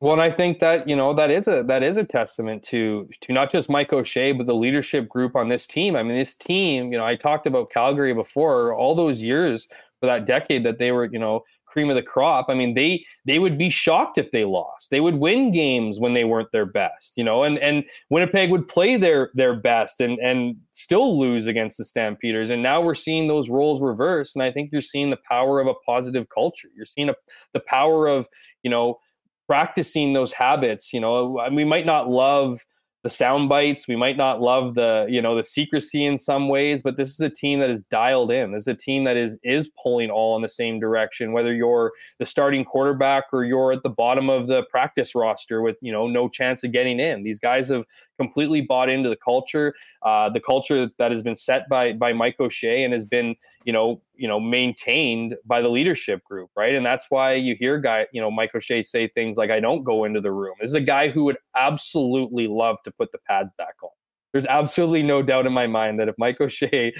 Well, 0.00 0.12
and 0.12 0.20
I 0.20 0.30
think 0.30 0.58
that 0.60 0.86
you 0.88 0.94
know 0.94 1.14
that 1.14 1.30
is 1.30 1.48
a 1.48 1.62
that 1.68 1.82
is 1.82 1.96
a 1.96 2.04
testament 2.04 2.62
to 2.64 3.08
to 3.22 3.32
not 3.32 3.50
just 3.50 3.70
Mike 3.70 3.92
O'Shea, 3.92 4.32
but 4.32 4.46
the 4.46 4.54
leadership 4.54 5.08
group 5.08 5.34
on 5.34 5.48
this 5.48 5.66
team. 5.66 5.96
I 5.96 6.02
mean, 6.02 6.18
this 6.18 6.34
team, 6.34 6.92
you 6.92 6.98
know, 6.98 7.06
I 7.06 7.16
talked 7.16 7.46
about 7.46 7.70
Calgary 7.70 8.12
before. 8.12 8.74
All 8.74 8.94
those 8.94 9.22
years 9.22 9.66
for 10.00 10.06
that 10.06 10.26
decade 10.26 10.64
that 10.66 10.78
they 10.78 10.92
were, 10.92 11.06
you 11.06 11.18
know, 11.18 11.44
cream 11.64 11.88
of 11.88 11.96
the 11.96 12.02
crop. 12.02 12.46
I 12.50 12.54
mean, 12.54 12.74
they 12.74 13.06
they 13.24 13.38
would 13.38 13.56
be 13.56 13.70
shocked 13.70 14.18
if 14.18 14.30
they 14.32 14.44
lost. 14.44 14.90
They 14.90 15.00
would 15.00 15.14
win 15.16 15.50
games 15.50 15.98
when 15.98 16.12
they 16.12 16.24
weren't 16.24 16.52
their 16.52 16.66
best, 16.66 17.16
you 17.16 17.24
know, 17.24 17.42
and 17.42 17.58
and 17.58 17.82
Winnipeg 18.10 18.50
would 18.50 18.68
play 18.68 18.98
their 18.98 19.30
their 19.32 19.54
best 19.56 20.00
and 20.02 20.18
and 20.18 20.56
still 20.72 21.18
lose 21.18 21.46
against 21.46 21.78
the 21.78 21.86
Stampeders. 21.86 22.50
And 22.50 22.62
now 22.62 22.82
we're 22.82 22.94
seeing 22.94 23.28
those 23.28 23.48
roles 23.48 23.80
reverse. 23.80 24.34
And 24.34 24.42
I 24.42 24.52
think 24.52 24.70
you're 24.72 24.82
seeing 24.82 25.08
the 25.08 25.18
power 25.26 25.58
of 25.58 25.66
a 25.66 25.74
positive 25.86 26.28
culture. 26.28 26.68
You're 26.76 26.84
seeing 26.84 27.08
a, 27.08 27.14
the 27.54 27.60
power 27.60 28.08
of 28.08 28.28
you 28.62 28.70
know 28.70 28.98
practicing 29.46 30.12
those 30.12 30.32
habits 30.32 30.92
you 30.92 31.00
know 31.00 31.40
we 31.52 31.64
might 31.64 31.86
not 31.86 32.08
love 32.08 32.64
the 33.06 33.10
sound 33.10 33.48
bites 33.48 33.86
we 33.86 33.94
might 33.94 34.16
not 34.16 34.40
love 34.40 34.74
the 34.74 35.06
you 35.08 35.22
know 35.22 35.36
the 35.36 35.44
secrecy 35.44 36.04
in 36.04 36.18
some 36.18 36.48
ways 36.48 36.82
but 36.82 36.96
this 36.96 37.10
is 37.10 37.20
a 37.20 37.30
team 37.30 37.60
that 37.60 37.70
is 37.70 37.84
dialed 37.84 38.32
in. 38.32 38.50
This 38.50 38.62
is 38.62 38.66
a 38.66 38.74
team 38.74 39.04
that 39.04 39.16
is 39.16 39.38
is 39.44 39.70
pulling 39.80 40.10
all 40.10 40.34
in 40.34 40.42
the 40.42 40.48
same 40.48 40.80
direction 40.80 41.32
whether 41.32 41.54
you're 41.54 41.92
the 42.18 42.26
starting 42.26 42.64
quarterback 42.64 43.26
or 43.32 43.44
you're 43.44 43.70
at 43.70 43.84
the 43.84 43.90
bottom 43.90 44.28
of 44.28 44.48
the 44.48 44.64
practice 44.72 45.14
roster 45.14 45.62
with 45.62 45.76
you 45.80 45.92
know 45.92 46.08
no 46.08 46.28
chance 46.28 46.64
of 46.64 46.72
getting 46.72 46.98
in. 46.98 47.22
These 47.22 47.38
guys 47.38 47.68
have 47.68 47.84
completely 48.18 48.60
bought 48.60 48.88
into 48.88 49.08
the 49.08 49.16
culture, 49.16 49.74
uh, 50.02 50.28
the 50.30 50.40
culture 50.40 50.90
that 50.98 51.10
has 51.10 51.22
been 51.22 51.36
set 51.36 51.68
by 51.68 51.92
by 51.92 52.12
Mike 52.12 52.36
O'Shea 52.40 52.84
and 52.84 52.92
has 52.92 53.04
been 53.04 53.34
you 53.64 53.72
know 53.72 54.02
you 54.14 54.28
know 54.28 54.40
maintained 54.40 55.36
by 55.44 55.60
the 55.60 55.68
leadership 55.68 56.22
group, 56.24 56.50
right? 56.56 56.74
And 56.74 56.84
that's 56.84 57.06
why 57.10 57.34
you 57.34 57.56
hear 57.58 57.78
guy 57.78 58.06
you 58.12 58.20
know 58.20 58.30
Mike 58.30 58.54
O'Shea 58.54 58.82
say 58.82 59.08
things 59.08 59.36
like, 59.36 59.50
"I 59.50 59.60
don't 59.60 59.84
go 59.84 60.04
into 60.04 60.20
the 60.20 60.32
room." 60.32 60.54
This 60.60 60.70
is 60.70 60.74
a 60.76 60.80
guy 60.80 61.08
who 61.08 61.24
would 61.24 61.38
absolutely 61.56 62.46
love 62.46 62.76
to 62.84 62.90
put 62.90 63.12
the 63.12 63.18
pads 63.26 63.50
back 63.58 63.74
on. 63.82 63.90
There's 64.32 64.46
absolutely 64.46 65.02
no 65.02 65.22
doubt 65.22 65.46
in 65.46 65.52
my 65.52 65.66
mind 65.66 65.98
that 66.00 66.08
if 66.08 66.14
Mike 66.18 66.40
O'Shea 66.40 66.92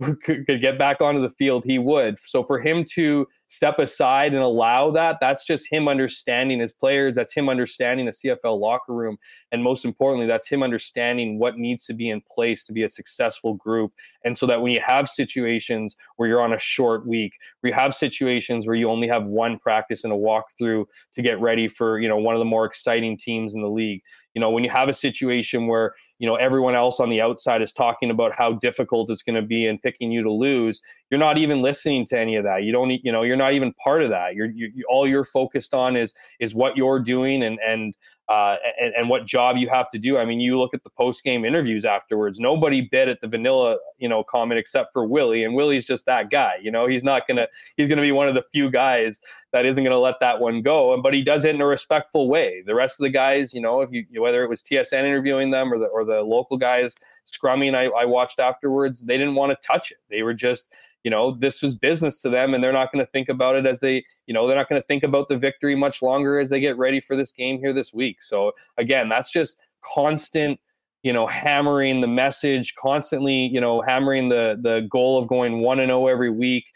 could, 0.24 0.46
get 0.46 0.78
back 0.78 1.00
onto 1.00 1.20
the 1.20 1.30
field, 1.30 1.64
he 1.64 1.78
would. 1.78 2.18
So 2.18 2.44
for 2.44 2.60
him 2.60 2.84
to 2.94 3.26
step 3.48 3.78
aside 3.78 4.32
and 4.32 4.42
allow 4.42 4.90
that, 4.92 5.18
that's 5.20 5.44
just 5.44 5.70
him 5.70 5.88
understanding 5.88 6.60
his 6.60 6.72
players. 6.72 7.14
That's 7.14 7.34
him 7.34 7.48
understanding 7.48 8.06
the 8.06 8.12
CFL 8.12 8.58
locker 8.58 8.94
room. 8.94 9.18
And 9.50 9.62
most 9.62 9.84
importantly, 9.84 10.26
that's 10.26 10.48
him 10.48 10.62
understanding 10.62 11.38
what 11.38 11.58
needs 11.58 11.84
to 11.86 11.94
be 11.94 12.10
in 12.10 12.22
place 12.22 12.64
to 12.64 12.72
be 12.72 12.82
a 12.82 12.88
successful 12.88 13.54
group. 13.54 13.92
And 14.24 14.36
so 14.36 14.46
that 14.46 14.62
when 14.62 14.72
you 14.72 14.80
have 14.80 15.08
situations 15.08 15.96
where 16.16 16.28
you're 16.28 16.42
on 16.42 16.54
a 16.54 16.58
short 16.58 17.06
week, 17.06 17.34
where 17.60 17.72
you 17.72 17.78
have 17.78 17.94
situations 17.94 18.66
where 18.66 18.76
you 18.76 18.90
only 18.90 19.08
have 19.08 19.24
one 19.24 19.58
practice 19.58 20.04
and 20.04 20.12
a 20.12 20.16
walkthrough 20.16 20.84
to 21.14 21.22
get 21.22 21.40
ready 21.40 21.68
for, 21.68 22.00
you 22.00 22.08
know, 22.08 22.16
one 22.16 22.34
of 22.34 22.38
the 22.38 22.44
more 22.44 22.64
exciting 22.64 23.16
teams 23.16 23.54
in 23.54 23.62
the 23.62 23.68
league. 23.68 24.02
You 24.34 24.40
know, 24.40 24.50
when 24.50 24.64
you 24.64 24.70
have 24.70 24.88
a 24.88 24.94
situation 24.94 25.66
where 25.66 25.94
you 26.22 26.28
know 26.28 26.36
everyone 26.36 26.76
else 26.76 27.00
on 27.00 27.10
the 27.10 27.20
outside 27.20 27.60
is 27.60 27.72
talking 27.72 28.10
about 28.10 28.32
how 28.32 28.52
difficult 28.52 29.10
it's 29.10 29.24
going 29.24 29.34
to 29.34 29.42
be 29.42 29.66
and 29.66 29.82
picking 29.82 30.12
you 30.12 30.22
to 30.22 30.30
lose 30.30 30.80
you're 31.12 31.18
not 31.18 31.36
even 31.36 31.60
listening 31.60 32.06
to 32.06 32.18
any 32.18 32.36
of 32.36 32.44
that. 32.44 32.62
You 32.62 32.72
don't 32.72 32.90
you 32.90 33.12
know 33.12 33.20
you're 33.22 33.36
not 33.36 33.52
even 33.52 33.74
part 33.74 34.02
of 34.02 34.08
that. 34.08 34.34
You're 34.34 34.50
you, 34.50 34.72
all 34.88 35.06
you're 35.06 35.26
focused 35.26 35.74
on 35.74 35.94
is 35.94 36.14
is 36.40 36.54
what 36.54 36.74
you're 36.74 37.00
doing 37.00 37.42
and 37.42 37.58
and 37.60 37.92
uh, 38.32 38.56
and, 38.80 38.94
and, 38.94 39.10
what 39.10 39.26
job 39.26 39.58
you 39.58 39.68
have 39.68 39.90
to 39.90 39.98
do. 39.98 40.16
I 40.16 40.24
mean, 40.24 40.40
you 40.40 40.58
look 40.58 40.72
at 40.72 40.82
the 40.84 40.88
post 40.88 41.22
game 41.22 41.44
interviews 41.44 41.84
afterwards. 41.84 42.40
Nobody 42.40 42.80
bit 42.80 43.06
at 43.08 43.20
the 43.20 43.28
vanilla, 43.28 43.76
you 43.98 44.08
know, 44.08 44.24
comment 44.24 44.58
except 44.58 44.94
for 44.94 45.04
Willie, 45.04 45.44
and 45.44 45.54
Willie's 45.54 45.84
just 45.84 46.06
that 46.06 46.30
guy. 46.30 46.54
You 46.62 46.70
know, 46.70 46.86
he's 46.86 47.04
not 47.04 47.28
gonna 47.28 47.46
he's 47.76 47.90
gonna 47.90 48.00
be 48.00 48.10
one 48.10 48.28
of 48.28 48.34
the 48.34 48.44
few 48.50 48.70
guys 48.70 49.20
that 49.52 49.66
isn't 49.66 49.84
gonna 49.84 49.98
let 49.98 50.18
that 50.20 50.40
one 50.40 50.62
go. 50.62 50.94
And 50.94 51.02
but 51.02 51.12
he 51.12 51.20
does 51.20 51.44
it 51.44 51.54
in 51.54 51.60
a 51.60 51.66
respectful 51.66 52.26
way. 52.26 52.62
The 52.64 52.74
rest 52.74 52.98
of 52.98 53.04
the 53.04 53.10
guys, 53.10 53.52
you 53.52 53.60
know, 53.60 53.82
if 53.82 53.90
you 53.92 54.06
whether 54.22 54.42
it 54.42 54.48
was 54.48 54.62
TSN 54.62 55.04
interviewing 55.04 55.50
them 55.50 55.70
or 55.70 55.78
the 55.78 55.86
or 55.86 56.06
the 56.06 56.22
local 56.22 56.56
guys 56.56 56.96
scrumming, 57.30 57.74
I, 57.74 57.88
I 57.88 58.06
watched 58.06 58.40
afterwards, 58.40 59.02
they 59.02 59.18
didn't 59.18 59.34
want 59.34 59.50
to 59.50 59.66
touch 59.66 59.90
it. 59.90 59.98
They 60.08 60.22
were 60.22 60.34
just 60.34 60.70
you 61.04 61.10
know 61.10 61.36
this 61.38 61.62
was 61.62 61.74
business 61.74 62.20
to 62.22 62.30
them 62.30 62.54
and 62.54 62.62
they're 62.62 62.72
not 62.72 62.92
going 62.92 63.04
to 63.04 63.10
think 63.10 63.28
about 63.28 63.56
it 63.56 63.66
as 63.66 63.80
they 63.80 64.04
you 64.26 64.34
know 64.34 64.46
they're 64.46 64.56
not 64.56 64.68
going 64.68 64.80
to 64.80 64.86
think 64.86 65.02
about 65.02 65.28
the 65.28 65.36
victory 65.36 65.74
much 65.74 66.02
longer 66.02 66.38
as 66.38 66.48
they 66.48 66.60
get 66.60 66.76
ready 66.78 67.00
for 67.00 67.16
this 67.16 67.32
game 67.32 67.58
here 67.58 67.72
this 67.72 67.92
week. 67.92 68.22
So 68.22 68.52
again 68.78 69.08
that's 69.08 69.30
just 69.30 69.58
constant 69.82 70.60
you 71.02 71.12
know 71.12 71.26
hammering 71.26 72.00
the 72.00 72.06
message 72.06 72.74
constantly 72.80 73.46
you 73.46 73.60
know 73.60 73.80
hammering 73.80 74.28
the 74.28 74.58
the 74.62 74.86
goal 74.90 75.18
of 75.18 75.26
going 75.26 75.60
1 75.60 75.80
and 75.80 75.90
0 75.90 76.06
every 76.06 76.30
week. 76.30 76.66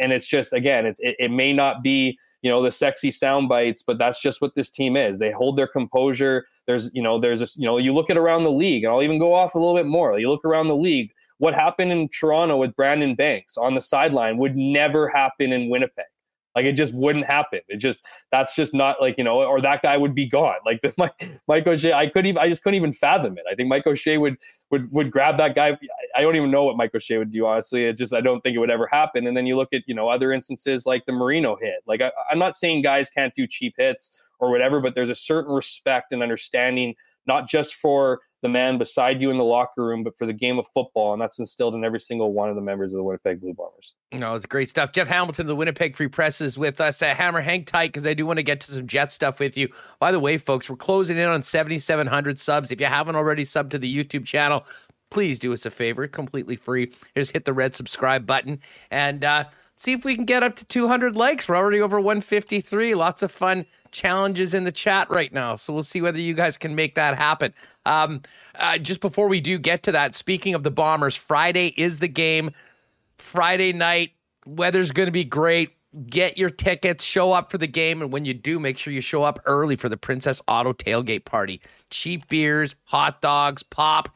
And 0.00 0.12
it's 0.12 0.26
just 0.26 0.52
again 0.52 0.86
it, 0.86 0.96
it 1.00 1.30
may 1.30 1.52
not 1.52 1.82
be 1.82 2.18
you 2.42 2.50
know 2.50 2.62
the 2.62 2.70
sexy 2.70 3.10
sound 3.10 3.48
bites 3.48 3.82
but 3.82 3.96
that's 3.98 4.20
just 4.20 4.42
what 4.42 4.54
this 4.54 4.68
team 4.68 4.96
is. 4.96 5.18
They 5.18 5.30
hold 5.30 5.56
their 5.56 5.68
composure. 5.68 6.44
There's 6.66 6.90
you 6.92 7.02
know 7.02 7.18
there's 7.18 7.40
a 7.40 7.48
you 7.56 7.66
know 7.66 7.78
you 7.78 7.94
look 7.94 8.10
at 8.10 8.18
around 8.18 8.44
the 8.44 8.50
league 8.50 8.84
and 8.84 8.92
i'll 8.92 9.02
even 9.02 9.18
go 9.18 9.32
off 9.32 9.54
a 9.54 9.58
little 9.58 9.74
bit 9.74 9.86
more. 9.86 10.18
You 10.18 10.30
look 10.30 10.44
around 10.44 10.68
the 10.68 10.76
league 10.76 11.10
what 11.38 11.54
happened 11.54 11.92
in 11.92 12.08
Toronto 12.08 12.56
with 12.56 12.74
Brandon 12.76 13.14
Banks 13.14 13.56
on 13.56 13.74
the 13.74 13.80
sideline 13.80 14.38
would 14.38 14.56
never 14.56 15.08
happen 15.08 15.52
in 15.52 15.68
Winnipeg. 15.68 16.04
Like 16.54 16.66
it 16.66 16.72
just 16.74 16.94
wouldn't 16.94 17.26
happen. 17.26 17.60
It 17.68 17.78
just 17.78 18.04
that's 18.30 18.54
just 18.54 18.74
not 18.74 19.00
like 19.00 19.18
you 19.18 19.24
know, 19.24 19.42
or 19.42 19.60
that 19.60 19.82
guy 19.82 19.96
would 19.96 20.14
be 20.14 20.26
gone. 20.26 20.56
Like 20.64 20.80
the, 20.82 20.94
Mike, 20.98 21.40
Mike 21.48 21.66
O'Shea, 21.66 21.92
I 21.92 22.06
couldn't 22.06 22.26
even, 22.26 22.38
I 22.38 22.48
just 22.48 22.62
couldn't 22.62 22.76
even 22.76 22.92
fathom 22.92 23.36
it. 23.38 23.44
I 23.50 23.56
think 23.56 23.68
Mike 23.68 23.86
O'Shea 23.86 24.18
would 24.18 24.36
would 24.70 24.90
would 24.92 25.10
grab 25.10 25.36
that 25.38 25.56
guy. 25.56 25.76
I 26.16 26.22
don't 26.22 26.36
even 26.36 26.52
know 26.52 26.62
what 26.62 26.76
Mike 26.76 26.94
O'Shea 26.94 27.18
would 27.18 27.32
do. 27.32 27.44
Honestly, 27.46 27.84
it 27.84 27.96
just 27.96 28.12
I 28.12 28.20
don't 28.20 28.40
think 28.42 28.54
it 28.54 28.60
would 28.60 28.70
ever 28.70 28.88
happen. 28.90 29.26
And 29.26 29.36
then 29.36 29.46
you 29.46 29.56
look 29.56 29.72
at 29.72 29.82
you 29.86 29.94
know 29.94 30.08
other 30.08 30.32
instances 30.32 30.86
like 30.86 31.04
the 31.06 31.12
Marino 31.12 31.56
hit. 31.60 31.82
Like 31.86 32.00
I, 32.00 32.12
I'm 32.30 32.38
not 32.38 32.56
saying 32.56 32.82
guys 32.82 33.10
can't 33.10 33.34
do 33.34 33.48
cheap 33.48 33.74
hits 33.76 34.10
or 34.38 34.50
whatever, 34.50 34.80
but 34.80 34.94
there's 34.94 35.10
a 35.10 35.14
certain 35.14 35.52
respect 35.52 36.12
and 36.12 36.22
understanding 36.22 36.94
not 37.26 37.48
just 37.48 37.74
for 37.74 38.20
the 38.44 38.48
man 38.50 38.76
beside 38.76 39.22
you 39.22 39.30
in 39.30 39.38
the 39.38 39.44
locker 39.44 39.82
room, 39.82 40.04
but 40.04 40.14
for 40.18 40.26
the 40.26 40.32
game 40.34 40.58
of 40.58 40.66
football. 40.74 41.14
And 41.14 41.22
that's 41.22 41.38
instilled 41.38 41.74
in 41.74 41.82
every 41.82 41.98
single 41.98 42.34
one 42.34 42.50
of 42.50 42.56
the 42.56 42.60
members 42.60 42.92
of 42.92 42.98
the 42.98 43.02
Winnipeg 43.02 43.40
Blue 43.40 43.54
Bombers. 43.54 43.94
No, 44.12 44.34
it's 44.34 44.44
great 44.44 44.68
stuff. 44.68 44.92
Jeff 44.92 45.08
Hamilton, 45.08 45.46
the 45.46 45.56
Winnipeg 45.56 45.96
Free 45.96 46.08
Press, 46.08 46.42
is 46.42 46.58
with 46.58 46.78
us. 46.78 47.00
Uh, 47.00 47.14
Hammer, 47.14 47.40
hang 47.40 47.64
tight 47.64 47.88
because 47.88 48.06
I 48.06 48.12
do 48.12 48.26
want 48.26 48.36
to 48.36 48.42
get 48.42 48.60
to 48.60 48.70
some 48.70 48.86
Jet 48.86 49.10
stuff 49.10 49.40
with 49.40 49.56
you. 49.56 49.70
By 49.98 50.12
the 50.12 50.20
way, 50.20 50.36
folks, 50.36 50.68
we're 50.68 50.76
closing 50.76 51.16
in 51.16 51.26
on 51.26 51.42
7,700 51.42 52.38
subs. 52.38 52.70
If 52.70 52.82
you 52.82 52.86
haven't 52.86 53.16
already 53.16 53.44
subbed 53.44 53.70
to 53.70 53.78
the 53.78 54.04
YouTube 54.04 54.26
channel, 54.26 54.66
please 55.10 55.38
do 55.38 55.54
us 55.54 55.64
a 55.64 55.70
favor, 55.70 56.06
completely 56.06 56.56
free. 56.56 56.92
Just 57.16 57.32
hit 57.32 57.46
the 57.46 57.54
red 57.54 57.74
subscribe 57.74 58.26
button 58.26 58.60
and 58.90 59.24
uh, 59.24 59.44
see 59.76 59.92
if 59.92 60.04
we 60.04 60.14
can 60.14 60.24
get 60.24 60.42
up 60.42 60.56
to 60.56 60.64
200 60.64 61.16
likes. 61.16 61.48
We're 61.48 61.56
already 61.56 61.80
over 61.80 62.00
153. 62.00 62.94
Lots 62.94 63.22
of 63.22 63.30
fun 63.30 63.66
challenges 63.94 64.52
in 64.54 64.64
the 64.64 64.72
chat 64.72 65.08
right 65.08 65.32
now. 65.32 65.56
So 65.56 65.72
we'll 65.72 65.82
see 65.82 66.02
whether 66.02 66.18
you 66.18 66.34
guys 66.34 66.56
can 66.56 66.74
make 66.74 66.96
that 66.96 67.16
happen. 67.16 67.54
Um, 67.86 68.22
uh, 68.56 68.78
just 68.78 69.00
before 69.00 69.28
we 69.28 69.40
do 69.40 69.58
get 69.58 69.82
to 69.84 69.92
that, 69.92 70.14
speaking 70.14 70.54
of 70.54 70.62
the 70.62 70.70
Bombers, 70.70 71.14
Friday 71.14 71.68
is 71.76 72.00
the 72.00 72.08
game. 72.08 72.50
Friday 73.18 73.72
night, 73.72 74.12
weather's 74.46 74.90
going 74.90 75.06
to 75.06 75.12
be 75.12 75.24
great. 75.24 75.70
Get 76.06 76.36
your 76.36 76.50
tickets, 76.50 77.04
show 77.04 77.32
up 77.32 77.52
for 77.52 77.58
the 77.58 77.68
game, 77.68 78.02
and 78.02 78.12
when 78.12 78.24
you 78.24 78.34
do, 78.34 78.58
make 78.58 78.78
sure 78.78 78.92
you 78.92 79.00
show 79.00 79.22
up 79.22 79.38
early 79.46 79.76
for 79.76 79.88
the 79.88 79.96
Princess 79.96 80.42
Auto 80.48 80.72
tailgate 80.72 81.24
party. 81.24 81.60
Cheap 81.88 82.26
beers, 82.28 82.74
hot 82.82 83.22
dogs, 83.22 83.62
pop. 83.62 84.08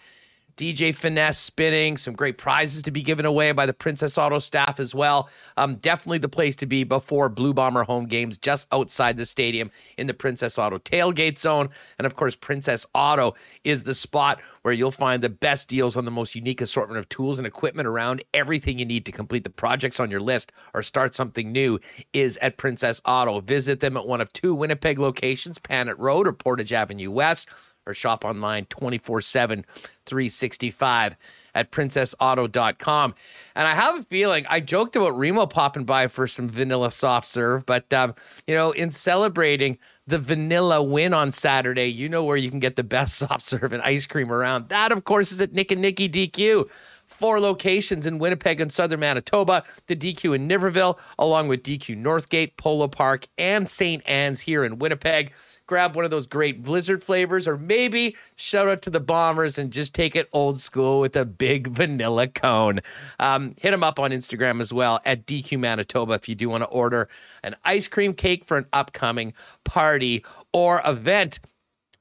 DJ 0.58 0.92
Finesse 0.92 1.38
spinning, 1.38 1.96
some 1.96 2.14
great 2.14 2.36
prizes 2.36 2.82
to 2.82 2.90
be 2.90 3.00
given 3.00 3.24
away 3.24 3.52
by 3.52 3.64
the 3.64 3.72
Princess 3.72 4.18
Auto 4.18 4.40
staff 4.40 4.80
as 4.80 4.92
well. 4.92 5.30
Um, 5.56 5.76
definitely 5.76 6.18
the 6.18 6.28
place 6.28 6.56
to 6.56 6.66
be 6.66 6.82
before 6.82 7.28
Blue 7.28 7.54
Bomber 7.54 7.84
home 7.84 8.06
games, 8.06 8.36
just 8.36 8.66
outside 8.72 9.16
the 9.16 9.24
stadium 9.24 9.70
in 9.96 10.08
the 10.08 10.14
Princess 10.14 10.58
Auto 10.58 10.78
tailgate 10.78 11.38
zone. 11.38 11.68
And 11.96 12.06
of 12.06 12.16
course, 12.16 12.34
Princess 12.34 12.84
Auto 12.92 13.34
is 13.62 13.84
the 13.84 13.94
spot 13.94 14.40
where 14.62 14.74
you'll 14.74 14.90
find 14.90 15.22
the 15.22 15.28
best 15.28 15.68
deals 15.68 15.96
on 15.96 16.04
the 16.04 16.10
most 16.10 16.34
unique 16.34 16.60
assortment 16.60 16.98
of 16.98 17.08
tools 17.08 17.38
and 17.38 17.46
equipment 17.46 17.86
around. 17.86 18.24
Everything 18.34 18.80
you 18.80 18.84
need 18.84 19.06
to 19.06 19.12
complete 19.12 19.44
the 19.44 19.50
projects 19.50 20.00
on 20.00 20.10
your 20.10 20.20
list 20.20 20.50
or 20.74 20.82
start 20.82 21.14
something 21.14 21.52
new 21.52 21.78
is 22.12 22.36
at 22.38 22.56
Princess 22.56 23.00
Auto. 23.04 23.40
Visit 23.40 23.78
them 23.78 23.96
at 23.96 24.08
one 24.08 24.20
of 24.20 24.32
two 24.32 24.56
Winnipeg 24.56 24.98
locations, 24.98 25.60
Panet 25.60 25.96
Road 25.98 26.26
or 26.26 26.32
Portage 26.32 26.72
Avenue 26.72 27.12
West 27.12 27.46
or 27.88 27.94
shop 27.94 28.24
online 28.24 28.66
24 28.66 29.20
7, 29.22 29.64
365 30.06 31.16
at 31.54 31.72
princessauto.com. 31.72 33.14
And 33.56 33.66
I 33.66 33.74
have 33.74 33.98
a 33.98 34.02
feeling 34.04 34.46
I 34.48 34.60
joked 34.60 34.94
about 34.94 35.18
Remo 35.18 35.46
popping 35.46 35.84
by 35.84 36.06
for 36.06 36.28
some 36.28 36.48
vanilla 36.48 36.92
soft 36.92 37.26
serve, 37.26 37.66
but, 37.66 37.92
um, 37.92 38.14
you 38.46 38.54
know, 38.54 38.70
in 38.70 38.90
celebrating 38.90 39.78
the 40.06 40.18
vanilla 40.18 40.82
win 40.82 41.12
on 41.12 41.32
Saturday, 41.32 41.86
you 41.86 42.08
know 42.08 42.22
where 42.22 42.36
you 42.36 42.50
can 42.50 42.60
get 42.60 42.76
the 42.76 42.84
best 42.84 43.16
soft 43.18 43.42
serve 43.42 43.72
and 43.72 43.82
ice 43.82 44.06
cream 44.06 44.30
around. 44.30 44.68
That, 44.68 44.92
of 44.92 45.04
course, 45.04 45.32
is 45.32 45.40
at 45.40 45.52
Nick 45.52 45.72
and 45.72 45.82
Nicky 45.82 46.08
DQ 46.08 46.68
four 47.08 47.40
locations 47.40 48.06
in 48.06 48.18
Winnipeg 48.18 48.60
and 48.60 48.72
southern 48.72 49.00
Manitoba, 49.00 49.64
the 49.86 49.96
DQ 49.96 50.36
in 50.36 50.48
Niverville, 50.48 50.98
along 51.18 51.48
with 51.48 51.62
DQ 51.62 52.00
Northgate, 52.00 52.56
Polo 52.56 52.86
Park, 52.86 53.26
and 53.38 53.68
St. 53.68 54.06
Anne's 54.08 54.40
here 54.40 54.62
in 54.64 54.78
Winnipeg 54.78 55.32
grab 55.68 55.94
one 55.94 56.04
of 56.04 56.10
those 56.10 56.26
great 56.26 56.64
Blizzard 56.64 57.04
flavors, 57.04 57.46
or 57.46 57.56
maybe 57.56 58.16
shout 58.34 58.66
out 58.66 58.82
to 58.82 58.90
the 58.90 58.98
Bombers 58.98 59.56
and 59.56 59.70
just 59.70 59.94
take 59.94 60.16
it 60.16 60.28
old 60.32 60.58
school 60.58 60.98
with 60.98 61.14
a 61.14 61.24
big 61.24 61.68
vanilla 61.76 62.26
cone. 62.26 62.80
Um, 63.20 63.54
hit 63.58 63.70
them 63.70 63.84
up 63.84 64.00
on 64.00 64.10
Instagram 64.10 64.60
as 64.60 64.72
well 64.72 65.00
at 65.04 65.26
DQ 65.26 65.60
Manitoba 65.60 66.14
if 66.14 66.28
you 66.28 66.34
do 66.34 66.48
want 66.48 66.62
to 66.62 66.68
order 66.68 67.08
an 67.44 67.54
ice 67.64 67.86
cream 67.86 68.14
cake 68.14 68.44
for 68.44 68.56
an 68.56 68.66
upcoming 68.72 69.32
party 69.62 70.24
or 70.52 70.82
event. 70.84 71.38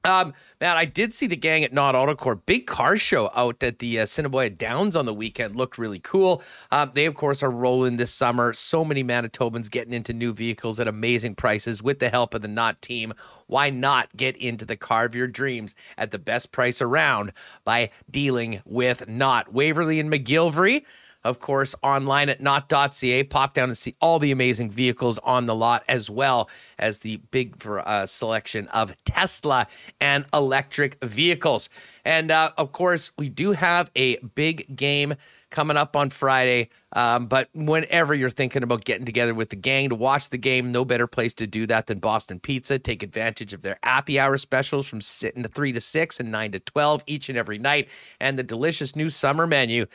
Um, 0.04 0.32
man, 0.60 0.76
I 0.76 0.84
did 0.84 1.12
see 1.12 1.26
the 1.26 1.36
gang 1.36 1.64
at 1.64 1.72
Nott 1.72 1.94
Autocorp. 1.94 2.42
Big 2.46 2.66
car 2.66 2.96
show 2.96 3.30
out 3.34 3.62
at 3.62 3.80
the 3.80 4.00
uh, 4.00 4.48
Downs 4.56 4.96
on 4.96 5.06
the 5.06 5.12
weekend. 5.14 5.56
Looked 5.56 5.76
really 5.76 5.98
cool. 5.98 6.42
Um, 6.70 6.92
they, 6.94 7.04
of 7.04 7.14
course, 7.14 7.42
are 7.42 7.50
rolling 7.50 7.96
this 7.96 8.14
summer. 8.14 8.52
So 8.52 8.84
many 8.84 9.02
Manitobans 9.02 9.70
getting 9.70 9.92
into 9.92 10.12
new 10.12 10.32
vehicles 10.32 10.78
at 10.78 10.86
amazing 10.86 11.34
prices 11.34 11.82
with 11.82 11.98
the 11.98 12.10
help 12.10 12.32
of 12.32 12.42
the 12.42 12.48
Nott 12.48 12.80
team. 12.80 13.12
Why 13.48 13.70
not 13.70 14.16
get 14.16 14.36
into 14.36 14.64
the 14.64 14.76
car 14.76 15.04
of 15.04 15.14
your 15.14 15.26
dreams 15.26 15.74
at 15.96 16.12
the 16.12 16.18
best 16.18 16.52
price 16.52 16.80
around 16.80 17.32
by 17.64 17.90
dealing 18.10 18.62
with 18.64 19.08
Nott? 19.08 19.52
Waverley 19.52 19.98
and 19.98 20.10
McGillivray 20.10 20.84
of 21.24 21.40
course, 21.40 21.74
online 21.82 22.28
at 22.28 22.40
nott.ca. 22.40 23.24
Pop 23.24 23.54
down 23.54 23.68
and 23.68 23.78
see 23.78 23.94
all 24.00 24.18
the 24.18 24.30
amazing 24.30 24.70
vehicles 24.70 25.18
on 25.18 25.46
the 25.46 25.54
lot, 25.54 25.84
as 25.88 26.08
well 26.08 26.48
as 26.78 27.00
the 27.00 27.16
big 27.30 27.54
uh, 27.66 28.06
selection 28.06 28.68
of 28.68 28.94
Tesla 29.04 29.66
and 30.00 30.24
electric 30.32 31.02
vehicles. 31.04 31.68
And 32.04 32.30
uh, 32.30 32.52
of 32.56 32.72
course, 32.72 33.12
we 33.18 33.28
do 33.28 33.52
have 33.52 33.90
a 33.96 34.16
big 34.18 34.76
game 34.76 35.14
coming 35.50 35.76
up 35.76 35.96
on 35.96 36.10
Friday. 36.10 36.68
Um, 36.92 37.26
but 37.26 37.48
whenever 37.54 38.14
you're 38.14 38.30
thinking 38.30 38.62
about 38.62 38.84
getting 38.84 39.04
together 39.04 39.34
with 39.34 39.50
the 39.50 39.56
gang 39.56 39.88
to 39.90 39.94
watch 39.94 40.30
the 40.30 40.38
game, 40.38 40.72
no 40.72 40.84
better 40.84 41.06
place 41.06 41.34
to 41.34 41.46
do 41.46 41.66
that 41.66 41.86
than 41.86 41.98
Boston 41.98 42.40
Pizza. 42.40 42.78
Take 42.78 43.02
advantage 43.02 43.52
of 43.52 43.62
their 43.62 43.78
happy 43.82 44.18
hour 44.18 44.38
specials 44.38 44.86
from 44.86 45.00
sitting 45.00 45.42
to 45.42 45.48
three 45.48 45.72
to 45.72 45.80
six 45.80 46.20
and 46.20 46.30
nine 46.30 46.52
to 46.52 46.60
12 46.60 47.02
each 47.06 47.28
and 47.28 47.36
every 47.36 47.58
night, 47.58 47.88
and 48.20 48.38
the 48.38 48.42
delicious 48.42 48.96
new 48.96 49.10
summer 49.10 49.46
menu 49.46 49.86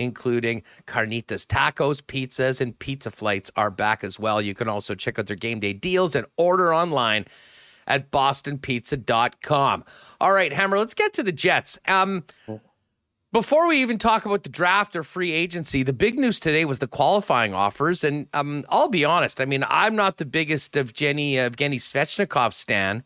including 0.00 0.62
carnitas 0.86 1.46
tacos, 1.46 2.02
pizzas, 2.02 2.60
and 2.60 2.78
pizza 2.78 3.10
flights 3.10 3.50
are 3.56 3.70
back 3.70 4.02
as 4.02 4.18
well. 4.18 4.40
You 4.40 4.54
can 4.54 4.68
also 4.68 4.94
check 4.94 5.18
out 5.18 5.26
their 5.26 5.36
game 5.36 5.60
day 5.60 5.72
deals 5.72 6.14
and 6.14 6.26
order 6.36 6.74
online 6.74 7.26
at 7.86 8.10
bostonpizza.com. 8.10 9.84
All 10.20 10.32
right, 10.32 10.52
Hammer, 10.52 10.78
let's 10.78 10.94
get 10.94 11.12
to 11.14 11.22
the 11.22 11.32
Jets. 11.32 11.78
Um, 11.88 12.24
before 13.32 13.66
we 13.68 13.80
even 13.80 13.98
talk 13.98 14.24
about 14.24 14.42
the 14.42 14.48
draft 14.48 14.96
or 14.96 15.04
free 15.04 15.32
agency, 15.32 15.82
the 15.82 15.92
big 15.92 16.18
news 16.18 16.40
today 16.40 16.64
was 16.64 16.78
the 16.78 16.88
qualifying 16.88 17.54
offers. 17.54 18.02
And 18.02 18.26
um, 18.32 18.64
I'll 18.68 18.88
be 18.88 19.04
honest, 19.04 19.40
I 19.40 19.44
mean, 19.44 19.64
I'm 19.68 19.94
not 19.94 20.16
the 20.16 20.24
biggest 20.24 20.76
of 20.76 20.94
Jenny 20.94 21.34
Evgeny 21.34 21.76
Svechnikov 21.76 22.52
stan, 22.52 23.04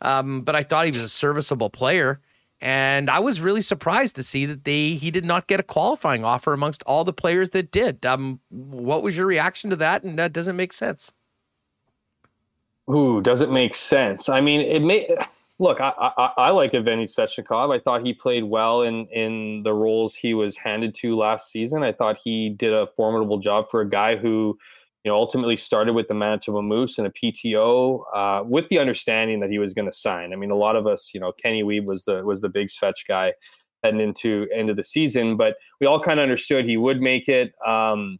um, 0.00 0.42
but 0.42 0.56
I 0.56 0.62
thought 0.62 0.86
he 0.86 0.92
was 0.92 1.02
a 1.02 1.08
serviceable 1.08 1.70
player. 1.70 2.20
And 2.60 3.10
I 3.10 3.18
was 3.18 3.40
really 3.40 3.60
surprised 3.60 4.16
to 4.16 4.22
see 4.22 4.46
that 4.46 4.64
they 4.64 4.94
he 4.94 5.10
did 5.10 5.24
not 5.24 5.46
get 5.46 5.60
a 5.60 5.62
qualifying 5.62 6.24
offer 6.24 6.52
amongst 6.52 6.82
all 6.84 7.04
the 7.04 7.12
players 7.12 7.50
that 7.50 7.70
did. 7.70 8.04
Um, 8.06 8.40
what 8.48 9.02
was 9.02 9.16
your 9.16 9.26
reaction 9.26 9.70
to 9.70 9.76
that? 9.76 10.04
And 10.04 10.18
that 10.18 10.32
doesn't 10.32 10.56
make 10.56 10.72
sense. 10.72 11.12
Ooh, 12.90 13.20
does 13.20 13.40
it 13.40 13.50
make 13.50 13.74
sense? 13.74 14.28
I 14.28 14.40
mean, 14.40 14.60
it 14.60 14.80
may 14.80 15.08
look. 15.58 15.80
I 15.80 15.92
I, 15.98 16.30
I 16.38 16.50
like 16.50 16.72
Evgeny 16.72 17.12
Svechnikov. 17.12 17.74
I 17.74 17.78
thought 17.78 18.06
he 18.06 18.14
played 18.14 18.44
well 18.44 18.82
in 18.82 19.06
in 19.08 19.62
the 19.62 19.74
roles 19.74 20.14
he 20.14 20.32
was 20.32 20.56
handed 20.56 20.94
to 20.96 21.16
last 21.16 21.50
season. 21.50 21.82
I 21.82 21.92
thought 21.92 22.18
he 22.22 22.48
did 22.48 22.72
a 22.72 22.86
formidable 22.96 23.38
job 23.38 23.70
for 23.70 23.82
a 23.82 23.88
guy 23.88 24.16
who 24.16 24.58
you 25.06 25.12
know, 25.12 25.16
ultimately 25.16 25.56
started 25.56 25.92
with 25.94 26.08
the 26.08 26.14
Manitoba 26.14 26.62
Moose 26.62 26.98
and 26.98 27.06
a 27.06 27.10
PTO 27.10 28.02
uh, 28.12 28.42
with 28.42 28.68
the 28.70 28.80
understanding 28.80 29.38
that 29.38 29.50
he 29.50 29.60
was 29.60 29.72
going 29.72 29.88
to 29.88 29.96
sign. 29.96 30.32
I 30.32 30.36
mean, 30.36 30.50
a 30.50 30.56
lot 30.56 30.74
of 30.74 30.88
us, 30.88 31.12
you 31.14 31.20
know, 31.20 31.30
Kenny 31.30 31.62
Wiebe 31.62 31.84
was 31.84 32.02
the 32.06 32.24
was 32.24 32.40
the 32.40 32.48
big 32.48 32.72
fetch 32.72 33.04
guy 33.06 33.32
heading 33.84 34.00
into 34.00 34.48
end 34.52 34.68
of 34.68 34.74
the 34.74 34.82
season, 34.82 35.36
but 35.36 35.58
we 35.80 35.86
all 35.86 36.00
kind 36.02 36.18
of 36.18 36.24
understood 36.24 36.64
he 36.64 36.76
would 36.76 37.00
make 37.00 37.28
it. 37.28 37.52
Um, 37.64 38.18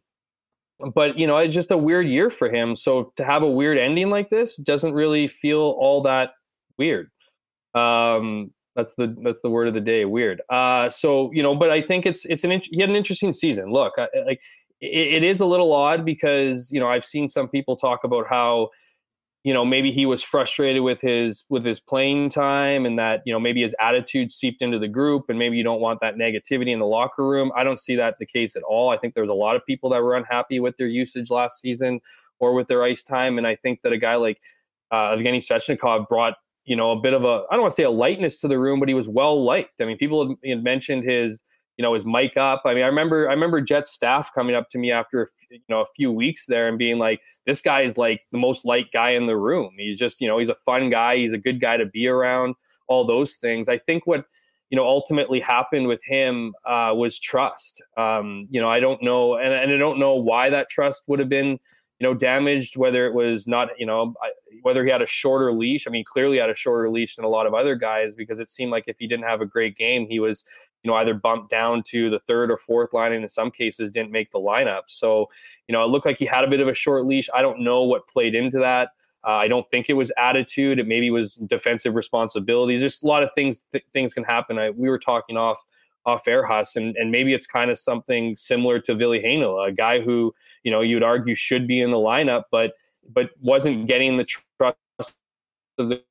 but 0.94 1.18
you 1.18 1.26
know, 1.26 1.36
it's 1.38 1.52
just 1.52 1.72
a 1.72 1.76
weird 1.76 2.06
year 2.06 2.30
for 2.30 2.48
him. 2.48 2.76
So 2.76 3.12
to 3.16 3.24
have 3.24 3.42
a 3.42 3.50
weird 3.50 3.78
ending 3.78 4.08
like 4.08 4.30
this 4.30 4.56
doesn't 4.56 4.92
really 4.92 5.26
feel 5.26 5.76
all 5.80 6.02
that 6.02 6.34
weird. 6.78 7.10
Um, 7.74 8.52
that's 8.76 8.92
the 8.96 9.16
that's 9.24 9.40
the 9.42 9.50
word 9.50 9.66
of 9.66 9.74
the 9.74 9.80
day. 9.80 10.04
Weird. 10.04 10.40
Uh, 10.50 10.88
so 10.90 11.32
you 11.32 11.42
know, 11.42 11.56
but 11.56 11.70
I 11.70 11.82
think 11.82 12.06
it's 12.06 12.24
it's 12.26 12.44
an 12.44 12.62
he 12.62 12.80
had 12.80 12.90
an 12.90 12.94
interesting 12.94 13.32
season. 13.32 13.72
Look, 13.72 13.94
I, 13.98 14.06
like 14.24 14.40
it, 14.81 15.23
it 15.23 15.24
is 15.24 15.40
a 15.40 15.47
little 15.47 15.73
odd 15.73 16.05
because 16.05 16.70
you 16.70 16.81
know 16.81 16.89
I've 16.89 17.05
seen 17.05 17.28
some 17.28 17.48
people 17.48 17.77
talk 17.77 18.05
about 18.05 18.27
how 18.28 18.70
you 19.44 19.55
know 19.55 19.65
maybe 19.65 19.93
he 19.93 20.07
was 20.07 20.23
frustrated 20.23 20.82
with 20.82 21.01
his 21.01 21.44
with 21.48 21.65
his 21.65 21.81
playing 21.81 22.31
time 22.31 22.85
and 22.85 22.98
that 22.98 23.23
you 23.24 23.32
know 23.32 23.39
maybe 23.40 23.62
his 23.62 23.74
attitude 23.81 24.32
seeped 24.32 24.61
into 24.61 24.78
the 24.78 24.89
group 24.89 25.27
and 25.28 25.39
maybe 25.39 25.57
you 25.57 25.62
don't 25.62 25.81
want 25.81 26.01
that 26.01 26.16
negativity 26.16 26.73
in 26.73 26.81
the 26.81 26.86
locker 26.86 27.27
room. 27.27 27.53
I 27.57 27.65
don't 27.65 27.78
see 27.78 27.97
that 27.97 28.16
the 28.19 28.27
case 28.27 28.57
at 28.57 28.62
all. 28.65 28.90
I 28.90 28.97
think 28.97 29.15
there's 29.15 29.31
a 29.31 29.35
lot 29.35 29.57
of 29.57 29.65
people 29.65 29.90
that 29.90 30.03
were 30.03 30.16
unhappy 30.16 30.59
with 30.61 30.77
their 30.77 30.89
usage 30.89 31.31
last 31.31 31.61
season 31.61 32.01
or 32.39 32.55
with 32.55 32.69
their 32.69 32.82
ice 32.82 33.03
time. 33.05 33.39
And 33.39 33.47
i 33.47 33.55
think 33.55 33.82
that 33.82 33.93
a 33.93 33.98
guy 33.98 34.16
like 34.16 34.40
uh, 34.90 35.15
evgeny 35.15 35.39
svechnikov 35.39 36.09
brought 36.09 36.35
you 36.65 36.74
know 36.74 36.90
a 36.90 37.01
bit 37.01 37.15
of 37.15 37.24
a 37.24 37.44
i 37.51 37.55
don't 37.55 37.62
want 37.62 37.73
to 37.73 37.77
say 37.77 37.85
a 37.85 37.90
lightness 37.90 38.40
to 38.40 38.48
the 38.48 38.59
room 38.59 38.81
but 38.81 38.89
he 38.89 38.94
was 38.94 39.09
well 39.09 39.43
liked. 39.44 39.81
I 39.81 39.85
mean 39.85 39.97
people 39.97 40.36
had, 40.44 40.65
mentioned 40.65 41.05
his 41.05 41.40
you 41.77 41.82
know, 41.82 41.94
his 41.94 42.05
Mike 42.05 42.36
up. 42.36 42.62
I 42.65 42.74
mean, 42.74 42.85
I 42.85 42.86
remember 42.86 43.28
I 43.28 43.32
remember 43.32 43.61
Jet 43.61 43.86
staff 43.86 44.32
coming 44.35 44.55
up 44.55 44.70
to 44.70 44.78
me 44.78 44.90
after 44.90 45.31
you 45.51 45.61
know 45.69 45.82
a 45.82 45.86
few 45.94 46.11
weeks 46.11 46.47
there 46.47 46.69
and 46.69 46.78
being 46.78 46.98
like, 46.98 47.20
"This 47.44 47.61
guy 47.61 47.82
is 47.82 47.97
like 47.97 48.23
the 48.32 48.39
most 48.39 48.65
liked 48.65 48.93
guy 48.93 49.11
in 49.11 49.27
the 49.27 49.36
room. 49.36 49.74
He's 49.77 49.98
just 49.98 50.20
you 50.20 50.28
know 50.28 50.39
he's 50.39 50.48
a 50.48 50.57
fun 50.65 50.90
guy. 50.90 51.16
He's 51.16 51.32
a 51.32 51.39
good 51.39 51.61
guy 51.61 51.77
to 51.77 51.86
be 51.86 52.09
around. 52.09 52.55
All 52.89 53.05
those 53.05 53.36
things. 53.36 53.69
I 53.69 53.78
think 53.78 54.07
what 54.07 54.24
you 54.70 54.77
know 54.77 54.86
ultimately 54.86 55.40
happened 55.40 55.86
with 55.86 56.03
him 56.05 56.55
uh, 56.65 56.93
was 56.94 57.19
trust. 57.19 57.82
Um, 57.97 58.48
you 58.51 58.61
know, 58.61 58.69
I 58.69 58.81
don't 58.81 59.03
know, 59.03 59.36
and, 59.36 59.53
and 59.53 59.70
I 59.70 59.77
don't 59.77 59.98
know 59.98 60.15
why 60.15 60.51
that 60.51 60.70
trust 60.70 61.05
would 61.09 61.19
have 61.19 61.28
been 61.28 61.59
you 61.98 62.07
know, 62.07 62.12
damaged, 62.12 62.77
whether 62.77 63.07
it 63.07 63.15
was 63.15 63.47
not, 63.47 63.70
you 63.78 63.86
know, 63.86 64.15
whether 64.62 64.85
he 64.85 64.90
had 64.90 65.01
a 65.01 65.07
shorter 65.07 65.53
leash. 65.53 65.86
I 65.86 65.90
mean, 65.90 66.05
clearly 66.05 66.39
had 66.39 66.51
a 66.51 66.55
shorter 66.55 66.90
leash 66.90 67.16
than 67.16 67.24
a 67.24 67.28
lot 67.28 67.47
of 67.47 67.55
other 67.55 67.74
guys 67.74 68.15
because 68.15 68.39
it 68.39 68.51
seemed 68.51 68.70
like 68.70 68.85
if 68.86 68.97
he 68.98 69.07
didn't 69.07 69.24
have 69.24 69.40
a 69.40 69.47
great 69.47 69.78
game, 69.78 70.07
he 70.07 70.20
was, 70.20 70.44
you 70.86 70.92
know, 70.92 70.98
either 70.98 71.14
bumped 71.14 71.50
down 71.50 71.82
to 71.82 72.08
the 72.10 72.20
third 72.20 72.48
or 72.48 72.56
fourth 72.56 72.92
line, 72.92 73.12
and 73.12 73.24
in 73.24 73.28
some 73.28 73.50
cases 73.50 73.90
didn't 73.90 74.12
make 74.12 74.30
the 74.30 74.38
lineup. 74.38 74.82
So, 74.86 75.28
you 75.66 75.72
know, 75.72 75.82
it 75.82 75.88
looked 75.88 76.06
like 76.06 76.16
he 76.16 76.26
had 76.26 76.44
a 76.44 76.46
bit 76.46 76.60
of 76.60 76.68
a 76.68 76.74
short 76.74 77.06
leash. 77.06 77.28
I 77.34 77.42
don't 77.42 77.64
know 77.64 77.82
what 77.82 78.06
played 78.06 78.36
into 78.36 78.60
that. 78.60 78.90
Uh, 79.26 79.30
I 79.32 79.48
don't 79.48 79.68
think 79.68 79.90
it 79.90 79.94
was 79.94 80.12
attitude. 80.16 80.78
It 80.78 80.86
maybe 80.86 81.10
was 81.10 81.34
defensive 81.34 81.96
responsibilities. 81.96 82.80
Just 82.80 83.02
a 83.02 83.08
lot 83.08 83.24
of 83.24 83.30
things. 83.34 83.62
Th- 83.72 83.84
things 83.92 84.14
can 84.14 84.22
happen. 84.22 84.60
I, 84.60 84.70
we 84.70 84.88
were 84.88 85.00
talking 85.00 85.36
off 85.36 85.58
off 86.04 86.28
air 86.28 86.46
Huss, 86.46 86.76
and, 86.76 86.94
and 86.94 87.10
maybe 87.10 87.34
it's 87.34 87.48
kind 87.48 87.68
of 87.68 87.80
something 87.80 88.36
similar 88.36 88.78
to 88.78 88.94
Ville 88.94 89.10
Heinola, 89.10 89.70
a 89.70 89.72
guy 89.72 90.00
who 90.00 90.32
you 90.62 90.70
know 90.70 90.82
you'd 90.82 91.02
argue 91.02 91.34
should 91.34 91.66
be 91.66 91.80
in 91.80 91.90
the 91.90 91.96
lineup, 91.96 92.44
but 92.52 92.74
but 93.12 93.30
wasn't 93.40 93.88
getting 93.88 94.18
the 94.18 94.24
trust 94.24 94.76
of 95.78 95.88
the 95.88 96.04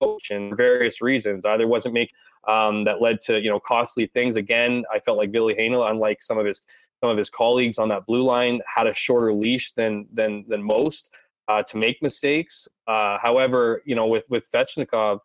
coach 0.00 0.30
and 0.30 0.56
various 0.56 1.00
reasons. 1.00 1.44
Either 1.44 1.66
wasn't 1.66 1.94
making 1.94 2.14
um, 2.48 2.84
that 2.84 3.00
led 3.00 3.20
to 3.22 3.40
you 3.40 3.50
know 3.50 3.60
costly 3.60 4.06
things. 4.06 4.36
Again, 4.36 4.84
I 4.92 4.98
felt 4.98 5.18
like 5.18 5.30
Ville 5.30 5.48
Heinola, 5.48 5.90
unlike 5.90 6.22
some 6.22 6.38
of 6.38 6.46
his 6.46 6.60
some 7.00 7.10
of 7.10 7.16
his 7.16 7.30
colleagues 7.30 7.78
on 7.78 7.88
that 7.88 8.06
blue 8.06 8.22
line, 8.22 8.60
had 8.66 8.86
a 8.86 8.94
shorter 8.94 9.32
leash 9.32 9.72
than 9.72 10.06
than 10.12 10.44
than 10.48 10.62
most 10.62 11.14
uh, 11.48 11.62
to 11.64 11.76
make 11.76 12.02
mistakes. 12.02 12.68
Uh, 12.86 13.18
however, 13.20 13.82
you 13.84 13.94
know 13.94 14.06
with 14.06 14.24
with 14.30 14.50
Svechnikov, 14.50 15.20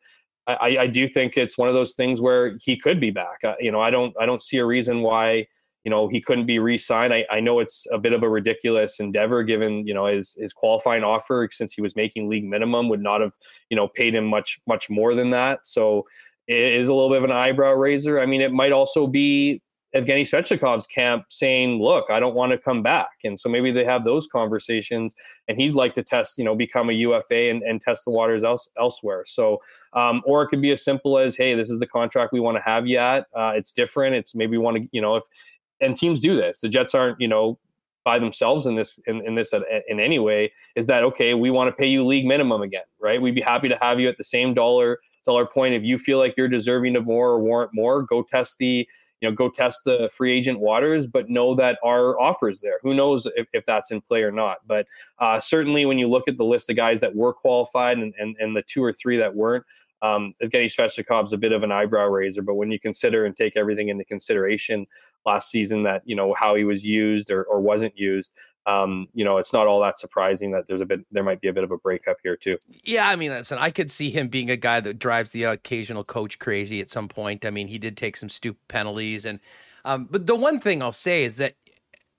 I, 0.48 0.78
I 0.82 0.88
do 0.88 1.08
think 1.08 1.38
it's 1.38 1.58
one 1.58 1.70
of 1.70 1.74
those 1.74 1.96
things 1.96 2.22
where 2.22 2.58
he 2.62 2.78
could 2.78 3.00
be 3.00 3.12
back. 3.12 3.44
Uh, 3.44 3.56
you 3.60 3.72
know, 3.72 3.82
I 3.82 3.90
don't 3.90 4.16
I 4.20 4.26
don't 4.26 4.42
see 4.42 4.58
a 4.58 4.66
reason 4.66 5.02
why 5.02 5.48
you 5.86 5.92
know 5.92 6.08
he 6.10 6.20
couldn't 6.20 6.48
be 6.48 6.60
re-signed. 6.60 7.14
I, 7.14 7.26
I 7.32 7.40
know 7.40 7.60
it's 7.60 7.86
a 7.94 7.98
bit 7.98 8.12
of 8.12 8.24
a 8.24 8.30
ridiculous 8.30 9.00
endeavor 9.00 9.44
given 9.44 9.88
you 9.88 9.94
know 9.94 10.08
his 10.08 10.36
his 10.38 10.52
qualifying 10.52 11.04
offer 11.04 11.48
since 11.52 11.74
he 11.74 11.82
was 11.82 11.96
making 11.96 12.28
league 12.28 12.44
minimum 12.44 12.90
would 12.90 13.02
not 13.02 13.22
have 13.22 13.32
you 13.70 13.78
know 13.78 13.88
paid 13.88 14.14
him 14.14 14.26
much 14.26 14.60
much 14.68 14.90
more 14.90 15.16
than 15.16 15.30
that. 15.30 15.60
So 15.64 16.06
it 16.48 16.74
is 16.74 16.90
a 16.90 16.94
little 16.94 17.10
bit 17.10 17.20
of 17.20 17.24
an 17.24 17.32
eyebrow 17.32 17.74
raiser. 17.74 18.20
I 18.20 18.26
mean, 18.26 18.42
it 18.42 18.52
might 18.52 18.72
also 18.72 19.08
be 19.08 19.62
Evgeny 19.96 20.22
Svechnikov's 20.22 20.88
camp 20.88 21.26
saying, 21.30 21.82
"Look, 21.82 22.06
I 22.10 22.20
don't 22.20 22.36
want 22.36 22.52
to 22.52 22.58
come 22.58 22.84
back," 22.84 23.12
and 23.24 23.40
so 23.40 23.48
maybe 23.48 23.72
they 23.72 23.86
have 23.86 24.04
those 24.04 24.28
conversations, 24.28 25.16
and 25.48 25.60
he'd 25.60 25.74
like 25.74 25.94
to 25.94 26.04
test, 26.04 26.38
you 26.38 26.44
know, 26.44 26.54
become 26.54 26.90
a 26.90 26.94
UFA 26.94 27.50
and, 27.50 27.64
and 27.64 27.80
test 27.80 28.04
the 28.04 28.12
waters 28.12 28.44
else, 28.44 28.68
elsewhere. 28.78 29.24
So, 29.26 29.62
um, 29.94 30.22
or 30.26 30.44
it 30.44 30.50
could 30.50 30.62
be 30.62 30.72
as 30.72 30.84
simple 30.84 31.18
as, 31.18 31.38
"Hey, 31.38 31.56
this 31.56 31.70
is 31.70 31.80
the 31.80 31.88
contract 31.88 32.34
we 32.34 32.42
want 32.42 32.58
to 32.58 32.64
have 32.64 32.86
you 32.86 32.98
at. 32.98 33.28
Uh, 33.34 33.54
it's 33.56 33.72
different. 33.72 34.16
It's 34.16 34.36
maybe 34.36 34.58
want 34.58 34.78
to, 34.78 34.90
you 34.92 35.02
know, 35.02 35.16
if 35.16 35.24
and 35.82 35.98
teams 35.98 36.22
do 36.22 36.36
this. 36.36 36.60
The 36.60 36.70
Jets 36.70 36.96
aren't, 36.96 37.20
you 37.20 37.28
know, 37.28 37.60
by 38.04 38.20
themselves 38.20 38.66
in 38.66 38.76
this 38.76 39.00
in, 39.08 39.26
in 39.26 39.36
this 39.36 39.54
uh, 39.54 39.62
in 39.88 40.00
any 40.00 40.20
way. 40.20 40.52
Is 40.76 40.88
that 40.88 41.04
okay? 41.04 41.34
We 41.34 41.50
want 41.52 41.70
to 41.70 41.76
pay 41.76 41.88
you 41.88 42.06
league 42.06 42.26
minimum 42.26 42.62
again, 42.62 42.84
right? 43.00 43.22
We'd 43.22 43.36
be 43.36 43.42
happy 43.42 43.68
to 43.68 43.78
have 43.82 44.00
you 44.00 44.08
at 44.08 44.18
the 44.18 44.24
same 44.24 44.54
dollar 44.54 45.00
dollar 45.26 45.46
point. 45.46 45.74
If 45.74 45.84
you 45.84 45.98
feel 45.98 46.20
like 46.20 46.36
you're 46.38 46.48
deserving 46.48 46.96
of 46.96 47.06
more 47.06 47.30
or 47.30 47.40
warrant 47.40 47.72
more, 47.74 48.04
go 48.04 48.24
test 48.24 48.58
the 48.60 48.88
you 49.22 49.30
know, 49.30 49.36
go 49.36 49.50
test 49.50 49.82
the 49.86 50.10
free 50.14 50.32
agent 50.32 50.60
waters, 50.60 51.08
but 51.08 51.30
know 51.30 51.56
that 51.56 51.80
our 51.84 52.20
offer 52.20 52.50
is 52.50 52.60
there. 52.62 52.80
Who 52.84 52.94
knows 52.94 53.26
if, 53.36 53.48
if 53.54 53.66
that's 53.66 53.92
in 53.92 54.02
play 54.02 54.24
or 54.24 54.32
not? 54.32 54.58
But 54.68 54.88
uh, 55.20 55.40
certainly, 55.40 55.86
when 55.86 55.98
you 55.98 56.08
look 56.08 56.28
at 56.28 56.38
the 56.38 56.44
list 56.44 56.70
of 56.70 56.76
guys 56.76 57.00
that 57.00 57.16
were 57.16 57.34
qualified 57.34 57.98
and, 57.98 58.14
and, 58.20 58.36
and 58.40 58.56
the 58.56 58.62
two 58.62 58.84
or 58.84 58.92
three 58.92 59.18
that 59.18 59.34
weren't, 59.34 59.64
um, 60.06 60.34
Evgeny 60.42 60.72
Svechnikov's 60.74 61.34
a 61.34 61.38
bit 61.38 61.52
of 61.52 61.64
an 61.64 61.72
eyebrow 61.72 62.08
raiser. 62.08 62.42
But 62.42 62.56
when 62.56 62.72
you 62.72 62.80
consider 62.80 63.26
and 63.26 63.36
take 63.36 63.56
everything 63.58 63.90
into 63.90 64.06
consideration 64.06 64.86
last 65.26 65.50
season, 65.50 65.84
that 65.84 66.02
you 66.06 66.16
know 66.16 66.34
how 66.38 66.56
he 66.56 66.64
was 66.64 66.84
used 66.84 67.32
or, 67.32 67.44
or 67.44 67.60
wasn't 67.60 67.98
used, 67.98 68.32
um, 68.66 69.08
you 69.14 69.24
know, 69.24 69.38
it's 69.38 69.54
not 69.54 69.68
all 69.68 69.82
that 69.82 70.00
surprising 70.00 70.52
that 70.52 70.68
there's 70.68 70.82
a 70.82 70.86
bit, 70.86 71.02
there 71.12 71.24
might 71.24 71.40
be 71.40 71.50
a 71.50 71.54
bit 71.54 71.64
of 71.64 71.72
a 71.72 71.78
breakup 71.78 72.18
here 72.24 72.36
too. 72.36 72.58
Yeah, 72.84 73.08
I 73.08 73.16
mean, 73.16 73.32
listen, 73.32 73.58
I 73.60 73.70
could 73.70 73.92
see 73.92 74.10
him 74.10 74.28
being 74.28 74.50
a 74.50 74.58
guy 74.58 74.80
that 74.80 74.98
drives 74.98 75.30
the 75.30 75.44
occasional 75.44 76.04
coach 76.04 76.40
crazy 76.40 76.82
at 76.82 76.90
some 76.90 77.08
point. 77.08 77.46
I 77.46 77.52
mean, 77.52 77.68
he 77.68 77.78
did 77.78 77.96
take 77.96 78.18
some 78.18 78.30
stupid 78.30 78.68
penalties, 78.68 79.26
and 79.26 79.40
um, 79.86 80.08
but 80.10 80.26
the 80.26 80.36
one 80.36 80.60
thing 80.60 80.82
I'll 80.82 80.92
say 80.92 81.24
is 81.24 81.36
that, 81.36 81.56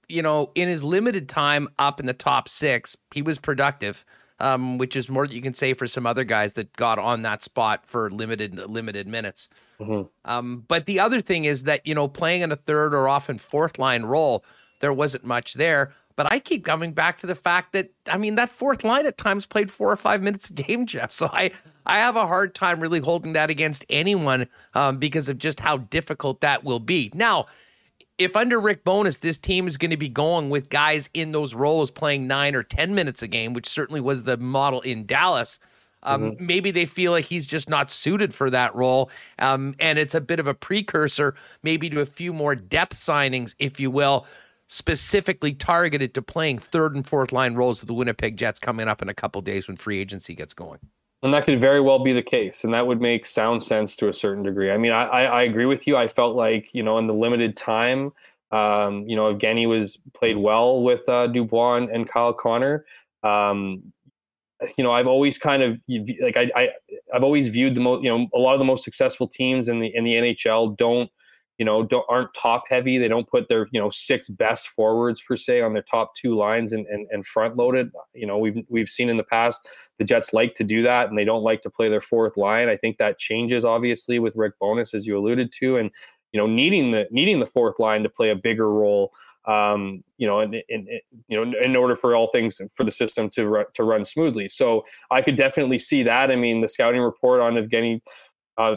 you 0.08 0.22
know, 0.22 0.52
in 0.54 0.68
his 0.68 0.84
limited 0.84 1.28
time 1.28 1.68
up 1.80 1.98
in 1.98 2.06
the 2.06 2.12
top 2.12 2.48
six, 2.48 2.96
he 3.12 3.22
was 3.22 3.38
productive. 3.38 4.04
Um, 4.38 4.76
which 4.76 4.96
is 4.96 5.08
more 5.08 5.26
that 5.26 5.34
you 5.34 5.40
can 5.40 5.54
say 5.54 5.72
for 5.72 5.88
some 5.88 6.06
other 6.06 6.22
guys 6.22 6.52
that 6.54 6.70
got 6.76 6.98
on 6.98 7.22
that 7.22 7.42
spot 7.42 7.86
for 7.86 8.10
limited 8.10 8.58
limited 8.58 9.08
minutes. 9.08 9.48
Mm-hmm. 9.80 10.02
Um, 10.26 10.64
but 10.68 10.84
the 10.84 11.00
other 11.00 11.22
thing 11.22 11.46
is 11.46 11.62
that 11.62 11.86
you 11.86 11.94
know 11.94 12.06
playing 12.06 12.42
in 12.42 12.52
a 12.52 12.56
third 12.56 12.94
or 12.94 13.08
often 13.08 13.38
fourth 13.38 13.78
line 13.78 14.02
role, 14.02 14.44
there 14.80 14.92
wasn't 14.92 15.24
much 15.24 15.54
there. 15.54 15.94
But 16.16 16.32
I 16.32 16.38
keep 16.38 16.64
coming 16.64 16.92
back 16.92 17.20
to 17.20 17.26
the 17.26 17.34
fact 17.34 17.72
that 17.72 17.90
I 18.10 18.16
mean 18.16 18.34
that 18.36 18.50
fourth 18.50 18.84
line 18.84 19.06
at 19.06 19.18
times 19.18 19.46
played 19.46 19.70
four 19.70 19.92
or 19.92 19.96
five 19.96 20.22
minutes 20.22 20.50
a 20.50 20.54
game, 20.54 20.86
Jeff. 20.86 21.12
So 21.12 21.30
I 21.32 21.52
I 21.84 21.98
have 21.98 22.16
a 22.16 22.26
hard 22.26 22.54
time 22.54 22.80
really 22.80 23.00
holding 23.00 23.34
that 23.34 23.50
against 23.50 23.84
anyone 23.88 24.48
um, 24.74 24.98
because 24.98 25.28
of 25.28 25.38
just 25.38 25.60
how 25.60 25.76
difficult 25.76 26.40
that 26.40 26.64
will 26.64 26.80
be. 26.80 27.10
Now, 27.14 27.46
if 28.18 28.36
under 28.36 28.60
Rick 28.60 28.84
Bowness, 28.84 29.18
this 29.18 29.38
team 29.38 29.66
is 29.66 29.76
going 29.76 29.90
to 29.90 29.96
be 29.96 30.08
going 30.08 30.50
with 30.50 30.70
guys 30.70 31.10
in 31.12 31.32
those 31.32 31.54
roles 31.54 31.90
playing 31.90 32.26
nine 32.26 32.54
or 32.54 32.62
ten 32.62 32.94
minutes 32.94 33.22
a 33.22 33.28
game, 33.28 33.52
which 33.52 33.68
certainly 33.68 34.00
was 34.00 34.22
the 34.22 34.36
model 34.36 34.80
in 34.80 35.06
Dallas. 35.06 35.58
Um, 36.02 36.32
mm-hmm. 36.32 36.46
Maybe 36.46 36.70
they 36.70 36.86
feel 36.86 37.12
like 37.12 37.26
he's 37.26 37.46
just 37.46 37.68
not 37.68 37.90
suited 37.90 38.32
for 38.32 38.48
that 38.50 38.74
role. 38.74 39.10
Um, 39.38 39.74
and 39.80 39.98
it's 39.98 40.14
a 40.14 40.20
bit 40.20 40.38
of 40.38 40.46
a 40.46 40.54
precursor, 40.54 41.34
maybe 41.62 41.90
to 41.90 42.00
a 42.00 42.06
few 42.06 42.32
more 42.32 42.54
depth 42.54 42.96
signings, 42.96 43.54
if 43.58 43.80
you 43.80 43.90
will, 43.90 44.26
specifically 44.68 45.52
targeted 45.52 46.14
to 46.14 46.22
playing 46.22 46.58
third 46.58 46.94
and 46.94 47.06
fourth 47.06 47.32
line 47.32 47.54
roles 47.54 47.82
of 47.82 47.88
the 47.88 47.94
Winnipeg 47.94 48.36
Jets 48.36 48.58
coming 48.58 48.88
up 48.88 49.02
in 49.02 49.08
a 49.08 49.14
couple 49.14 49.40
days 49.42 49.68
when 49.68 49.76
free 49.76 49.98
agency 49.98 50.34
gets 50.34 50.54
going. 50.54 50.78
And 51.22 51.32
that 51.32 51.46
could 51.46 51.60
very 51.60 51.80
well 51.80 51.98
be 52.04 52.12
the 52.12 52.22
case, 52.22 52.62
and 52.62 52.74
that 52.74 52.86
would 52.86 53.00
make 53.00 53.24
sound 53.24 53.62
sense 53.62 53.96
to 53.96 54.08
a 54.08 54.12
certain 54.12 54.44
degree. 54.44 54.70
I 54.70 54.76
mean, 54.76 54.92
I, 54.92 55.24
I 55.24 55.42
agree 55.42 55.64
with 55.64 55.86
you. 55.86 55.96
I 55.96 56.08
felt 56.08 56.36
like 56.36 56.74
you 56.74 56.82
know 56.82 56.98
in 56.98 57.06
the 57.06 57.14
limited 57.14 57.56
time, 57.56 58.12
um, 58.50 59.08
you 59.08 59.16
know, 59.16 59.34
Evgeny 59.34 59.68
was 59.68 59.98
played 60.14 60.36
well 60.36 60.82
with 60.82 61.08
uh, 61.08 61.26
Dubois 61.28 61.76
and, 61.76 61.88
and 61.90 62.08
Kyle 62.08 62.32
Connor. 62.32 62.84
Um, 63.22 63.92
you 64.78 64.84
know, 64.84 64.92
I've 64.92 65.06
always 65.06 65.38
kind 65.38 65.62
of 65.62 65.78
like 65.88 66.36
I, 66.36 66.50
I 66.54 66.68
I've 67.12 67.24
always 67.24 67.48
viewed 67.48 67.74
the 67.74 67.80
most 67.80 68.04
you 68.04 68.10
know 68.10 68.26
a 68.34 68.38
lot 68.38 68.54
of 68.54 68.58
the 68.58 68.64
most 68.64 68.84
successful 68.84 69.26
teams 69.26 69.68
in 69.68 69.80
the 69.80 69.94
in 69.94 70.04
the 70.04 70.14
NHL 70.14 70.76
don't 70.76 71.10
you 71.58 71.64
know, 71.64 71.82
don't, 71.82 72.04
aren't 72.08 72.34
top 72.34 72.64
heavy. 72.68 72.98
They 72.98 73.08
don't 73.08 73.28
put 73.28 73.48
their, 73.48 73.66
you 73.70 73.80
know, 73.80 73.90
six 73.90 74.28
best 74.28 74.68
forwards 74.68 75.22
per 75.22 75.36
se 75.36 75.62
on 75.62 75.72
their 75.72 75.82
top 75.82 76.14
two 76.14 76.36
lines 76.36 76.72
and, 76.72 76.86
and, 76.86 77.06
and 77.10 77.24
front 77.24 77.56
loaded. 77.56 77.90
You 78.14 78.26
know, 78.26 78.36
we've, 78.36 78.62
we've 78.68 78.88
seen 78.88 79.08
in 79.08 79.16
the 79.16 79.24
past, 79.24 79.66
the 79.98 80.04
Jets 80.04 80.34
like 80.34 80.52
to 80.54 80.64
do 80.64 80.82
that 80.82 81.08
and 81.08 81.16
they 81.16 81.24
don't 81.24 81.42
like 81.42 81.62
to 81.62 81.70
play 81.70 81.88
their 81.88 82.02
fourth 82.02 82.36
line. 82.36 82.68
I 82.68 82.76
think 82.76 82.98
that 82.98 83.18
changes 83.18 83.64
obviously 83.64 84.18
with 84.18 84.36
Rick 84.36 84.58
Bowness 84.60 84.92
as 84.92 85.06
you 85.06 85.16
alluded 85.16 85.50
to, 85.60 85.78
and, 85.78 85.90
you 86.32 86.40
know, 86.40 86.46
needing 86.46 86.90
the, 86.90 87.06
needing 87.10 87.40
the 87.40 87.46
fourth 87.46 87.78
line 87.78 88.02
to 88.02 88.10
play 88.10 88.28
a 88.30 88.36
bigger 88.36 88.70
role, 88.70 89.12
um, 89.46 90.02
you 90.18 90.26
know, 90.26 90.40
in, 90.40 90.52
in, 90.54 90.62
in, 90.68 91.00
you 91.28 91.42
know, 91.42 91.58
in 91.62 91.76
order 91.76 91.94
for 91.94 92.14
all 92.14 92.30
things 92.32 92.60
for 92.74 92.84
the 92.84 92.90
system 92.90 93.30
to, 93.30 93.46
run, 93.46 93.64
to 93.74 93.84
run 93.84 94.04
smoothly. 94.04 94.48
So 94.50 94.84
I 95.10 95.22
could 95.22 95.36
definitely 95.36 95.78
see 95.78 96.02
that. 96.02 96.30
I 96.30 96.36
mean, 96.36 96.60
the 96.60 96.68
scouting 96.68 97.00
report 97.00 97.40
on 97.40 97.54
Evgeny 97.54 98.02
uh, 98.58 98.76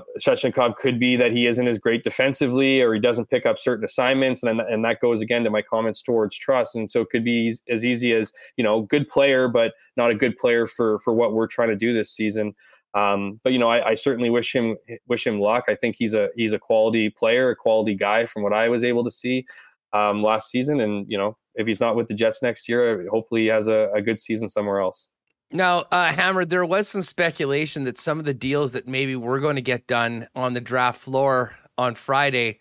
could 0.77 0.99
be 0.99 1.15
that 1.15 1.31
he 1.31 1.47
isn't 1.47 1.67
as 1.67 1.79
great 1.79 2.03
defensively 2.03 2.81
or 2.81 2.93
he 2.93 2.99
doesn't 2.99 3.29
pick 3.29 3.45
up 3.45 3.57
certain 3.57 3.85
assignments. 3.85 4.43
And, 4.43 4.59
and 4.59 4.83
that 4.83 4.99
goes 4.99 5.21
again 5.21 5.43
to 5.45 5.49
my 5.49 5.61
comments 5.61 6.01
towards 6.01 6.37
trust. 6.37 6.75
And 6.75 6.91
so 6.91 7.01
it 7.01 7.09
could 7.09 7.23
be 7.23 7.55
as 7.69 7.85
easy 7.85 8.13
as, 8.13 8.33
you 8.57 8.63
know, 8.63 8.81
good 8.81 9.07
player, 9.07 9.47
but 9.47 9.73
not 9.95 10.11
a 10.11 10.15
good 10.15 10.37
player 10.37 10.65
for, 10.65 10.99
for 10.99 11.13
what 11.13 11.33
we're 11.33 11.47
trying 11.47 11.69
to 11.69 11.75
do 11.75 11.93
this 11.93 12.11
season. 12.11 12.53
Um, 12.93 13.39
but 13.43 13.53
you 13.53 13.59
know, 13.59 13.69
I, 13.69 13.89
I, 13.89 13.95
certainly 13.95 14.31
wish 14.31 14.55
him 14.55 14.75
wish 15.07 15.27
him 15.27 15.39
luck. 15.39 15.65
I 15.67 15.75
think 15.75 15.95
he's 15.95 16.15
a 16.15 16.29
he's 16.35 16.53
a 16.53 16.59
quality 16.59 17.11
player, 17.11 17.51
a 17.51 17.55
quality 17.55 17.93
guy 17.93 18.25
from 18.25 18.41
what 18.41 18.51
I 18.51 18.67
was 18.67 18.83
able 18.83 19.03
to 19.03 19.11
see 19.11 19.45
um, 19.93 20.23
last 20.23 20.49
season. 20.49 20.79
And 20.81 21.05
you 21.07 21.15
know, 21.15 21.37
if 21.53 21.67
he's 21.67 21.79
not 21.79 21.95
with 21.95 22.07
the 22.07 22.15
Jets 22.15 22.41
next 22.41 22.67
year, 22.67 23.07
hopefully 23.11 23.41
he 23.41 23.47
has 23.47 23.67
a, 23.67 23.91
a 23.93 24.01
good 24.01 24.19
season 24.19 24.49
somewhere 24.49 24.79
else. 24.79 25.07
Now, 25.51 25.85
uh, 25.91 26.13
Hammer, 26.13 26.45
there 26.45 26.65
was 26.65 26.87
some 26.87 27.01
speculation 27.01 27.83
that 27.85 27.97
some 27.97 28.19
of 28.19 28.25
the 28.25 28.33
deals 28.33 28.71
that 28.73 28.87
maybe 28.87 29.15
were 29.15 29.39
going 29.39 29.55
to 29.55 29.61
get 29.61 29.87
done 29.87 30.27
on 30.35 30.53
the 30.53 30.61
draft 30.61 31.01
floor 31.01 31.55
on 31.77 31.95
Friday 31.95 32.59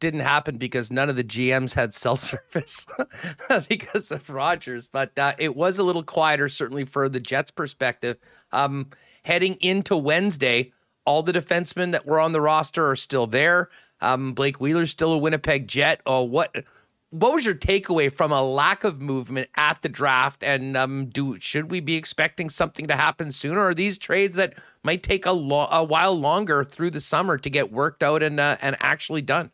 didn't 0.00 0.20
happen 0.20 0.56
because 0.56 0.90
none 0.90 1.08
of 1.10 1.16
the 1.16 1.24
GMs 1.24 1.74
had 1.74 1.94
cell 1.94 2.16
service 2.18 2.86
because 3.68 4.10
of 4.10 4.30
Rogers. 4.30 4.86
But 4.86 5.16
uh, 5.18 5.34
it 5.38 5.54
was 5.54 5.78
a 5.78 5.84
little 5.84 6.02
quieter, 6.02 6.48
certainly 6.48 6.84
for 6.84 7.08
the 7.08 7.20
Jets' 7.20 7.50
perspective. 7.50 8.16
Um, 8.50 8.90
heading 9.24 9.56
into 9.60 9.96
Wednesday, 9.96 10.72
all 11.04 11.22
the 11.22 11.32
defensemen 11.32 11.92
that 11.92 12.06
were 12.06 12.18
on 12.18 12.32
the 12.32 12.40
roster 12.40 12.88
are 12.88 12.96
still 12.96 13.26
there. 13.26 13.68
Um, 14.00 14.32
Blake 14.32 14.60
Wheeler's 14.60 14.90
still 14.90 15.12
a 15.12 15.18
Winnipeg 15.18 15.68
Jet. 15.68 16.00
Oh, 16.06 16.22
what 16.22 16.64
what 17.12 17.34
was 17.34 17.44
your 17.44 17.54
takeaway 17.54 18.10
from 18.10 18.32
a 18.32 18.42
lack 18.42 18.84
of 18.84 19.00
movement 19.00 19.50
at 19.56 19.82
the 19.82 19.88
draft? 19.88 20.42
And 20.42 20.76
um, 20.78 21.06
do 21.06 21.38
should 21.38 21.70
we 21.70 21.78
be 21.80 21.94
expecting 21.94 22.48
something 22.48 22.88
to 22.88 22.96
happen 22.96 23.30
sooner? 23.30 23.60
Or 23.60 23.68
are 23.70 23.74
these 23.74 23.98
trades 23.98 24.34
that 24.36 24.54
might 24.82 25.02
take 25.02 25.26
a, 25.26 25.32
lo- 25.32 25.68
a 25.70 25.84
while 25.84 26.18
longer 26.18 26.64
through 26.64 26.90
the 26.90 27.00
summer 27.00 27.36
to 27.36 27.50
get 27.50 27.70
worked 27.70 28.02
out 28.02 28.22
and 28.22 28.40
uh, 28.40 28.56
and 28.62 28.76
actually 28.80 29.20
done? 29.20 29.50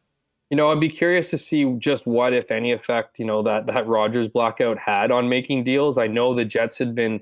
You 0.50 0.56
know, 0.56 0.70
I'd 0.70 0.80
be 0.80 0.88
curious 0.88 1.30
to 1.30 1.38
see 1.38 1.74
just 1.78 2.06
what, 2.06 2.32
if 2.32 2.50
any, 2.52 2.72
effect 2.72 3.18
you 3.18 3.26
know 3.26 3.42
that 3.42 3.66
that 3.66 3.88
Rogers 3.88 4.28
blackout 4.28 4.78
had 4.78 5.10
on 5.10 5.28
making 5.28 5.64
deals. 5.64 5.98
I 5.98 6.06
know 6.06 6.34
the 6.34 6.44
Jets 6.44 6.78
had 6.78 6.94
been 6.94 7.20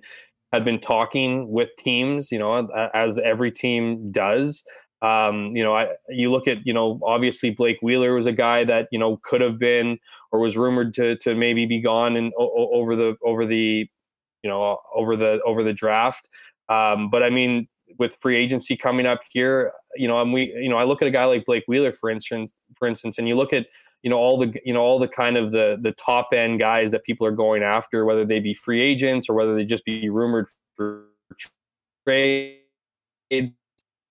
had 0.53 0.67
been 0.67 0.81
talking 0.81 1.49
with 1.51 1.71
teams, 1.79 2.31
you 2.31 2.39
know, 2.39 2.69
as 2.95 3.19
every 3.25 3.51
team 3.51 4.13
does. 4.13 4.65
Um, 5.03 5.55
you 5.55 5.63
know, 5.63 5.77
I 5.77 5.89
you 6.09 6.31
look 6.31 6.49
at 6.49 6.67
you 6.67 6.73
know 6.73 6.99
obviously 7.05 7.51
Blake 7.51 7.79
Wheeler 7.83 8.15
was 8.15 8.27
a 8.27 8.33
guy 8.33 8.65
that 8.65 8.89
you 8.91 8.99
know 8.99 9.19
could 9.23 9.41
have 9.41 9.59
been 9.59 9.99
or 10.33 10.41
was 10.41 10.57
rumored 10.57 10.95
to 10.95 11.17
to 11.17 11.35
maybe 11.35 11.67
be 11.67 11.81
gone 11.81 12.17
and 12.17 12.33
over 12.39 12.97
the 12.97 13.17
over 13.23 13.45
the 13.45 13.89
you 14.43 14.51
know 14.51 14.79
over 14.95 15.17
the 15.17 15.41
over 15.45 15.63
the 15.63 15.75
draft. 15.75 16.29
Um, 16.69 17.11
but 17.11 17.23
I 17.23 17.31
mean, 17.31 17.69
with 17.99 18.17
free 18.21 18.37
agency 18.37 18.77
coming 18.77 19.07
up 19.07 19.21
here, 19.31 19.73
you 19.97 20.09
know, 20.09 20.21
and 20.21 20.33
we 20.33 20.53
you 20.55 20.69
know 20.69 20.77
I 20.77 20.85
look 20.85 21.03
at 21.03 21.09
a 21.09 21.11
guy 21.11 21.25
like 21.27 21.45
Blake 21.45 21.65
Wheeler 21.69 21.93
for 21.93 22.09
instance, 22.09 22.53
for 22.79 22.89
instance, 22.89 23.19
and 23.19 23.29
you 23.29 23.37
look 23.37 23.53
at 23.53 23.67
you 24.03 24.11
know 24.11 24.17
all 24.17 24.39
the 24.39 24.59
you 24.65 24.73
know 24.73 24.81
all 24.81 24.99
the 24.99 25.09
kind 25.09 25.37
of 25.37 25.53
the 25.53 25.79
the 25.81 25.93
top 25.93 26.29
end 26.33 26.61
guys 26.61 26.91
that 26.93 27.05
people 27.05 27.27
are 27.27 27.33
going 27.33 27.63
after, 27.63 28.05
whether 28.05 28.25
they 28.25 28.41
be 28.41 28.55
free 28.55 28.81
agents 28.81 29.29
or 29.29 29.35
whether 29.35 29.55
they 29.55 29.65
just 29.65 29.85
be 29.85 30.09
rumored 30.09 30.47
for 30.75 31.05
trade. 32.07 32.61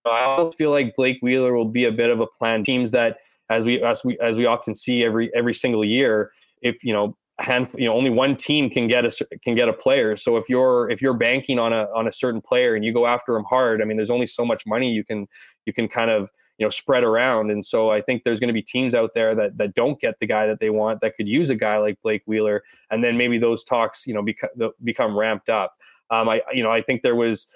I 0.05 0.23
almost 0.23 0.57
feel 0.57 0.71
like 0.71 0.95
Blake 0.95 1.19
Wheeler 1.21 1.53
will 1.55 1.65
be 1.65 1.85
a 1.85 1.91
bit 1.91 2.09
of 2.09 2.19
a 2.19 2.27
plan. 2.27 2.63
Teams 2.63 2.91
that, 2.91 3.17
as 3.49 3.63
we 3.63 3.81
as 3.83 4.03
we 4.03 4.17
as 4.19 4.35
we 4.35 4.45
often 4.45 4.75
see 4.75 5.03
every 5.03 5.31
every 5.35 5.53
single 5.53 5.83
year, 5.85 6.31
if 6.61 6.83
you 6.83 6.93
know 6.93 7.15
hand 7.39 7.67
you 7.75 7.85
know 7.85 7.93
only 7.93 8.09
one 8.09 8.35
team 8.35 8.69
can 8.69 8.87
get 8.87 9.05
a 9.05 9.27
can 9.43 9.55
get 9.55 9.67
a 9.67 9.73
player. 9.73 10.15
So 10.15 10.37
if 10.37 10.47
you're 10.47 10.89
if 10.89 11.01
you're 11.01 11.13
banking 11.13 11.59
on 11.59 11.73
a 11.73 11.87
on 11.95 12.07
a 12.07 12.11
certain 12.11 12.41
player 12.41 12.75
and 12.75 12.85
you 12.85 12.93
go 12.93 13.05
after 13.05 13.35
him 13.35 13.43
hard 13.43 13.81
i 13.81 13.85
mean 13.85 13.97
there's 13.97 14.09
only 14.09 14.27
so 14.27 14.45
much 14.45 14.65
money 14.65 14.91
you 14.91 15.03
can 15.03 15.27
you 15.65 15.73
can 15.73 15.87
kind 15.87 16.09
of 16.09 16.29
you 16.57 16.65
know 16.65 16.69
spread 16.69 17.03
around. 17.03 17.51
And 17.51 17.65
so 17.65 17.89
i 17.89 18.01
think 18.01 18.23
there's 18.23 18.39
going 18.39 18.47
to 18.47 18.53
be 18.53 18.61
teams 18.61 18.95
out 18.95 19.11
there 19.13 19.35
that 19.35 19.57
that 19.57 19.75
don't 19.75 19.99
get 19.99 20.15
the 20.19 20.27
guy 20.27 20.47
that 20.47 20.59
they 20.59 20.69
want 20.69 21.01
that 21.01 21.17
could 21.17 21.27
use 21.27 21.49
a 21.49 21.55
guy 21.55 21.77
like 21.77 22.01
blake 22.01 22.23
wheeler. 22.25 22.63
And 22.89 23.03
then 23.03 23.17
maybe 23.17 23.37
those 23.37 23.63
talks 23.63 24.07
you 24.07 24.13
know 24.13 24.23
become 24.23 24.49
become 24.83 25.17
ramped 25.17 25.49
up. 25.49 25.73
Um 26.09 26.29
i 26.29 26.41
you 26.53 26.63
know 26.63 26.71
i 26.71 26.81
think 26.81 27.01
there 27.01 27.15
was 27.15 27.47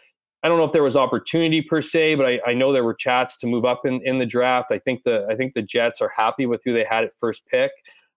I 0.41 0.47
don't 0.47 0.57
know 0.57 0.63
if 0.63 0.71
there 0.71 0.83
was 0.83 0.95
opportunity 0.95 1.61
per 1.61 1.81
se, 1.81 2.15
but 2.15 2.25
I, 2.25 2.39
I 2.47 2.53
know 2.53 2.71
there 2.71 2.83
were 2.83 2.93
chats 2.93 3.37
to 3.37 3.47
move 3.47 3.65
up 3.65 3.85
in, 3.85 4.01
in 4.05 4.19
the 4.19 4.25
draft. 4.25 4.71
I 4.71 4.79
think 4.79 5.03
the 5.03 5.27
I 5.29 5.35
think 5.35 5.53
the 5.53 5.61
Jets 5.61 6.01
are 6.01 6.11
happy 6.15 6.45
with 6.45 6.61
who 6.63 6.73
they 6.73 6.85
had 6.89 7.03
at 7.03 7.11
first 7.19 7.45
pick. 7.45 7.71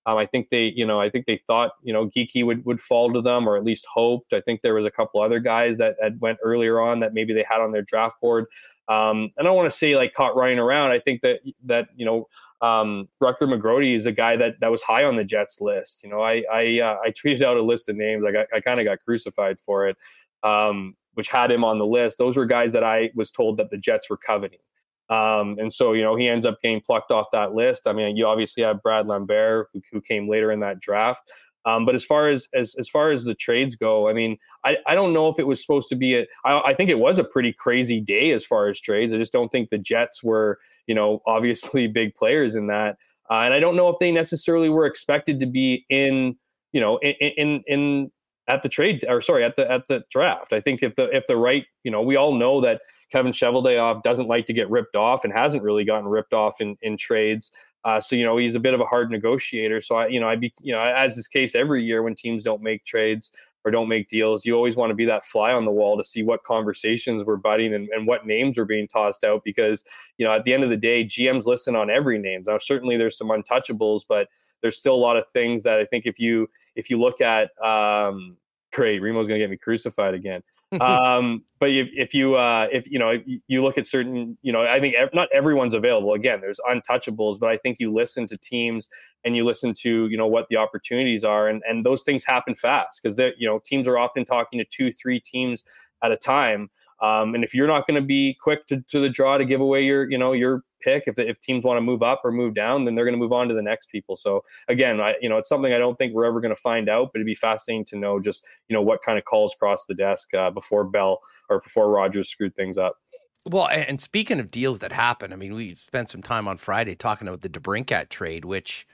Um, 0.04 0.18
I 0.18 0.26
think 0.26 0.48
they, 0.50 0.72
you 0.74 0.84
know, 0.84 1.00
I 1.00 1.08
think 1.10 1.26
they 1.26 1.40
thought, 1.46 1.72
you 1.82 1.92
know, 1.92 2.08
Geekie 2.08 2.44
would, 2.44 2.64
would 2.64 2.80
fall 2.80 3.12
to 3.12 3.22
them 3.22 3.48
or 3.48 3.56
at 3.56 3.62
least 3.62 3.86
hoped. 3.92 4.32
I 4.32 4.40
think 4.40 4.60
there 4.60 4.74
was 4.74 4.84
a 4.84 4.90
couple 4.90 5.22
other 5.22 5.38
guys 5.38 5.78
that, 5.78 5.94
that 6.00 6.18
went 6.18 6.38
earlier 6.42 6.80
on 6.80 6.98
that 7.00 7.14
maybe 7.14 7.32
they 7.32 7.44
had 7.48 7.60
on 7.60 7.70
their 7.70 7.82
draft 7.82 8.20
board. 8.20 8.46
Um, 8.88 9.30
I 9.38 9.44
don't 9.44 9.54
want 9.56 9.70
to 9.70 9.76
say 9.76 9.96
like 9.96 10.12
caught 10.12 10.34
Ryan 10.34 10.58
around. 10.58 10.90
I 10.90 10.98
think 10.98 11.22
that 11.22 11.40
that 11.64 11.88
you 11.94 12.04
know 12.04 12.28
um, 12.60 13.08
Rutger 13.22 13.42
McGroarty 13.42 13.94
is 13.94 14.06
a 14.06 14.12
guy 14.12 14.36
that 14.36 14.58
that 14.60 14.70
was 14.70 14.82
high 14.82 15.04
on 15.04 15.16
the 15.16 15.24
Jets 15.24 15.60
list. 15.60 16.02
You 16.02 16.10
know, 16.10 16.20
I 16.20 16.44
I 16.52 16.80
uh, 16.80 16.96
I 17.04 17.12
tweeted 17.12 17.42
out 17.42 17.56
a 17.56 17.62
list 17.62 17.88
of 17.88 17.96
names. 17.96 18.24
I 18.26 18.32
got 18.32 18.46
I 18.52 18.60
kind 18.60 18.80
of 18.80 18.84
got 18.84 18.98
crucified 19.04 19.58
for 19.64 19.86
it, 19.88 19.96
um, 20.42 20.96
which 21.14 21.28
had 21.28 21.50
him 21.50 21.64
on 21.64 21.78
the 21.78 21.86
list. 21.86 22.18
Those 22.18 22.36
were 22.36 22.46
guys 22.46 22.72
that 22.72 22.84
I 22.84 23.10
was 23.14 23.30
told 23.30 23.56
that 23.58 23.70
the 23.70 23.78
Jets 23.78 24.08
were 24.08 24.16
coveting. 24.16 24.60
Um, 25.08 25.56
and 25.58 25.72
so, 25.72 25.92
you 25.92 26.02
know, 26.02 26.16
he 26.16 26.28
ends 26.28 26.46
up 26.46 26.58
getting 26.62 26.80
plucked 26.80 27.10
off 27.10 27.26
that 27.32 27.54
list. 27.54 27.86
I 27.86 27.92
mean, 27.92 28.16
you 28.16 28.26
obviously 28.26 28.62
have 28.62 28.82
Brad 28.82 29.06
Lambert, 29.06 29.68
who, 29.72 29.82
who 29.92 30.00
came 30.00 30.28
later 30.28 30.50
in 30.50 30.60
that 30.60 30.80
draft. 30.80 31.30
Um, 31.64 31.84
but 31.84 31.94
as 31.94 32.04
far 32.04 32.28
as, 32.28 32.48
as 32.54 32.74
as 32.76 32.88
far 32.88 33.10
as 33.10 33.24
the 33.24 33.34
trades 33.34 33.76
go, 33.76 34.08
I 34.08 34.12
mean, 34.12 34.36
I, 34.64 34.78
I 34.86 34.94
don't 34.94 35.12
know 35.12 35.28
if 35.28 35.38
it 35.38 35.46
was 35.46 35.60
supposed 35.60 35.88
to 35.90 35.96
be 35.96 36.16
a. 36.16 36.26
I, 36.44 36.60
I 36.60 36.74
think 36.74 36.90
it 36.90 36.98
was 36.98 37.18
a 37.18 37.24
pretty 37.24 37.52
crazy 37.52 38.00
day 38.00 38.32
as 38.32 38.44
far 38.44 38.68
as 38.68 38.80
trades. 38.80 39.12
I 39.12 39.18
just 39.18 39.32
don't 39.32 39.50
think 39.50 39.70
the 39.70 39.78
Jets 39.78 40.24
were, 40.24 40.58
you 40.86 40.94
know, 40.94 41.22
obviously 41.26 41.86
big 41.86 42.14
players 42.14 42.56
in 42.56 42.66
that, 42.68 42.96
uh, 43.30 43.40
and 43.42 43.54
I 43.54 43.60
don't 43.60 43.76
know 43.76 43.88
if 43.90 43.96
they 44.00 44.10
necessarily 44.10 44.68
were 44.68 44.86
expected 44.86 45.38
to 45.38 45.46
be 45.46 45.84
in, 45.88 46.36
you 46.72 46.80
know, 46.80 46.98
in 46.98 47.14
in, 47.36 47.62
in 47.68 48.10
at 48.48 48.62
the 48.62 48.68
trade 48.68 49.04
or 49.08 49.20
sorry 49.20 49.44
at 49.44 49.56
the 49.56 49.70
at 49.70 49.86
the 49.88 50.04
draft. 50.10 50.52
I 50.52 50.60
think 50.60 50.82
if 50.82 50.94
the 50.94 51.14
if 51.14 51.26
the 51.26 51.36
right, 51.36 51.64
you 51.84 51.90
know, 51.90 52.02
we 52.02 52.16
all 52.16 52.34
know 52.34 52.60
that 52.60 52.80
Kevin 53.10 53.32
Cheveldayoff 53.32 54.02
doesn't 54.02 54.26
like 54.26 54.46
to 54.46 54.52
get 54.52 54.70
ripped 54.70 54.96
off 54.96 55.24
and 55.24 55.32
hasn't 55.32 55.62
really 55.62 55.84
gotten 55.84 56.08
ripped 56.08 56.32
off 56.32 56.60
in, 56.60 56.76
in 56.82 56.96
trades. 56.96 57.52
Uh, 57.84 58.00
so 58.00 58.16
you 58.16 58.24
know 58.24 58.36
he's 58.36 58.54
a 58.54 58.60
bit 58.60 58.74
of 58.74 58.80
a 58.80 58.84
hard 58.84 59.10
negotiator. 59.10 59.80
So 59.80 59.96
I, 59.96 60.06
you 60.06 60.20
know, 60.20 60.28
I'd 60.28 60.40
be, 60.40 60.54
you 60.60 60.72
know, 60.72 60.80
as 60.80 61.18
is 61.18 61.28
case 61.28 61.54
every 61.54 61.84
year 61.84 62.02
when 62.02 62.14
teams 62.14 62.44
don't 62.44 62.62
make 62.62 62.84
trades 62.84 63.32
or 63.64 63.70
don't 63.70 63.88
make 63.88 64.08
deals, 64.08 64.44
you 64.44 64.54
always 64.54 64.74
want 64.74 64.90
to 64.90 64.94
be 64.94 65.04
that 65.04 65.24
fly 65.24 65.52
on 65.52 65.64
the 65.64 65.70
wall 65.70 65.96
to 65.96 66.04
see 66.04 66.22
what 66.22 66.42
conversations 66.42 67.22
were 67.24 67.36
budding 67.36 67.74
and, 67.74 67.88
and 67.90 68.06
what 68.06 68.26
names 68.26 68.58
were 68.58 68.64
being 68.64 68.88
tossed 68.88 69.24
out. 69.24 69.42
Because 69.44 69.84
you 70.18 70.26
know, 70.26 70.32
at 70.32 70.44
the 70.44 70.52
end 70.52 70.64
of 70.64 70.70
the 70.70 70.76
day, 70.76 71.04
GMs 71.04 71.46
listen 71.46 71.76
on 71.76 71.90
every 71.90 72.18
name. 72.18 72.44
Now, 72.46 72.58
certainly 72.58 72.96
there's 72.96 73.18
some 73.18 73.28
untouchables, 73.28 74.02
but 74.08 74.28
there's 74.62 74.78
still 74.78 74.94
a 74.94 74.96
lot 74.96 75.16
of 75.16 75.24
things 75.32 75.62
that 75.64 75.78
I 75.78 75.84
think 75.84 76.06
if 76.06 76.18
you 76.18 76.48
if 76.76 76.90
you 76.90 77.00
look 77.00 77.20
at 77.20 77.50
um, 77.62 78.36
great, 78.72 79.02
Remo's 79.02 79.26
gonna 79.28 79.38
get 79.38 79.50
me 79.50 79.56
crucified 79.56 80.14
again. 80.14 80.42
um, 80.80 81.44
but 81.60 81.68
if, 81.68 81.88
if 81.92 82.14
you 82.14 82.34
uh, 82.36 82.66
if 82.72 82.90
you 82.90 82.98
know 82.98 83.10
if 83.10 83.22
you 83.46 83.62
look 83.62 83.76
at 83.76 83.86
certain 83.86 84.38
you 84.40 84.52
know 84.52 84.62
I 84.62 84.80
think 84.80 84.94
ev- 84.94 85.12
not 85.12 85.28
everyone's 85.32 85.74
available. 85.74 86.14
Again, 86.14 86.40
there's 86.40 86.60
untouchables, 86.70 87.38
but 87.38 87.50
I 87.50 87.58
think 87.58 87.78
you 87.78 87.92
listen 87.92 88.26
to 88.28 88.38
teams 88.38 88.88
and 89.24 89.36
you 89.36 89.44
listen 89.44 89.74
to 89.82 90.08
you 90.08 90.16
know 90.16 90.26
what 90.26 90.46
the 90.48 90.56
opportunities 90.56 91.24
are, 91.24 91.48
and 91.48 91.62
and 91.68 91.84
those 91.84 92.04
things 92.04 92.24
happen 92.24 92.54
fast 92.54 93.00
because 93.02 93.16
they 93.16 93.32
you 93.36 93.46
know 93.46 93.60
teams 93.64 93.86
are 93.86 93.98
often 93.98 94.24
talking 94.24 94.58
to 94.58 94.64
two 94.64 94.90
three 94.90 95.20
teams 95.20 95.62
at 96.02 96.10
a 96.10 96.16
time. 96.16 96.70
Um, 97.00 97.34
and 97.34 97.42
if 97.42 97.52
you're 97.52 97.66
not 97.66 97.86
going 97.86 98.00
to 98.00 98.06
be 98.06 98.36
quick 98.40 98.66
to, 98.68 98.80
to 98.88 99.00
the 99.00 99.08
draw 99.08 99.36
to 99.36 99.44
give 99.44 99.60
away 99.60 99.84
your, 99.84 100.08
you 100.08 100.16
know, 100.16 100.32
your 100.32 100.62
pick, 100.82 101.04
if, 101.06 101.18
if 101.18 101.40
teams 101.40 101.64
want 101.64 101.76
to 101.76 101.80
move 101.80 102.02
up 102.02 102.20
or 102.24 102.32
move 102.32 102.54
down, 102.54 102.84
then 102.84 102.94
they're 102.94 103.04
going 103.04 103.14
to 103.14 103.18
move 103.18 103.32
on 103.32 103.48
to 103.48 103.54
the 103.54 103.62
next 103.62 103.88
people. 103.88 104.16
So 104.16 104.44
again, 104.68 105.00
I, 105.00 105.14
you 105.20 105.28
know, 105.28 105.38
it's 105.38 105.48
something 105.48 105.72
I 105.72 105.78
don't 105.78 105.96
think 105.96 106.14
we're 106.14 106.24
ever 106.24 106.40
going 106.40 106.54
to 106.54 106.60
find 106.60 106.88
out, 106.88 107.10
but 107.12 107.18
it'd 107.18 107.26
be 107.26 107.34
fascinating 107.34 107.84
to 107.86 107.96
know 107.96 108.20
just, 108.20 108.44
you 108.68 108.74
know, 108.74 108.82
what 108.82 109.00
kind 109.04 109.18
of 109.18 109.24
calls 109.24 109.54
cross 109.58 109.84
the 109.88 109.94
desk 109.94 110.34
uh, 110.34 110.50
before 110.50 110.84
Bell 110.84 111.20
or 111.48 111.60
before 111.60 111.90
Rogers 111.90 112.28
screwed 112.28 112.54
things 112.54 112.78
up. 112.78 112.96
Well, 113.44 113.66
and 113.68 114.00
speaking 114.00 114.38
of 114.38 114.50
deals 114.50 114.78
that 114.80 114.92
happen, 114.92 115.32
I 115.32 115.36
mean, 115.36 115.54
we 115.54 115.74
spent 115.74 116.08
some 116.08 116.22
time 116.22 116.46
on 116.46 116.58
Friday 116.58 116.94
talking 116.94 117.26
about 117.26 117.40
the 117.40 117.48
DeBrincat 117.48 118.08
trade, 118.08 118.44
which, 118.44 118.86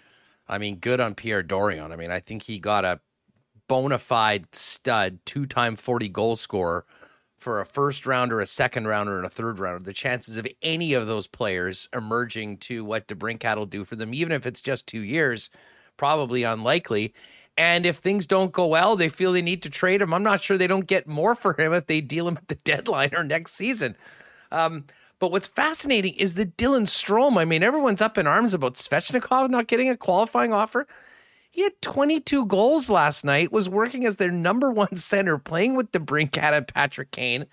I 0.49 0.57
mean, 0.57 0.77
good 0.77 1.01
on 1.01 1.15
Pierre 1.15 1.43
Dorion. 1.43 1.93
I 1.93 1.97
mean, 1.97 2.11
I 2.11 2.21
think 2.21 2.45
he 2.45 2.59
got 2.59 2.85
a 2.85 3.01
bona 3.69 3.99
fide 3.99 4.47
stud, 4.55 5.19
two-time 5.27 5.77
40 5.77 6.09
goal 6.09 6.37
scorer 6.37 6.87
for 7.39 7.61
a 7.61 7.67
first 7.67 8.05
rounder, 8.05 8.41
a 8.41 8.47
second 8.47 8.87
rounder, 8.87 9.17
and 9.17 9.25
a 9.25 9.31
third 9.31 9.59
rounder, 9.59 9.85
the 9.85 9.93
chances 9.93 10.37
of 10.37 10.47
any 10.63 10.93
of 10.93 11.07
those 11.07 11.27
players 11.27 11.89
emerging 11.95 12.59
to 12.59 12.85
what 12.85 13.07
DeBrincat 13.07 13.57
will 13.57 13.67
do 13.67 13.85
for 13.85 13.97
them, 13.97 14.13
even 14.13 14.33
if 14.33 14.45
it's 14.45 14.61
just 14.61 14.87
two 14.87 15.01
years, 15.01 15.49
probably 15.97 16.43
unlikely. 16.43 17.15
And 17.57 17.87
if 17.87 17.99
things 17.99 18.27
don't 18.27 18.53
go 18.53 18.67
well, 18.67 18.97
they 18.97 19.09
feel 19.09 19.33
they 19.33 19.43
need 19.43 19.63
to 19.63 19.71
trade 19.71 20.03
him. 20.03 20.13
I'm 20.13 20.23
not 20.23 20.43
sure 20.43 20.59
they 20.59 20.67
don't 20.67 20.87
get 20.87 21.09
more 21.09 21.35
for 21.35 21.61
him 21.61 21.73
if 21.73 21.87
they 21.87 22.01
deal 22.01 22.29
him 22.29 22.37
at 22.37 22.49
the 22.49 22.55
deadline 22.65 23.15
or 23.15 23.23
next 23.23 23.55
season. 23.55 23.97
Um, 24.51 24.85
but 25.21 25.33
what's 25.33 25.49
fascinating 25.49 26.15
is 26.15 26.35
the 26.35 26.47
Dylan 26.47 26.87
Strome. 26.87 27.39
I 27.39 27.45
mean, 27.45 27.63
everyone's 27.63 28.01
up 28.01 28.19
in 28.19 28.27
arms 28.27 28.55
about 28.55 28.75
Svechnikov 28.75 29.51
not 29.51 29.67
getting 29.67 29.91
a 29.91 29.97
qualifying 29.97 30.53
offer. 30.53 30.87
He 31.59 31.65
had 31.65 31.83
22 31.83 32.47
goals 32.47 32.89
last 32.89 33.25
night, 33.25 33.51
was 33.51 33.69
working 33.69 34.07
as 34.07 34.15
their 34.15 34.31
number 34.31 34.71
one 34.71 34.95
center, 34.95 35.39
playing 35.39 35.75
with 35.75 35.91
DeBrincat 35.91 36.53
and 36.53 36.69
Patrick 36.69 37.11
Kane, 37.11 37.47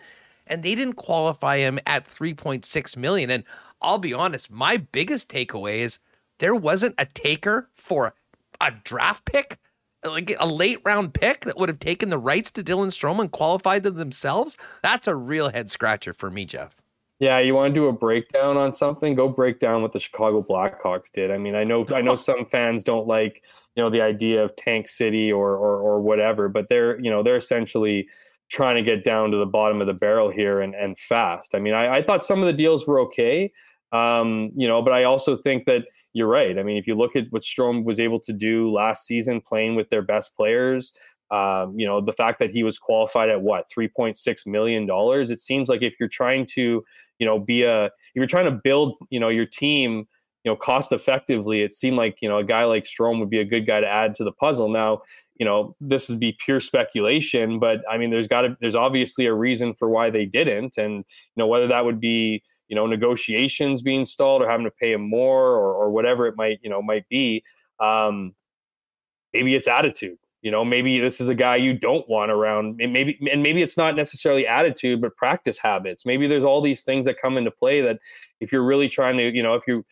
and 0.45 0.61
they 0.61 0.75
didn't 0.75 0.93
qualify 0.93 1.57
him 1.57 1.79
at 1.87 2.07
3.6 2.07 2.97
million. 2.97 3.31
And 3.31 3.43
I'll 3.81 3.97
be 3.97 4.13
honest, 4.13 4.51
my 4.51 4.77
biggest 4.77 5.27
takeaway 5.27 5.79
is 5.79 5.97
there 6.37 6.53
wasn't 6.53 6.93
a 6.99 7.07
taker 7.07 7.71
for 7.73 8.13
a 8.61 8.73
draft 8.83 9.25
pick, 9.25 9.57
like 10.03 10.37
a 10.39 10.45
late 10.45 10.81
round 10.85 11.15
pick 11.15 11.43
that 11.45 11.57
would 11.57 11.69
have 11.69 11.79
taken 11.79 12.11
the 12.11 12.19
rights 12.19 12.51
to 12.51 12.63
Dylan 12.63 12.89
Strome 12.89 13.19
and 13.19 13.31
qualified 13.31 13.81
them 13.81 13.95
themselves. 13.95 14.55
That's 14.83 15.07
a 15.07 15.15
real 15.15 15.49
head 15.49 15.71
scratcher 15.71 16.13
for 16.13 16.29
me, 16.29 16.45
Jeff. 16.45 16.79
Yeah, 17.17 17.39
you 17.39 17.55
want 17.55 17.73
to 17.73 17.79
do 17.79 17.87
a 17.87 17.93
breakdown 17.93 18.55
on 18.55 18.71
something? 18.71 19.15
Go 19.15 19.29
break 19.29 19.59
down 19.59 19.81
what 19.81 19.93
the 19.93 19.99
Chicago 19.99 20.45
Blackhawks 20.47 21.11
did. 21.11 21.31
I 21.31 21.39
mean, 21.39 21.55
I 21.55 21.63
know 21.63 21.87
I 21.89 22.01
know 22.01 22.15
some 22.15 22.45
fans 22.51 22.83
don't 22.83 23.07
like 23.07 23.41
you 23.75 23.83
know 23.83 23.89
the 23.89 24.01
idea 24.01 24.43
of 24.43 24.55
tank 24.55 24.87
city 24.87 25.31
or 25.31 25.51
or, 25.51 25.79
or 25.79 26.01
whatever 26.01 26.49
but 26.49 26.67
they're 26.69 26.99
you 26.99 27.09
know 27.09 27.23
they're 27.23 27.37
essentially 27.37 28.07
trying 28.49 28.75
to 28.75 28.81
get 28.81 29.03
down 29.03 29.31
to 29.31 29.37
the 29.37 29.45
bottom 29.45 29.81
of 29.81 29.87
the 29.87 29.93
barrel 29.93 30.29
here 30.29 30.61
and 30.61 30.75
and 30.75 30.97
fast. 30.97 31.55
I 31.55 31.59
mean 31.59 31.73
i, 31.73 31.95
I 31.95 32.03
thought 32.03 32.23
some 32.23 32.39
of 32.39 32.45
the 32.45 32.53
deals 32.53 32.87
were 32.87 32.99
okay 33.01 33.51
um, 33.91 34.51
you 34.55 34.67
know 34.67 34.81
but 34.81 34.93
i 34.93 35.03
also 35.03 35.37
think 35.37 35.65
that 35.65 35.83
you're 36.13 36.27
right. 36.27 36.57
I 36.57 36.63
mean 36.63 36.77
if 36.77 36.87
you 36.87 36.95
look 36.95 37.15
at 37.15 37.25
what 37.31 37.43
Strome 37.43 37.83
was 37.83 37.99
able 37.99 38.19
to 38.21 38.33
do 38.33 38.71
last 38.71 39.05
season 39.05 39.41
playing 39.41 39.75
with 39.75 39.89
their 39.89 40.01
best 40.01 40.35
players 40.35 40.93
um, 41.31 41.77
you 41.77 41.85
know 41.85 42.01
the 42.01 42.13
fact 42.13 42.39
that 42.39 42.51
he 42.51 42.63
was 42.63 42.77
qualified 42.77 43.29
at 43.29 43.41
what 43.41 43.65
3.6 43.75 44.45
million 44.45 44.85
dollars? 44.85 45.31
It 45.31 45.41
seems 45.41 45.69
like 45.69 45.81
if 45.81 45.95
you're 45.99 46.09
trying 46.09 46.45
to 46.47 46.83
you 47.17 47.25
know 47.25 47.39
be 47.39 47.63
a 47.63 47.85
if 47.85 47.91
you're 48.13 48.27
trying 48.27 48.45
to 48.45 48.51
build 48.51 48.95
you 49.09 49.19
know 49.19 49.29
your 49.29 49.45
team 49.45 50.07
you 50.45 50.51
know, 50.51 50.55
cost 50.55 50.93
effectively, 50.93 51.61
it 51.61 51.75
seemed 51.75 51.97
like, 51.97 52.21
you 52.21 52.29
know, 52.29 52.37
a 52.37 52.43
guy 52.43 52.63
like 52.63 52.85
Strome 52.85 53.19
would 53.19 53.29
be 53.29 53.39
a 53.39 53.45
good 53.45 53.67
guy 53.67 53.81
to 53.81 53.87
add 53.87 54.15
to 54.15 54.23
the 54.23 54.31
puzzle. 54.31 54.69
Now, 54.69 55.01
you 55.35 55.45
know, 55.45 55.75
this 55.81 56.07
would 56.07 56.19
be 56.19 56.37
pure 56.39 56.61
speculation, 56.61 57.59
but 57.59 57.81
I 57.91 57.97
mean, 57.97 58.11
there's 58.11 58.27
got 58.27 58.41
to, 58.41 58.55
there's 58.61 58.75
obviously 58.75 59.25
a 59.25 59.33
reason 59.33 59.73
for 59.73 59.89
why 59.89 60.09
they 60.09 60.25
didn't. 60.25 60.77
And, 60.77 60.93
you 60.93 61.03
know, 61.35 61.47
whether 61.47 61.67
that 61.67 61.83
would 61.83 61.99
be, 61.99 62.43
you 62.67 62.75
know 62.75 62.87
negotiations 62.87 63.81
being 63.81 64.05
stalled 64.05 64.41
or 64.41 64.49
having 64.49 64.65
to 64.65 64.71
pay 64.71 64.93
him 64.93 65.07
more 65.07 65.51
or, 65.51 65.73
or 65.73 65.89
whatever 65.89 66.27
it 66.27 66.35
might 66.35 66.59
you 66.63 66.69
know 66.69 66.81
might 66.81 67.07
be 67.09 67.43
um, 67.79 68.33
maybe 69.33 69.55
it's 69.55 69.67
attitude 69.67 70.17
you 70.41 70.51
know 70.51 70.63
maybe 70.63 70.99
this 70.99 71.19
is 71.19 71.29
a 71.29 71.35
guy 71.35 71.55
you 71.55 71.73
don't 71.73 72.07
want 72.09 72.31
around 72.31 72.77
maybe 72.77 73.17
and 73.31 73.43
maybe 73.43 73.61
it's 73.61 73.77
not 73.77 73.95
necessarily 73.95 74.47
attitude 74.47 75.01
but 75.01 75.15
practice 75.15 75.57
habits 75.57 76.05
maybe 76.05 76.27
there's 76.27 76.43
all 76.43 76.61
these 76.61 76.83
things 76.83 77.05
that 77.05 77.19
come 77.19 77.37
into 77.37 77.51
play 77.51 77.81
that 77.81 77.99
if 78.39 78.51
you're 78.51 78.63
really 78.63 78.87
trying 78.87 79.17
to 79.17 79.35
you 79.35 79.43
know 79.43 79.55
if 79.55 79.63
you 79.67 79.85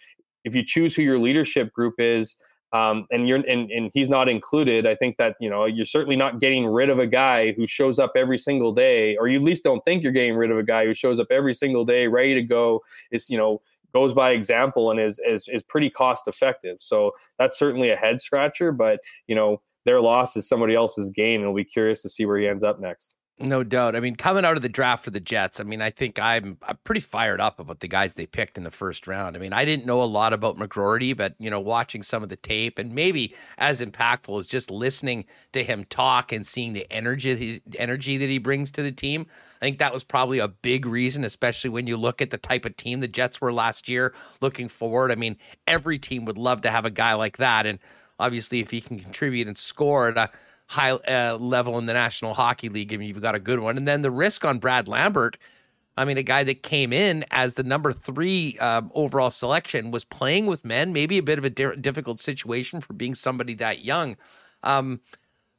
if 0.43 0.55
you 0.55 0.63
choose 0.65 0.95
who 0.95 1.01
your 1.01 1.19
leadership 1.19 1.71
group 1.73 1.95
is 1.99 2.37
um, 2.73 3.05
and 3.11 3.27
you're 3.27 3.37
and, 3.37 3.69
and 3.71 3.91
he's 3.93 4.09
not 4.09 4.27
included 4.27 4.85
i 4.87 4.95
think 4.95 5.15
that 5.17 5.35
you 5.39 5.49
know 5.49 5.65
you're 5.65 5.85
certainly 5.85 6.15
not 6.15 6.39
getting 6.39 6.65
rid 6.65 6.89
of 6.89 6.99
a 6.99 7.07
guy 7.07 7.53
who 7.53 7.67
shows 7.67 7.99
up 7.99 8.11
every 8.15 8.37
single 8.37 8.73
day 8.73 9.15
or 9.17 9.27
you 9.27 9.37
at 9.37 9.43
least 9.43 9.63
don't 9.63 9.83
think 9.85 10.03
you're 10.03 10.11
getting 10.11 10.35
rid 10.35 10.51
of 10.51 10.57
a 10.57 10.63
guy 10.63 10.85
who 10.85 10.93
shows 10.93 11.19
up 11.19 11.27
every 11.29 11.53
single 11.53 11.85
day 11.85 12.07
ready 12.07 12.33
to 12.33 12.41
go. 12.41 12.81
Is 13.11 13.29
you 13.29 13.37
know 13.37 13.61
goes 13.93 14.13
by 14.13 14.31
example 14.31 14.89
and 14.89 14.99
is 14.99 15.19
is, 15.25 15.47
is 15.47 15.63
pretty 15.63 15.89
cost 15.89 16.27
effective. 16.27 16.77
So 16.79 17.11
that's 17.37 17.59
certainly 17.59 17.91
a 17.91 17.95
head 17.95 18.19
scratcher 18.19 18.71
but 18.71 18.99
you 19.27 19.35
know 19.35 19.61
their 19.85 20.01
loss 20.01 20.35
is 20.35 20.47
somebody 20.47 20.73
else's 20.73 21.11
gain 21.11 21.41
and 21.41 21.53
we'll 21.53 21.63
be 21.63 21.69
curious 21.69 22.01
to 22.01 22.09
see 22.09 22.25
where 22.25 22.39
he 22.39 22.47
ends 22.47 22.63
up 22.63 22.79
next 22.79 23.17
no 23.39 23.63
doubt. 23.63 23.95
I 23.95 23.99
mean, 23.99 24.15
coming 24.15 24.45
out 24.45 24.55
of 24.55 24.61
the 24.61 24.69
draft 24.69 25.03
for 25.03 25.09
the 25.09 25.19
Jets, 25.19 25.59
I 25.59 25.63
mean, 25.63 25.81
I 25.81 25.89
think 25.89 26.19
I'm, 26.19 26.57
I'm 26.61 26.77
pretty 26.83 27.01
fired 27.01 27.41
up 27.41 27.59
about 27.59 27.79
the 27.79 27.87
guys 27.87 28.13
they 28.13 28.27
picked 28.27 28.57
in 28.57 28.63
the 28.63 28.71
first 28.71 29.07
round. 29.07 29.35
I 29.35 29.39
mean, 29.39 29.53
I 29.53 29.65
didn't 29.65 29.87
know 29.87 30.03
a 30.03 30.05
lot 30.05 30.33
about 30.33 30.57
McGroarty, 30.57 31.17
but 31.17 31.33
you 31.39 31.49
know, 31.49 31.59
watching 31.59 32.03
some 32.03 32.21
of 32.21 32.29
the 32.29 32.35
tape 32.35 32.77
and 32.77 32.93
maybe 32.93 33.33
as 33.57 33.81
impactful 33.81 34.39
as 34.39 34.45
just 34.45 34.69
listening 34.69 35.25
to 35.51 35.63
him 35.63 35.83
talk 35.85 36.31
and 36.31 36.45
seeing 36.45 36.73
the 36.73 36.85
energy 36.91 37.61
the 37.65 37.79
energy 37.79 38.17
that 38.17 38.29
he 38.29 38.37
brings 38.37 38.71
to 38.71 38.83
the 38.83 38.91
team. 38.91 39.25
I 39.61 39.65
think 39.65 39.79
that 39.79 39.93
was 39.93 40.03
probably 40.03 40.37
a 40.37 40.47
big 40.47 40.85
reason, 40.85 41.23
especially 41.23 41.71
when 41.71 41.87
you 41.87 41.97
look 41.97 42.21
at 42.21 42.29
the 42.29 42.37
type 42.37 42.65
of 42.65 42.77
team 42.77 42.99
the 42.99 43.07
Jets 43.07 43.41
were 43.41 43.51
last 43.51 43.89
year. 43.89 44.13
Looking 44.41 44.69
forward, 44.69 45.11
I 45.11 45.15
mean, 45.15 45.37
every 45.67 45.97
team 45.97 46.25
would 46.25 46.37
love 46.37 46.61
to 46.61 46.71
have 46.71 46.85
a 46.85 46.91
guy 46.91 47.15
like 47.15 47.37
that, 47.37 47.65
and 47.65 47.79
obviously, 48.19 48.59
if 48.59 48.69
he 48.69 48.79
can 48.79 48.99
contribute 48.99 49.47
and 49.47 49.57
score 49.57 50.07
a 50.09 50.29
high 50.73 50.91
uh, 50.91 51.37
level 51.37 51.77
in 51.77 51.85
the 51.85 51.93
National 51.93 52.33
Hockey 52.33 52.67
League, 52.67 52.91
I 52.91 52.97
mean, 52.97 53.07
you've 53.07 53.21
got 53.21 53.35
a 53.35 53.39
good 53.39 53.59
one. 53.59 53.77
And 53.77 53.87
then 53.87 54.01
the 54.01 54.11
risk 54.11 54.43
on 54.43 54.57
Brad 54.59 54.87
Lambert. 54.87 55.37
I 55.95 56.05
mean, 56.05 56.17
a 56.17 56.23
guy 56.23 56.43
that 56.45 56.63
came 56.63 56.91
in 56.91 57.23
as 57.29 57.53
the 57.53 57.61
number 57.61 57.93
three 57.93 58.57
um, 58.57 58.91
overall 58.95 59.29
selection 59.29 59.91
was 59.91 60.03
playing 60.03 60.47
with 60.47 60.65
men, 60.65 60.91
maybe 60.91 61.19
a 61.19 61.23
bit 61.23 61.37
of 61.37 61.45
a 61.45 61.51
di- 61.51 61.75
difficult 61.75 62.19
situation 62.19 62.81
for 62.81 62.93
being 62.93 63.13
somebody 63.13 63.53
that 63.55 63.85
young. 63.85 64.17
Um, 64.63 65.01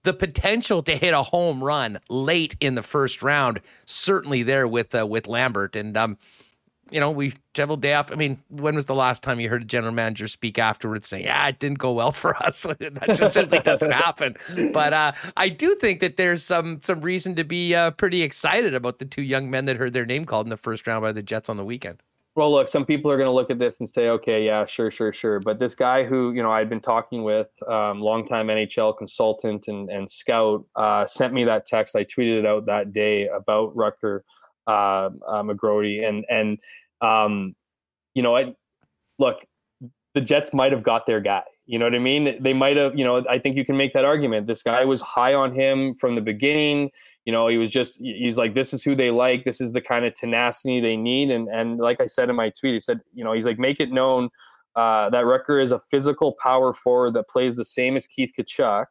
the 0.02 0.12
potential 0.12 0.82
to 0.82 0.96
hit 0.96 1.14
a 1.14 1.22
home 1.22 1.62
run 1.62 2.00
late 2.08 2.56
in 2.60 2.74
the 2.74 2.82
first 2.82 3.22
round 3.22 3.60
certainly 3.86 4.42
there 4.42 4.66
with 4.66 4.92
uh, 4.94 5.06
with 5.06 5.28
Lambert, 5.28 5.76
and 5.76 5.96
um, 5.96 6.18
you 6.94 7.00
know, 7.00 7.10
we 7.10 7.34
Cheveldayoff. 7.54 8.12
I 8.12 8.14
mean, 8.14 8.40
when 8.50 8.76
was 8.76 8.86
the 8.86 8.94
last 8.94 9.24
time 9.24 9.40
you 9.40 9.48
heard 9.48 9.62
a 9.62 9.64
general 9.64 9.92
manager 9.92 10.28
speak 10.28 10.60
afterwards 10.60 11.08
saying, 11.08 11.24
"Yeah, 11.24 11.48
it 11.48 11.58
didn't 11.58 11.80
go 11.80 11.92
well 11.92 12.12
for 12.12 12.36
us"? 12.36 12.62
that 12.78 13.14
just 13.16 13.34
simply 13.34 13.58
doesn't 13.58 13.90
happen. 13.90 14.36
But 14.72 14.92
uh, 14.92 15.12
I 15.36 15.48
do 15.48 15.74
think 15.74 15.98
that 15.98 16.16
there's 16.16 16.44
some 16.44 16.80
some 16.82 17.00
reason 17.00 17.34
to 17.34 17.42
be 17.42 17.74
uh, 17.74 17.90
pretty 17.90 18.22
excited 18.22 18.76
about 18.76 19.00
the 19.00 19.04
two 19.06 19.22
young 19.22 19.50
men 19.50 19.64
that 19.64 19.76
heard 19.76 19.92
their 19.92 20.06
name 20.06 20.24
called 20.24 20.46
in 20.46 20.50
the 20.50 20.56
first 20.56 20.86
round 20.86 21.02
by 21.02 21.10
the 21.10 21.22
Jets 21.22 21.48
on 21.48 21.56
the 21.56 21.64
weekend. 21.64 22.00
Well, 22.36 22.52
look, 22.52 22.68
some 22.68 22.84
people 22.84 23.10
are 23.10 23.16
going 23.16 23.28
to 23.28 23.34
look 23.34 23.50
at 23.50 23.58
this 23.58 23.74
and 23.80 23.88
say, 23.88 24.10
"Okay, 24.10 24.46
yeah, 24.46 24.64
sure, 24.64 24.92
sure, 24.92 25.12
sure." 25.12 25.40
But 25.40 25.58
this 25.58 25.74
guy 25.74 26.04
who 26.04 26.30
you 26.30 26.44
know 26.44 26.52
I'd 26.52 26.68
been 26.68 26.80
talking 26.80 27.24
with, 27.24 27.48
um, 27.68 28.00
longtime 28.00 28.46
NHL 28.46 28.96
consultant 28.96 29.66
and 29.66 29.90
and 29.90 30.08
scout, 30.08 30.64
uh, 30.76 31.06
sent 31.06 31.34
me 31.34 31.42
that 31.42 31.66
text. 31.66 31.96
I 31.96 32.04
tweeted 32.04 32.38
it 32.38 32.46
out 32.46 32.66
that 32.66 32.92
day 32.92 33.26
about 33.26 33.74
Rutger 33.74 34.20
uh, 34.66 35.10
uh, 35.26 35.42
McGroarty, 35.42 36.06
and 36.06 36.24
and 36.28 36.58
um, 37.04 37.54
you 38.14 38.22
know, 38.22 38.36
I 38.36 38.54
look, 39.18 39.44
the 40.14 40.20
Jets 40.20 40.52
might 40.52 40.72
have 40.72 40.82
got 40.82 41.06
their 41.06 41.20
guy. 41.20 41.42
You 41.66 41.78
know 41.78 41.86
what 41.86 41.94
I 41.94 41.98
mean? 41.98 42.42
They 42.42 42.52
might 42.52 42.76
have, 42.76 42.96
you 42.96 43.04
know, 43.04 43.24
I 43.28 43.38
think 43.38 43.56
you 43.56 43.64
can 43.64 43.76
make 43.76 43.94
that 43.94 44.04
argument. 44.04 44.46
This 44.46 44.62
guy 44.62 44.84
was 44.84 45.00
high 45.00 45.32
on 45.32 45.54
him 45.54 45.94
from 45.94 46.14
the 46.14 46.20
beginning. 46.20 46.90
You 47.24 47.32
know, 47.32 47.48
he 47.48 47.56
was 47.56 47.70
just 47.70 47.96
he's 47.96 48.36
like, 48.36 48.54
this 48.54 48.74
is 48.74 48.82
who 48.82 48.94
they 48.94 49.10
like. 49.10 49.44
This 49.44 49.60
is 49.60 49.72
the 49.72 49.80
kind 49.80 50.04
of 50.04 50.14
tenacity 50.14 50.80
they 50.80 50.96
need. 50.96 51.30
And 51.30 51.48
and 51.48 51.78
like 51.78 52.00
I 52.00 52.06
said 52.06 52.28
in 52.28 52.36
my 52.36 52.50
tweet, 52.50 52.74
he 52.74 52.80
said, 52.80 53.00
you 53.14 53.24
know, 53.24 53.32
he's 53.32 53.46
like, 53.46 53.58
make 53.58 53.80
it 53.80 53.90
known 53.90 54.28
uh, 54.76 55.08
that 55.10 55.24
Rutger 55.24 55.62
is 55.62 55.72
a 55.72 55.80
physical 55.90 56.36
power 56.40 56.72
forward 56.72 57.14
that 57.14 57.28
plays 57.28 57.56
the 57.56 57.64
same 57.64 57.96
as 57.96 58.06
Keith 58.06 58.32
Tkachuk 58.38 58.86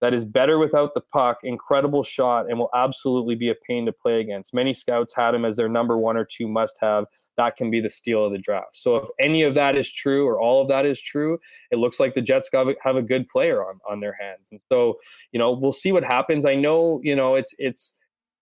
that 0.00 0.14
is 0.14 0.24
better 0.24 0.58
without 0.58 0.94
the 0.94 1.00
puck, 1.00 1.38
incredible 1.42 2.02
shot, 2.02 2.48
and 2.48 2.58
will 2.58 2.70
absolutely 2.74 3.34
be 3.34 3.50
a 3.50 3.54
pain 3.66 3.84
to 3.86 3.92
play 3.92 4.20
against. 4.20 4.54
Many 4.54 4.72
scouts 4.72 5.14
had 5.14 5.34
him 5.34 5.44
as 5.44 5.56
their 5.56 5.68
number 5.68 5.98
one 5.98 6.16
or 6.16 6.24
two 6.24 6.48
must 6.48 6.76
have. 6.80 7.04
That 7.36 7.56
can 7.56 7.70
be 7.70 7.80
the 7.80 7.90
steal 7.90 8.24
of 8.24 8.32
the 8.32 8.38
draft. 8.38 8.76
So 8.76 8.96
if 8.96 9.08
any 9.20 9.42
of 9.42 9.54
that 9.54 9.76
is 9.76 9.92
true 9.92 10.26
or 10.26 10.40
all 10.40 10.62
of 10.62 10.68
that 10.68 10.86
is 10.86 11.00
true, 11.00 11.38
it 11.70 11.76
looks 11.76 12.00
like 12.00 12.14
the 12.14 12.22
Jets 12.22 12.48
have 12.52 12.96
a 12.96 13.02
good 13.02 13.28
player 13.28 13.64
on, 13.64 13.78
on 13.88 14.00
their 14.00 14.16
hands. 14.18 14.48
And 14.50 14.60
so, 14.70 14.98
you 15.32 15.38
know, 15.38 15.52
we'll 15.52 15.72
see 15.72 15.92
what 15.92 16.04
happens. 16.04 16.46
I 16.46 16.54
know, 16.54 17.00
you 17.02 17.14
know, 17.14 17.34
it's, 17.34 17.54
it's, 17.58 17.94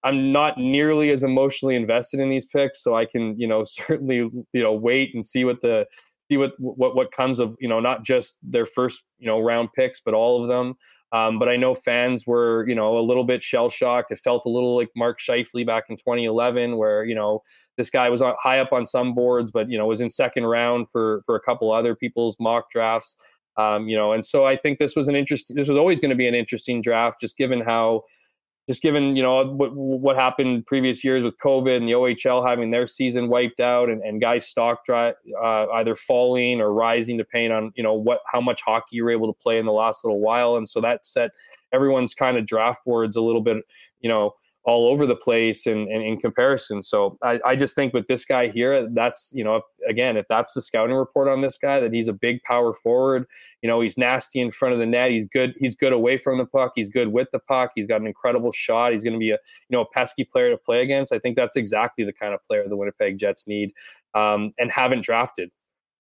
I'm 0.05 0.32
not 0.32 0.59
nearly 0.59 1.10
as 1.10 1.24
emotionally 1.24 1.74
invested 1.74 2.20
in 2.20 2.30
these 2.30 2.47
picks, 2.47 2.82
so 2.82 2.94
I 2.94 3.05
can, 3.05 3.39
you 3.39 3.48
know, 3.48 3.64
certainly, 3.66 4.16
you 4.16 4.47
know, 4.55 4.72
wait 4.72 5.14
and 5.14 5.24
see 5.26 5.44
what 5.44 5.60
the 5.60 5.86
see 6.30 6.36
what 6.36 6.52
what 6.59 6.94
what 6.94 7.10
comes 7.10 7.40
of, 7.40 7.56
you 7.59 7.68
know, 7.68 7.80
not 7.80 8.05
just 8.05 8.36
their 8.43 8.66
first, 8.66 9.02
you 9.18 9.26
know, 9.26 9.40
round 9.40 9.72
picks, 9.72 10.01
but 10.01 10.14
all 10.14 10.43
of 10.43 10.48
them. 10.48 10.74
Um, 11.12 11.39
but 11.39 11.48
I 11.48 11.56
know 11.56 11.74
fans 11.74 12.26
were, 12.26 12.66
you 12.68 12.74
know, 12.74 12.98
a 12.98 13.01
little 13.01 13.24
bit 13.24 13.43
shell 13.43 13.70
shocked. 13.70 14.12
It 14.12 14.18
felt 14.18 14.43
a 14.44 14.51
little 14.51 14.76
like 14.76 14.90
Mark 14.94 15.20
Scheifele 15.20 15.66
back 15.66 15.85
in 15.89 15.97
2011, 15.97 16.76
where 16.76 17.05
you 17.05 17.14
know 17.14 17.43
this 17.76 17.89
guy 17.90 18.10
was 18.10 18.20
high 18.40 18.59
up 18.59 18.72
on 18.72 18.85
some 18.85 19.14
boards, 19.14 19.51
but 19.51 19.70
you 19.70 19.78
know 19.78 19.86
was 19.86 20.01
in 20.01 20.10
second 20.10 20.44
round 20.44 20.86
for 20.93 21.22
for 21.24 21.36
a 21.36 21.40
couple 21.40 21.72
other 21.72 21.94
people's 21.94 22.36
mock 22.39 22.70
drafts. 22.70 23.16
Um, 23.56 23.89
you 23.89 23.97
know, 23.97 24.12
and 24.12 24.24
so 24.24 24.44
I 24.44 24.56
think 24.56 24.78
this 24.78 24.94
was 24.94 25.09
an 25.09 25.16
interesting. 25.16 25.56
This 25.56 25.68
was 25.68 25.78
always 25.78 25.98
going 25.98 26.10
to 26.10 26.16
be 26.16 26.28
an 26.28 26.35
interesting 26.35 26.82
draft, 26.82 27.20
just 27.20 27.36
given 27.36 27.60
how 27.60 28.02
just 28.69 28.82
given 28.82 29.16
you 29.16 29.23
know 29.23 29.45
what 29.47 29.74
what 29.74 30.16
happened 30.16 30.66
previous 30.66 31.03
years 31.03 31.23
with 31.24 31.39
COVID 31.39 31.74
and 31.74 31.89
the 31.89 31.93
OHL 31.93 32.47
having 32.47 32.70
their 32.70 32.86
season 32.86 33.28
wiped 33.28 33.61
out 33.61 33.89
and, 33.89 34.03
and 34.03 34.20
guys 34.20 34.47
stock 34.47 34.85
dry, 34.85 35.15
uh, 35.43 35.66
either 35.74 35.97
falling 35.97 36.61
or 36.61 36.73
rising 36.73 37.16
depending 37.16 37.51
on 37.51 37.73
you 37.74 37.82
know 37.82 37.95
what 37.95 38.20
how 38.27 38.40
much 38.40 38.61
hockey 38.61 38.97
you 38.97 39.05
were 39.05 39.11
able 39.11 39.32
to 39.32 39.39
play 39.40 39.59
in 39.59 39.65
the 39.65 39.73
last 39.73 40.05
little 40.05 40.20
while, 40.20 40.57
and 40.57 40.69
so 40.69 40.81
that 40.82 41.07
set 41.07 41.31
everyone's 41.73 42.15
kind 42.15 42.36
of 42.36 42.47
draft 42.47 42.85
boards 42.85 43.16
a 43.16 43.20
little 43.23 43.40
bit 43.40 43.57
you 44.01 44.09
know 44.09 44.35
all 44.69 44.86
over 44.86 45.07
the 45.07 45.16
place 45.16 45.65
and, 45.65 45.89
and 45.89 46.03
in 46.03 46.19
comparison. 46.19 46.82
So 46.82 47.16
I, 47.23 47.40
I 47.43 47.57
just 47.57 47.74
think 47.74 47.95
with 47.95 48.07
this 48.07 48.27
guy 48.27 48.49
here, 48.49 48.86
that's, 48.93 49.31
you 49.32 49.43
know, 49.43 49.57
if, 49.57 49.62
again, 49.89 50.19
if 50.19 50.27
that's 50.28 50.53
the 50.53 50.61
scouting 50.61 50.95
report 50.95 51.27
on 51.27 51.40
this 51.40 51.57
guy, 51.57 51.81
that 51.81 51.95
he's 51.95 52.07
a 52.07 52.12
big 52.12 52.43
power 52.43 52.74
forward, 52.74 53.24
you 53.62 53.66
know, 53.66 53.81
he's 53.81 53.97
nasty 53.97 54.40
in 54.40 54.51
front 54.51 54.74
of 54.74 54.78
the 54.78 54.85
net. 54.85 55.11
He's 55.11 55.24
good. 55.24 55.55
He's 55.59 55.74
good 55.74 55.95
away 55.95 56.19
from 56.19 56.36
the 56.36 56.45
puck. 56.45 56.73
He's 56.74 56.90
good 56.90 57.09
with 57.09 57.28
the 57.32 57.39
puck. 57.39 57.70
He's 57.74 57.86
got 57.86 58.03
an 58.03 58.07
incredible 58.07 58.53
shot. 58.53 58.93
He's 58.93 59.03
going 59.03 59.15
to 59.15 59.19
be 59.19 59.31
a, 59.31 59.39
you 59.70 59.74
know, 59.74 59.81
a 59.81 59.90
pesky 59.95 60.24
player 60.24 60.51
to 60.51 60.59
play 60.59 60.82
against. 60.82 61.15
I 61.15 61.19
think 61.19 61.36
that's 61.36 61.57
exactly 61.57 62.05
the 62.05 62.12
kind 62.12 62.35
of 62.35 62.40
player 62.47 62.69
the 62.69 62.77
Winnipeg 62.77 63.16
Jets 63.16 63.47
need 63.47 63.73
um, 64.15 64.53
and 64.59 64.70
haven't 64.70 65.03
drafted. 65.03 65.51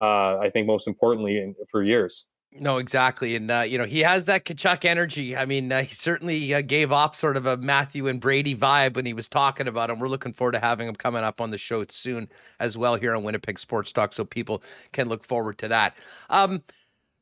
Uh, 0.02 0.36
I 0.36 0.50
think 0.52 0.66
most 0.66 0.86
importantly 0.86 1.38
in, 1.38 1.54
for 1.70 1.82
years. 1.82 2.26
No, 2.50 2.78
exactly, 2.78 3.36
and 3.36 3.50
uh, 3.50 3.60
you 3.60 3.76
know 3.76 3.84
he 3.84 4.00
has 4.00 4.24
that 4.24 4.44
Tkachuk 4.46 4.84
energy. 4.86 5.36
I 5.36 5.44
mean, 5.44 5.70
uh, 5.70 5.82
he 5.82 5.94
certainly 5.94 6.54
uh, 6.54 6.62
gave 6.62 6.90
off 6.90 7.14
sort 7.14 7.36
of 7.36 7.44
a 7.44 7.58
Matthew 7.58 8.08
and 8.08 8.18
Brady 8.20 8.56
vibe 8.56 8.96
when 8.96 9.04
he 9.04 9.12
was 9.12 9.28
talking 9.28 9.68
about 9.68 9.90
him. 9.90 9.98
We're 10.00 10.08
looking 10.08 10.32
forward 10.32 10.52
to 10.52 10.58
having 10.58 10.88
him 10.88 10.96
coming 10.96 11.22
up 11.22 11.42
on 11.42 11.50
the 11.50 11.58
show 11.58 11.84
soon 11.90 12.28
as 12.58 12.76
well 12.78 12.96
here 12.96 13.14
on 13.14 13.22
Winnipeg 13.22 13.58
Sports 13.58 13.92
Talk, 13.92 14.14
so 14.14 14.24
people 14.24 14.62
can 14.92 15.08
look 15.10 15.24
forward 15.24 15.58
to 15.58 15.68
that. 15.68 15.94
Um, 16.30 16.62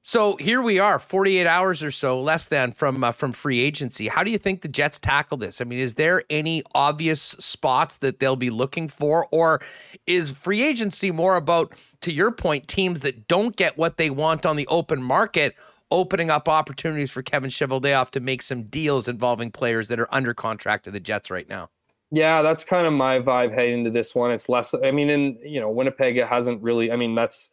so 0.08 0.36
here 0.36 0.62
we 0.62 0.78
are, 0.78 1.00
48 1.00 1.48
hours 1.48 1.82
or 1.82 1.90
so 1.90 2.20
less 2.20 2.46
than 2.46 2.70
from 2.70 3.02
uh, 3.02 3.10
from 3.10 3.32
free 3.32 3.58
agency. 3.58 4.06
How 4.06 4.22
do 4.22 4.30
you 4.30 4.38
think 4.38 4.62
the 4.62 4.68
Jets 4.68 5.00
tackle 5.00 5.36
this? 5.36 5.60
I 5.60 5.64
mean, 5.64 5.80
is 5.80 5.96
there 5.96 6.22
any 6.30 6.62
obvious 6.76 7.20
spots 7.20 7.96
that 7.96 8.20
they'll 8.20 8.36
be 8.36 8.48
looking 8.48 8.86
for, 8.86 9.26
or 9.32 9.60
is 10.06 10.30
free 10.30 10.62
agency 10.62 11.10
more 11.10 11.34
about, 11.34 11.74
to 12.02 12.12
your 12.12 12.30
point, 12.30 12.68
teams 12.68 13.00
that 13.00 13.26
don't 13.26 13.56
get 13.56 13.76
what 13.76 13.96
they 13.96 14.08
want 14.08 14.46
on 14.46 14.54
the 14.54 14.68
open 14.68 15.02
market, 15.02 15.56
opening 15.90 16.30
up 16.30 16.48
opportunities 16.48 17.10
for 17.10 17.22
Kevin 17.22 17.50
Cheveldayoff 17.50 18.10
to 18.10 18.20
make 18.20 18.42
some 18.42 18.62
deals 18.62 19.08
involving 19.08 19.50
players 19.50 19.88
that 19.88 19.98
are 19.98 20.14
under 20.14 20.32
contract 20.32 20.84
to 20.84 20.92
the 20.92 21.00
Jets 21.00 21.32
right 21.32 21.48
now? 21.48 21.68
Yeah, 22.12 22.42
that's 22.42 22.62
kind 22.62 22.86
of 22.86 22.92
my 22.92 23.18
vibe 23.18 23.52
heading 23.52 23.78
into 23.78 23.90
this 23.90 24.14
one. 24.14 24.30
It's 24.30 24.48
less. 24.48 24.72
I 24.72 24.92
mean, 24.92 25.10
in 25.10 25.36
you 25.44 25.58
know, 25.58 25.68
Winnipeg 25.68 26.16
it 26.16 26.28
hasn't 26.28 26.62
really. 26.62 26.92
I 26.92 26.96
mean, 26.96 27.16
that's 27.16 27.50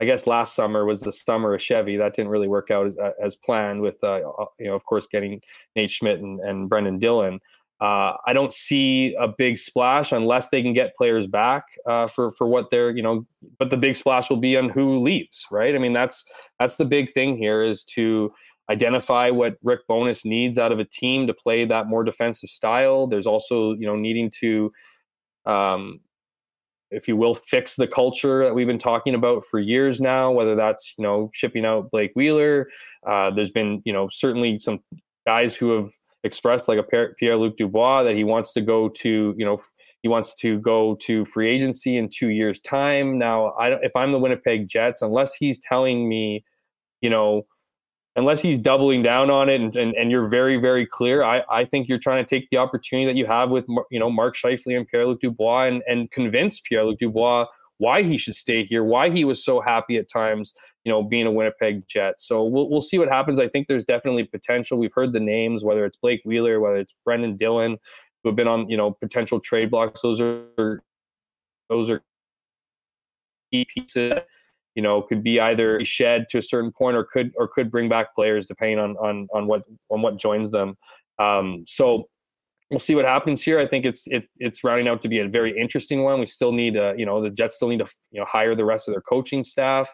I 0.00 0.04
guess 0.04 0.26
last 0.26 0.54
summer 0.54 0.84
was 0.84 1.00
the 1.00 1.12
summer 1.12 1.54
of 1.54 1.62
Chevy. 1.62 1.96
That 1.96 2.14
didn't 2.14 2.30
really 2.30 2.48
work 2.48 2.70
out 2.70 2.86
as, 2.86 2.98
uh, 2.98 3.12
as 3.22 3.36
planned. 3.36 3.80
With 3.80 3.96
uh, 4.02 4.20
uh, 4.28 4.46
you 4.58 4.66
know, 4.66 4.74
of 4.74 4.84
course, 4.84 5.06
getting 5.06 5.40
Nate 5.74 5.90
Schmidt 5.90 6.20
and, 6.20 6.40
and 6.40 6.68
Brendan 6.68 6.98
Dillon. 6.98 7.40
Uh, 7.78 8.14
I 8.26 8.32
don't 8.32 8.54
see 8.54 9.14
a 9.20 9.28
big 9.28 9.58
splash 9.58 10.12
unless 10.12 10.48
they 10.48 10.62
can 10.62 10.72
get 10.72 10.96
players 10.96 11.26
back 11.26 11.64
uh, 11.86 12.08
for 12.08 12.30
for 12.32 12.46
what 12.46 12.70
they're 12.70 12.90
you 12.90 13.02
know. 13.02 13.26
But 13.58 13.70
the 13.70 13.76
big 13.76 13.96
splash 13.96 14.30
will 14.30 14.38
be 14.38 14.56
on 14.56 14.68
who 14.68 15.00
leaves, 15.02 15.46
right? 15.50 15.74
I 15.74 15.78
mean, 15.78 15.92
that's 15.92 16.24
that's 16.58 16.76
the 16.76 16.86
big 16.86 17.12
thing 17.12 17.36
here 17.36 17.62
is 17.62 17.84
to 17.94 18.32
identify 18.70 19.30
what 19.30 19.56
Rick 19.62 19.80
Bowness 19.88 20.24
needs 20.24 20.58
out 20.58 20.72
of 20.72 20.78
a 20.78 20.84
team 20.84 21.26
to 21.26 21.34
play 21.34 21.64
that 21.64 21.86
more 21.86 22.02
defensive 22.02 22.50
style. 22.50 23.06
There's 23.06 23.26
also 23.26 23.72
you 23.74 23.86
know 23.86 23.96
needing 23.96 24.30
to 24.40 24.72
um, 25.46 26.00
if 26.90 27.08
you 27.08 27.16
will, 27.16 27.34
fix 27.34 27.76
the 27.76 27.86
culture 27.86 28.44
that 28.44 28.54
we've 28.54 28.66
been 28.66 28.78
talking 28.78 29.14
about 29.14 29.42
for 29.50 29.58
years 29.58 30.00
now. 30.00 30.30
Whether 30.30 30.54
that's 30.54 30.94
you 30.98 31.02
know 31.02 31.30
shipping 31.34 31.64
out 31.64 31.90
Blake 31.90 32.12
Wheeler, 32.14 32.68
uh, 33.06 33.30
there's 33.30 33.50
been 33.50 33.82
you 33.84 33.92
know 33.92 34.08
certainly 34.10 34.58
some 34.58 34.80
guys 35.26 35.54
who 35.54 35.70
have 35.70 35.90
expressed 36.24 36.68
like 36.68 36.78
a 36.78 36.82
Pierre 37.18 37.36
Luc 37.36 37.56
Dubois 37.56 38.02
that 38.02 38.14
he 38.14 38.24
wants 38.24 38.52
to 38.54 38.60
go 38.60 38.88
to 38.88 39.34
you 39.36 39.44
know 39.44 39.58
he 40.02 40.08
wants 40.08 40.36
to 40.36 40.60
go 40.60 40.94
to 41.02 41.24
free 41.24 41.50
agency 41.50 41.96
in 41.96 42.08
two 42.08 42.28
years 42.28 42.60
time. 42.60 43.18
Now, 43.18 43.48
I 43.52 43.72
if 43.82 43.94
I'm 43.96 44.12
the 44.12 44.18
Winnipeg 44.18 44.68
Jets, 44.68 45.02
unless 45.02 45.34
he's 45.34 45.60
telling 45.60 46.08
me, 46.08 46.44
you 47.00 47.10
know 47.10 47.46
unless 48.16 48.40
he's 48.40 48.58
doubling 48.58 49.02
down 49.02 49.30
on 49.30 49.48
it 49.48 49.60
and, 49.60 49.76
and, 49.76 49.94
and 49.94 50.10
you're 50.10 50.26
very, 50.28 50.56
very 50.56 50.86
clear, 50.86 51.22
I, 51.22 51.42
I 51.50 51.64
think 51.64 51.86
you're 51.86 51.98
trying 51.98 52.24
to 52.24 52.28
take 52.28 52.48
the 52.50 52.56
opportunity 52.56 53.06
that 53.06 53.16
you 53.16 53.26
have 53.26 53.50
with, 53.50 53.66
you 53.90 54.00
know, 54.00 54.10
Mark 54.10 54.36
Scheifele 54.36 54.76
and 54.76 54.88
Pierre-Luc 54.88 55.20
Dubois 55.20 55.64
and, 55.66 55.82
and 55.86 56.10
convince 56.10 56.60
Pierre-Luc 56.60 56.98
Dubois 56.98 57.46
why 57.78 58.02
he 58.02 58.16
should 58.16 58.34
stay 58.34 58.64
here, 58.64 58.82
why 58.82 59.10
he 59.10 59.26
was 59.26 59.44
so 59.44 59.60
happy 59.60 59.98
at 59.98 60.10
times, 60.10 60.54
you 60.84 60.90
know, 60.90 61.02
being 61.02 61.26
a 61.26 61.30
Winnipeg 61.30 61.86
Jet. 61.86 62.14
So 62.18 62.42
we'll, 62.42 62.70
we'll 62.70 62.80
see 62.80 62.98
what 62.98 63.08
happens. 63.08 63.38
I 63.38 63.48
think 63.48 63.68
there's 63.68 63.84
definitely 63.84 64.24
potential. 64.24 64.78
We've 64.78 64.94
heard 64.94 65.12
the 65.12 65.20
names, 65.20 65.62
whether 65.62 65.84
it's 65.84 65.98
Blake 65.98 66.22
Wheeler, 66.24 66.58
whether 66.58 66.78
it's 66.78 66.94
Brendan 67.04 67.36
Dillon, 67.36 67.76
who 68.22 68.30
have 68.30 68.36
been 68.36 68.48
on, 68.48 68.70
you 68.70 68.78
know, 68.78 68.92
potential 68.92 69.40
trade 69.40 69.70
blocks. 69.70 70.00
Those 70.00 70.22
are, 70.22 70.82
those 71.68 71.90
are 71.90 72.02
key 73.52 73.66
pieces 73.74 74.20
you 74.76 74.82
know 74.82 75.02
could 75.02 75.24
be 75.24 75.40
either 75.40 75.84
shed 75.84 76.26
to 76.30 76.38
a 76.38 76.42
certain 76.42 76.70
point 76.70 76.96
or 76.96 77.02
could 77.04 77.32
or 77.36 77.48
could 77.48 77.70
bring 77.70 77.88
back 77.88 78.14
players 78.14 78.46
depending 78.46 78.78
on 78.78 78.96
on 78.98 79.26
on 79.34 79.48
what 79.48 79.62
on 79.90 80.02
what 80.02 80.18
joins 80.18 80.52
them. 80.52 80.76
Um, 81.18 81.64
so 81.66 82.08
we'll 82.70 82.78
see 82.78 82.94
what 82.94 83.04
happens 83.04 83.42
here. 83.42 83.58
I 83.58 83.66
think 83.66 83.84
it's 83.84 84.06
it, 84.06 84.28
it's 84.38 84.62
rounding 84.62 84.86
out 84.86 85.02
to 85.02 85.08
be 85.08 85.20
a 85.20 85.28
very 85.28 85.58
interesting 85.58 86.02
one. 86.02 86.20
We 86.20 86.26
still 86.26 86.52
need 86.52 86.76
uh, 86.76 86.94
you 86.96 87.06
know 87.06 87.22
the 87.22 87.30
Jets 87.30 87.56
still 87.56 87.68
need 87.68 87.78
to 87.78 87.88
you 88.12 88.20
know 88.20 88.26
hire 88.28 88.54
the 88.54 88.64
rest 88.64 88.86
of 88.86 88.94
their 88.94 89.02
coaching 89.02 89.42
staff. 89.42 89.92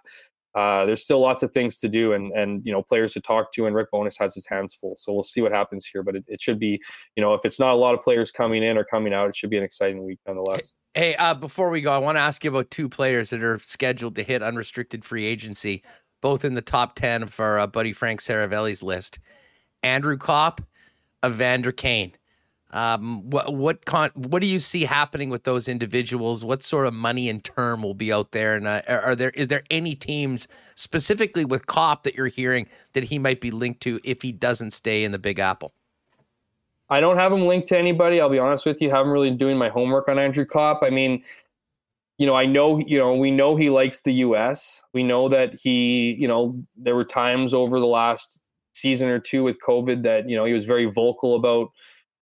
Uh, 0.55 0.85
there's 0.85 1.03
still 1.03 1.21
lots 1.21 1.43
of 1.43 1.51
things 1.53 1.79
to 1.79 1.89
do 1.89 2.13
and 2.13 2.33
and 2.33 2.61
you 2.65 2.73
know 2.73 2.83
players 2.83 3.15
to 3.15 3.21
talk 3.21 3.53
to 3.53 3.67
and 3.67 3.75
Rick 3.75 3.91
Bowness 3.91 4.19
has 4.19 4.35
his 4.35 4.47
hands 4.47 4.75
full. 4.75 4.95
So 4.97 5.13
we'll 5.13 5.23
see 5.23 5.41
what 5.41 5.53
happens 5.53 5.87
here 5.87 6.03
but 6.03 6.15
it, 6.15 6.25
it 6.29 6.41
should 6.41 6.59
be 6.59 6.81
you 7.17 7.23
know 7.23 7.35
if 7.35 7.45
it's 7.45 7.59
not 7.59 7.73
a 7.73 7.77
lot 7.77 7.95
of 7.95 8.01
players 8.01 8.31
coming 8.31 8.63
in 8.63 8.77
or 8.77 8.85
coming 8.85 9.15
out 9.15 9.29
it 9.29 9.37
should 9.37 9.51
be 9.51 9.57
an 9.57 9.65
exciting 9.65 10.05
week 10.05 10.21
nonetheless. 10.27 10.75
Hey 10.95 11.15
uh, 11.17 11.35
before 11.35 11.71
we 11.71 11.81
go 11.81 11.93
I 11.93 11.99
want 11.99 12.17
to 12.17 12.21
ask 12.21 12.45
you 12.45 12.51
about 12.51 12.71
two 12.71 12.89
players 12.89 13.31
that 13.31 13.43
are 13.43 13.61
scheduled 13.65 14.15
to 14.17 14.23
hit 14.23 14.43
unrestricted 14.43 15.05
free 15.05 15.27
agency 15.27 15.83
both 16.21 16.45
in 16.45 16.55
the 16.55 16.63
top 16.63 16.95
10 16.97 17.29
for 17.29 17.59
uh, 17.59 17.67
buddy 17.67 17.93
Frank 17.93 18.21
Seravalli's 18.21 18.83
list. 18.83 19.19
Andrew 19.83 20.17
Copp 20.17 20.61
Evander 21.25 21.73
Kane 21.73 22.13
um, 22.73 23.29
what 23.29 23.55
what 23.55 23.85
con- 23.85 24.13
what 24.15 24.41
do 24.41 24.47
you 24.47 24.59
see 24.59 24.85
happening 24.85 25.31
with 25.31 25.45
those 25.45 25.69
individuals? 25.69 26.45
What 26.45 26.63
sort 26.63 26.87
of 26.87 26.95
money 26.95 27.29
and 27.29 27.43
term 27.43 27.83
will 27.83 27.95
be 27.95 28.13
out 28.13 28.33
there? 28.33 28.55
And 28.55 28.67
uh, 28.67 28.83
are 28.89 29.15
there 29.15 29.31
is 29.31 29.49
there 29.49 29.63
any 29.71 29.95
teams 29.95 30.49
specifically 30.75 31.45
with 31.45 31.67
Copp 31.67 32.05
that 32.05 32.15
you're 32.15 32.29
hearing 32.29 32.67
that 32.95 33.05
he 33.05 33.19
might 33.19 33.41
be 33.41 33.51
linked 33.51 33.81
to 33.83 34.01
if 34.05 34.23
he 34.23 34.33
doesn't 34.33 34.73
stay 34.73 35.05
in 35.05 35.13
the 35.13 35.19
Big 35.19 35.39
Apple? 35.39 35.75
I 36.89 37.01
don't 37.01 37.19
have 37.19 37.33
him 37.33 37.47
linked 37.47 37.69
to 37.69 37.79
anybody. 37.79 38.21
I'll 38.21 38.29
be 38.29 38.39
honest 38.39 38.67
with 38.67 38.81
you. 38.81 38.91
I 38.91 38.97
haven't 38.97 39.13
really 39.13 39.31
been 39.31 39.39
doing 39.39 39.57
my 39.57 39.69
homework 39.69 40.09
on 40.09 40.19
Andrew 40.19 40.45
Copp. 40.45 40.81
I 40.83 40.91
mean, 40.91 41.23
you 42.19 42.27
know, 42.27 42.35
I 42.35 42.45
know, 42.45 42.79
you 42.79 42.99
know, 42.99 43.15
we 43.15 43.31
know 43.31 43.57
he 43.57 43.71
likes 43.71 44.01
the 44.01 44.13
U.S. 44.15 44.83
We 44.93 45.03
know 45.03 45.31
that 45.31 45.55
he, 45.55 46.17
you 46.19 46.29
know, 46.29 46.63
there 46.77 46.95
were 46.95 47.05
times 47.05 47.55
over 47.55 47.81
the 47.81 47.87
last 47.87 48.39
season 48.75 49.09
or 49.09 49.19
two 49.19 49.43
with 49.43 49.59
COVID 49.61 50.03
that 50.03 50.29
you 50.29 50.37
know 50.37 50.45
he 50.45 50.53
was 50.53 50.65
very 50.65 50.87
vocal 50.87 51.37
about 51.37 51.71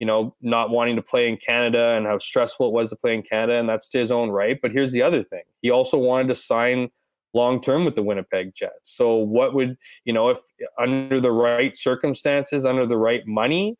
you 0.00 0.06
know, 0.06 0.34
not 0.40 0.70
wanting 0.70 0.96
to 0.96 1.02
play 1.02 1.28
in 1.28 1.36
Canada 1.36 1.94
and 1.96 2.06
how 2.06 2.18
stressful 2.18 2.66
it 2.66 2.72
was 2.72 2.90
to 2.90 2.96
play 2.96 3.14
in 3.14 3.22
Canada, 3.22 3.58
and 3.58 3.68
that's 3.68 3.88
to 3.90 3.98
his 3.98 4.10
own 4.10 4.30
right. 4.30 4.58
But 4.60 4.72
here's 4.72 4.92
the 4.92 5.02
other 5.02 5.22
thing: 5.22 5.42
he 5.62 5.70
also 5.70 5.98
wanted 5.98 6.28
to 6.28 6.34
sign 6.34 6.90
long 7.34 7.60
term 7.60 7.84
with 7.84 7.94
the 7.94 8.02
Winnipeg 8.02 8.54
Jets. 8.54 8.96
So, 8.96 9.14
what 9.16 9.54
would 9.54 9.76
you 10.04 10.12
know 10.12 10.30
if 10.30 10.38
under 10.78 11.20
the 11.20 11.30
right 11.30 11.76
circumstances, 11.76 12.64
under 12.64 12.86
the 12.86 12.96
right 12.96 13.26
money? 13.26 13.76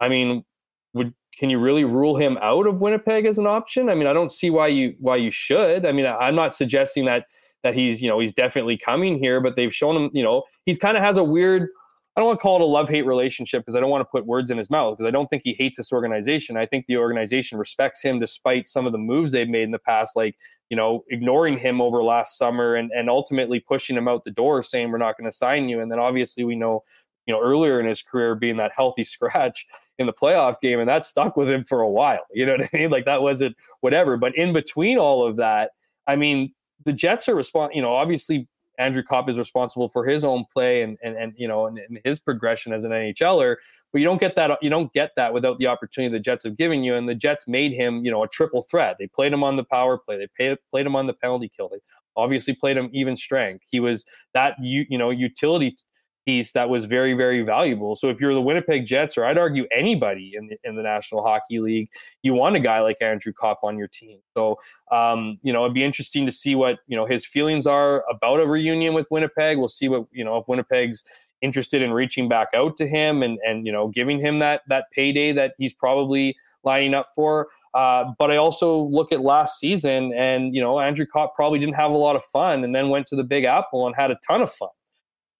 I 0.00 0.08
mean, 0.08 0.44
would 0.92 1.14
can 1.38 1.48
you 1.48 1.58
really 1.58 1.84
rule 1.84 2.16
him 2.16 2.38
out 2.42 2.66
of 2.66 2.80
Winnipeg 2.80 3.24
as 3.24 3.38
an 3.38 3.46
option? 3.46 3.88
I 3.88 3.94
mean, 3.94 4.06
I 4.06 4.12
don't 4.12 4.30
see 4.30 4.50
why 4.50 4.68
you 4.68 4.94
why 4.98 5.16
you 5.16 5.30
should. 5.30 5.86
I 5.86 5.92
mean, 5.92 6.06
I'm 6.06 6.36
not 6.36 6.54
suggesting 6.54 7.06
that 7.06 7.26
that 7.62 7.74
he's 7.74 8.02
you 8.02 8.08
know 8.08 8.18
he's 8.18 8.34
definitely 8.34 8.76
coming 8.76 9.18
here, 9.18 9.40
but 9.40 9.56
they've 9.56 9.74
shown 9.74 9.96
him 9.96 10.10
you 10.12 10.22
know 10.22 10.42
he's 10.66 10.78
kind 10.78 10.96
of 10.96 11.02
has 11.02 11.16
a 11.16 11.24
weird 11.24 11.70
I 12.14 12.20
don't 12.20 12.28
want 12.28 12.40
to 12.40 12.42
call 12.42 12.56
it 12.56 12.62
a 12.62 12.66
love 12.66 12.90
hate 12.90 13.06
relationship 13.06 13.62
because 13.64 13.74
I 13.74 13.80
don't 13.80 13.88
want 13.88 14.02
to 14.02 14.10
put 14.10 14.26
words 14.26 14.50
in 14.50 14.58
his 14.58 14.68
mouth 14.68 14.98
because 14.98 15.08
I 15.08 15.10
don't 15.10 15.28
think 15.28 15.42
he 15.44 15.54
hates 15.54 15.78
this 15.78 15.92
organization. 15.92 16.58
I 16.58 16.66
think 16.66 16.84
the 16.86 16.98
organization 16.98 17.56
respects 17.56 18.02
him 18.02 18.20
despite 18.20 18.68
some 18.68 18.84
of 18.84 18.92
the 18.92 18.98
moves 18.98 19.32
they've 19.32 19.48
made 19.48 19.62
in 19.62 19.70
the 19.70 19.78
past, 19.78 20.14
like, 20.14 20.36
you 20.68 20.76
know, 20.76 21.04
ignoring 21.08 21.56
him 21.56 21.80
over 21.80 22.02
last 22.02 22.36
summer 22.36 22.74
and, 22.74 22.90
and 22.94 23.08
ultimately 23.08 23.60
pushing 23.60 23.96
him 23.96 24.08
out 24.08 24.24
the 24.24 24.30
door 24.30 24.62
saying, 24.62 24.90
we're 24.90 24.98
not 24.98 25.16
going 25.16 25.30
to 25.30 25.36
sign 25.36 25.70
you. 25.70 25.80
And 25.80 25.90
then 25.90 25.98
obviously 25.98 26.44
we 26.44 26.54
know, 26.54 26.82
you 27.24 27.32
know, 27.32 27.40
earlier 27.40 27.80
in 27.80 27.86
his 27.86 28.02
career 28.02 28.34
being 28.34 28.58
that 28.58 28.72
healthy 28.76 29.04
scratch 29.04 29.66
in 29.98 30.06
the 30.06 30.12
playoff 30.12 30.60
game 30.60 30.80
and 30.80 30.88
that 30.90 31.06
stuck 31.06 31.34
with 31.38 31.48
him 31.48 31.64
for 31.64 31.80
a 31.80 31.90
while. 31.90 32.26
You 32.34 32.44
know 32.44 32.56
what 32.58 32.68
I 32.74 32.76
mean? 32.76 32.90
Like 32.90 33.06
that 33.06 33.22
wasn't 33.22 33.56
whatever. 33.80 34.18
But 34.18 34.36
in 34.36 34.52
between 34.52 34.98
all 34.98 35.26
of 35.26 35.36
that, 35.36 35.70
I 36.06 36.16
mean, 36.16 36.52
the 36.84 36.92
Jets 36.92 37.26
are 37.28 37.34
responding, 37.34 37.76
you 37.76 37.82
know, 37.82 37.94
obviously 37.94 38.48
Andrew 38.78 39.02
Copp 39.02 39.28
is 39.28 39.38
responsible 39.38 39.88
for 39.88 40.04
his 40.06 40.24
own 40.24 40.44
play 40.52 40.82
and 40.82 40.96
and, 41.02 41.16
and 41.16 41.32
you 41.36 41.48
know 41.48 41.66
and, 41.66 41.78
and, 41.78 41.98
his 42.04 42.18
progression 42.18 42.72
as 42.72 42.84
an 42.84 42.90
NHLer. 42.90 43.56
But 43.92 44.00
you 44.00 44.04
don't 44.04 44.20
get 44.20 44.34
that 44.36 44.58
you 44.62 44.70
don't 44.70 44.92
get 44.92 45.12
that 45.16 45.32
without 45.32 45.58
the 45.58 45.66
opportunity 45.66 46.12
the 46.12 46.20
Jets 46.20 46.44
have 46.44 46.56
given 46.56 46.82
you. 46.82 46.94
And 46.94 47.08
the 47.08 47.14
Jets 47.14 47.46
made 47.46 47.72
him 47.72 48.04
you 48.04 48.10
know 48.10 48.22
a 48.22 48.28
triple 48.28 48.62
threat. 48.62 48.96
They 48.98 49.06
played 49.06 49.32
him 49.32 49.44
on 49.44 49.56
the 49.56 49.64
power 49.64 49.98
play. 49.98 50.18
They 50.18 50.28
played 50.36 50.58
played 50.70 50.86
him 50.86 50.96
on 50.96 51.06
the 51.06 51.14
penalty 51.14 51.50
kill. 51.54 51.68
They 51.68 51.78
obviously 52.16 52.54
played 52.54 52.76
him 52.76 52.90
even 52.92 53.16
strength. 53.16 53.64
He 53.70 53.80
was 53.80 54.04
that 54.34 54.54
you 54.60 54.86
you 54.88 54.98
know 54.98 55.10
utility 55.10 55.76
piece 56.24 56.52
that 56.52 56.68
was 56.68 56.84
very 56.84 57.14
very 57.14 57.42
valuable. 57.42 57.96
So 57.96 58.08
if 58.08 58.20
you're 58.20 58.34
the 58.34 58.42
Winnipeg 58.42 58.86
Jets 58.86 59.16
or 59.16 59.24
I'd 59.24 59.38
argue 59.38 59.66
anybody 59.70 60.32
in 60.34 60.48
the, 60.48 60.56
in 60.64 60.76
the 60.76 60.82
National 60.82 61.24
Hockey 61.24 61.58
League, 61.58 61.90
you 62.22 62.34
want 62.34 62.56
a 62.56 62.60
guy 62.60 62.80
like 62.80 63.00
Andrew 63.00 63.32
Copp 63.32 63.60
on 63.62 63.76
your 63.78 63.88
team. 63.88 64.18
So 64.34 64.56
um, 64.90 65.38
you 65.42 65.52
know 65.52 65.64
it'd 65.64 65.74
be 65.74 65.84
interesting 65.84 66.26
to 66.26 66.32
see 66.32 66.54
what 66.54 66.78
you 66.86 66.96
know 66.96 67.06
his 67.06 67.26
feelings 67.26 67.66
are 67.66 68.04
about 68.10 68.40
a 68.40 68.46
reunion 68.46 68.94
with 68.94 69.06
Winnipeg. 69.10 69.58
We'll 69.58 69.68
see 69.68 69.88
what 69.88 70.06
you 70.12 70.24
know 70.24 70.36
if 70.38 70.48
Winnipeg's 70.48 71.02
interested 71.40 71.82
in 71.82 71.92
reaching 71.92 72.28
back 72.28 72.48
out 72.54 72.76
to 72.76 72.86
him 72.86 73.22
and 73.22 73.38
and 73.46 73.66
you 73.66 73.72
know 73.72 73.88
giving 73.88 74.20
him 74.20 74.38
that 74.38 74.62
that 74.68 74.84
payday 74.92 75.32
that 75.32 75.54
he's 75.58 75.72
probably 75.72 76.36
lining 76.64 76.94
up 76.94 77.06
for. 77.14 77.48
Uh, 77.74 78.04
but 78.18 78.30
I 78.30 78.36
also 78.36 78.76
look 78.76 79.12
at 79.12 79.20
last 79.20 79.58
season, 79.58 80.12
and 80.14 80.54
you 80.54 80.62
know 80.62 80.80
Andrew 80.80 81.06
Copp 81.06 81.34
probably 81.34 81.58
didn't 81.58 81.74
have 81.74 81.90
a 81.90 81.96
lot 81.96 82.16
of 82.16 82.22
fun, 82.32 82.64
and 82.64 82.74
then 82.74 82.88
went 82.88 83.06
to 83.08 83.16
the 83.16 83.24
Big 83.24 83.44
Apple 83.44 83.86
and 83.86 83.96
had 83.96 84.10
a 84.10 84.18
ton 84.26 84.42
of 84.42 84.50
fun. 84.52 84.68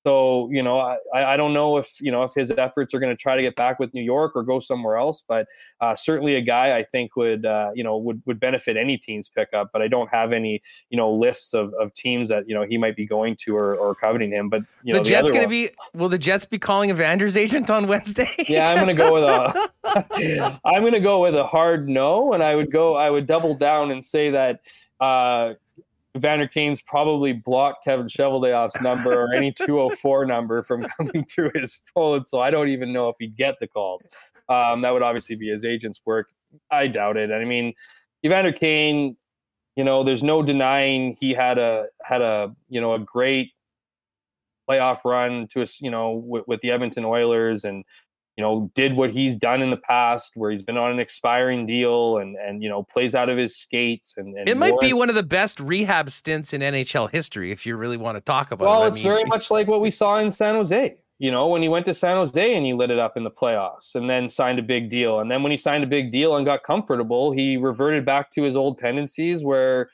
So 0.04 0.48
you 0.50 0.62
know, 0.62 0.78
I, 0.78 1.34
I 1.34 1.36
don't 1.36 1.52
know 1.52 1.76
if 1.76 2.00
you 2.00 2.10
know 2.10 2.24
if 2.24 2.34
his 2.34 2.50
efforts 2.50 2.92
are 2.92 2.98
going 2.98 3.14
to 3.14 3.20
try 3.20 3.36
to 3.36 3.42
get 3.42 3.54
back 3.54 3.78
with 3.78 3.94
New 3.94 4.02
York 4.02 4.32
or 4.34 4.42
go 4.42 4.58
somewhere 4.58 4.96
else, 4.96 5.22
but 5.26 5.46
uh, 5.80 5.94
certainly 5.94 6.34
a 6.34 6.40
guy 6.40 6.76
I 6.76 6.82
think 6.82 7.14
would 7.14 7.46
uh, 7.46 7.70
you 7.74 7.84
know 7.84 7.96
would 7.98 8.20
would 8.26 8.40
benefit 8.40 8.76
any 8.76 8.98
team's 8.98 9.28
pickup. 9.28 9.70
But 9.72 9.80
I 9.80 9.88
don't 9.88 10.08
have 10.08 10.32
any 10.32 10.60
you 10.90 10.96
know 10.96 11.12
lists 11.12 11.54
of, 11.54 11.72
of 11.74 11.94
teams 11.94 12.28
that 12.30 12.48
you 12.48 12.54
know 12.54 12.62
he 12.62 12.78
might 12.78 12.96
be 12.96 13.06
going 13.06 13.36
to 13.44 13.56
or, 13.56 13.76
or 13.76 13.94
coveting 13.94 14.32
him. 14.32 14.48
But 14.48 14.62
you 14.82 14.92
know, 14.92 14.98
the, 14.98 15.04
the 15.04 15.10
Jets 15.10 15.30
going 15.30 15.42
to 15.42 15.48
be 15.48 15.70
will 15.94 16.08
the 16.08 16.18
Jets 16.18 16.44
be 16.44 16.58
calling 16.58 16.90
Evander's 16.90 17.36
agent 17.36 17.70
on 17.70 17.86
Wednesday? 17.86 18.30
yeah, 18.48 18.70
I'm 18.70 18.76
going 18.76 18.88
to 18.88 18.94
go 18.94 19.14
with 19.14 19.24
a 19.24 19.70
I'm 20.64 20.80
going 20.80 20.94
to 20.94 21.00
go 21.00 21.22
with 21.22 21.36
a 21.36 21.46
hard 21.46 21.88
no, 21.88 22.32
and 22.32 22.42
I 22.42 22.56
would 22.56 22.72
go 22.72 22.96
I 22.96 23.08
would 23.08 23.26
double 23.26 23.54
down 23.54 23.90
and 23.92 24.04
say 24.04 24.30
that. 24.30 24.60
Uh, 25.00 25.54
Vander 26.16 26.46
Kane's 26.46 26.82
probably 26.82 27.32
blocked 27.32 27.84
Kevin 27.84 28.06
Cheveldayoff's 28.06 28.80
number 28.80 29.12
or 29.12 29.32
any 29.32 29.52
204 29.66 30.26
number 30.26 30.62
from 30.62 30.86
coming 30.96 31.24
through 31.24 31.50
his 31.54 31.80
phone. 31.94 32.24
So 32.26 32.40
I 32.40 32.50
don't 32.50 32.68
even 32.68 32.92
know 32.92 33.08
if 33.08 33.16
he'd 33.18 33.36
get 33.36 33.58
the 33.60 33.66
calls. 33.66 34.06
Um, 34.48 34.82
that 34.82 34.92
would 34.92 35.02
obviously 35.02 35.36
be 35.36 35.48
his 35.48 35.64
agent's 35.64 36.00
work. 36.04 36.28
I 36.70 36.86
doubt 36.86 37.16
it. 37.16 37.32
I 37.32 37.44
mean, 37.44 37.72
Evander 38.24 38.52
Kane, 38.52 39.16
you 39.76 39.84
know, 39.84 40.04
there's 40.04 40.22
no 40.22 40.42
denying 40.42 41.16
he 41.18 41.32
had 41.32 41.58
a 41.58 41.86
had 42.02 42.20
a 42.20 42.54
you 42.68 42.80
know 42.80 42.92
a 42.92 42.98
great 42.98 43.52
playoff 44.68 45.00
run 45.04 45.48
to 45.48 45.62
us, 45.62 45.80
you 45.80 45.90
know, 45.90 46.10
with, 46.10 46.46
with 46.46 46.60
the 46.60 46.70
Edmonton 46.70 47.04
Oilers 47.04 47.64
and 47.64 47.84
you 48.36 48.42
know, 48.42 48.70
did 48.74 48.96
what 48.96 49.10
he's 49.10 49.36
done 49.36 49.60
in 49.60 49.70
the 49.70 49.76
past, 49.76 50.32
where 50.36 50.50
he's 50.50 50.62
been 50.62 50.78
on 50.78 50.90
an 50.90 50.98
expiring 50.98 51.66
deal 51.66 52.18
and 52.18 52.36
and 52.36 52.62
you 52.62 52.68
know 52.68 52.82
plays 52.82 53.14
out 53.14 53.28
of 53.28 53.36
his 53.36 53.56
skates. 53.56 54.16
And, 54.16 54.36
and 54.36 54.48
it 54.48 54.56
might 54.56 54.78
be 54.80 54.92
one 54.92 55.08
of 55.08 55.14
the 55.14 55.22
best 55.22 55.60
rehab 55.60 56.10
stints 56.10 56.52
in 56.52 56.60
NHL 56.62 57.10
history, 57.10 57.52
if 57.52 57.66
you 57.66 57.76
really 57.76 57.98
want 57.98 58.16
to 58.16 58.20
talk 58.20 58.50
about. 58.50 58.64
Well, 58.64 58.74
it. 58.74 58.78
Well, 58.78 58.88
it's 58.88 58.98
mean, 58.98 59.04
very 59.04 59.24
much 59.24 59.50
like 59.50 59.68
what 59.68 59.80
we 59.80 59.90
saw 59.90 60.18
in 60.18 60.30
San 60.30 60.54
Jose. 60.54 60.96
You 61.18 61.30
know, 61.30 61.46
when 61.46 61.62
he 61.62 61.68
went 61.68 61.86
to 61.86 61.94
San 61.94 62.16
Jose 62.16 62.54
and 62.54 62.66
he 62.66 62.72
lit 62.72 62.90
it 62.90 62.98
up 62.98 63.16
in 63.16 63.22
the 63.22 63.30
playoffs, 63.30 63.94
and 63.94 64.08
then 64.08 64.28
signed 64.28 64.58
a 64.58 64.62
big 64.62 64.90
deal, 64.90 65.20
and 65.20 65.30
then 65.30 65.42
when 65.42 65.52
he 65.52 65.58
signed 65.58 65.84
a 65.84 65.86
big 65.86 66.10
deal 66.10 66.36
and 66.36 66.46
got 66.46 66.64
comfortable, 66.64 67.32
he 67.32 67.56
reverted 67.56 68.04
back 68.04 68.32
to 68.34 68.42
his 68.42 68.56
old 68.56 68.78
tendencies 68.78 69.44
where 69.44 69.90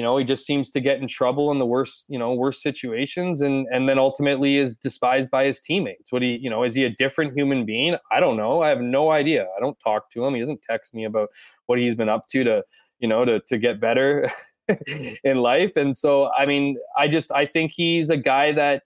you 0.00 0.06
know 0.06 0.16
he 0.16 0.24
just 0.24 0.46
seems 0.46 0.70
to 0.70 0.80
get 0.80 0.98
in 0.98 1.06
trouble 1.06 1.52
in 1.52 1.58
the 1.58 1.66
worst 1.66 2.06
you 2.08 2.18
know 2.18 2.32
worst 2.32 2.62
situations 2.62 3.42
and 3.42 3.66
and 3.70 3.86
then 3.86 3.98
ultimately 3.98 4.56
is 4.56 4.74
despised 4.74 5.30
by 5.30 5.44
his 5.44 5.60
teammates. 5.60 6.10
What 6.10 6.22
he 6.22 6.38
you 6.40 6.48
know 6.48 6.62
is 6.64 6.74
he 6.74 6.84
a 6.84 6.88
different 6.88 7.36
human 7.36 7.66
being? 7.66 7.96
I 8.10 8.18
don't 8.18 8.38
know. 8.38 8.62
I 8.62 8.70
have 8.70 8.80
no 8.80 9.10
idea. 9.10 9.42
I 9.54 9.60
don't 9.60 9.78
talk 9.78 10.10
to 10.12 10.24
him. 10.24 10.32
He 10.32 10.40
doesn't 10.40 10.62
text 10.62 10.94
me 10.94 11.04
about 11.04 11.28
what 11.66 11.78
he's 11.78 11.94
been 11.94 12.08
up 12.08 12.28
to 12.30 12.44
to 12.44 12.62
you 12.98 13.08
know 13.08 13.26
to 13.26 13.40
to 13.40 13.58
get 13.58 13.78
better 13.78 14.26
in 15.22 15.36
life. 15.36 15.72
And 15.76 15.94
so, 15.94 16.30
I 16.32 16.46
mean, 16.46 16.78
I 16.96 17.06
just 17.06 17.30
I 17.30 17.44
think 17.44 17.72
he's 17.72 18.08
a 18.08 18.16
guy 18.16 18.52
that 18.52 18.84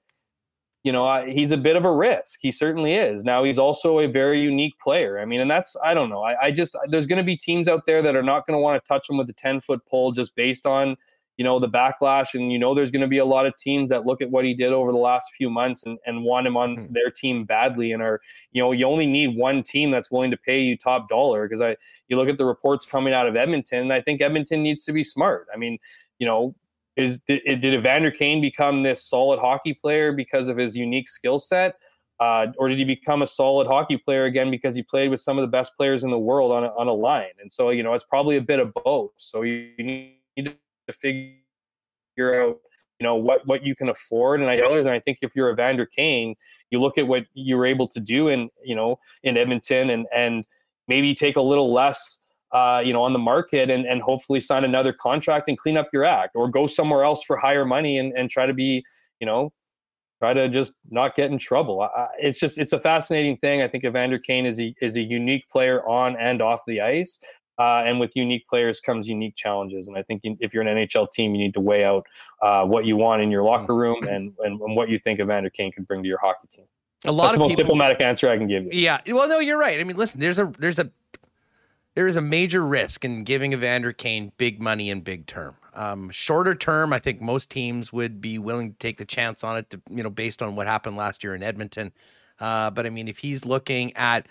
you 0.84 0.92
know, 0.92 1.24
he's 1.26 1.50
a 1.50 1.56
bit 1.56 1.76
of 1.76 1.86
a 1.86 1.92
risk. 1.92 2.38
He 2.42 2.50
certainly 2.50 2.94
is. 2.94 3.24
Now 3.24 3.42
he's 3.42 3.58
also 3.58 4.00
a 4.00 4.06
very 4.06 4.40
unique 4.42 4.78
player. 4.78 5.18
I 5.18 5.24
mean, 5.24 5.40
and 5.40 5.50
that's 5.50 5.74
I 5.82 5.94
don't 5.94 6.10
know. 6.10 6.22
I, 6.22 6.36
I 6.44 6.50
just 6.50 6.76
there's 6.88 7.06
going 7.06 7.16
to 7.16 7.24
be 7.24 7.38
teams 7.38 7.68
out 7.68 7.86
there 7.86 8.02
that 8.02 8.14
are 8.14 8.22
not 8.22 8.46
going 8.46 8.54
to 8.54 8.60
want 8.60 8.82
to 8.82 8.86
touch 8.86 9.08
him 9.08 9.16
with 9.16 9.28
a 9.30 9.32
ten 9.32 9.60
foot 9.60 9.84
pole 9.86 10.12
just 10.12 10.36
based 10.36 10.66
on 10.66 10.96
you 11.38 11.44
know 11.44 11.58
the 11.58 11.68
backlash, 11.68 12.34
and 12.34 12.52
you 12.52 12.58
know 12.58 12.74
there's 12.74 12.90
going 12.90 13.00
to 13.00 13.08
be 13.08 13.16
a 13.16 13.24
lot 13.24 13.46
of 13.46 13.56
teams 13.56 13.88
that 13.88 14.04
look 14.04 14.20
at 14.20 14.30
what 14.30 14.44
he 14.44 14.52
did 14.52 14.74
over 14.74 14.92
the 14.92 14.98
last 14.98 15.30
few 15.32 15.48
months 15.48 15.84
and, 15.84 15.98
and 16.04 16.22
want 16.22 16.46
him 16.46 16.56
on 16.56 16.76
hmm. 16.76 16.92
their 16.92 17.10
team 17.10 17.46
badly, 17.46 17.90
and 17.92 18.02
are 18.02 18.20
you 18.52 18.62
know 18.62 18.70
you 18.72 18.86
only 18.86 19.06
need 19.06 19.38
one 19.38 19.62
team 19.62 19.90
that's 19.90 20.10
willing 20.10 20.30
to 20.30 20.36
pay 20.36 20.60
you 20.60 20.76
top 20.76 21.08
dollar 21.08 21.48
because 21.48 21.62
I 21.62 21.76
you 22.08 22.18
look 22.18 22.28
at 22.28 22.36
the 22.36 22.44
reports 22.44 22.84
coming 22.84 23.14
out 23.14 23.26
of 23.26 23.36
Edmonton, 23.36 23.80
and 23.80 23.92
I 23.92 24.02
think 24.02 24.20
Edmonton 24.20 24.62
needs 24.62 24.84
to 24.84 24.92
be 24.92 25.02
smart. 25.02 25.46
I 25.52 25.56
mean, 25.56 25.78
you 26.18 26.26
know 26.26 26.54
is 26.96 27.20
did, 27.26 27.42
did 27.44 27.74
Evander 27.74 28.10
Kane 28.10 28.40
become 28.40 28.82
this 28.82 29.04
solid 29.04 29.40
hockey 29.40 29.74
player 29.74 30.12
because 30.12 30.48
of 30.48 30.56
his 30.56 30.76
unique 30.76 31.08
skill 31.08 31.38
set? 31.38 31.76
Uh, 32.20 32.46
or 32.58 32.68
did 32.68 32.78
he 32.78 32.84
become 32.84 33.22
a 33.22 33.26
solid 33.26 33.66
hockey 33.66 33.96
player 33.96 34.24
again 34.24 34.50
because 34.50 34.74
he 34.74 34.82
played 34.82 35.10
with 35.10 35.20
some 35.20 35.36
of 35.36 35.42
the 35.42 35.48
best 35.48 35.72
players 35.76 36.04
in 36.04 36.10
the 36.10 36.18
world 36.18 36.52
on 36.52 36.64
a, 36.64 36.68
on 36.78 36.86
a 36.86 36.92
line? 36.92 37.32
And 37.40 37.52
so, 37.52 37.70
you 37.70 37.82
know, 37.82 37.94
it's 37.94 38.04
probably 38.04 38.36
a 38.36 38.40
bit 38.40 38.60
of 38.60 38.72
both. 38.84 39.10
So 39.16 39.42
you, 39.42 39.70
you 39.76 39.84
need 39.84 40.56
to 40.86 40.92
figure 40.92 41.34
out, 42.18 42.60
you 43.00 43.04
know, 43.04 43.16
what 43.16 43.44
what 43.46 43.64
you 43.64 43.74
can 43.74 43.88
afford. 43.88 44.40
And 44.40 44.48
I 44.48 44.54
and 44.54 44.88
I 44.88 45.00
think 45.00 45.18
if 45.22 45.32
you're 45.34 45.50
Evander 45.50 45.86
Kane, 45.86 46.36
you 46.70 46.80
look 46.80 46.98
at 46.98 47.06
what 47.06 47.24
you 47.34 47.56
were 47.56 47.66
able 47.66 47.88
to 47.88 47.98
do 47.98 48.28
in, 48.28 48.48
you 48.62 48.76
know, 48.76 49.00
in 49.24 49.36
Edmonton 49.36 49.90
and 49.90 50.06
and 50.14 50.44
maybe 50.86 51.14
take 51.14 51.34
a 51.36 51.42
little 51.42 51.72
less 51.72 52.20
uh, 52.54 52.80
you 52.84 52.92
know, 52.92 53.02
on 53.02 53.12
the 53.12 53.18
market 53.18 53.68
and, 53.68 53.84
and 53.84 54.00
hopefully 54.00 54.40
sign 54.40 54.62
another 54.62 54.92
contract 54.92 55.48
and 55.48 55.58
clean 55.58 55.76
up 55.76 55.88
your 55.92 56.04
act 56.04 56.36
or 56.36 56.48
go 56.48 56.68
somewhere 56.68 57.02
else 57.02 57.22
for 57.24 57.36
higher 57.36 57.64
money 57.64 57.98
and, 57.98 58.16
and 58.16 58.30
try 58.30 58.46
to 58.46 58.54
be, 58.54 58.84
you 59.18 59.26
know, 59.26 59.52
try 60.20 60.32
to 60.32 60.48
just 60.48 60.72
not 60.88 61.16
get 61.16 61.32
in 61.32 61.36
trouble. 61.36 61.82
I, 61.82 62.06
it's 62.20 62.38
just, 62.38 62.56
it's 62.56 62.72
a 62.72 62.78
fascinating 62.78 63.36
thing. 63.38 63.60
I 63.60 63.66
think 63.66 63.84
Evander 63.84 64.20
Kane 64.20 64.46
is 64.46 64.60
a, 64.60 64.72
is 64.80 64.94
a 64.94 65.00
unique 65.00 65.48
player 65.50 65.84
on 65.86 66.16
and 66.16 66.40
off 66.40 66.60
the 66.66 66.80
ice. 66.80 67.18
Uh, 67.58 67.82
and 67.86 68.00
with 68.00 68.14
unique 68.14 68.46
players 68.48 68.80
comes 68.80 69.08
unique 69.08 69.34
challenges. 69.36 69.88
And 69.88 69.96
I 69.96 70.02
think 70.02 70.22
if 70.24 70.54
you're 70.54 70.62
an 70.62 70.76
NHL 70.76 71.10
team, 71.12 71.34
you 71.34 71.40
need 71.40 71.54
to 71.54 71.60
weigh 71.60 71.84
out 71.84 72.06
uh, 72.40 72.64
what 72.64 72.84
you 72.84 72.96
want 72.96 73.22
in 73.22 73.30
your 73.32 73.42
locker 73.42 73.74
room 73.74 74.04
and, 74.08 74.32
and, 74.44 74.60
and 74.60 74.76
what 74.76 74.88
you 74.88 74.98
think 74.98 75.18
Evander 75.18 75.50
Kane 75.50 75.72
could 75.72 75.86
bring 75.86 76.02
to 76.02 76.08
your 76.08 76.18
hockey 76.18 76.48
team. 76.48 76.64
A 77.04 77.12
lot 77.12 77.24
That's 77.24 77.34
of 77.34 77.38
the 77.38 77.40
most 77.40 77.50
people, 77.50 77.64
diplomatic 77.64 78.00
answer 78.00 78.28
I 78.30 78.38
can 78.38 78.48
give 78.48 78.64
you. 78.64 78.70
Yeah. 78.72 79.00
Well, 79.08 79.28
no, 79.28 79.38
you're 79.38 79.58
right. 79.58 79.78
I 79.78 79.84
mean, 79.84 79.96
listen, 79.96 80.20
there's 80.20 80.38
a 80.38 80.50
there's 80.58 80.78
a 80.78 80.90
there 81.94 82.06
is 82.06 82.16
a 82.16 82.20
major 82.20 82.64
risk 82.66 83.04
in 83.04 83.24
giving 83.24 83.52
Evander 83.52 83.92
Kane 83.92 84.32
big 84.36 84.60
money 84.60 84.90
in 84.90 85.00
big 85.00 85.26
term. 85.26 85.56
Um, 85.74 86.10
shorter 86.10 86.54
term, 86.54 86.92
I 86.92 86.98
think 86.98 87.20
most 87.20 87.50
teams 87.50 87.92
would 87.92 88.20
be 88.20 88.38
willing 88.38 88.72
to 88.72 88.78
take 88.78 88.98
the 88.98 89.04
chance 89.04 89.42
on 89.42 89.56
it, 89.56 89.70
to, 89.70 89.80
you 89.90 90.02
know, 90.02 90.10
based 90.10 90.42
on 90.42 90.56
what 90.56 90.66
happened 90.66 90.96
last 90.96 91.24
year 91.24 91.34
in 91.34 91.42
Edmonton. 91.42 91.92
Uh, 92.40 92.70
but 92.70 92.86
I 92.86 92.90
mean, 92.90 93.08
if 93.08 93.18
he's 93.18 93.44
looking 93.44 93.96
at 93.96 94.26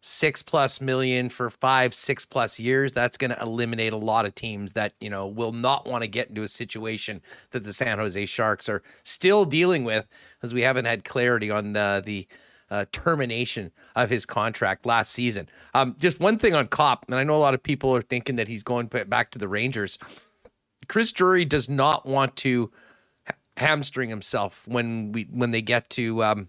six 0.00 0.42
plus 0.42 0.80
million 0.80 1.28
for 1.28 1.50
five, 1.50 1.92
six 1.92 2.24
plus 2.24 2.58
years, 2.58 2.92
that's 2.92 3.16
going 3.16 3.32
to 3.32 3.40
eliminate 3.40 3.92
a 3.92 3.96
lot 3.96 4.26
of 4.26 4.34
teams 4.34 4.72
that, 4.74 4.92
you 5.00 5.10
know, 5.10 5.26
will 5.26 5.52
not 5.52 5.86
want 5.86 6.02
to 6.02 6.08
get 6.08 6.28
into 6.28 6.42
a 6.42 6.48
situation 6.48 7.20
that 7.50 7.64
the 7.64 7.72
San 7.72 7.98
Jose 7.98 8.26
Sharks 8.26 8.68
are 8.68 8.82
still 9.02 9.44
dealing 9.44 9.84
with, 9.84 10.06
as 10.42 10.54
we 10.54 10.62
haven't 10.62 10.84
had 10.84 11.04
clarity 11.04 11.50
on 11.50 11.76
uh, 11.76 12.00
the 12.00 12.28
uh, 12.70 12.84
termination 12.92 13.72
of 13.96 14.10
his 14.10 14.26
contract 14.26 14.86
last 14.86 15.12
season. 15.12 15.48
Um, 15.74 15.96
just 15.98 16.20
one 16.20 16.38
thing 16.38 16.54
on 16.54 16.68
Copp, 16.68 17.04
and 17.06 17.14
I 17.14 17.24
know 17.24 17.36
a 17.36 17.38
lot 17.38 17.54
of 17.54 17.62
people 17.62 17.94
are 17.94 18.02
thinking 18.02 18.36
that 18.36 18.48
he's 18.48 18.62
going 18.62 18.86
back 18.86 19.30
to 19.32 19.38
the 19.38 19.48
Rangers. 19.48 19.98
Chris 20.88 21.12
Drury 21.12 21.44
does 21.44 21.68
not 21.68 22.06
want 22.06 22.36
to 22.36 22.70
hamstring 23.56 24.08
himself 24.08 24.62
when 24.66 25.12
we 25.12 25.24
when 25.30 25.50
they 25.50 25.62
get 25.62 25.90
to 25.90 26.22
um, 26.24 26.48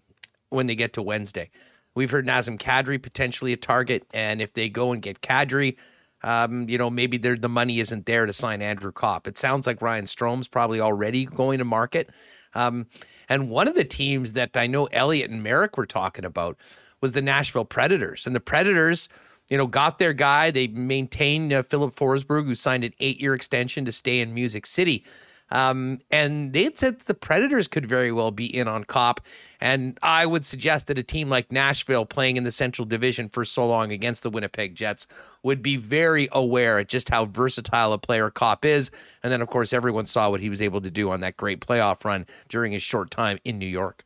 when 0.49 0.67
they 0.67 0.75
get 0.75 0.93
to 0.93 1.01
Wednesday. 1.01 1.49
We've 1.95 2.11
heard 2.11 2.25
Nazem 2.25 2.59
Kadri 2.59 3.01
potentially 3.01 3.51
a 3.51 3.57
target, 3.57 4.05
and 4.13 4.41
if 4.41 4.53
they 4.53 4.69
go 4.69 4.91
and 4.91 5.01
get 5.01 5.21
Kadri, 5.21 5.75
um, 6.23 6.69
you 6.69 6.77
know 6.77 6.89
maybe 6.89 7.17
the 7.17 7.49
money 7.49 7.79
isn't 7.79 8.05
there 8.05 8.25
to 8.25 8.33
sign 8.33 8.61
Andrew 8.61 8.91
Copp. 8.91 9.27
It 9.27 9.37
sounds 9.37 9.67
like 9.67 9.81
Ryan 9.81 10.07
Strome's 10.07 10.47
probably 10.47 10.79
already 10.79 11.25
going 11.25 11.59
to 11.59 11.65
market. 11.65 12.09
Um, 12.53 12.87
and 13.29 13.49
one 13.49 13.67
of 13.67 13.75
the 13.75 13.85
teams 13.85 14.33
that 14.33 14.49
I 14.55 14.67
know 14.67 14.87
Elliotte 14.87 15.29
and 15.29 15.43
Marek 15.43 15.77
were 15.77 15.85
talking 15.85 16.25
about 16.25 16.57
was 16.99 17.13
the 17.13 17.21
Nashville 17.21 17.65
Predators. 17.65 18.25
And 18.25 18.35
the 18.35 18.39
Predators, 18.39 19.07
you 19.47 19.57
know, 19.57 19.67
got 19.67 19.99
their 19.99 20.13
guy. 20.13 20.51
They 20.51 20.67
maintained 20.67 21.53
uh, 21.53 21.63
Filip 21.63 21.95
Forsberg, 21.95 22.45
who 22.45 22.55
signed 22.55 22.83
an 22.83 22.93
eight 22.99 23.21
year 23.21 23.33
extension 23.35 23.85
to 23.85 23.91
stay 23.91 24.19
in 24.19 24.33
Music 24.33 24.65
City. 24.65 25.05
Um, 25.51 25.99
and 26.11 26.53
they 26.53 26.69
said 26.75 26.99
the 27.05 27.13
Predators 27.13 27.67
could 27.67 27.85
very 27.87 28.11
well 28.11 28.31
be 28.31 28.45
in 28.45 28.67
on 28.67 28.83
Copp. 28.83 29.21
And 29.61 29.97
I 30.01 30.25
would 30.25 30.45
suggest 30.45 30.87
that 30.87 30.97
a 30.97 31.03
team 31.03 31.29
like 31.29 31.51
Nashville 31.51 32.05
playing 32.05 32.37
in 32.37 32.43
the 32.43 32.51
Central 32.51 32.85
Division 32.85 33.29
for 33.29 33.43
so 33.43 33.67
long 33.67 33.91
against 33.91 34.23
the 34.23 34.29
Winnipeg 34.29 34.75
Jets 34.75 35.05
would 35.43 35.61
be 35.61 35.75
very 35.75 36.29
aware 36.31 36.79
at 36.79 36.87
just 36.87 37.09
how 37.09 37.25
versatile 37.25 37.93
a 37.93 37.97
player 37.97 38.29
Copp 38.29 38.63
is. 38.63 38.89
And 39.23 39.33
then, 39.33 39.41
of 39.41 39.49
course, 39.49 39.73
everyone 39.73 40.05
saw 40.05 40.29
what 40.29 40.39
he 40.39 40.49
was 40.49 40.61
able 40.61 40.81
to 40.81 40.91
do 40.91 41.09
on 41.11 41.19
that 41.21 41.35
great 41.35 41.59
playoff 41.59 42.05
run 42.05 42.25
during 42.47 42.71
his 42.71 42.83
short 42.83 43.11
time 43.11 43.39
in 43.43 43.59
New 43.59 43.67
York. 43.67 44.05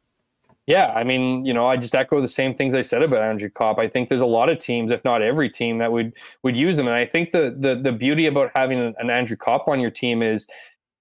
Yeah, 0.66 0.94
I 0.96 1.04
mean, 1.04 1.46
you 1.46 1.54
know, 1.54 1.68
I 1.68 1.76
just 1.76 1.94
echo 1.94 2.22
the 2.22 2.28
same 2.28 2.56
things 2.56 2.74
I 2.74 2.84
said 2.84 3.02
about 3.02 3.22
Andrew 3.22 3.50
Copp. 3.50 3.80
I 3.80 3.90
think 3.90 4.08
there's 4.08 4.22
a 4.22 4.26
lot 4.26 4.48
of 4.48 4.60
teams, 4.60 4.94
if 4.94 5.04
not 5.04 5.22
every 5.22 5.50
team, 5.50 5.78
that 5.80 5.92
would 5.92 6.14
would 6.44 6.56
use 6.56 6.78
them. 6.78 6.88
And 6.88 6.96
I 6.96 7.06
think 7.06 7.34
the 7.34 7.54
the 7.60 7.76
the 7.76 7.92
beauty 7.92 8.28
about 8.28 8.50
having 8.56 8.80
an 8.98 9.10
Andrew 9.10 9.36
Copp 9.36 9.68
on 9.68 9.82
your 9.82 9.92
team 9.92 10.24
is 10.24 10.48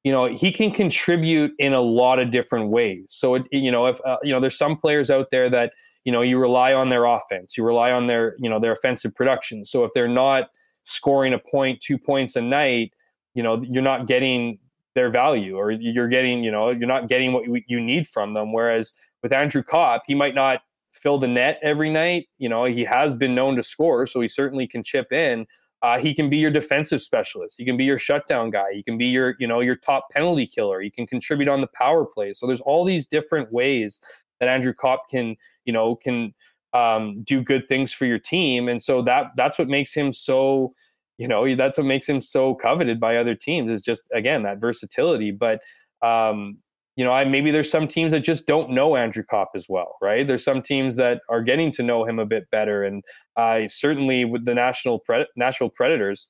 you 0.05 0.11
know 0.11 0.27
he 0.27 0.51
can 0.51 0.71
contribute 0.71 1.53
in 1.59 1.73
a 1.73 1.81
lot 1.81 2.19
of 2.19 2.31
different 2.31 2.71
ways. 2.71 3.07
So 3.09 3.35
it, 3.37 3.45
you 3.51 3.71
know 3.71 3.87
if 3.87 4.01
uh, 4.05 4.17
you 4.23 4.33
know 4.33 4.41
there's 4.41 4.59
some 4.59 4.77
players 4.77 5.11
out 5.11 5.29
there 5.31 5.49
that 5.51 5.73
you 6.05 6.13
know 6.13 6.23
you 6.23 6.39
rely 6.39 6.73
on 6.73 6.89
their 6.89 7.05
offense 7.05 7.57
you 7.57 7.65
rely 7.65 7.93
on 7.93 8.07
their 8.07 8.35
you 8.39 8.51
know 8.51 8.59
their 8.59 8.73
offensive 8.73 9.15
production. 9.15 9.65
So 9.65 9.85
if 9.85 9.93
they're 9.95 10.09
not 10.09 10.51
scoring 10.85 11.33
a 11.33 11.39
point 11.39 11.81
two 11.81 11.97
points 11.97 12.35
a 12.35 12.43
night 12.43 12.93
you 13.35 13.43
know 13.43 13.63
you're 13.63 13.83
not 13.83 14.07
getting 14.07 14.59
their 14.95 15.11
value 15.11 15.57
or 15.57 15.71
you're 15.71 16.09
getting 16.09 16.43
you 16.43 16.51
know 16.51 16.71
you're 16.71 16.89
not 16.89 17.09
getting 17.09 17.33
what 17.33 17.45
you 17.69 17.81
need 17.81 18.07
from 18.09 18.35
them. 18.35 18.53
Whereas 18.53 18.93
with 19.23 19.33
andrew 19.33 19.63
copp 19.63 20.03
he 20.07 20.15
might 20.15 20.35
not 20.35 20.63
fill 20.93 21.19
the 21.19 21.29
net 21.29 21.59
every 21.63 21.91
night. 21.91 22.29
You 22.39 22.49
know 22.49 22.65
he 22.65 22.85
has 22.85 23.15
been 23.15 23.35
known 23.35 23.57
to 23.57 23.63
score 23.63 24.07
so 24.07 24.21
he 24.21 24.29
certainly 24.29 24.67
can 24.67 24.83
chip 24.83 25.13
in 25.13 25.47
uh, 25.83 25.99
he 25.99 26.15
can 26.15 26.31
be 26.31 26.37
your 26.37 26.51
defensive 26.51 27.03
specialist. 27.03 27.57
He 27.59 27.65
can 27.65 27.77
be 27.77 27.85
your 27.85 27.99
shutdown 27.99 28.51
guy. 28.51 28.73
He 28.73 28.83
can 28.83 28.97
be 28.97 29.07
your, 29.07 29.35
you 29.41 29.49
know, 29.49 29.61
your 29.61 29.75
top 29.75 30.09
penalty 30.11 30.47
killer. 30.47 30.81
He 30.81 30.91
can 30.91 31.07
contribute 31.07 31.49
on 31.49 31.61
the 31.61 31.67
power 31.75 32.05
play. 32.05 32.33
So 32.35 32.47
there's 32.47 32.61
all 32.61 32.85
these 32.85 33.05
different 33.05 33.53
ways 33.53 33.99
that 34.39 34.49
Andrew 34.49 34.73
Copp 34.73 35.11
can, 35.11 35.37
you 35.65 35.73
know, 35.73 35.97
can 35.97 36.35
um, 36.73 37.23
do 37.25 37.43
good 37.43 37.67
things 37.69 37.93
for 37.93 38.07
your 38.07 38.19
team. 38.19 38.69
And 38.69 38.81
so 38.81 39.03
that 39.03 39.33
that's 39.37 39.59
what 39.59 39.69
makes 39.69 39.93
him 39.93 40.13
so, 40.13 40.73
you 41.19 41.27
know, 41.27 41.55
that's 41.57 41.79
what 41.79 41.87
makes 41.87 42.09
him 42.09 42.21
so 42.21 42.55
coveted 42.55 43.01
by 43.01 43.17
other 43.17 43.35
teams 43.35 43.71
is 43.71 43.83
just 43.83 44.09
again 44.15 44.45
that 44.45 44.59
versatility. 44.59 45.33
But 45.33 45.63
um, 46.01 46.59
you 46.97 47.05
know, 47.05 47.13
I 47.13 47.25
maybe 47.25 47.51
there's 47.51 47.71
some 47.71 47.89
teams 47.89 48.13
that 48.13 48.21
just 48.21 48.47
don't 48.47 48.71
know 48.71 48.97
Andrew 48.97 49.25
Copp 49.29 49.51
as 49.55 49.67
well, 49.69 49.97
right? 50.03 50.27
There's 50.27 50.45
some 50.45 50.61
teams 50.61 50.97
that 50.97 51.21
are 51.29 51.43
getting 51.43 51.73
to 51.73 51.83
know 51.83 52.05
him 52.05 52.19
a 52.19 52.27
bit 52.27 52.51
better, 52.51 52.85
and 52.85 53.03
I 53.37 53.69
certainly 53.69 54.25
with 54.25 54.45
the 54.45 54.55
national 54.55 55.01
Pred- 55.09 55.27
Nashville 55.37 55.71
Predators, 55.71 56.29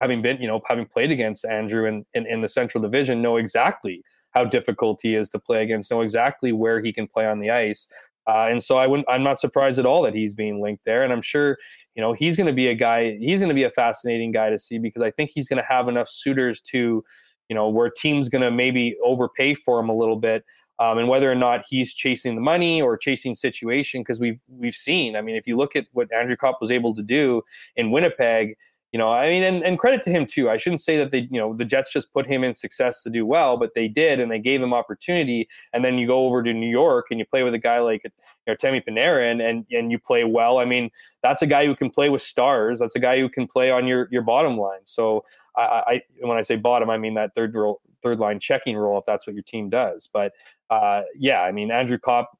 having 0.00 0.20
been, 0.22 0.40
you 0.40 0.48
know, 0.48 0.60
having 0.66 0.86
played 0.86 1.10
against 1.10 1.44
Andrew 1.44 1.86
in, 1.86 2.04
in, 2.14 2.26
in 2.26 2.42
the 2.42 2.48
Central 2.48 2.82
Division, 2.82 3.22
know 3.22 3.36
exactly 3.36 4.02
how 4.32 4.44
difficult 4.44 4.98
he 5.02 5.14
is 5.14 5.30
to 5.30 5.38
play 5.38 5.62
against, 5.62 5.90
know 5.90 6.00
exactly 6.00 6.52
where 6.52 6.82
he 6.82 6.92
can 6.92 7.06
play 7.06 7.26
on 7.26 7.38
the 7.38 7.50
ice. 7.50 7.86
Uh, 8.26 8.46
and 8.50 8.62
so 8.62 8.78
I 8.78 8.86
wouldn't, 8.86 9.08
I'm 9.08 9.22
not 9.22 9.38
surprised 9.38 9.78
at 9.78 9.86
all 9.86 10.02
that 10.02 10.14
he's 10.14 10.34
being 10.34 10.60
linked 10.60 10.84
there. 10.84 11.02
And 11.02 11.12
I'm 11.12 11.22
sure, 11.22 11.58
you 11.94 12.02
know, 12.02 12.14
he's 12.14 12.36
going 12.36 12.46
to 12.46 12.52
be 12.52 12.68
a 12.68 12.74
guy, 12.74 13.16
he's 13.18 13.38
going 13.38 13.50
to 13.50 13.54
be 13.54 13.64
a 13.64 13.70
fascinating 13.70 14.32
guy 14.32 14.50
to 14.50 14.58
see 14.58 14.78
because 14.78 15.02
I 15.02 15.10
think 15.10 15.30
he's 15.32 15.48
going 15.48 15.62
to 15.62 15.68
have 15.68 15.88
enough 15.88 16.08
suitors 16.08 16.60
to, 16.72 17.04
you 17.48 17.54
know, 17.54 17.68
where 17.68 17.90
team's 17.90 18.28
going 18.28 18.42
to 18.42 18.50
maybe 18.50 18.96
overpay 19.04 19.54
for 19.54 19.80
him 19.80 19.88
a 19.88 19.96
little 19.96 20.16
bit. 20.16 20.44
Um, 20.80 20.98
and 20.98 21.08
whether 21.08 21.30
or 21.30 21.36
not 21.36 21.64
he's 21.68 21.94
chasing 21.94 22.34
the 22.34 22.40
money 22.40 22.82
or 22.82 22.96
chasing 22.96 23.34
situation, 23.34 24.00
because 24.00 24.18
we've 24.18 24.40
we've 24.48 24.74
seen. 24.74 25.14
I 25.14 25.20
mean, 25.20 25.36
if 25.36 25.46
you 25.46 25.56
look 25.56 25.76
at 25.76 25.86
what 25.92 26.12
Andrew 26.12 26.36
Copp 26.36 26.58
was 26.60 26.72
able 26.72 26.94
to 26.96 27.02
do 27.02 27.42
in 27.76 27.92
Winnipeg, 27.92 28.56
you 28.94 28.98
know, 28.98 29.10
I 29.10 29.28
mean, 29.28 29.42
and, 29.42 29.64
and 29.64 29.76
credit 29.76 30.04
to 30.04 30.10
him 30.10 30.24
too. 30.24 30.48
I 30.48 30.56
shouldn't 30.56 30.80
say 30.80 30.96
that 30.98 31.10
they, 31.10 31.26
you 31.28 31.40
know, 31.40 31.52
the 31.52 31.64
Jets 31.64 31.92
just 31.92 32.12
put 32.12 32.28
him 32.28 32.44
in 32.44 32.54
success 32.54 33.02
to 33.02 33.10
do 33.10 33.26
well, 33.26 33.56
but 33.56 33.74
they 33.74 33.88
did, 33.88 34.20
and 34.20 34.30
they 34.30 34.38
gave 34.38 34.62
him 34.62 34.72
opportunity. 34.72 35.48
And 35.72 35.84
then 35.84 35.98
you 35.98 36.06
go 36.06 36.24
over 36.26 36.44
to 36.44 36.52
New 36.52 36.70
York 36.70 37.06
and 37.10 37.18
you 37.18 37.26
play 37.26 37.42
with 37.42 37.54
a 37.54 37.58
guy 37.58 37.80
like 37.80 38.02
you 38.04 38.10
know 38.46 38.54
Artemi 38.54 38.84
Panarin, 38.88 39.42
and 39.50 39.66
and 39.72 39.90
you 39.90 39.98
play 39.98 40.22
well. 40.22 40.58
I 40.58 40.64
mean, 40.64 40.90
that's 41.24 41.42
a 41.42 41.46
guy 41.48 41.66
who 41.66 41.74
can 41.74 41.90
play 41.90 42.08
with 42.08 42.22
stars. 42.22 42.78
That's 42.78 42.94
a 42.94 43.00
guy 43.00 43.18
who 43.18 43.28
can 43.28 43.48
play 43.48 43.72
on 43.72 43.88
your 43.88 44.06
your 44.12 44.22
bottom 44.22 44.56
line. 44.56 44.82
So 44.84 45.24
I, 45.56 45.82
I 45.88 46.02
when 46.20 46.38
I 46.38 46.42
say 46.42 46.54
bottom, 46.54 46.88
I 46.88 46.96
mean 46.96 47.14
that 47.14 47.34
third 47.34 47.52
role, 47.52 47.80
third 48.00 48.20
line 48.20 48.38
checking 48.38 48.76
role, 48.76 48.96
if 48.96 49.04
that's 49.04 49.26
what 49.26 49.34
your 49.34 49.42
team 49.42 49.70
does. 49.70 50.08
But 50.12 50.34
uh, 50.70 51.02
yeah, 51.18 51.40
I 51.40 51.50
mean 51.50 51.72
Andrew 51.72 51.98
Copp 51.98 52.30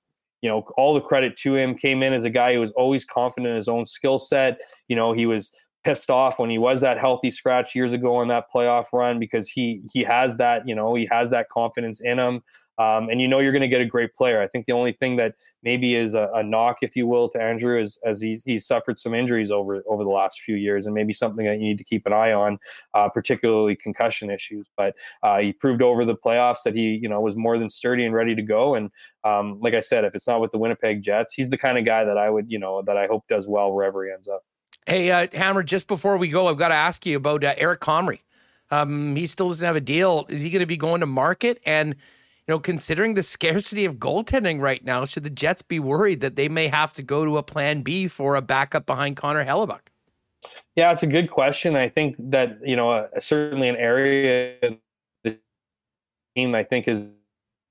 you 0.40 0.51
know, 0.51 0.62
all 0.76 0.93
the 0.93 1.01
credit 1.01 1.39
to 1.39 1.56
him. 1.56 1.74
Came 1.74 2.02
in 2.02 2.12
as 2.12 2.22
a 2.22 2.28
guy 2.28 2.52
who 2.52 2.60
was 2.60 2.70
always 2.72 3.06
confident 3.06 3.48
in 3.48 3.56
his 3.56 3.66
own 3.66 3.86
skill 3.86 4.18
set. 4.18 4.60
You 4.89 4.94
know, 4.94 5.14
he 5.14 5.24
was 5.24 5.51
pissed 5.85 6.11
off 6.11 6.39
when 6.39 6.51
he 6.51 6.59
was 6.59 6.81
that 6.81 6.98
healthy 6.98 7.31
scratch 7.31 7.74
years 7.74 7.93
ago 7.93 8.16
on 8.16 8.28
that 8.28 8.47
playoff 8.52 8.86
run 8.93 9.19
because 9.19 9.48
he 9.48 9.82
he 9.93 10.02
has 10.02 10.36
that 10.36 10.66
you 10.66 10.74
know 10.74 10.94
he 10.94 11.06
has 11.11 11.31
that 11.31 11.48
confidence 11.48 12.01
in 12.01 12.19
him. 12.19 12.43
Um, 12.77 13.09
and 13.09 13.20
you 13.20 13.28
know 13.28 13.39
you're 13.39 13.52
going 13.52 13.62
to 13.62 13.69
get 13.69 13.81
a 13.81 13.86
great 13.86 14.15
player. 14.16 14.43
I 14.43 14.48
think 14.48 14.66
the 14.66 14.73
only 14.73 14.93
thing 14.93 15.15
that 15.16 15.36
maybe 15.62 15.94
is 15.94 16.15
a, 16.15 16.28
a 16.35 16.43
knock, 16.43 16.78
if 16.82 16.97
you 16.97 17.06
will, 17.06 17.28
to 17.28 17.40
Andrew 17.40 17.81
is 17.81 17.98
as 18.05 18.20
he's, 18.20 18.43
he's 18.43 18.66
suffered 18.66 18.98
some 18.98 19.15
injuries 19.15 19.52
over 19.52 19.85
over 19.86 20.02
the 20.02 20.11
last 20.11 20.40
few 20.40 20.56
years, 20.56 20.86
and 20.86 20.94
maybe 20.94 21.12
something 21.12 21.47
that 21.47 21.59
you 21.59 21.69
need 21.69 21.78
to 21.78 21.85
keep 21.85 22.05
an 22.05 22.12
eye 22.12 22.32
on, 22.32 22.59
uh, 22.94 23.09
particularly 23.09 23.77
concussion 23.77 24.28
issues. 24.28 24.66
But 24.77 24.97
uh, 25.23 25.39
he 25.39 25.52
proved 25.52 25.82
over 25.82 26.05
the 26.05 26.16
playoffs 26.16 26.62
that 26.65 26.74
he 26.74 26.98
you 27.01 27.09
know 27.09 27.20
was 27.20 27.36
more 27.36 27.59
than 27.59 27.70
sturdy 27.70 28.05
and 28.06 28.15
ready 28.15 28.35
to 28.35 28.43
go. 28.43 28.74
And 28.74 28.90
um, 29.23 29.61
like 29.61 29.74
I 29.74 29.81
said, 29.81 30.05
if 30.05 30.16
it's 30.16 30.27
not 30.27 30.40
with 30.40 30.51
the 30.51 30.59
Winnipeg 30.59 31.01
Jets, 31.01 31.35
he's 31.35 31.51
the 31.51 31.59
kind 31.59 31.78
of 31.78 31.85
guy 31.85 32.05
that 32.05 32.19
I 32.19 32.28
would 32.28 32.51
you 32.51 32.59
know 32.59 32.82
that 32.82 32.97
I 32.97 33.06
hope 33.06 33.23
does 33.28 33.47
well 33.47 33.73
wherever 33.73 34.05
he 34.05 34.11
ends 34.12 34.27
up. 34.27 34.43
Hey, 34.86 35.11
uh, 35.11 35.28
Hammer, 35.32 35.62
just 35.62 35.86
before 35.86 36.19
we 36.19 36.28
go, 36.28 36.48
I've 36.48 36.59
got 36.59 36.69
to 36.69 36.74
ask 36.74 37.06
you 37.06 37.16
about 37.16 37.43
uh, 37.43 37.55
Eric 37.56 37.81
Comrie. 37.81 38.20
Um, 38.70 39.16
he 39.16 39.27
still 39.27 39.48
doesn't 39.48 39.65
have 39.65 39.77
a 39.77 39.81
deal. 39.81 40.27
Is 40.28 40.43
he 40.43 40.51
going 40.51 40.61
to 40.61 40.66
be 40.66 40.77
going 40.77 41.01
to 41.01 41.06
market? 41.06 41.61
And 41.65 41.90
you 41.90 42.52
know, 42.52 42.59
considering 42.59 43.15
the 43.15 43.23
scarcity 43.35 43.85
of 43.86 43.97
goaltending 43.97 44.61
right 44.61 44.85
now, 44.85 45.05
should 45.06 45.24
the 45.24 45.31
Jets 45.31 45.62
be 45.62 45.81
worried 45.81 46.20
that 46.20 46.36
they 46.36 46.48
may 46.48 46.69
have 46.69 46.93
to 46.94 47.02
go 47.02 47.24
to 47.24 47.39
a 47.39 47.43
plan 47.43 47.82
B 47.82 48.09
for 48.09 48.36
a 48.36 48.43
backup 48.43 48.85
behind 48.85 49.16
Connor 49.16 49.44
Hellebuyck? 49.44 49.81
Yeah, 50.77 50.93
it's 50.93 51.02
a 51.02 51.06
good 51.06 51.31
question. 51.31 51.74
I 51.74 51.89
think 51.89 52.16
that, 52.19 52.59
you 52.62 52.77
know, 52.77 52.90
uh, 52.90 53.09
certainly 53.19 53.69
an 53.70 53.77
area 53.77 54.56
the 55.23 55.39
team 56.36 56.55
I 56.55 56.62
think 56.62 56.85
has 56.85 57.09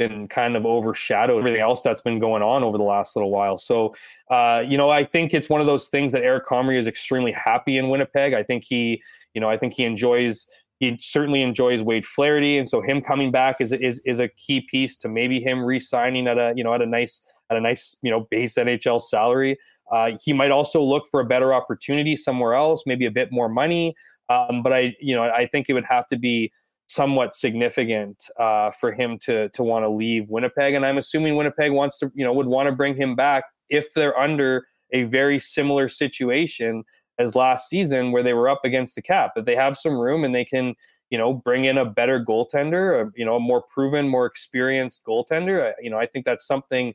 been 0.07 0.27
kind 0.27 0.55
of 0.55 0.65
overshadowed 0.65 1.39
everything 1.39 1.61
else 1.61 1.81
that's 1.81 2.01
been 2.01 2.19
going 2.19 2.41
on 2.41 2.63
over 2.63 2.77
the 2.77 2.83
last 2.83 3.15
little 3.15 3.31
while. 3.31 3.57
So, 3.57 3.95
uh, 4.29 4.63
you 4.65 4.77
know, 4.77 4.89
I 4.89 5.03
think 5.05 5.33
it's 5.33 5.49
one 5.49 5.61
of 5.61 5.67
those 5.67 5.87
things 5.87 6.11
that 6.11 6.23
Eric 6.23 6.45
Comrie 6.45 6.77
is 6.77 6.87
extremely 6.87 7.31
happy 7.31 7.77
in 7.77 7.89
Winnipeg. 7.89 8.33
I 8.33 8.43
think 8.43 8.63
he, 8.63 9.01
you 9.33 9.41
know, 9.41 9.49
I 9.49 9.57
think 9.57 9.73
he 9.73 9.83
enjoys 9.83 10.45
he 10.79 10.97
certainly 10.99 11.41
enjoys 11.41 11.81
Wade 11.81 12.05
Flaherty, 12.05 12.57
and 12.57 12.67
so 12.67 12.81
him 12.81 13.01
coming 13.01 13.31
back 13.31 13.57
is 13.61 13.71
is 13.71 14.01
is 14.05 14.19
a 14.19 14.27
key 14.27 14.61
piece 14.69 14.97
to 14.97 15.07
maybe 15.07 15.39
him 15.39 15.63
re-signing 15.63 16.27
at 16.27 16.37
a 16.37 16.53
you 16.55 16.63
know 16.63 16.73
at 16.73 16.81
a 16.81 16.85
nice 16.85 17.21
at 17.49 17.57
a 17.57 17.61
nice 17.61 17.95
you 18.01 18.11
know 18.11 18.27
base 18.29 18.55
NHL 18.55 19.01
salary. 19.01 19.57
Uh, 19.91 20.11
he 20.23 20.33
might 20.33 20.51
also 20.51 20.81
look 20.81 21.03
for 21.11 21.19
a 21.19 21.25
better 21.25 21.53
opportunity 21.53 22.15
somewhere 22.15 22.53
else, 22.53 22.83
maybe 22.85 23.05
a 23.05 23.11
bit 23.11 23.31
more 23.31 23.47
money. 23.47 23.95
Um, 24.29 24.63
but 24.63 24.73
I 24.73 24.95
you 24.99 25.15
know 25.15 25.23
I 25.23 25.47
think 25.47 25.69
it 25.69 25.73
would 25.73 25.85
have 25.85 26.07
to 26.07 26.17
be 26.17 26.51
somewhat 26.87 27.33
significant 27.33 28.29
uh, 28.39 28.71
for 28.71 28.91
him 28.91 29.17
to 29.19 29.49
to 29.49 29.63
want 29.63 29.83
to 29.83 29.89
leave 29.89 30.29
Winnipeg, 30.29 30.73
and 30.73 30.85
I'm 30.85 30.97
assuming 30.97 31.35
Winnipeg 31.35 31.71
wants 31.71 31.97
to 31.99 32.11
you 32.13 32.25
know 32.25 32.33
would 32.33 32.47
want 32.47 32.67
to 32.67 32.71
bring 32.75 32.95
him 32.95 33.15
back 33.15 33.45
if 33.69 33.93
they're 33.93 34.17
under 34.19 34.65
a 34.93 35.03
very 35.03 35.39
similar 35.39 35.87
situation 35.87 36.83
as 37.19 37.35
last 37.35 37.69
season 37.69 38.11
where 38.11 38.23
they 38.23 38.33
were 38.33 38.49
up 38.49 38.61
against 38.63 38.95
the 38.95 39.01
cap. 39.01 39.31
If 39.35 39.45
they 39.45 39.55
have 39.55 39.77
some 39.77 39.97
room 39.97 40.23
and 40.23 40.33
they 40.33 40.45
can, 40.45 40.75
you 41.09 41.17
know, 41.17 41.33
bring 41.33 41.65
in 41.65 41.77
a 41.77 41.85
better 41.85 42.23
goaltender, 42.23 43.05
a, 43.05 43.11
you 43.15 43.25
know, 43.25 43.35
a 43.35 43.39
more 43.39 43.63
proven, 43.73 44.07
more 44.07 44.25
experienced 44.25 45.03
goaltender, 45.05 45.73
you 45.81 45.89
know, 45.89 45.97
I 45.97 46.05
think 46.05 46.25
that's 46.25 46.47
something 46.47 46.93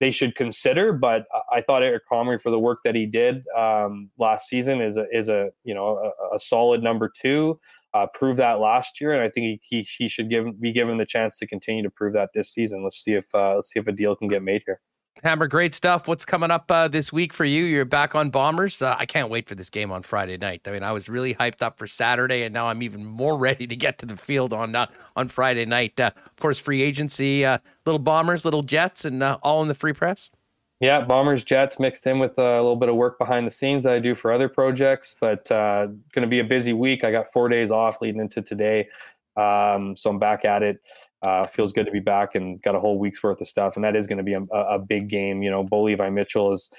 they 0.00 0.10
should 0.10 0.34
consider. 0.36 0.92
But 0.92 1.26
I 1.50 1.60
thought 1.60 1.82
Eric 1.82 2.04
Comrie 2.10 2.40
for 2.40 2.50
the 2.50 2.58
work 2.58 2.80
that 2.84 2.94
he 2.94 3.06
did 3.06 3.44
um, 3.56 4.10
last 4.18 4.48
season 4.48 4.80
is 4.80 4.96
a 4.96 5.06
is 5.12 5.28
a 5.28 5.50
you 5.64 5.74
know 5.74 6.12
a, 6.32 6.36
a 6.36 6.38
solid 6.38 6.82
number 6.82 7.10
two. 7.20 7.58
Uh, 7.94 8.06
proved 8.12 8.38
that 8.38 8.60
last 8.60 9.00
year, 9.00 9.12
and 9.12 9.22
I 9.22 9.30
think 9.30 9.60
he, 9.62 9.78
he, 9.78 9.88
he 9.98 10.08
should 10.08 10.28
give 10.28 10.60
be 10.60 10.72
given 10.72 10.98
the 10.98 11.06
chance 11.06 11.38
to 11.38 11.46
continue 11.46 11.82
to 11.82 11.90
prove 11.90 12.12
that 12.12 12.30
this 12.34 12.52
season. 12.52 12.82
Let's 12.82 13.02
see 13.02 13.14
if 13.14 13.24
uh, 13.34 13.56
let's 13.56 13.72
see 13.72 13.80
if 13.80 13.86
a 13.86 13.92
deal 13.92 14.14
can 14.14 14.28
get 14.28 14.42
made 14.42 14.62
here. 14.66 14.80
Hammer, 15.24 15.48
great 15.48 15.74
stuff. 15.74 16.06
What's 16.06 16.24
coming 16.24 16.52
up 16.52 16.70
uh, 16.70 16.86
this 16.86 17.12
week 17.12 17.32
for 17.32 17.44
you? 17.44 17.64
You're 17.64 17.84
back 17.84 18.14
on 18.14 18.30
Bombers. 18.30 18.80
Uh, 18.80 18.94
I 18.96 19.04
can't 19.04 19.30
wait 19.30 19.48
for 19.48 19.56
this 19.56 19.68
game 19.68 19.90
on 19.90 20.04
Friday 20.04 20.36
night. 20.36 20.62
I 20.66 20.70
mean, 20.70 20.84
I 20.84 20.92
was 20.92 21.08
really 21.08 21.34
hyped 21.34 21.60
up 21.60 21.76
for 21.76 21.88
Saturday, 21.88 22.44
and 22.44 22.54
now 22.54 22.68
I'm 22.68 22.82
even 22.82 23.04
more 23.04 23.36
ready 23.38 23.66
to 23.66 23.74
get 23.74 23.98
to 23.98 24.06
the 24.06 24.16
field 24.16 24.52
on 24.52 24.76
uh, 24.76 24.86
on 25.16 25.28
Friday 25.28 25.64
night. 25.64 25.98
Uh, 25.98 26.12
of 26.14 26.36
course, 26.36 26.58
free 26.58 26.82
agency, 26.82 27.44
uh, 27.44 27.58
little 27.84 27.98
Bombers, 27.98 28.44
little 28.44 28.62
Jets, 28.62 29.04
and 29.04 29.22
uh, 29.22 29.38
all 29.42 29.60
in 29.62 29.68
the 29.68 29.74
free 29.74 29.92
press. 29.92 30.30
Yeah, 30.80 31.00
Bombers, 31.00 31.42
Jets 31.42 31.80
mixed 31.80 32.06
in 32.06 32.20
with 32.20 32.38
a 32.38 32.56
little 32.56 32.76
bit 32.76 32.88
of 32.88 32.94
work 32.94 33.18
behind 33.18 33.46
the 33.46 33.50
scenes 33.50 33.82
that 33.82 33.94
I 33.94 33.98
do 33.98 34.14
for 34.14 34.32
other 34.32 34.48
projects. 34.48 35.16
But 35.20 35.48
going 35.48 36.00
to 36.14 36.26
be 36.26 36.38
a 36.38 36.44
busy 36.44 36.72
week. 36.72 37.02
I 37.02 37.10
got 37.10 37.32
four 37.32 37.48
days 37.48 37.72
off 37.72 38.00
leading 38.00 38.20
into 38.20 38.42
today, 38.42 38.88
um, 39.36 39.96
so 39.96 40.10
I'm 40.10 40.18
back 40.18 40.44
at 40.44 40.62
it. 40.62 40.80
Uh, 41.22 41.46
feels 41.48 41.72
good 41.72 41.84
to 41.84 41.90
be 41.90 41.98
back 41.98 42.36
and 42.36 42.62
got 42.62 42.76
a 42.76 42.80
whole 42.80 42.96
week's 42.96 43.22
worth 43.24 43.40
of 43.40 43.48
stuff, 43.48 43.74
and 43.74 43.84
that 43.84 43.96
is 43.96 44.06
going 44.06 44.18
to 44.18 44.22
be 44.22 44.34
a, 44.34 44.42
a, 44.42 44.78
big 44.78 45.08
game. 45.08 45.42
You 45.42 45.50
know, 45.50 45.64
Bo 45.64 45.82
Levi 45.82 46.10
Mitchell 46.10 46.52
is 46.52 46.70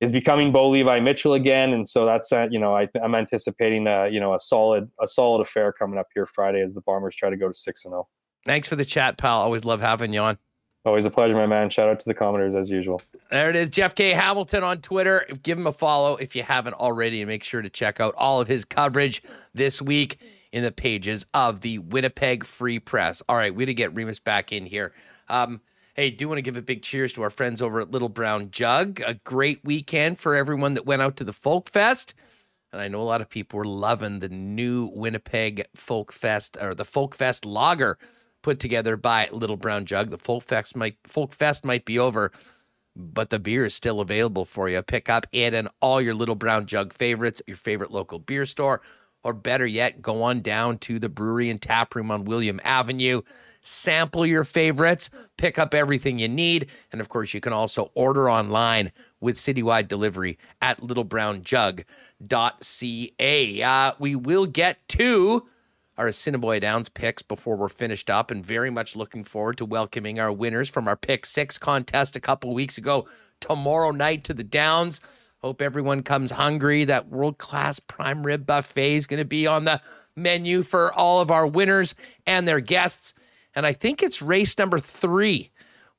is 0.00 0.12
becoming 0.12 0.52
Bo 0.52 0.68
Levi 0.68 1.00
Mitchell 1.00 1.34
again, 1.34 1.72
and 1.72 1.88
so 1.88 2.06
that's 2.06 2.30
uh, 2.30 2.46
you 2.52 2.60
know 2.60 2.76
I, 2.76 2.88
am 3.02 3.16
anticipating 3.16 3.88
a, 3.88 4.08
you 4.08 4.20
know 4.20 4.34
a 4.34 4.38
solid 4.38 4.88
a 5.02 5.08
solid 5.08 5.40
affair 5.40 5.72
coming 5.72 5.98
up 5.98 6.06
here 6.14 6.24
Friday 6.24 6.62
as 6.62 6.72
the 6.72 6.82
Bombers 6.82 7.16
try 7.16 7.30
to 7.30 7.36
go 7.36 7.48
to 7.48 7.54
six 7.54 7.84
and 7.84 7.90
zero. 7.90 8.06
Oh. 8.06 8.08
Thanks 8.46 8.68
for 8.68 8.76
the 8.76 8.84
chat, 8.84 9.18
pal. 9.18 9.40
Always 9.40 9.64
love 9.64 9.80
having 9.80 10.12
you 10.12 10.20
on. 10.20 10.38
Always 10.90 11.04
a 11.04 11.10
pleasure, 11.10 11.34
my 11.34 11.46
man. 11.46 11.70
Shout 11.70 11.88
out 11.88 12.00
to 12.00 12.04
the 12.04 12.14
commenters 12.16 12.58
as 12.58 12.68
usual. 12.68 13.00
There 13.30 13.48
it 13.48 13.54
is, 13.54 13.70
Jeff 13.70 13.94
K. 13.94 14.10
Hamilton 14.10 14.64
on 14.64 14.80
Twitter. 14.80 15.24
Give 15.44 15.56
him 15.56 15.68
a 15.68 15.72
follow 15.72 16.16
if 16.16 16.34
you 16.34 16.42
haven't 16.42 16.74
already, 16.74 17.22
and 17.22 17.28
make 17.28 17.44
sure 17.44 17.62
to 17.62 17.70
check 17.70 18.00
out 18.00 18.12
all 18.16 18.40
of 18.40 18.48
his 18.48 18.64
coverage 18.64 19.22
this 19.54 19.80
week 19.80 20.18
in 20.50 20.64
the 20.64 20.72
pages 20.72 21.26
of 21.32 21.60
the 21.60 21.78
Winnipeg 21.78 22.44
Free 22.44 22.80
Press. 22.80 23.22
All 23.28 23.36
right, 23.36 23.54
we 23.54 23.66
to 23.66 23.72
get 23.72 23.94
Remis 23.94 24.18
back 24.18 24.50
in 24.50 24.66
here. 24.66 24.92
Um, 25.28 25.60
hey, 25.94 26.10
do 26.10 26.28
want 26.28 26.38
to 26.38 26.42
give 26.42 26.56
a 26.56 26.60
big 26.62 26.82
cheers 26.82 27.12
to 27.12 27.22
our 27.22 27.30
friends 27.30 27.62
over 27.62 27.80
at 27.80 27.92
Little 27.92 28.08
Brown 28.08 28.50
Jug. 28.50 29.00
A 29.06 29.14
great 29.14 29.64
weekend 29.64 30.18
for 30.18 30.34
everyone 30.34 30.74
that 30.74 30.86
went 30.86 31.02
out 31.02 31.16
to 31.18 31.24
the 31.24 31.32
Folk 31.32 31.70
Fest. 31.70 32.14
And 32.72 32.82
I 32.82 32.88
know 32.88 33.00
a 33.00 33.02
lot 33.02 33.20
of 33.20 33.30
people 33.30 33.58
were 33.58 33.64
loving 33.64 34.18
the 34.18 34.28
new 34.28 34.90
Winnipeg 34.92 35.66
Folk 35.76 36.10
Fest 36.10 36.56
or 36.60 36.74
the 36.74 36.84
Folk 36.84 37.14
Fest 37.14 37.44
lager 37.44 37.96
put 38.42 38.60
together 38.60 38.96
by 38.96 39.28
Little 39.32 39.56
Brown 39.56 39.86
Jug. 39.86 40.10
The 40.10 40.18
Folk 40.18 40.44
Fest 40.44 40.76
might 40.76 40.96
Folk 41.04 41.32
Fest 41.32 41.64
might 41.64 41.84
be 41.84 41.98
over, 41.98 42.32
but 42.96 43.30
the 43.30 43.38
beer 43.38 43.64
is 43.64 43.74
still 43.74 44.00
available 44.00 44.44
for 44.44 44.68
you. 44.68 44.82
Pick 44.82 45.08
up 45.08 45.26
it 45.32 45.54
and 45.54 45.68
all 45.80 46.00
your 46.00 46.14
Little 46.14 46.34
Brown 46.34 46.66
Jug 46.66 46.92
favorites, 46.92 47.40
at 47.40 47.48
your 47.48 47.56
favorite 47.56 47.90
local 47.90 48.18
beer 48.18 48.46
store 48.46 48.80
or 49.22 49.34
better 49.34 49.66
yet, 49.66 50.00
go 50.00 50.22
on 50.22 50.40
down 50.40 50.78
to 50.78 50.98
the 50.98 51.08
brewery 51.08 51.50
and 51.50 51.60
tap 51.60 51.94
room 51.94 52.10
on 52.10 52.24
William 52.24 52.60
Avenue. 52.64 53.20
Sample 53.62 54.24
your 54.24 54.44
favorites, 54.44 55.10
pick 55.36 55.58
up 55.58 55.74
everything 55.74 56.18
you 56.18 56.28
need. 56.28 56.68
And 56.92 57.00
of 57.00 57.10
course, 57.10 57.34
you 57.34 57.40
can 57.40 57.52
also 57.52 57.90
order 57.94 58.30
online 58.30 58.92
with 59.20 59.36
citywide 59.36 59.88
delivery 59.88 60.38
at 60.62 60.80
littlebrownjug.ca. 60.80 63.62
Uh, 63.62 63.92
we 63.98 64.14
will 64.14 64.46
get 64.46 64.88
to 64.88 65.46
our 66.00 66.08
Assiniboia 66.08 66.60
Downs 66.60 66.88
picks 66.88 67.20
before 67.20 67.56
we're 67.56 67.68
finished 67.68 68.08
up, 68.08 68.30
and 68.30 68.44
very 68.44 68.70
much 68.70 68.96
looking 68.96 69.22
forward 69.22 69.58
to 69.58 69.66
welcoming 69.66 70.18
our 70.18 70.32
winners 70.32 70.70
from 70.70 70.88
our 70.88 70.96
Pick 70.96 71.26
Six 71.26 71.58
contest 71.58 72.16
a 72.16 72.20
couple 72.20 72.54
weeks 72.54 72.78
ago 72.78 73.06
tomorrow 73.38 73.90
night 73.90 74.24
to 74.24 74.32
the 74.32 74.42
Downs. 74.42 75.02
Hope 75.42 75.60
everyone 75.60 76.02
comes 76.02 76.30
hungry. 76.30 76.86
That 76.86 77.10
world 77.10 77.36
class 77.36 77.80
prime 77.80 78.24
rib 78.24 78.46
buffet 78.46 78.94
is 78.94 79.06
going 79.06 79.18
to 79.18 79.26
be 79.26 79.46
on 79.46 79.66
the 79.66 79.82
menu 80.16 80.62
for 80.62 80.90
all 80.90 81.20
of 81.20 81.30
our 81.30 81.46
winners 81.46 81.94
and 82.26 82.48
their 82.48 82.60
guests. 82.60 83.12
And 83.54 83.66
I 83.66 83.74
think 83.74 84.02
it's 84.02 84.22
race 84.22 84.56
number 84.56 84.80
three. 84.80 85.50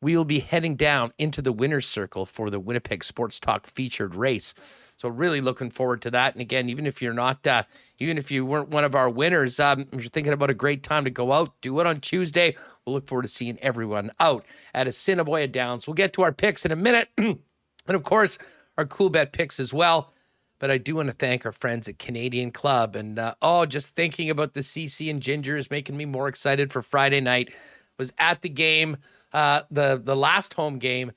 We 0.01 0.17
will 0.17 0.25
be 0.25 0.39
heading 0.39 0.77
down 0.77 1.13
into 1.19 1.43
the 1.43 1.53
winner's 1.53 1.87
circle 1.87 2.25
for 2.25 2.49
the 2.49 2.59
Winnipeg 2.59 3.03
Sports 3.03 3.39
Talk 3.39 3.67
featured 3.67 4.15
race. 4.15 4.55
So 5.01 5.09
really 5.09 5.41
looking 5.41 5.71
forward 5.71 6.03
to 6.03 6.11
that. 6.11 6.35
And 6.35 6.41
again, 6.41 6.69
even 6.69 6.85
if 6.85 7.01
you're 7.01 7.11
not, 7.11 7.47
uh, 7.47 7.63
even 7.97 8.19
if 8.19 8.29
you 8.29 8.45
weren't 8.45 8.69
one 8.69 8.83
of 8.83 8.93
our 8.93 9.09
winners, 9.09 9.59
um, 9.59 9.87
you're 9.91 10.03
thinking 10.03 10.31
about 10.31 10.51
a 10.51 10.53
great 10.53 10.83
time 10.83 11.05
to 11.05 11.09
go 11.09 11.33
out, 11.33 11.59
do 11.61 11.79
it 11.79 11.87
on 11.87 11.99
Tuesday. 12.01 12.55
We'll 12.85 12.93
look 12.93 13.07
forward 13.07 13.23
to 13.23 13.27
seeing 13.27 13.57
everyone 13.63 14.11
out 14.19 14.45
at 14.75 14.85
Assiniboia 14.85 15.47
Downs. 15.47 15.87
We'll 15.87 15.95
get 15.95 16.13
to 16.13 16.21
our 16.21 16.31
picks 16.31 16.65
in 16.65 16.71
a 16.71 16.75
minute. 16.75 17.09
and 17.17 17.39
of 17.87 18.03
course, 18.03 18.37
our 18.77 18.85
Coolbet 18.85 19.31
picks 19.31 19.59
as 19.59 19.73
well. 19.73 20.13
But 20.59 20.69
I 20.69 20.77
do 20.77 20.97
want 20.97 21.07
to 21.07 21.15
thank 21.15 21.47
our 21.47 21.51
friends 21.51 21.87
at 21.89 21.97
Canadian 21.97 22.51
Club. 22.51 22.95
And 22.95 23.17
uh, 23.17 23.33
oh, 23.41 23.65
just 23.65 23.95
thinking 23.95 24.29
about 24.29 24.53
the 24.53 24.59
CC 24.59 25.09
and 25.09 25.19
Ginger 25.19 25.57
is 25.57 25.71
making 25.71 25.97
me 25.97 26.05
more 26.05 26.27
excited 26.27 26.71
for 26.71 26.83
Friday 26.83 27.21
night. 27.21 27.51
Was 27.97 28.13
at 28.19 28.43
the 28.43 28.49
game, 28.49 28.97
uh, 29.33 29.63
the 29.71 29.99
the 30.03 30.15
last 30.15 30.53
home 30.53 30.77
game, 30.77 31.11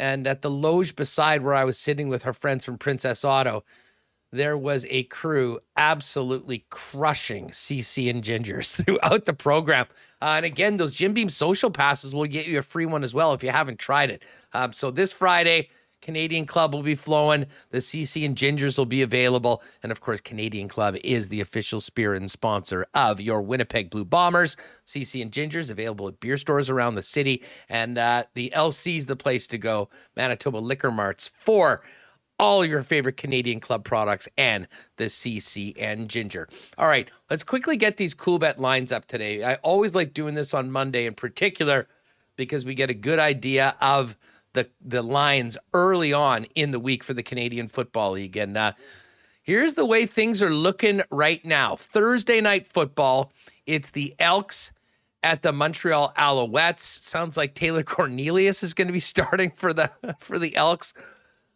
and 0.00 0.26
at 0.26 0.42
the 0.42 0.50
loge 0.50 0.96
beside 0.96 1.42
where 1.42 1.54
I 1.54 1.64
was 1.64 1.78
sitting 1.78 2.08
with 2.08 2.22
her 2.22 2.32
friends 2.32 2.64
from 2.64 2.78
Princess 2.78 3.24
Auto, 3.24 3.64
there 4.32 4.56
was 4.56 4.86
a 4.88 5.02
crew 5.04 5.60
absolutely 5.76 6.64
crushing 6.70 7.48
CC 7.48 8.08
and 8.08 8.22
Gingers 8.22 8.74
throughout 8.84 9.26
the 9.26 9.34
program. 9.34 9.86
Uh, 10.22 10.34
and 10.36 10.46
again, 10.46 10.78
those 10.78 10.94
Jim 10.94 11.12
Beam 11.12 11.28
social 11.28 11.70
passes 11.70 12.14
will 12.14 12.26
get 12.26 12.46
you 12.46 12.58
a 12.58 12.62
free 12.62 12.86
one 12.86 13.04
as 13.04 13.12
well 13.12 13.34
if 13.34 13.42
you 13.42 13.50
haven't 13.50 13.78
tried 13.78 14.10
it. 14.10 14.22
Um, 14.52 14.72
so 14.72 14.90
this 14.90 15.12
Friday, 15.12 15.68
Canadian 16.02 16.46
Club 16.46 16.72
will 16.72 16.82
be 16.82 16.94
flowing. 16.94 17.46
The 17.70 17.78
CC 17.78 18.24
and 18.24 18.36
Gingers 18.36 18.78
will 18.78 18.86
be 18.86 19.02
available. 19.02 19.62
And 19.82 19.92
of 19.92 20.00
course, 20.00 20.20
Canadian 20.20 20.68
Club 20.68 20.96
is 21.04 21.28
the 21.28 21.40
official 21.40 21.80
spirit 21.80 22.20
and 22.20 22.30
sponsor 22.30 22.86
of 22.94 23.20
your 23.20 23.42
Winnipeg 23.42 23.90
Blue 23.90 24.04
Bombers. 24.04 24.56
CC 24.86 25.22
and 25.22 25.30
Gingers 25.30 25.70
available 25.70 26.08
at 26.08 26.20
beer 26.20 26.36
stores 26.36 26.70
around 26.70 26.94
the 26.94 27.02
city. 27.02 27.42
And 27.68 27.98
uh, 27.98 28.24
the 28.34 28.52
LC 28.54 28.96
is 28.96 29.06
the 29.06 29.16
place 29.16 29.46
to 29.48 29.58
go. 29.58 29.88
Manitoba 30.16 30.58
Liquor 30.58 30.90
Marts 30.90 31.30
for 31.38 31.82
all 32.40 32.64
your 32.64 32.82
favorite 32.82 33.18
Canadian 33.18 33.60
club 33.60 33.84
products 33.84 34.26
and 34.38 34.66
the 34.96 35.04
CCN 35.04 36.06
Ginger. 36.06 36.48
All 36.78 36.88
right, 36.88 37.10
let's 37.28 37.44
quickly 37.44 37.76
get 37.76 37.98
these 37.98 38.14
Coolbet 38.14 38.58
lines 38.58 38.92
up 38.92 39.06
today. 39.06 39.44
I 39.44 39.56
always 39.56 39.94
like 39.94 40.14
doing 40.14 40.34
this 40.34 40.54
on 40.54 40.70
Monday 40.70 41.04
in 41.04 41.14
particular 41.14 41.86
because 42.36 42.64
we 42.64 42.74
get 42.74 42.88
a 42.88 42.94
good 42.94 43.18
idea 43.18 43.76
of 43.82 44.16
the 44.52 44.68
the 44.80 45.02
lines 45.02 45.56
early 45.74 46.12
on 46.12 46.44
in 46.54 46.70
the 46.70 46.80
week 46.80 47.04
for 47.04 47.14
the 47.14 47.22
Canadian 47.22 47.68
Football 47.68 48.12
League. 48.12 48.36
And 48.36 48.56
uh, 48.56 48.72
here's 49.42 49.74
the 49.74 49.84
way 49.84 50.06
things 50.06 50.42
are 50.42 50.54
looking 50.54 51.02
right 51.10 51.44
now. 51.44 51.76
Thursday 51.76 52.40
night 52.40 52.66
football. 52.66 53.32
It's 53.66 53.90
the 53.90 54.14
Elks 54.18 54.72
at 55.22 55.42
the 55.42 55.52
Montreal 55.52 56.12
Alouettes. 56.18 56.80
Sounds 56.80 57.36
like 57.36 57.54
Taylor 57.54 57.82
Cornelius 57.84 58.62
is 58.62 58.74
going 58.74 58.88
to 58.88 58.92
be 58.92 59.00
starting 59.00 59.50
for 59.50 59.72
the 59.72 59.90
for 60.20 60.38
the 60.38 60.56
Elks. 60.56 60.92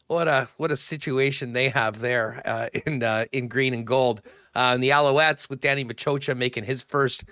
What 0.07 0.29
a 0.29 0.49
what 0.59 0.71
a 0.71 0.77
situation 0.77 1.55
they 1.55 1.71
have 1.71 2.01
there 2.01 2.43
uh, 2.45 2.69
in 2.87 3.03
uh, 3.03 3.25
in 3.33 3.49
green 3.49 3.75
and 3.75 3.87
gold. 3.87 4.23
Uh, 4.55 4.73
and 4.75 4.83
the 4.83 4.91
Alouettes 4.91 5.49
with 5.49 5.61
Danny 5.61 5.85
Maciocia 5.85 6.37
making 6.37 6.65
his 6.65 6.83
first 6.83 7.25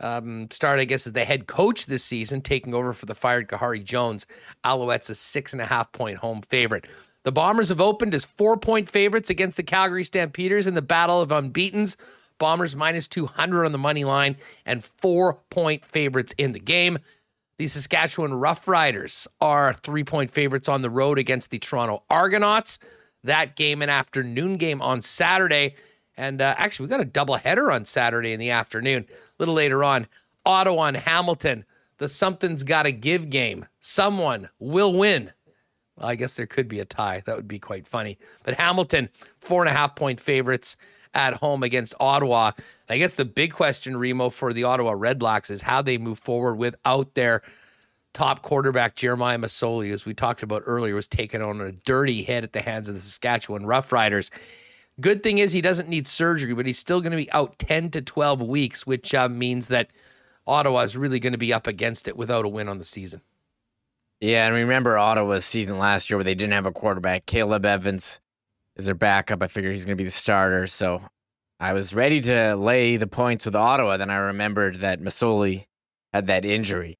um, 0.00 0.48
start, 0.50 0.80
I 0.80 0.84
guess, 0.84 1.06
as 1.06 1.12
the 1.12 1.24
head 1.24 1.46
coach 1.46 1.86
this 1.86 2.04
season, 2.04 2.40
taking 2.40 2.74
over 2.74 2.92
for 2.92 3.06
the 3.06 3.14
fired 3.14 3.48
Khari 3.48 3.82
Jones. 3.82 4.26
Alouettes 4.64 5.10
a 5.10 5.14
six 5.14 5.52
and 5.52 5.62
a 5.62 5.66
half 5.66 5.92
point 5.92 6.18
home 6.18 6.42
favorite. 6.42 6.86
The 7.24 7.32
Bombers 7.32 7.70
have 7.70 7.80
opened 7.80 8.14
as 8.14 8.24
four 8.24 8.56
point 8.56 8.90
favorites 8.90 9.30
against 9.30 9.56
the 9.56 9.62
Calgary 9.62 10.04
Stampeders 10.04 10.66
in 10.66 10.74
the 10.74 10.82
Battle 10.82 11.20
of 11.20 11.30
Unbeatens. 11.30 11.96
Bombers 12.38 12.74
minus 12.74 13.08
200 13.08 13.64
on 13.64 13.72
the 13.72 13.78
money 13.78 14.04
line 14.04 14.36
and 14.66 14.84
four 14.84 15.38
point 15.50 15.84
favorites 15.84 16.34
in 16.36 16.52
the 16.52 16.60
game. 16.60 16.98
The 17.56 17.68
Saskatchewan 17.68 18.32
Roughriders 18.32 19.28
are 19.40 19.74
three 19.82 20.04
point 20.04 20.32
favorites 20.32 20.68
on 20.68 20.82
the 20.82 20.90
road 20.90 21.18
against 21.18 21.50
the 21.50 21.58
Toronto 21.58 22.02
Argonauts. 22.10 22.78
That 23.22 23.56
game, 23.56 23.80
an 23.80 23.88
afternoon 23.88 24.58
game 24.58 24.82
on 24.82 25.00
Saturday. 25.00 25.76
And 26.16 26.42
uh, 26.42 26.54
actually, 26.58 26.86
we 26.86 26.90
got 26.90 27.00
a 27.00 27.06
double 27.06 27.36
header 27.36 27.72
on 27.72 27.84
Saturday 27.84 28.32
in 28.32 28.40
the 28.40 28.50
afternoon. 28.50 29.06
A 29.38 29.42
little 29.42 29.54
later 29.54 29.82
on, 29.82 30.06
Ottawa 30.46 30.86
and 30.86 30.96
Hamilton, 30.96 31.64
the 31.98 32.08
something's 32.08 32.62
got 32.62 32.84
to 32.84 32.92
give 32.92 33.30
game. 33.30 33.66
Someone 33.80 34.48
will 34.58 34.92
win. 34.92 35.32
Well, 35.96 36.08
I 36.08 36.16
guess 36.16 36.34
there 36.34 36.46
could 36.46 36.68
be 36.68 36.80
a 36.80 36.84
tie. 36.84 37.22
That 37.26 37.36
would 37.36 37.48
be 37.48 37.58
quite 37.58 37.86
funny. 37.86 38.18
But 38.42 38.54
Hamilton, 38.54 39.08
four 39.38 39.62
and 39.62 39.70
a 39.70 39.72
half 39.72 39.94
point 39.94 40.20
favorites 40.20 40.76
at 41.14 41.34
home 41.34 41.62
against 41.62 41.94
Ottawa. 42.00 42.52
I 42.88 42.98
guess 42.98 43.14
the 43.14 43.24
big 43.24 43.52
question, 43.52 43.96
Remo, 43.96 44.30
for 44.30 44.52
the 44.52 44.64
Ottawa 44.64 44.92
Redblacks 44.92 45.50
is 45.50 45.62
how 45.62 45.82
they 45.82 45.98
move 45.98 46.18
forward 46.18 46.56
without 46.56 47.14
their 47.14 47.42
top 48.12 48.42
quarterback, 48.42 48.94
Jeremiah 48.94 49.38
Masoli, 49.38 49.92
as 49.92 50.06
we 50.06 50.14
talked 50.14 50.42
about 50.42 50.62
earlier, 50.66 50.94
was 50.94 51.06
taken 51.06 51.42
on 51.42 51.60
a 51.60 51.72
dirty 51.72 52.22
hit 52.22 52.44
at 52.44 52.52
the 52.52 52.60
hands 52.62 52.88
of 52.88 52.94
the 52.94 53.00
Saskatchewan 53.00 53.64
Roughriders. 53.64 54.30
Good 55.00 55.22
thing 55.22 55.38
is 55.38 55.52
he 55.52 55.60
doesn't 55.60 55.88
need 55.88 56.06
surgery, 56.06 56.54
but 56.54 56.66
he's 56.66 56.78
still 56.78 57.00
going 57.00 57.10
to 57.10 57.16
be 57.16 57.30
out 57.32 57.58
10 57.58 57.90
to 57.90 58.02
12 58.02 58.42
weeks, 58.42 58.86
which 58.86 59.14
uh, 59.14 59.28
means 59.28 59.68
that 59.68 59.90
Ottawa 60.46 60.80
is 60.80 60.96
really 60.96 61.18
going 61.18 61.32
to 61.32 61.38
be 61.38 61.52
up 61.52 61.66
against 61.66 62.06
it 62.06 62.16
without 62.16 62.44
a 62.44 62.48
win 62.48 62.68
on 62.68 62.78
the 62.78 62.84
season. 62.84 63.20
Yeah, 64.20 64.46
and 64.46 64.54
remember 64.54 64.96
Ottawa's 64.96 65.44
season 65.44 65.78
last 65.78 66.08
year 66.08 66.16
where 66.16 66.24
they 66.24 66.34
didn't 66.34 66.52
have 66.52 66.66
a 66.66 66.72
quarterback. 66.72 67.26
Caleb 67.26 67.64
Evans 67.64 68.20
is 68.76 68.86
their 68.86 68.94
backup. 68.94 69.42
I 69.42 69.48
figure 69.48 69.70
he's 69.70 69.84
going 69.84 69.96
to 69.96 70.00
be 70.00 70.06
the 70.06 70.12
starter. 70.12 70.66
So 70.66 71.02
I 71.58 71.72
was 71.72 71.92
ready 71.92 72.20
to 72.22 72.54
lay 72.54 72.96
the 72.96 73.06
points 73.06 73.46
with 73.46 73.56
Ottawa. 73.56 73.96
Then 73.96 74.10
I 74.10 74.16
remembered 74.16 74.80
that 74.80 75.00
Masoli 75.00 75.66
had 76.12 76.28
that 76.28 76.44
injury. 76.44 76.98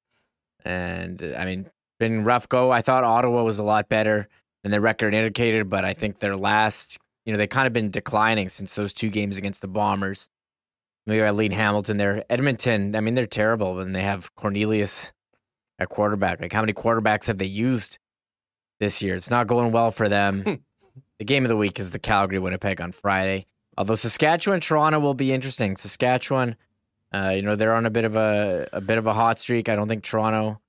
And 0.65 1.21
I 1.37 1.45
mean, 1.45 1.69
been 1.99 2.25
rough 2.25 2.49
go. 2.49 2.71
I 2.71 2.81
thought 2.81 3.03
Ottawa 3.03 3.43
was 3.43 3.57
a 3.57 3.63
lot 3.63 3.87
better 3.87 4.27
than 4.63 4.71
their 4.71 4.81
record 4.81 5.13
indicated, 5.13 5.69
but 5.69 5.85
I 5.85 5.93
think 5.93 6.19
their 6.19 6.35
last 6.35 6.99
you 7.25 7.33
know, 7.33 7.37
they 7.37 7.47
kind 7.47 7.67
of 7.67 7.73
been 7.73 7.91
declining 7.91 8.49
since 8.49 8.73
those 8.75 8.93
two 8.93 9.09
games 9.09 9.37
against 9.37 9.61
the 9.61 9.67
Bombers. 9.67 10.29
Maybe 11.07 11.21
I 11.21 11.31
lead 11.31 11.53
Hamilton 11.53 11.97
there. 11.97 12.23
Edmonton, 12.29 12.95
I 12.95 13.01
mean, 13.01 13.15
they're 13.15 13.27
terrible 13.27 13.75
when 13.75 13.93
they 13.93 14.01
have 14.01 14.33
Cornelius 14.35 15.11
at 15.79 15.89
quarterback. 15.89 16.41
Like, 16.41 16.53
how 16.53 16.61
many 16.61 16.73
quarterbacks 16.73 17.25
have 17.25 17.37
they 17.37 17.45
used 17.45 17.99
this 18.79 19.01
year? 19.01 19.15
It's 19.15 19.29
not 19.29 19.47
going 19.47 19.71
well 19.71 19.91
for 19.91 20.09
them. 20.09 20.63
The 21.17 21.25
game 21.25 21.45
of 21.45 21.49
the 21.49 21.57
week 21.57 21.79
is 21.79 21.91
the 21.91 21.99
Calgary 21.99 22.39
Winnipeg 22.39 22.81
on 22.81 22.91
Friday. 22.91 23.45
Although 23.77 23.95
Saskatchewan 23.95 24.59
Toronto 24.59 24.99
will 24.99 25.13
be 25.13 25.31
interesting. 25.31 25.77
Saskatchewan, 25.77 26.55
uh, 27.13 27.29
you 27.29 27.41
know, 27.41 27.55
they're 27.55 27.73
on 27.73 27.85
a 27.85 27.89
bit 27.89 28.03
of 28.05 28.15
a 28.15 28.67
a 28.73 28.81
bit 28.81 28.97
of 28.97 29.07
a 29.07 29.13
hot 29.13 29.39
streak. 29.39 29.69
I 29.69 29.75
don't 29.75 29.87
think 29.87 30.03
Toronto 30.03 30.59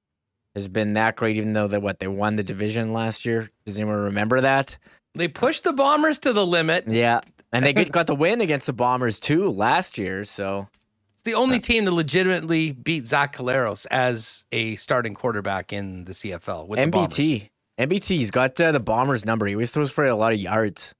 has 0.54 0.68
been 0.68 0.94
that 0.94 1.16
great, 1.16 1.36
even 1.36 1.52
though 1.52 1.68
that 1.68 1.82
what 1.82 1.98
they 1.98 2.06
won 2.06 2.36
the 2.36 2.44
division 2.44 2.92
last 2.92 3.24
year. 3.24 3.50
Does 3.64 3.76
anyone 3.76 3.96
remember 3.96 4.40
that? 4.40 4.78
They 5.16 5.28
pushed 5.28 5.64
the 5.64 5.72
Bombers 5.72 6.18
to 6.20 6.32
the 6.32 6.46
limit. 6.46 6.84
Yeah. 6.86 7.20
And 7.52 7.64
they 7.64 7.72
got 7.72 8.06
the 8.06 8.14
win 8.14 8.40
against 8.40 8.66
the 8.66 8.72
Bombers 8.72 9.18
too 9.18 9.50
last 9.50 9.98
year. 9.98 10.24
So 10.24 10.68
it's 11.14 11.22
the 11.22 11.34
only 11.34 11.60
team 11.60 11.84
to 11.86 11.90
legitimately 11.90 12.72
beat 12.72 13.06
Zach 13.06 13.34
Collaros 13.34 13.86
as 13.90 14.44
a 14.52 14.76
starting 14.76 15.14
quarterback 15.14 15.72
in 15.72 16.04
the 16.04 16.12
CFL 16.12 16.66
with 16.66 16.78
the 16.78 16.86
Bombers. 16.88 17.16
MBT. 17.16 17.48
MBT's 17.78 18.30
got 18.30 18.60
uh, 18.60 18.72
the 18.72 18.80
Bombers 18.80 19.24
number. 19.24 19.46
He 19.46 19.54
always 19.54 19.70
throws 19.70 19.90
for 19.90 20.06
a 20.06 20.14
lot 20.14 20.32
of 20.32 20.38
yards 20.38 20.94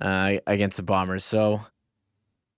uh, 0.00 0.34
against 0.46 0.76
the 0.76 0.82
Bombers. 0.82 1.24
So 1.24 1.60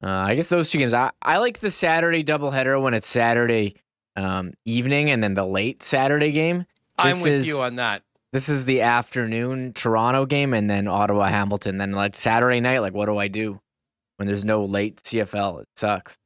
uh, 0.02 0.08
I 0.08 0.34
guess 0.34 0.48
those 0.48 0.70
two 0.70 0.78
games. 0.78 0.94
I, 0.94 1.10
I 1.22 1.38
like 1.38 1.60
the 1.60 1.70
Saturday 1.70 2.24
doubleheader 2.24 2.80
when 2.80 2.94
it's 2.94 3.08
Saturday 3.08 3.76
um, 4.16 4.52
evening 4.64 5.10
and 5.10 5.22
then 5.22 5.34
the 5.34 5.46
late 5.46 5.82
Saturday 5.82 6.32
game. 6.32 6.58
This 6.58 7.14
I'm 7.16 7.20
with 7.20 7.32
is, 7.32 7.46
you 7.46 7.62
on 7.62 7.76
that. 7.76 8.02
This 8.32 8.48
is 8.48 8.64
the 8.64 8.82
afternoon 8.82 9.72
Toronto 9.72 10.24
game 10.24 10.54
and 10.54 10.70
then 10.70 10.86
Ottawa 10.86 11.28
Hamilton. 11.28 11.78
Then 11.78 11.92
like 11.92 12.14
Saturday 12.14 12.60
night, 12.60 12.78
like 12.78 12.94
what 12.94 13.06
do 13.06 13.18
I 13.18 13.28
do 13.28 13.60
when 14.16 14.28
there's 14.28 14.44
no 14.44 14.64
late 14.64 15.02
CFL? 15.02 15.62
It 15.62 15.68
sucks. 15.74 16.16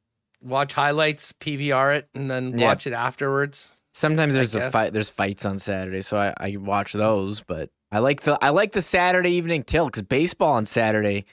Watch 0.42 0.74
highlights, 0.74 1.32
PVR 1.40 1.96
it, 1.96 2.08
and 2.14 2.30
then 2.30 2.58
yeah. 2.58 2.66
watch 2.66 2.86
it 2.86 2.92
afterwards. 2.92 3.78
Sometimes 3.94 4.34
there's 4.34 4.54
a 4.54 4.70
fight. 4.70 4.92
There's 4.92 5.08
fights 5.08 5.46
on 5.46 5.58
Saturday, 5.58 6.02
so 6.02 6.18
I, 6.18 6.34
I 6.36 6.56
watch 6.56 6.92
those. 6.92 7.40
But 7.40 7.70
I 7.90 8.00
like 8.00 8.22
the 8.22 8.36
I 8.44 8.50
like 8.50 8.72
the 8.72 8.82
Saturday 8.82 9.30
evening 9.30 9.62
tilt 9.62 9.92
because 9.92 10.02
baseball 10.02 10.52
on 10.54 10.66
Saturday, 10.66 11.24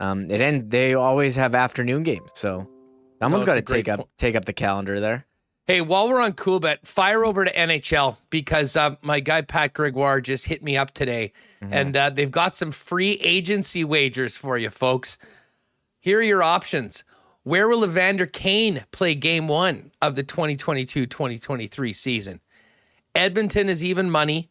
um, 0.00 0.30
it 0.30 0.42
end 0.42 0.70
they 0.70 0.92
always 0.92 1.36
have 1.36 1.54
afternoon 1.54 2.02
games. 2.02 2.28
So 2.34 2.68
someone's 3.22 3.46
no, 3.46 3.54
got 3.54 3.66
to 3.66 3.74
take 3.74 3.88
up 3.88 4.06
take 4.18 4.34
up 4.34 4.44
the 4.44 4.52
calendar 4.52 5.00
there. 5.00 5.26
Hey, 5.64 5.80
while 5.80 6.08
we're 6.08 6.20
on 6.20 6.32
Coolbet, 6.32 6.84
fire 6.84 7.24
over 7.24 7.44
to 7.44 7.52
NHL 7.52 8.16
because 8.30 8.74
uh, 8.74 8.96
my 9.00 9.20
guy 9.20 9.42
Pat 9.42 9.72
Gregoire 9.74 10.20
just 10.20 10.46
hit 10.46 10.60
me 10.60 10.76
up 10.76 10.92
today, 10.92 11.32
mm-hmm. 11.62 11.72
and 11.72 11.96
uh, 11.96 12.10
they've 12.10 12.32
got 12.32 12.56
some 12.56 12.72
free 12.72 13.12
agency 13.22 13.84
wagers 13.84 14.36
for 14.36 14.58
you, 14.58 14.70
folks. 14.70 15.18
Here 16.00 16.18
are 16.18 16.22
your 16.22 16.42
options. 16.42 17.04
Where 17.44 17.68
will 17.68 17.84
Evander 17.84 18.26
Kane 18.26 18.84
play 18.90 19.14
game 19.14 19.46
one 19.46 19.92
of 20.02 20.16
the 20.16 20.24
2022 20.24 21.06
2023 21.06 21.92
season? 21.92 22.40
Edmonton 23.14 23.68
is 23.68 23.84
even 23.84 24.10
money. 24.10 24.50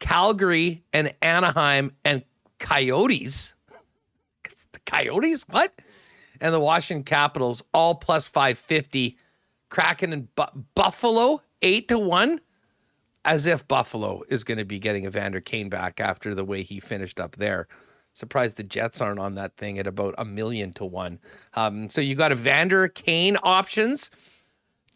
Calgary 0.00 0.82
and 0.94 1.12
Anaheim 1.20 1.92
and 2.06 2.22
Coyotes. 2.58 3.54
Coyotes? 4.86 5.42
What? 5.48 5.78
And 6.40 6.54
the 6.54 6.60
Washington 6.60 7.04
Capitals 7.04 7.62
all 7.74 7.96
plus 7.96 8.28
550. 8.28 9.18
Kraken 9.70 10.12
and 10.12 10.34
Bu- 10.34 10.64
Buffalo 10.74 11.42
eight 11.62 11.88
to 11.88 11.98
one, 11.98 12.40
as 13.24 13.46
if 13.46 13.66
Buffalo 13.68 14.22
is 14.28 14.44
going 14.44 14.58
to 14.58 14.64
be 14.64 14.78
getting 14.78 15.04
Evander 15.04 15.40
Kane 15.40 15.68
back 15.68 16.00
after 16.00 16.34
the 16.34 16.44
way 16.44 16.62
he 16.62 16.80
finished 16.80 17.20
up 17.20 17.36
there. 17.36 17.68
Surprised 18.14 18.56
the 18.56 18.64
Jets 18.64 19.00
aren't 19.00 19.20
on 19.20 19.34
that 19.36 19.56
thing 19.56 19.78
at 19.78 19.86
about 19.86 20.14
a 20.18 20.24
million 20.24 20.72
to 20.74 20.84
one. 20.84 21.20
Um, 21.54 21.88
so 21.88 22.00
you 22.00 22.14
got 22.14 22.32
Evander 22.32 22.88
Kane 22.88 23.36
options. 23.42 24.10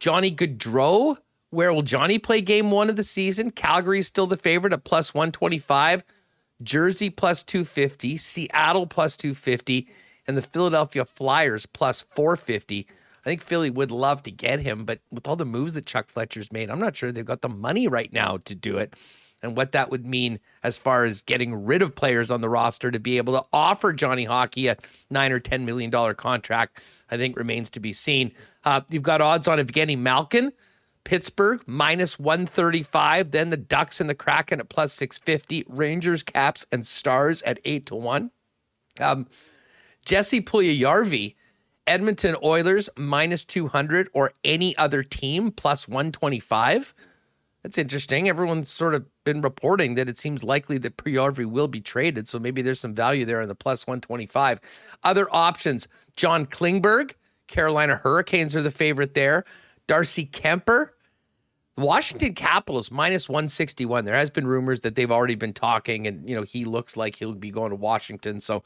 Johnny 0.01 0.35
Gaudreau. 0.35 1.19
Where 1.51 1.73
will 1.73 1.83
Johnny 1.83 2.19
play 2.19 2.41
game 2.41 2.71
one 2.71 2.89
of 2.89 2.97
the 2.97 3.05
season? 3.05 3.51
Calgary 3.51 3.99
is 3.99 4.07
still 4.07 4.27
the 4.27 4.39
favorite 4.39 4.73
at 4.73 4.85
plus 4.85 5.13
125. 5.13 6.03
Jersey 6.63 7.11
plus 7.11 7.45
250. 7.45 8.17
Seattle 8.17 8.87
plus 8.87 9.17
250. 9.19 9.87
And 10.27 10.37
the 10.37 10.43
Philadelphia 10.43 11.05
Flyers 11.05 11.67
plus 11.67 12.05
450. 12.17 12.87
I 13.25 13.29
think 13.29 13.43
Philly 13.43 13.71
would 13.71 13.91
love 13.91 14.23
to 14.25 14.31
get 14.31 14.61
him, 14.61 14.85
but 14.85 15.01
with 15.11 15.29
all 15.29 15.37
the 15.37 15.45
moves 15.45 15.75
that 15.75 15.87
Chuck 15.87 16.09
Fletcher's 16.11 16.51
made, 16.51 16.71
I'm 16.71 16.81
not 16.81 16.97
sure 16.97 17.13
they've 17.13 17.25
got 17.25 17.43
the 17.43 17.49
money 17.49 17.87
right 17.87 18.13
now 18.13 18.39
to 18.45 18.55
do 18.55 18.79
it. 18.79 18.95
And 19.43 19.57
what 19.57 19.73
that 19.73 19.91
would 19.91 20.07
mean 20.07 20.39
as 20.63 20.79
far 20.79 21.05
as 21.05 21.21
getting 21.21 21.65
rid 21.65 21.83
of 21.83 21.95
players 21.95 22.31
on 22.31 22.41
the 22.41 22.49
roster 22.49 22.91
to 22.91 23.01
be 23.01 23.17
able 23.17 23.35
to 23.35 23.45
offer 23.53 23.93
Johnny 23.93 24.25
Hockey 24.25 24.69
a 24.69 24.77
nine 25.11 25.33
or 25.33 25.41
ten 25.41 25.65
million 25.65 25.91
dollar 25.91 26.15
contract, 26.15 26.81
I 27.11 27.17
think 27.17 27.37
remains 27.37 27.69
to 27.71 27.81
be 27.81 27.93
seen. 27.93 28.33
Uh, 28.65 28.83
you've 28.89 29.03
got 29.03 29.21
odds 29.21 29.49
on 29.49 29.59
Evgeny 29.59 29.99
Malkin, 29.99 30.53
Pittsburgh 31.05 31.61
minus 31.67 32.19
135, 32.19 33.33
then 33.33 33.51
the 33.51 33.57
Ducks 33.57 34.01
and 34.01 34.09
the 34.09 34.15
Kraken 34.15 34.61
at 34.61 34.69
plus 34.69 34.93
650, 34.93 35.65
Rangers, 35.69 36.23
Caps, 36.23 36.65
and 36.71 36.87
Stars 36.87 37.43
at 37.43 37.59
eight 37.65 37.87
to 37.87 37.97
one. 37.97 38.31
Um, 39.01 39.27
Jesse 40.05 40.41
Puljujarvi 40.41 41.35
Edmonton 41.87 42.37
Oilers 42.43 42.89
minus 42.97 43.45
200 43.45 44.09
or 44.13 44.33
any 44.45 44.77
other 44.77 45.03
team 45.03 45.51
plus 45.51 45.89
125. 45.89 46.95
That's 47.63 47.79
interesting. 47.79 48.29
Everyone's 48.29 48.69
sort 48.69 48.95
of 48.95 49.07
been 49.25 49.41
reporting 49.41 49.95
that 49.95 50.09
it 50.09 50.19
seems 50.19 50.43
likely 50.43 50.79
that 50.79 50.97
Puljujarvi 50.97 51.47
will 51.47 51.69
be 51.69 51.81
traded. 51.81 52.27
So 52.27 52.39
maybe 52.39 52.61
there's 52.61 52.81
some 52.81 52.95
value 52.95 53.25
there 53.25 53.41
in 53.41 53.49
the 53.49 53.55
plus 53.55 53.87
125. 53.87 54.61
Other 55.05 55.29
options 55.31 55.87
John 56.17 56.47
Klingberg, 56.47 57.13
Carolina 57.47 57.97
Hurricanes 57.97 58.57
are 58.57 58.63
the 58.63 58.71
favorite 58.71 59.15
there. 59.15 59.45
Darcy 59.87 60.27
Kuemper, 60.27 60.91
Washington 61.77 62.35
Capitals 62.35 62.91
minus 62.91 63.29
161. 63.29 64.05
There 64.05 64.15
has 64.15 64.31
been 64.31 64.47
rumors 64.47 64.81
that 64.81 64.95
they've 64.95 65.11
already 65.11 65.35
been 65.35 65.53
talking, 65.53 66.07
and 66.07 66.29
you 66.29 66.35
know 66.35 66.43
he 66.43 66.65
looks 66.65 66.97
like 66.97 67.17
he'll 67.17 67.35
be 67.35 67.51
going 67.51 67.71
to 67.71 67.77
Washington. 67.77 68.41
So 68.41 68.63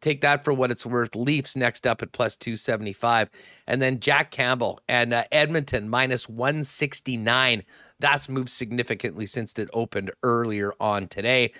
take 0.00 0.20
that 0.22 0.44
for 0.44 0.52
what 0.52 0.70
it's 0.70 0.86
worth. 0.86 1.14
Leafs 1.14 1.56
next 1.56 1.86
up 1.86 2.02
at 2.02 2.12
plus 2.12 2.36
275, 2.36 3.30
and 3.66 3.80
then 3.80 4.00
Jack 4.00 4.30
Campbell 4.30 4.80
and 4.88 5.12
uh, 5.12 5.24
Edmonton 5.32 5.88
minus 5.88 6.28
169. 6.28 7.64
That's 7.98 8.28
moved 8.28 8.50
significantly 8.50 9.26
since 9.26 9.58
it 9.58 9.68
opened 9.72 10.10
earlier 10.22 10.72
on 10.80 11.08
today. 11.08 11.52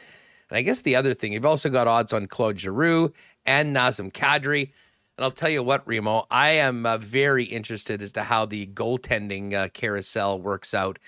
And 0.49 0.59
I 0.59 0.62
guess 0.62 0.81
the 0.81 0.97
other 0.97 1.15
thing, 1.15 1.33
you've 1.33 1.47
also 1.47 1.69
got 1.69 1.87
odds 1.87 2.12
on 2.12 2.27
Claude 2.27 2.59
Giroux 2.59 3.12
and 3.47 3.75
Nazem 3.75 4.12
Kadri. 4.12 4.73
And 5.17 5.25
I'll 5.25 5.31
tell 5.31 5.51
you 5.51 5.62
what, 5.62 5.87
Remo, 5.87 6.27
I 6.31 6.51
am 6.51 6.87
uh, 6.87 6.97
very 6.99 7.45
interested 7.45 8.01
as 8.01 8.12
to 8.12 8.23
how 8.23 8.47
the 8.47 8.67
goaltending 8.69 9.55
uh, 9.55 9.69
carousel 9.69 10.41
works 10.41 10.73
out. 10.73 10.99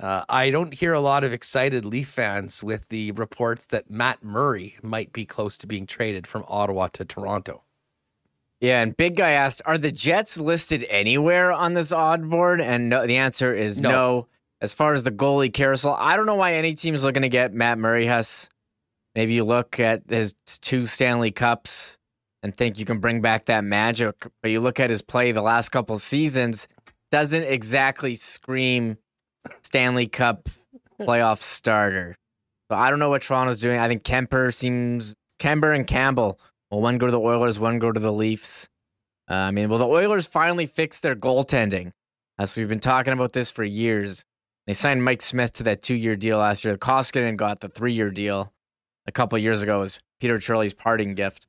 Uh, 0.00 0.24
I 0.30 0.48
don't 0.50 0.72
hear 0.72 0.94
a 0.94 1.00
lot 1.00 1.24
of 1.24 1.32
excited 1.32 1.84
Leaf 1.84 2.08
fans 2.08 2.62
with 2.62 2.88
the 2.88 3.12
reports 3.12 3.66
that 3.66 3.90
Matt 3.90 4.24
Murray 4.24 4.76
might 4.82 5.12
be 5.12 5.26
close 5.26 5.58
to 5.58 5.66
being 5.66 5.86
traded 5.86 6.26
from 6.26 6.44
Ottawa 6.48 6.88
to 6.94 7.04
Toronto. 7.04 7.62
Yeah, 8.60 8.80
and 8.80 8.96
Big 8.96 9.16
Guy 9.16 9.32
asked, 9.32 9.60
"Are 9.66 9.76
the 9.76 9.92
Jets 9.92 10.38
listed 10.38 10.86
anywhere 10.88 11.52
on 11.52 11.74
this 11.74 11.92
odd 11.92 12.28
board?" 12.30 12.60
And 12.60 12.88
no, 12.88 13.06
the 13.06 13.16
answer 13.16 13.54
is 13.54 13.80
no. 13.80 13.90
no. 13.90 14.26
As 14.62 14.74
far 14.74 14.92
as 14.92 15.04
the 15.04 15.10
goalie 15.10 15.52
carousel, 15.52 15.94
I 15.98 16.16
don't 16.16 16.26
know 16.26 16.34
why 16.34 16.54
any 16.54 16.74
team's 16.74 17.02
looking 17.02 17.22
to 17.22 17.30
get 17.30 17.52
Matt 17.52 17.78
Murray. 17.78 18.06
Has 18.06 18.48
maybe 19.14 19.34
you 19.34 19.44
look 19.44 19.80
at 19.80 20.02
his 20.08 20.34
two 20.60 20.86
Stanley 20.86 21.30
Cups 21.30 21.98
and 22.42 22.54
think 22.54 22.78
you 22.78 22.84
can 22.84 23.00
bring 23.00 23.20
back 23.22 23.46
that 23.46 23.64
magic. 23.64 24.26
But 24.42 24.50
you 24.50 24.60
look 24.60 24.80
at 24.80 24.90
his 24.90 25.02
play 25.02 25.32
the 25.32 25.42
last 25.42 25.70
couple 25.70 25.98
seasons, 25.98 26.68
doesn't 27.10 27.44
exactly 27.44 28.14
scream 28.14 28.98
Stanley 29.62 30.06
Cup 30.06 30.48
playoff 31.00 31.40
starter. 31.40 32.16
But 32.68 32.78
I 32.78 32.90
don't 32.90 32.98
know 32.98 33.10
what 33.10 33.22
Toronto's 33.22 33.60
doing. 33.60 33.78
I 33.78 33.88
think 33.88 34.04
Kuemper 34.04 34.54
seems 34.54 35.14
Kuemper 35.40 35.74
and 35.74 35.86
Campbell. 35.86 36.38
Well, 36.70 36.80
one 36.80 36.98
go 36.98 37.06
to 37.06 37.12
the 37.12 37.20
Oilers, 37.20 37.58
one 37.58 37.78
go 37.78 37.90
to 37.90 38.00
the 38.00 38.12
Leafs. 38.12 38.68
Uh, 39.28 39.34
I 39.34 39.50
mean, 39.50 39.68
well, 39.68 39.78
the 39.78 39.86
Oilers 39.86 40.26
finally 40.26 40.66
fixed 40.66 41.02
their 41.02 41.16
goaltending. 41.16 41.92
Uh, 42.38 42.46
so 42.46 42.60
we've 42.60 42.68
been 42.68 42.80
talking 42.80 43.12
about 43.12 43.32
this 43.32 43.50
for 43.50 43.64
years. 43.64 44.24
They 44.66 44.74
signed 44.74 45.04
Mike 45.04 45.22
Smith 45.22 45.52
to 45.54 45.62
that 45.64 45.82
two-year 45.82 46.16
deal 46.16 46.38
last 46.38 46.64
year. 46.64 46.76
Koskinen 46.76 47.36
got 47.36 47.60
the 47.60 47.68
three-year 47.68 48.10
deal 48.10 48.52
a 49.06 49.12
couple 49.12 49.36
years 49.38 49.62
ago. 49.62 49.80
Was 49.80 49.98
Peter 50.20 50.38
Chiarelli's 50.38 50.74
parting 50.74 51.14
gift. 51.14 51.46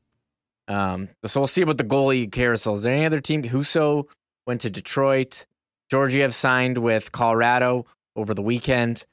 Um, 0.68 1.10
so 1.26 1.42
we'll 1.42 1.48
see 1.48 1.62
about 1.62 1.78
the 1.78 1.84
goalie 1.84 2.32
carousel. 2.32 2.76
Is 2.76 2.84
there 2.84 2.94
any 2.94 3.06
other 3.06 3.22
team? 3.22 3.44
Husso 3.44 4.06
went 4.48 4.62
to 4.62 4.70
Detroit. 4.70 5.46
Georgiev 5.92 6.34
signed 6.34 6.78
with 6.78 7.12
Colorado 7.12 7.86
over 8.16 8.34
the 8.34 8.42
weekend. 8.42 9.04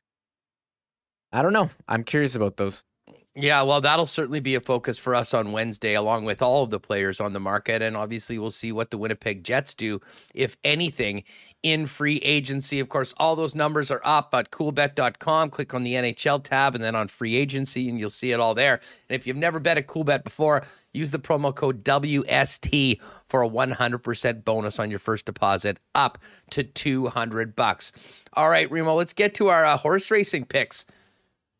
I 1.33 1.43
don't 1.43 1.53
know. 1.53 1.71
I'm 1.89 2.05
curious 2.05 2.37
about 2.37 2.57
those. 2.57 2.85
Yeah, 3.40 3.62
well, 3.62 3.81
that'll 3.81 4.06
certainly 4.06 4.40
be 4.40 4.56
a 4.56 4.60
focus 4.60 4.98
for 4.98 5.15
us 5.15 5.32
on 5.32 5.52
Wednesday, 5.52 5.94
along 5.94 6.24
with 6.24 6.43
all 6.43 6.65
of 6.65 6.70
the 6.70 6.81
players 6.81 7.20
on 7.20 7.35
the 7.35 7.40
market. 7.40 7.82
And 7.82 7.97
obviously, 7.97 8.36
we'll 8.36 8.51
see 8.51 8.73
what 8.73 8.90
the 8.90 8.98
Winnipeg 8.98 9.44
Jets 9.44 9.74
do, 9.74 10.01
if 10.35 10.56
anything, 10.65 11.23
in 11.62 11.86
free 11.86 12.16
agency. 12.16 12.81
Of 12.81 12.89
course, 12.89 13.15
all 13.16 13.36
those 13.36 13.55
numbers 13.55 13.93
are 13.93 14.01
up 14.02 14.31
at 14.35 14.51
coolbet.com. 14.51 15.51
Click 15.51 15.73
on 15.73 15.85
the 15.85 15.94
NHL 15.94 16.43
tab 16.43 16.74
and 16.74 16.82
then 16.82 16.97
on 16.97 17.06
free 17.06 17.36
agency, 17.36 17.89
and 17.89 17.97
you'll 17.97 18.10
see 18.10 18.32
it 18.32 18.40
all 18.40 18.56
there. 18.56 18.81
And 19.09 19.15
if 19.15 19.24
you've 19.24 19.36
never 19.36 19.60
bet 19.60 19.78
at 19.78 19.86
Coolbet 19.86 20.24
before, 20.24 20.65
use 20.93 21.12
the 21.12 21.20
promo 21.20 21.55
code 21.55 21.85
WST 21.85 22.98
for 23.28 23.44
a 23.44 23.48
100% 23.48 24.44
bonus 24.44 24.81
on 24.81 24.90
your 24.90 24.98
first 24.98 25.27
deposit 25.27 25.78
up 25.94 26.19
to 26.51 26.65
200 26.65 27.55
bucks. 27.55 27.93
All 28.32 28.51
right, 28.51 28.69
Remo, 28.69 28.97
let's 28.97 29.12
get 29.12 29.32
to 29.35 29.47
our 29.47 29.65
uh, 29.65 29.77
horse 29.77 30.10
racing 30.10 30.47
picks. 30.47 30.85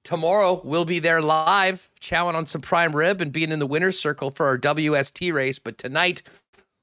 Tomorrow 0.05 0.62
we'll 0.65 0.85
be 0.85 0.99
there 0.99 1.20
live, 1.20 1.91
chowing 2.01 2.35
on 2.35 2.47
some 2.47 2.61
prime 2.61 2.97
rib 2.97 3.20
and 3.20 3.33
being 3.33 3.53
in 3.53 3.59
the 3.59 3.66
winner's 3.66 3.99
circle 3.99 4.31
for 4.31 4.47
our 4.47 4.59
WST 4.59 5.33
race. 5.33 5.59
But 5.59 5.79
tonight 5.79 6.23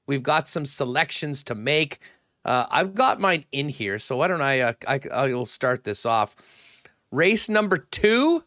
we've 0.08 0.24
got 0.24 0.48
some 0.48 0.66
selections 0.66 1.44
to 1.44 1.56
make. 1.56 2.00
Uh, 2.44 2.68
I've 2.70 2.94
got 2.94 3.20
mine 3.20 3.46
in 3.52 3.70
here, 3.70 3.98
so 3.98 4.18
why 4.18 4.28
don't 4.28 4.42
I, 4.42 4.60
uh, 4.60 4.74
I? 4.88 5.00
I 5.12 5.34
will 5.34 5.48
start 5.48 5.84
this 5.84 6.06
off. 6.06 6.36
Race 7.12 7.50
number 7.50 7.78
two, 7.78 8.44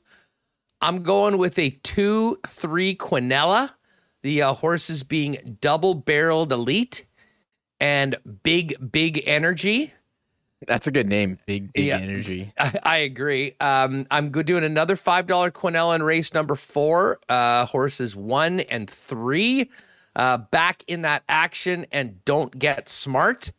I'm 0.80 1.02
going 1.02 1.38
with 1.38 1.58
a 1.58 1.70
two 1.82 2.38
three 2.46 2.94
Quinella. 2.94 3.72
The 4.22 4.42
uh, 4.42 4.52
horses 4.52 5.02
being 5.02 5.58
double 5.60 5.94
barreled 5.94 6.52
elite 6.52 7.06
and 7.80 8.16
big 8.42 8.76
big 8.92 9.22
energy. 9.26 9.94
That's 10.66 10.86
a 10.88 10.90
good 10.90 11.06
name, 11.06 11.38
big 11.46 11.72
big 11.72 11.86
yeah, 11.86 11.98
energy. 11.98 12.52
I, 12.58 12.78
I 12.82 12.96
agree. 12.98 13.54
Um, 13.60 14.06
I'm 14.10 14.30
good 14.30 14.46
doing 14.46 14.64
another 14.64 14.96
five 14.96 15.26
dollar 15.26 15.50
Quinella 15.50 15.94
in 15.94 16.02
race 16.02 16.34
number 16.34 16.56
four. 16.56 17.20
Uh, 17.28 17.66
horses 17.66 18.16
one 18.16 18.60
and 18.60 18.90
three. 18.90 19.70
Uh, 20.16 20.36
back 20.36 20.82
in 20.88 21.02
that 21.02 21.22
action 21.28 21.86
and 21.92 22.24
don't 22.24 22.58
get 22.58 22.88
smart. 22.88 23.52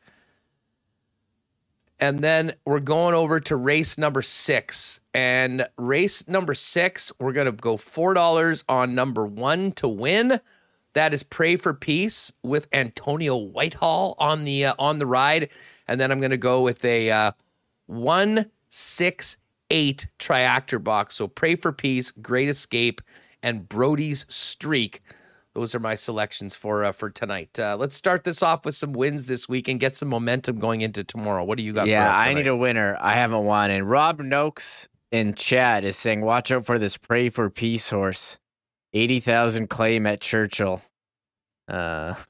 And 2.01 2.19
then 2.19 2.53
we're 2.65 2.79
going 2.79 3.13
over 3.13 3.39
to 3.41 3.55
race 3.55 3.97
number 3.97 4.21
six. 4.21 4.99
And 5.13 5.67
race 5.77 6.27
number 6.27 6.53
six, 6.53 7.11
we're 7.19 7.33
going 7.33 7.45
to 7.45 7.51
go 7.51 7.77
$4 7.77 8.63
on 8.69 8.95
number 8.95 9.25
one 9.25 9.71
to 9.73 9.87
win. 9.87 10.39
That 10.93 11.13
is 11.13 11.23
Pray 11.23 11.55
for 11.55 11.73
Peace 11.73 12.31
with 12.41 12.67
Antonio 12.73 13.37
Whitehall 13.37 14.15
on 14.17 14.43
the 14.43 14.65
uh, 14.65 14.73
on 14.79 14.99
the 14.99 15.05
ride. 15.05 15.49
And 15.89 15.99
then 15.99 16.11
I'm 16.11 16.19
going 16.19 16.31
to 16.31 16.37
go 16.37 16.61
with 16.61 16.85
a 16.85 17.11
uh, 17.11 17.31
168 17.87 20.07
triactor 20.19 20.83
box. 20.83 21.15
So 21.15 21.27
Pray 21.27 21.55
for 21.55 21.73
Peace, 21.73 22.11
Great 22.11 22.49
Escape, 22.49 23.01
and 23.43 23.67
Brody's 23.67 24.25
Streak 24.29 25.01
those 25.59 25.73
are 25.73 25.79
my 25.79 25.95
selections 25.95 26.55
for 26.55 26.85
uh, 26.85 26.91
for 26.91 27.09
tonight. 27.09 27.57
Uh, 27.59 27.75
let's 27.77 27.95
start 27.95 28.23
this 28.23 28.41
off 28.41 28.65
with 28.65 28.75
some 28.75 28.93
wins 28.93 29.25
this 29.25 29.49
week 29.49 29.67
and 29.67 29.79
get 29.79 29.95
some 29.95 30.07
momentum 30.07 30.59
going 30.59 30.81
into 30.81 31.03
tomorrow. 31.03 31.43
What 31.43 31.57
do 31.57 31.63
you 31.63 31.73
got? 31.73 31.87
Yeah, 31.87 32.15
I 32.15 32.33
need 32.33 32.47
a 32.47 32.55
winner. 32.55 32.97
I 33.01 33.13
haven't 33.13 33.45
won, 33.45 33.71
and 33.71 33.89
Rob 33.89 34.19
Noakes 34.19 34.87
in 35.11 35.33
chat 35.33 35.83
is 35.83 35.97
saying, 35.97 36.21
"Watch 36.21 36.51
out 36.51 36.65
for 36.65 36.77
this 36.77 36.97
pray 36.97 37.29
for 37.29 37.49
peace 37.49 37.89
horse, 37.89 38.37
eighty 38.93 39.19
thousand 39.19 39.69
claim 39.69 40.05
at 40.05 40.21
Churchill." 40.21 40.81
Uh, 41.67 42.15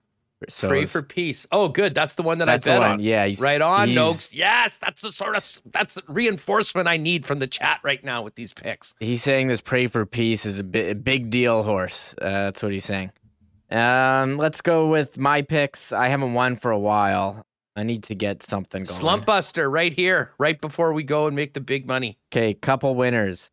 so 0.48 0.70
pray 0.70 0.86
for 0.86 1.02
peace. 1.02 1.46
Oh, 1.52 1.68
good. 1.68 1.94
That's 1.94 2.14
the 2.14 2.24
one 2.24 2.38
that 2.38 2.46
that's 2.46 2.68
I 2.68 2.80
bet 2.80 2.82
on. 2.82 3.00
Yeah, 3.02 3.26
he's, 3.26 3.42
right 3.42 3.62
on, 3.62 3.90
he's, 3.90 3.96
Noakes. 3.96 4.34
Yes, 4.34 4.78
that's 4.78 5.02
the 5.02 5.12
sort 5.12 5.36
of 5.36 5.62
that's 5.66 5.96
the 5.96 6.04
reinforcement 6.08 6.88
I 6.88 6.98
need 6.98 7.26
from 7.26 7.40
the 7.40 7.48
chat 7.48 7.82
right 7.84 8.04
now 8.04 8.22
with 8.22 8.36
these 8.36 8.54
picks. 8.54 8.94
He's 9.00 9.22
saying 9.22 9.50
this 9.50 9.60
pray 9.60 9.88
for 9.88 10.06
peace 10.06 10.46
is 10.46 10.60
a, 10.60 10.64
bi- 10.64 10.80
a 10.80 10.96
big 10.96 11.30
deal 11.30 11.64
horse. 11.64 12.16
Uh, 12.22 12.30
that's 12.30 12.64
what 12.64 12.72
he's 12.72 12.86
saying. 12.86 13.12
Um, 13.70 14.38
let's 14.38 14.62
go 14.62 14.88
with 14.88 15.18
my 15.18 15.42
picks. 15.42 15.92
I 15.92 16.08
haven't 16.08 16.34
won 16.34 16.56
for 16.56 16.72
a 16.72 16.80
while. 16.80 17.46
I 17.76 17.84
need 17.84 18.04
to 18.04 18.16
get 18.16 18.42
something 18.42 18.84
going. 18.84 19.00
Slump 19.00 19.26
Buster 19.26 19.70
right 19.70 19.94
here, 19.94 20.32
right 20.38 20.60
before 20.60 20.94
we 20.94 21.04
go 21.04 21.28
and 21.28 21.36
make 21.36 21.54
the 21.54 21.62
big 21.62 21.86
money. 21.86 22.18
Okay, 22.32 22.54
couple 22.54 22.96
winners. 22.96 23.52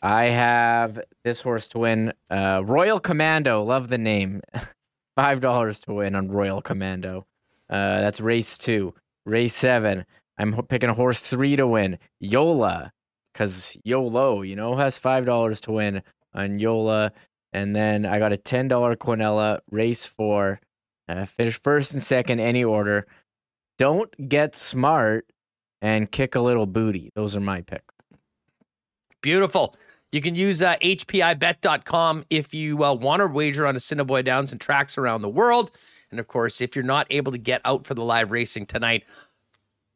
I 0.00 0.26
have 0.26 1.00
this 1.24 1.40
horse 1.40 1.66
to 1.68 1.78
win. 1.78 2.12
Uh, 2.30 2.62
Royal 2.64 3.00
Commando, 3.00 3.62
love 3.62 3.88
the 3.88 3.98
name. 3.98 4.42
Five 5.18 5.40
dollars 5.40 5.80
to 5.80 5.94
win 5.94 6.14
on 6.14 6.30
Royal 6.30 6.62
Commando. 6.62 7.26
Uh, 7.68 8.00
that's 8.02 8.20
race 8.20 8.56
two. 8.56 8.94
Race 9.26 9.52
seven. 9.52 10.06
I'm 10.38 10.54
picking 10.68 10.90
a 10.90 10.94
horse 10.94 11.18
three 11.18 11.56
to 11.56 11.66
win. 11.66 11.98
Yola, 12.20 12.92
because 13.32 13.76
YOLO, 13.82 14.42
you 14.42 14.54
know, 14.54 14.76
has 14.76 14.96
five 14.96 15.26
dollars 15.26 15.60
to 15.62 15.72
win 15.72 16.02
on 16.34 16.60
Yola. 16.60 17.10
And 17.52 17.74
then 17.74 18.06
I 18.06 18.20
got 18.20 18.32
a 18.32 18.36
$10 18.36 18.68
Quinella 18.68 19.58
race 19.72 20.06
four. 20.06 20.60
Uh, 21.08 21.24
finish 21.24 21.60
first 21.60 21.92
and 21.92 22.00
second, 22.00 22.38
any 22.38 22.62
order. 22.62 23.04
Don't 23.76 24.28
get 24.28 24.54
smart 24.54 25.26
and 25.82 26.12
kick 26.12 26.36
a 26.36 26.40
little 26.40 26.66
booty. 26.66 27.10
Those 27.16 27.34
are 27.34 27.40
my 27.40 27.62
picks. 27.62 27.92
Beautiful. 29.20 29.74
You 30.10 30.22
can 30.22 30.34
use 30.34 30.62
uh, 30.62 30.76
HPIBet.com 30.76 32.24
if 32.30 32.54
you 32.54 32.82
uh, 32.82 32.94
want 32.94 33.20
to 33.20 33.26
wager 33.26 33.66
on 33.66 33.76
Assiniboia 33.76 34.22
Downs 34.22 34.52
and 34.52 34.60
tracks 34.60 34.96
around 34.96 35.22
the 35.22 35.28
world. 35.28 35.70
And 36.10 36.18
of 36.18 36.28
course, 36.28 36.60
if 36.60 36.74
you're 36.74 36.84
not 36.84 37.06
able 37.10 37.32
to 37.32 37.38
get 37.38 37.60
out 37.64 37.86
for 37.86 37.94
the 37.94 38.04
live 38.04 38.30
racing 38.30 38.66
tonight, 38.66 39.04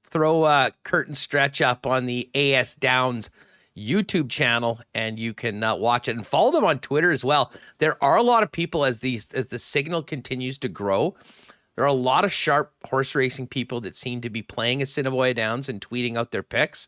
throw 0.04 0.44
a 0.44 0.72
curtain 0.84 1.14
stretch 1.14 1.62
up 1.62 1.86
on 1.86 2.04
the 2.04 2.28
AS 2.34 2.74
Downs 2.74 3.30
YouTube 3.76 4.28
channel, 4.28 4.80
and 4.94 5.18
you 5.18 5.32
can 5.32 5.62
uh, 5.62 5.74
watch 5.74 6.08
it 6.08 6.16
and 6.16 6.26
follow 6.26 6.50
them 6.52 6.64
on 6.64 6.78
Twitter 6.78 7.10
as 7.10 7.24
well. 7.24 7.50
There 7.78 8.02
are 8.04 8.16
a 8.16 8.22
lot 8.22 8.42
of 8.42 8.52
people 8.52 8.84
as 8.84 8.98
the 8.98 9.20
as 9.32 9.46
the 9.46 9.58
signal 9.58 10.02
continues 10.02 10.58
to 10.58 10.68
grow. 10.68 11.14
There 11.74 11.84
are 11.84 11.88
a 11.88 11.94
lot 11.94 12.26
of 12.26 12.32
sharp 12.32 12.72
horse 12.84 13.14
racing 13.14 13.46
people 13.46 13.80
that 13.80 13.96
seem 13.96 14.20
to 14.20 14.28
be 14.28 14.42
playing 14.42 14.82
Assiniboia 14.82 15.32
Downs 15.32 15.70
and 15.70 15.80
tweeting 15.80 16.18
out 16.18 16.30
their 16.30 16.42
picks, 16.42 16.86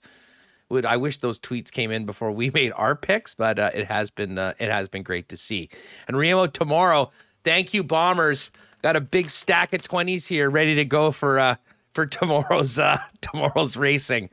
would 0.75 0.85
I 0.85 0.97
wish 0.97 1.19
those 1.19 1.41
tweets 1.41 1.71
came 1.71 1.91
in 1.91 2.05
before 2.05 2.31
we 2.31 2.51
made 2.55 2.73
our 2.77 2.95
picks, 2.95 3.35
but 3.35 3.59
uh, 3.59 3.71
it 3.73 3.87
has 3.87 4.11
been 4.11 4.37
uh, 4.37 4.53
it 4.59 4.71
has 4.71 4.89
been 4.89 5.03
great 5.03 5.29
to 5.31 5.37
see. 5.37 5.71
And 6.07 6.19
Remo 6.19 6.47
tomorrow, 6.47 7.11
thank 7.43 7.73
you, 7.73 7.83
Bombers. 7.83 8.51
Got 8.83 8.97
a 8.97 9.01
big 9.01 9.31
stack 9.31 9.73
of 9.73 9.83
twenties 9.83 10.27
here, 10.27 10.51
ready 10.51 10.75
to 10.75 10.85
go 10.85 11.11
for 11.11 11.39
uh, 11.39 11.57
for 11.95 12.07
tomorrow's 12.19 12.79
uh, 12.79 12.99
tomorrow's 13.23 13.77
racing. 13.77 14.29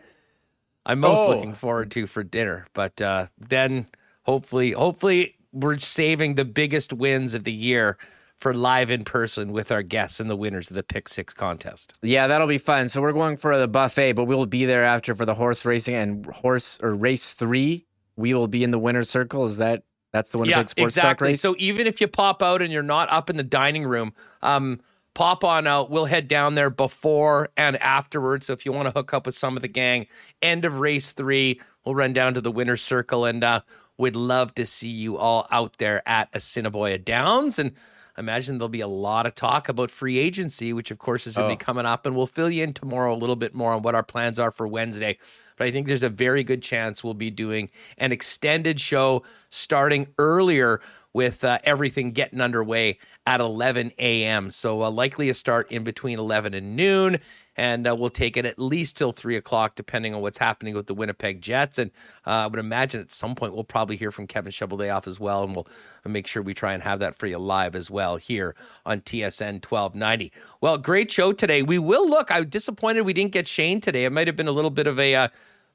I'm 0.86 1.00
most 1.00 1.20
oh. 1.20 1.30
looking 1.30 1.54
forward 1.54 1.92
to 1.92 2.08
for 2.08 2.24
dinner, 2.24 2.68
but 2.74 3.00
uh, 3.02 3.28
then 3.38 3.86
hopefully, 4.24 4.72
hopefully 4.72 5.36
we're 5.54 5.78
saving 5.78 6.36
the 6.36 6.46
biggest 6.46 6.92
wins 6.92 7.34
of 7.34 7.44
the 7.44 7.52
year 7.52 7.98
for 8.42 8.56
live 8.56 8.90
in 8.90 9.06
person 9.06 9.54
with 9.54 9.72
our 9.72 9.84
guests 9.84 10.20
and 10.20 10.30
the 10.30 10.36
winners 10.36 10.72
of 10.72 10.76
the 10.76 10.82
Pick 10.82 11.08
Six 11.08 11.32
contest. 11.34 11.94
Yeah, 12.02 12.26
that'll 12.26 12.48
be 12.48 12.58
fun. 12.58 12.90
So 12.90 13.00
we're 13.00 13.14
going 13.14 13.38
for 13.38 13.56
the 13.58 13.68
buffet, 13.68 14.14
but 14.14 14.26
we'll 14.26 14.48
be 14.48 14.66
there 14.66 14.84
after 14.84 15.14
for 15.14 15.26
the 15.26 15.36
horse 15.36 15.64
racing 15.64 15.96
and 15.96 16.26
horse 16.26 16.80
or 16.82 16.96
race 16.96 17.34
three. 17.34 17.86
We 18.16 18.34
will 18.34 18.48
be 18.48 18.64
in 18.64 18.72
the 18.72 18.80
winner's 18.80 19.10
circle. 19.12 19.46
Is 19.46 19.58
that 19.58 19.84
that's 20.12 20.32
the 20.32 20.40
one 20.40 20.50
yeah, 20.50 20.66
Sports 20.66 20.98
exactly. 20.98 21.30
race? 21.30 21.42
So 21.42 21.56
even 21.60 21.86
if 21.86 22.02
you 22.02 22.08
pop 22.08 22.42
out 22.42 22.64
and 22.64 22.74
you're 22.74 22.82
not 22.82 23.12
up 23.12 23.30
in 23.30 23.38
the 23.38 23.44
dining 23.44 23.86
room, 23.86 24.12
um, 24.42 24.82
pop 25.14 25.44
on 25.44 25.68
out. 25.68 25.92
We'll 25.92 26.06
head 26.06 26.28
down 26.28 26.56
there 26.56 26.72
before 26.72 27.50
and 27.58 27.78
afterwards. 27.78 28.48
So 28.48 28.54
if 28.54 28.66
you 28.66 28.72
want 28.72 28.88
to 28.88 28.92
hook 28.92 29.14
up 29.14 29.28
with 29.28 29.38
some 29.38 29.56
of 29.56 29.62
the 29.62 29.68
gang, 29.68 30.08
end 30.42 30.66
of 30.66 30.80
race 30.80 31.12
three, 31.12 31.62
we'll 31.86 31.96
run 31.96 32.14
down 32.14 32.34
to 32.34 32.42
the 32.42 32.52
winner's 32.52 32.82
circle 32.82 33.26
and 33.26 33.44
uh, 33.44 33.62
we'd 33.98 34.16
love 34.16 34.56
to 34.56 34.66
see 34.66 34.90
you 34.90 35.18
all 35.18 35.48
out 35.52 35.78
there 35.78 36.02
at 36.08 36.30
Assiniboia 36.34 36.98
Downs. 36.98 37.60
And 37.60 37.74
imagine 38.18 38.58
there'll 38.58 38.70
be 38.70 38.82
a 38.82 38.88
lot 38.88 39.26
of 39.26 39.36
talk 39.36 39.70
about 39.70 39.92
free 39.92 40.18
agency, 40.18 40.74
which 40.74 40.92
of 40.92 41.00
course 41.00 41.28
is 41.28 41.36
going 41.36 41.50
to 41.50 41.54
oh. 41.54 41.58
be 41.58 41.64
coming 41.64 41.86
up. 41.86 42.06
And 42.06 42.16
we'll 42.16 42.28
fill 42.28 42.50
you 42.50 42.64
in 42.64 42.74
tomorrow 42.74 43.14
a 43.14 43.16
little 43.16 43.36
bit 43.36 43.54
more 43.54 43.74
on 43.74 43.82
what 43.82 43.96
our 43.96 44.04
plans 44.04 44.40
are 44.40 44.52
for 44.52 44.68
Wednesday. 44.68 45.18
But 45.58 45.68
I 45.68 45.72
think 45.72 45.88
there's 45.88 46.04
a 46.04 46.10
very 46.10 46.44
good 46.44 46.62
chance 46.62 47.04
we'll 47.04 47.14
be 47.14 47.30
doing 47.30 47.70
an 47.98 48.12
extended 48.12 48.80
show 48.80 49.24
starting 49.50 50.08
earlier 50.18 50.82
with 51.14 51.44
uh, 51.44 51.60
everything 51.64 52.12
getting 52.12 52.42
underway 52.42 52.98
at 53.26 53.40
11 53.40 53.92
a.m. 54.00 54.50
So 54.50 54.84
uh, 54.84 54.90
likely 54.90 55.30
a 55.30 55.34
start 55.34 55.72
in 55.72 55.84
between 55.84 56.20
11 56.20 56.54
and 56.54 56.76
noon 56.76 57.20
and 57.62 57.88
uh, 57.88 57.96
we'll 57.96 58.10
take 58.10 58.38
it 58.38 58.46
at 58.48 58.58
least 58.58 58.98
till 58.98 59.12
three 59.12 59.38
o'clock, 59.38 59.76
depending 59.76 60.16
on 60.16 60.22
what's 60.22 60.40
happening 60.40 60.74
with 60.74 60.88
the 60.88 60.96
Winnipeg 60.96 61.44
Jets. 61.44 61.78
And 61.78 61.92
uh, 62.26 62.30
I 62.32 62.48
would 62.48 62.58
imagine 62.58 63.02
at 63.02 63.12
some 63.12 63.36
point 63.36 63.54
we'll 63.54 63.64
probably 63.64 63.98
hear 63.98 64.12
from 64.12 64.26
Kevin 64.26 64.52
Cheveldayoff 64.52 65.06
as 65.06 65.20
well, 65.20 65.44
and 65.44 65.56
we'll 65.56 65.68
make 66.04 66.26
sure 66.26 66.42
we 66.42 66.56
try 66.56 66.74
and 66.74 66.82
have 66.82 66.98
that 67.02 67.14
for 67.14 67.28
you 67.28 67.38
live 67.38 67.76
as 67.76 67.92
well 67.92 68.16
here 68.18 68.56
on 68.84 69.02
TSN 69.02 69.64
1290. 69.64 70.32
Well, 70.60 70.80
great 70.80 71.12
show 71.12 71.34
today. 71.34 71.62
We 71.62 71.78
will 71.78 72.10
look. 72.10 72.32
I'm 72.32 72.50
disappointed 72.50 73.02
we 73.02 73.14
didn't 73.14 73.32
get 73.32 73.48
Shane 73.48 73.80
today. 73.80 74.06
It 74.06 74.12
might 74.12 74.26
have 74.26 74.36
been 74.36 74.48
a 74.48 74.52
little 74.52 74.72
bit 74.72 74.88
of 74.88 74.98
a 74.98 75.14
uh, 75.14 75.28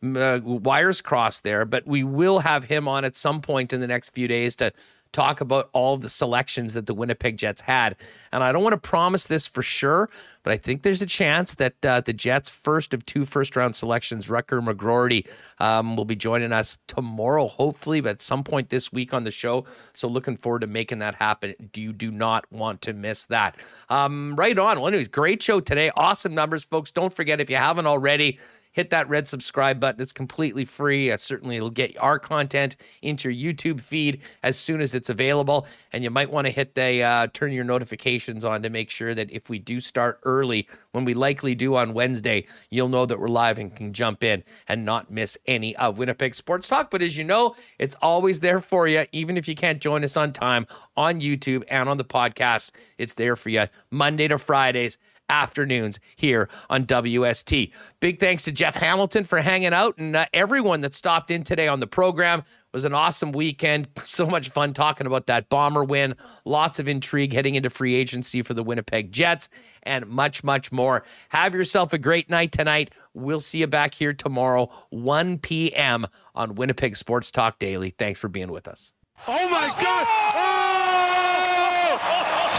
uh, 0.02 0.40
wires 0.42 1.00
crossed 1.00 1.44
there, 1.44 1.64
but 1.64 1.86
we 1.86 2.02
will 2.02 2.40
have 2.40 2.64
him 2.64 2.88
on 2.88 3.04
at 3.04 3.14
some 3.14 3.40
point 3.40 3.72
in 3.72 3.80
the 3.80 3.86
next 3.86 4.08
few 4.08 4.26
days 4.26 4.56
to 4.56 4.72
talk 5.16 5.40
about 5.40 5.70
all 5.72 5.96
the 5.96 6.10
selections 6.10 6.74
that 6.74 6.84
the 6.84 6.92
Winnipeg 6.92 7.38
Jets 7.38 7.62
had. 7.62 7.96
And 8.32 8.44
I 8.44 8.52
don't 8.52 8.62
want 8.62 8.74
to 8.74 8.88
promise 8.88 9.26
this 9.26 9.46
for 9.46 9.62
sure, 9.62 10.10
but 10.42 10.52
I 10.52 10.58
think 10.58 10.82
there's 10.82 11.00
a 11.00 11.06
chance 11.06 11.54
that 11.54 11.82
uh, 11.84 12.02
the 12.02 12.12
Jets' 12.12 12.50
first 12.50 12.92
of 12.92 13.06
two 13.06 13.24
first 13.24 13.56
round 13.56 13.74
selections, 13.74 14.26
Rutger 14.26 14.60
McGroarty, 14.62 15.26
um, 15.58 15.96
will 15.96 16.04
be 16.04 16.16
joining 16.16 16.52
us 16.52 16.76
tomorrow, 16.86 17.46
hopefully, 17.46 18.02
but 18.02 18.10
at 18.10 18.22
some 18.22 18.44
point 18.44 18.68
this 18.68 18.92
week 18.92 19.14
on 19.14 19.24
the 19.24 19.30
show. 19.30 19.64
So 19.94 20.06
looking 20.06 20.36
forward 20.36 20.60
to 20.60 20.66
making 20.66 20.98
that 20.98 21.14
happen. 21.14 21.54
You 21.74 21.94
do 21.94 22.10
not 22.10 22.50
want 22.52 22.82
to 22.82 22.92
miss 22.92 23.24
that. 23.24 23.56
Um, 23.88 24.36
right 24.36 24.58
on. 24.58 24.78
Well, 24.78 24.88
anyways, 24.88 25.08
great 25.08 25.42
show 25.42 25.60
today. 25.60 25.90
Awesome 25.96 26.34
numbers, 26.34 26.64
folks. 26.64 26.90
Don't 26.90 27.12
forget 27.12 27.40
if 27.40 27.48
you 27.48 27.56
haven't 27.56 27.86
already, 27.86 28.38
hit 28.76 28.90
that 28.90 29.08
red 29.08 29.26
subscribe 29.26 29.80
button. 29.80 30.02
It's 30.02 30.12
completely 30.12 30.66
free. 30.66 31.10
Uh, 31.10 31.16
certainly, 31.16 31.56
it'll 31.56 31.70
get 31.70 31.96
our 31.98 32.18
content 32.18 32.76
into 33.00 33.30
your 33.30 33.54
YouTube 33.54 33.80
feed 33.80 34.20
as 34.42 34.58
soon 34.58 34.82
as 34.82 34.94
it's 34.94 35.08
available. 35.08 35.66
And 35.94 36.04
you 36.04 36.10
might 36.10 36.30
want 36.30 36.46
to 36.46 36.50
hit 36.50 36.74
the 36.74 37.02
uh, 37.02 37.28
turn 37.32 37.52
your 37.52 37.64
notifications 37.64 38.44
on 38.44 38.62
to 38.62 38.68
make 38.68 38.90
sure 38.90 39.14
that 39.14 39.30
if 39.30 39.48
we 39.48 39.58
do 39.58 39.80
start 39.80 40.20
early, 40.24 40.68
when 40.92 41.06
we 41.06 41.14
likely 41.14 41.54
do 41.54 41.74
on 41.74 41.94
Wednesday, 41.94 42.44
you'll 42.68 42.90
know 42.90 43.06
that 43.06 43.18
we're 43.18 43.28
live 43.28 43.58
and 43.58 43.74
can 43.74 43.94
jump 43.94 44.22
in 44.22 44.44
and 44.68 44.84
not 44.84 45.10
miss 45.10 45.38
any 45.46 45.74
of 45.76 45.96
Winnipeg 45.96 46.34
Sports 46.34 46.68
Talk. 46.68 46.90
But 46.90 47.00
as 47.00 47.16
you 47.16 47.24
know, 47.24 47.56
it's 47.78 47.96
always 48.02 48.40
there 48.40 48.60
for 48.60 48.86
you, 48.86 49.06
even 49.10 49.38
if 49.38 49.48
you 49.48 49.54
can't 49.54 49.80
join 49.80 50.04
us 50.04 50.18
on 50.18 50.34
time 50.34 50.66
on 50.98 51.22
YouTube 51.22 51.64
and 51.68 51.88
on 51.88 51.96
the 51.96 52.04
podcast. 52.04 52.72
It's 52.98 53.14
there 53.14 53.36
for 53.36 53.48
you 53.48 53.68
Monday 53.90 54.28
to 54.28 54.36
Fridays 54.36 54.98
afternoons 55.28 55.98
here 56.16 56.48
on 56.70 56.86
WST. 56.86 57.72
Big 58.00 58.20
thanks 58.20 58.44
to 58.44 58.52
Jeff 58.52 58.74
Hamilton 58.74 59.24
for 59.24 59.40
hanging 59.40 59.72
out 59.72 59.96
and 59.98 60.16
uh, 60.16 60.26
everyone 60.32 60.80
that 60.82 60.94
stopped 60.94 61.30
in 61.30 61.42
today 61.42 61.68
on 61.68 61.80
the 61.80 61.86
program. 61.86 62.40
It 62.40 62.44
was 62.72 62.84
an 62.84 62.94
awesome 62.94 63.32
weekend. 63.32 63.88
So 64.04 64.26
much 64.26 64.50
fun 64.50 64.72
talking 64.74 65.06
about 65.06 65.26
that 65.26 65.48
bomber 65.48 65.84
win. 65.84 66.14
Lots 66.44 66.78
of 66.78 66.88
intrigue 66.88 67.32
heading 67.32 67.54
into 67.54 67.70
free 67.70 67.94
agency 67.94 68.42
for 68.42 68.54
the 68.54 68.62
Winnipeg 68.62 69.12
Jets 69.12 69.48
and 69.82 70.06
much, 70.06 70.44
much 70.44 70.70
more. 70.72 71.04
Have 71.30 71.54
yourself 71.54 71.92
a 71.92 71.98
great 71.98 72.28
night 72.28 72.52
tonight. 72.52 72.92
We'll 73.14 73.40
see 73.40 73.58
you 73.58 73.66
back 73.66 73.94
here 73.94 74.12
tomorrow, 74.12 74.70
1 74.90 75.38
p.m. 75.38 76.06
on 76.34 76.54
Winnipeg 76.54 76.96
Sports 76.96 77.30
Talk 77.30 77.58
Daily. 77.58 77.90
Thanks 77.90 78.20
for 78.20 78.28
being 78.28 78.50
with 78.50 78.68
us. 78.68 78.92
Oh 79.26 79.48
my 79.48 79.68
God! 79.80 80.06
Oh! 80.34 80.66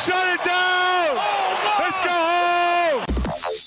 Shut 0.04 0.28
it 0.30 0.44
down! 0.44 1.16
Let's 1.80 2.00
go 2.06 2.18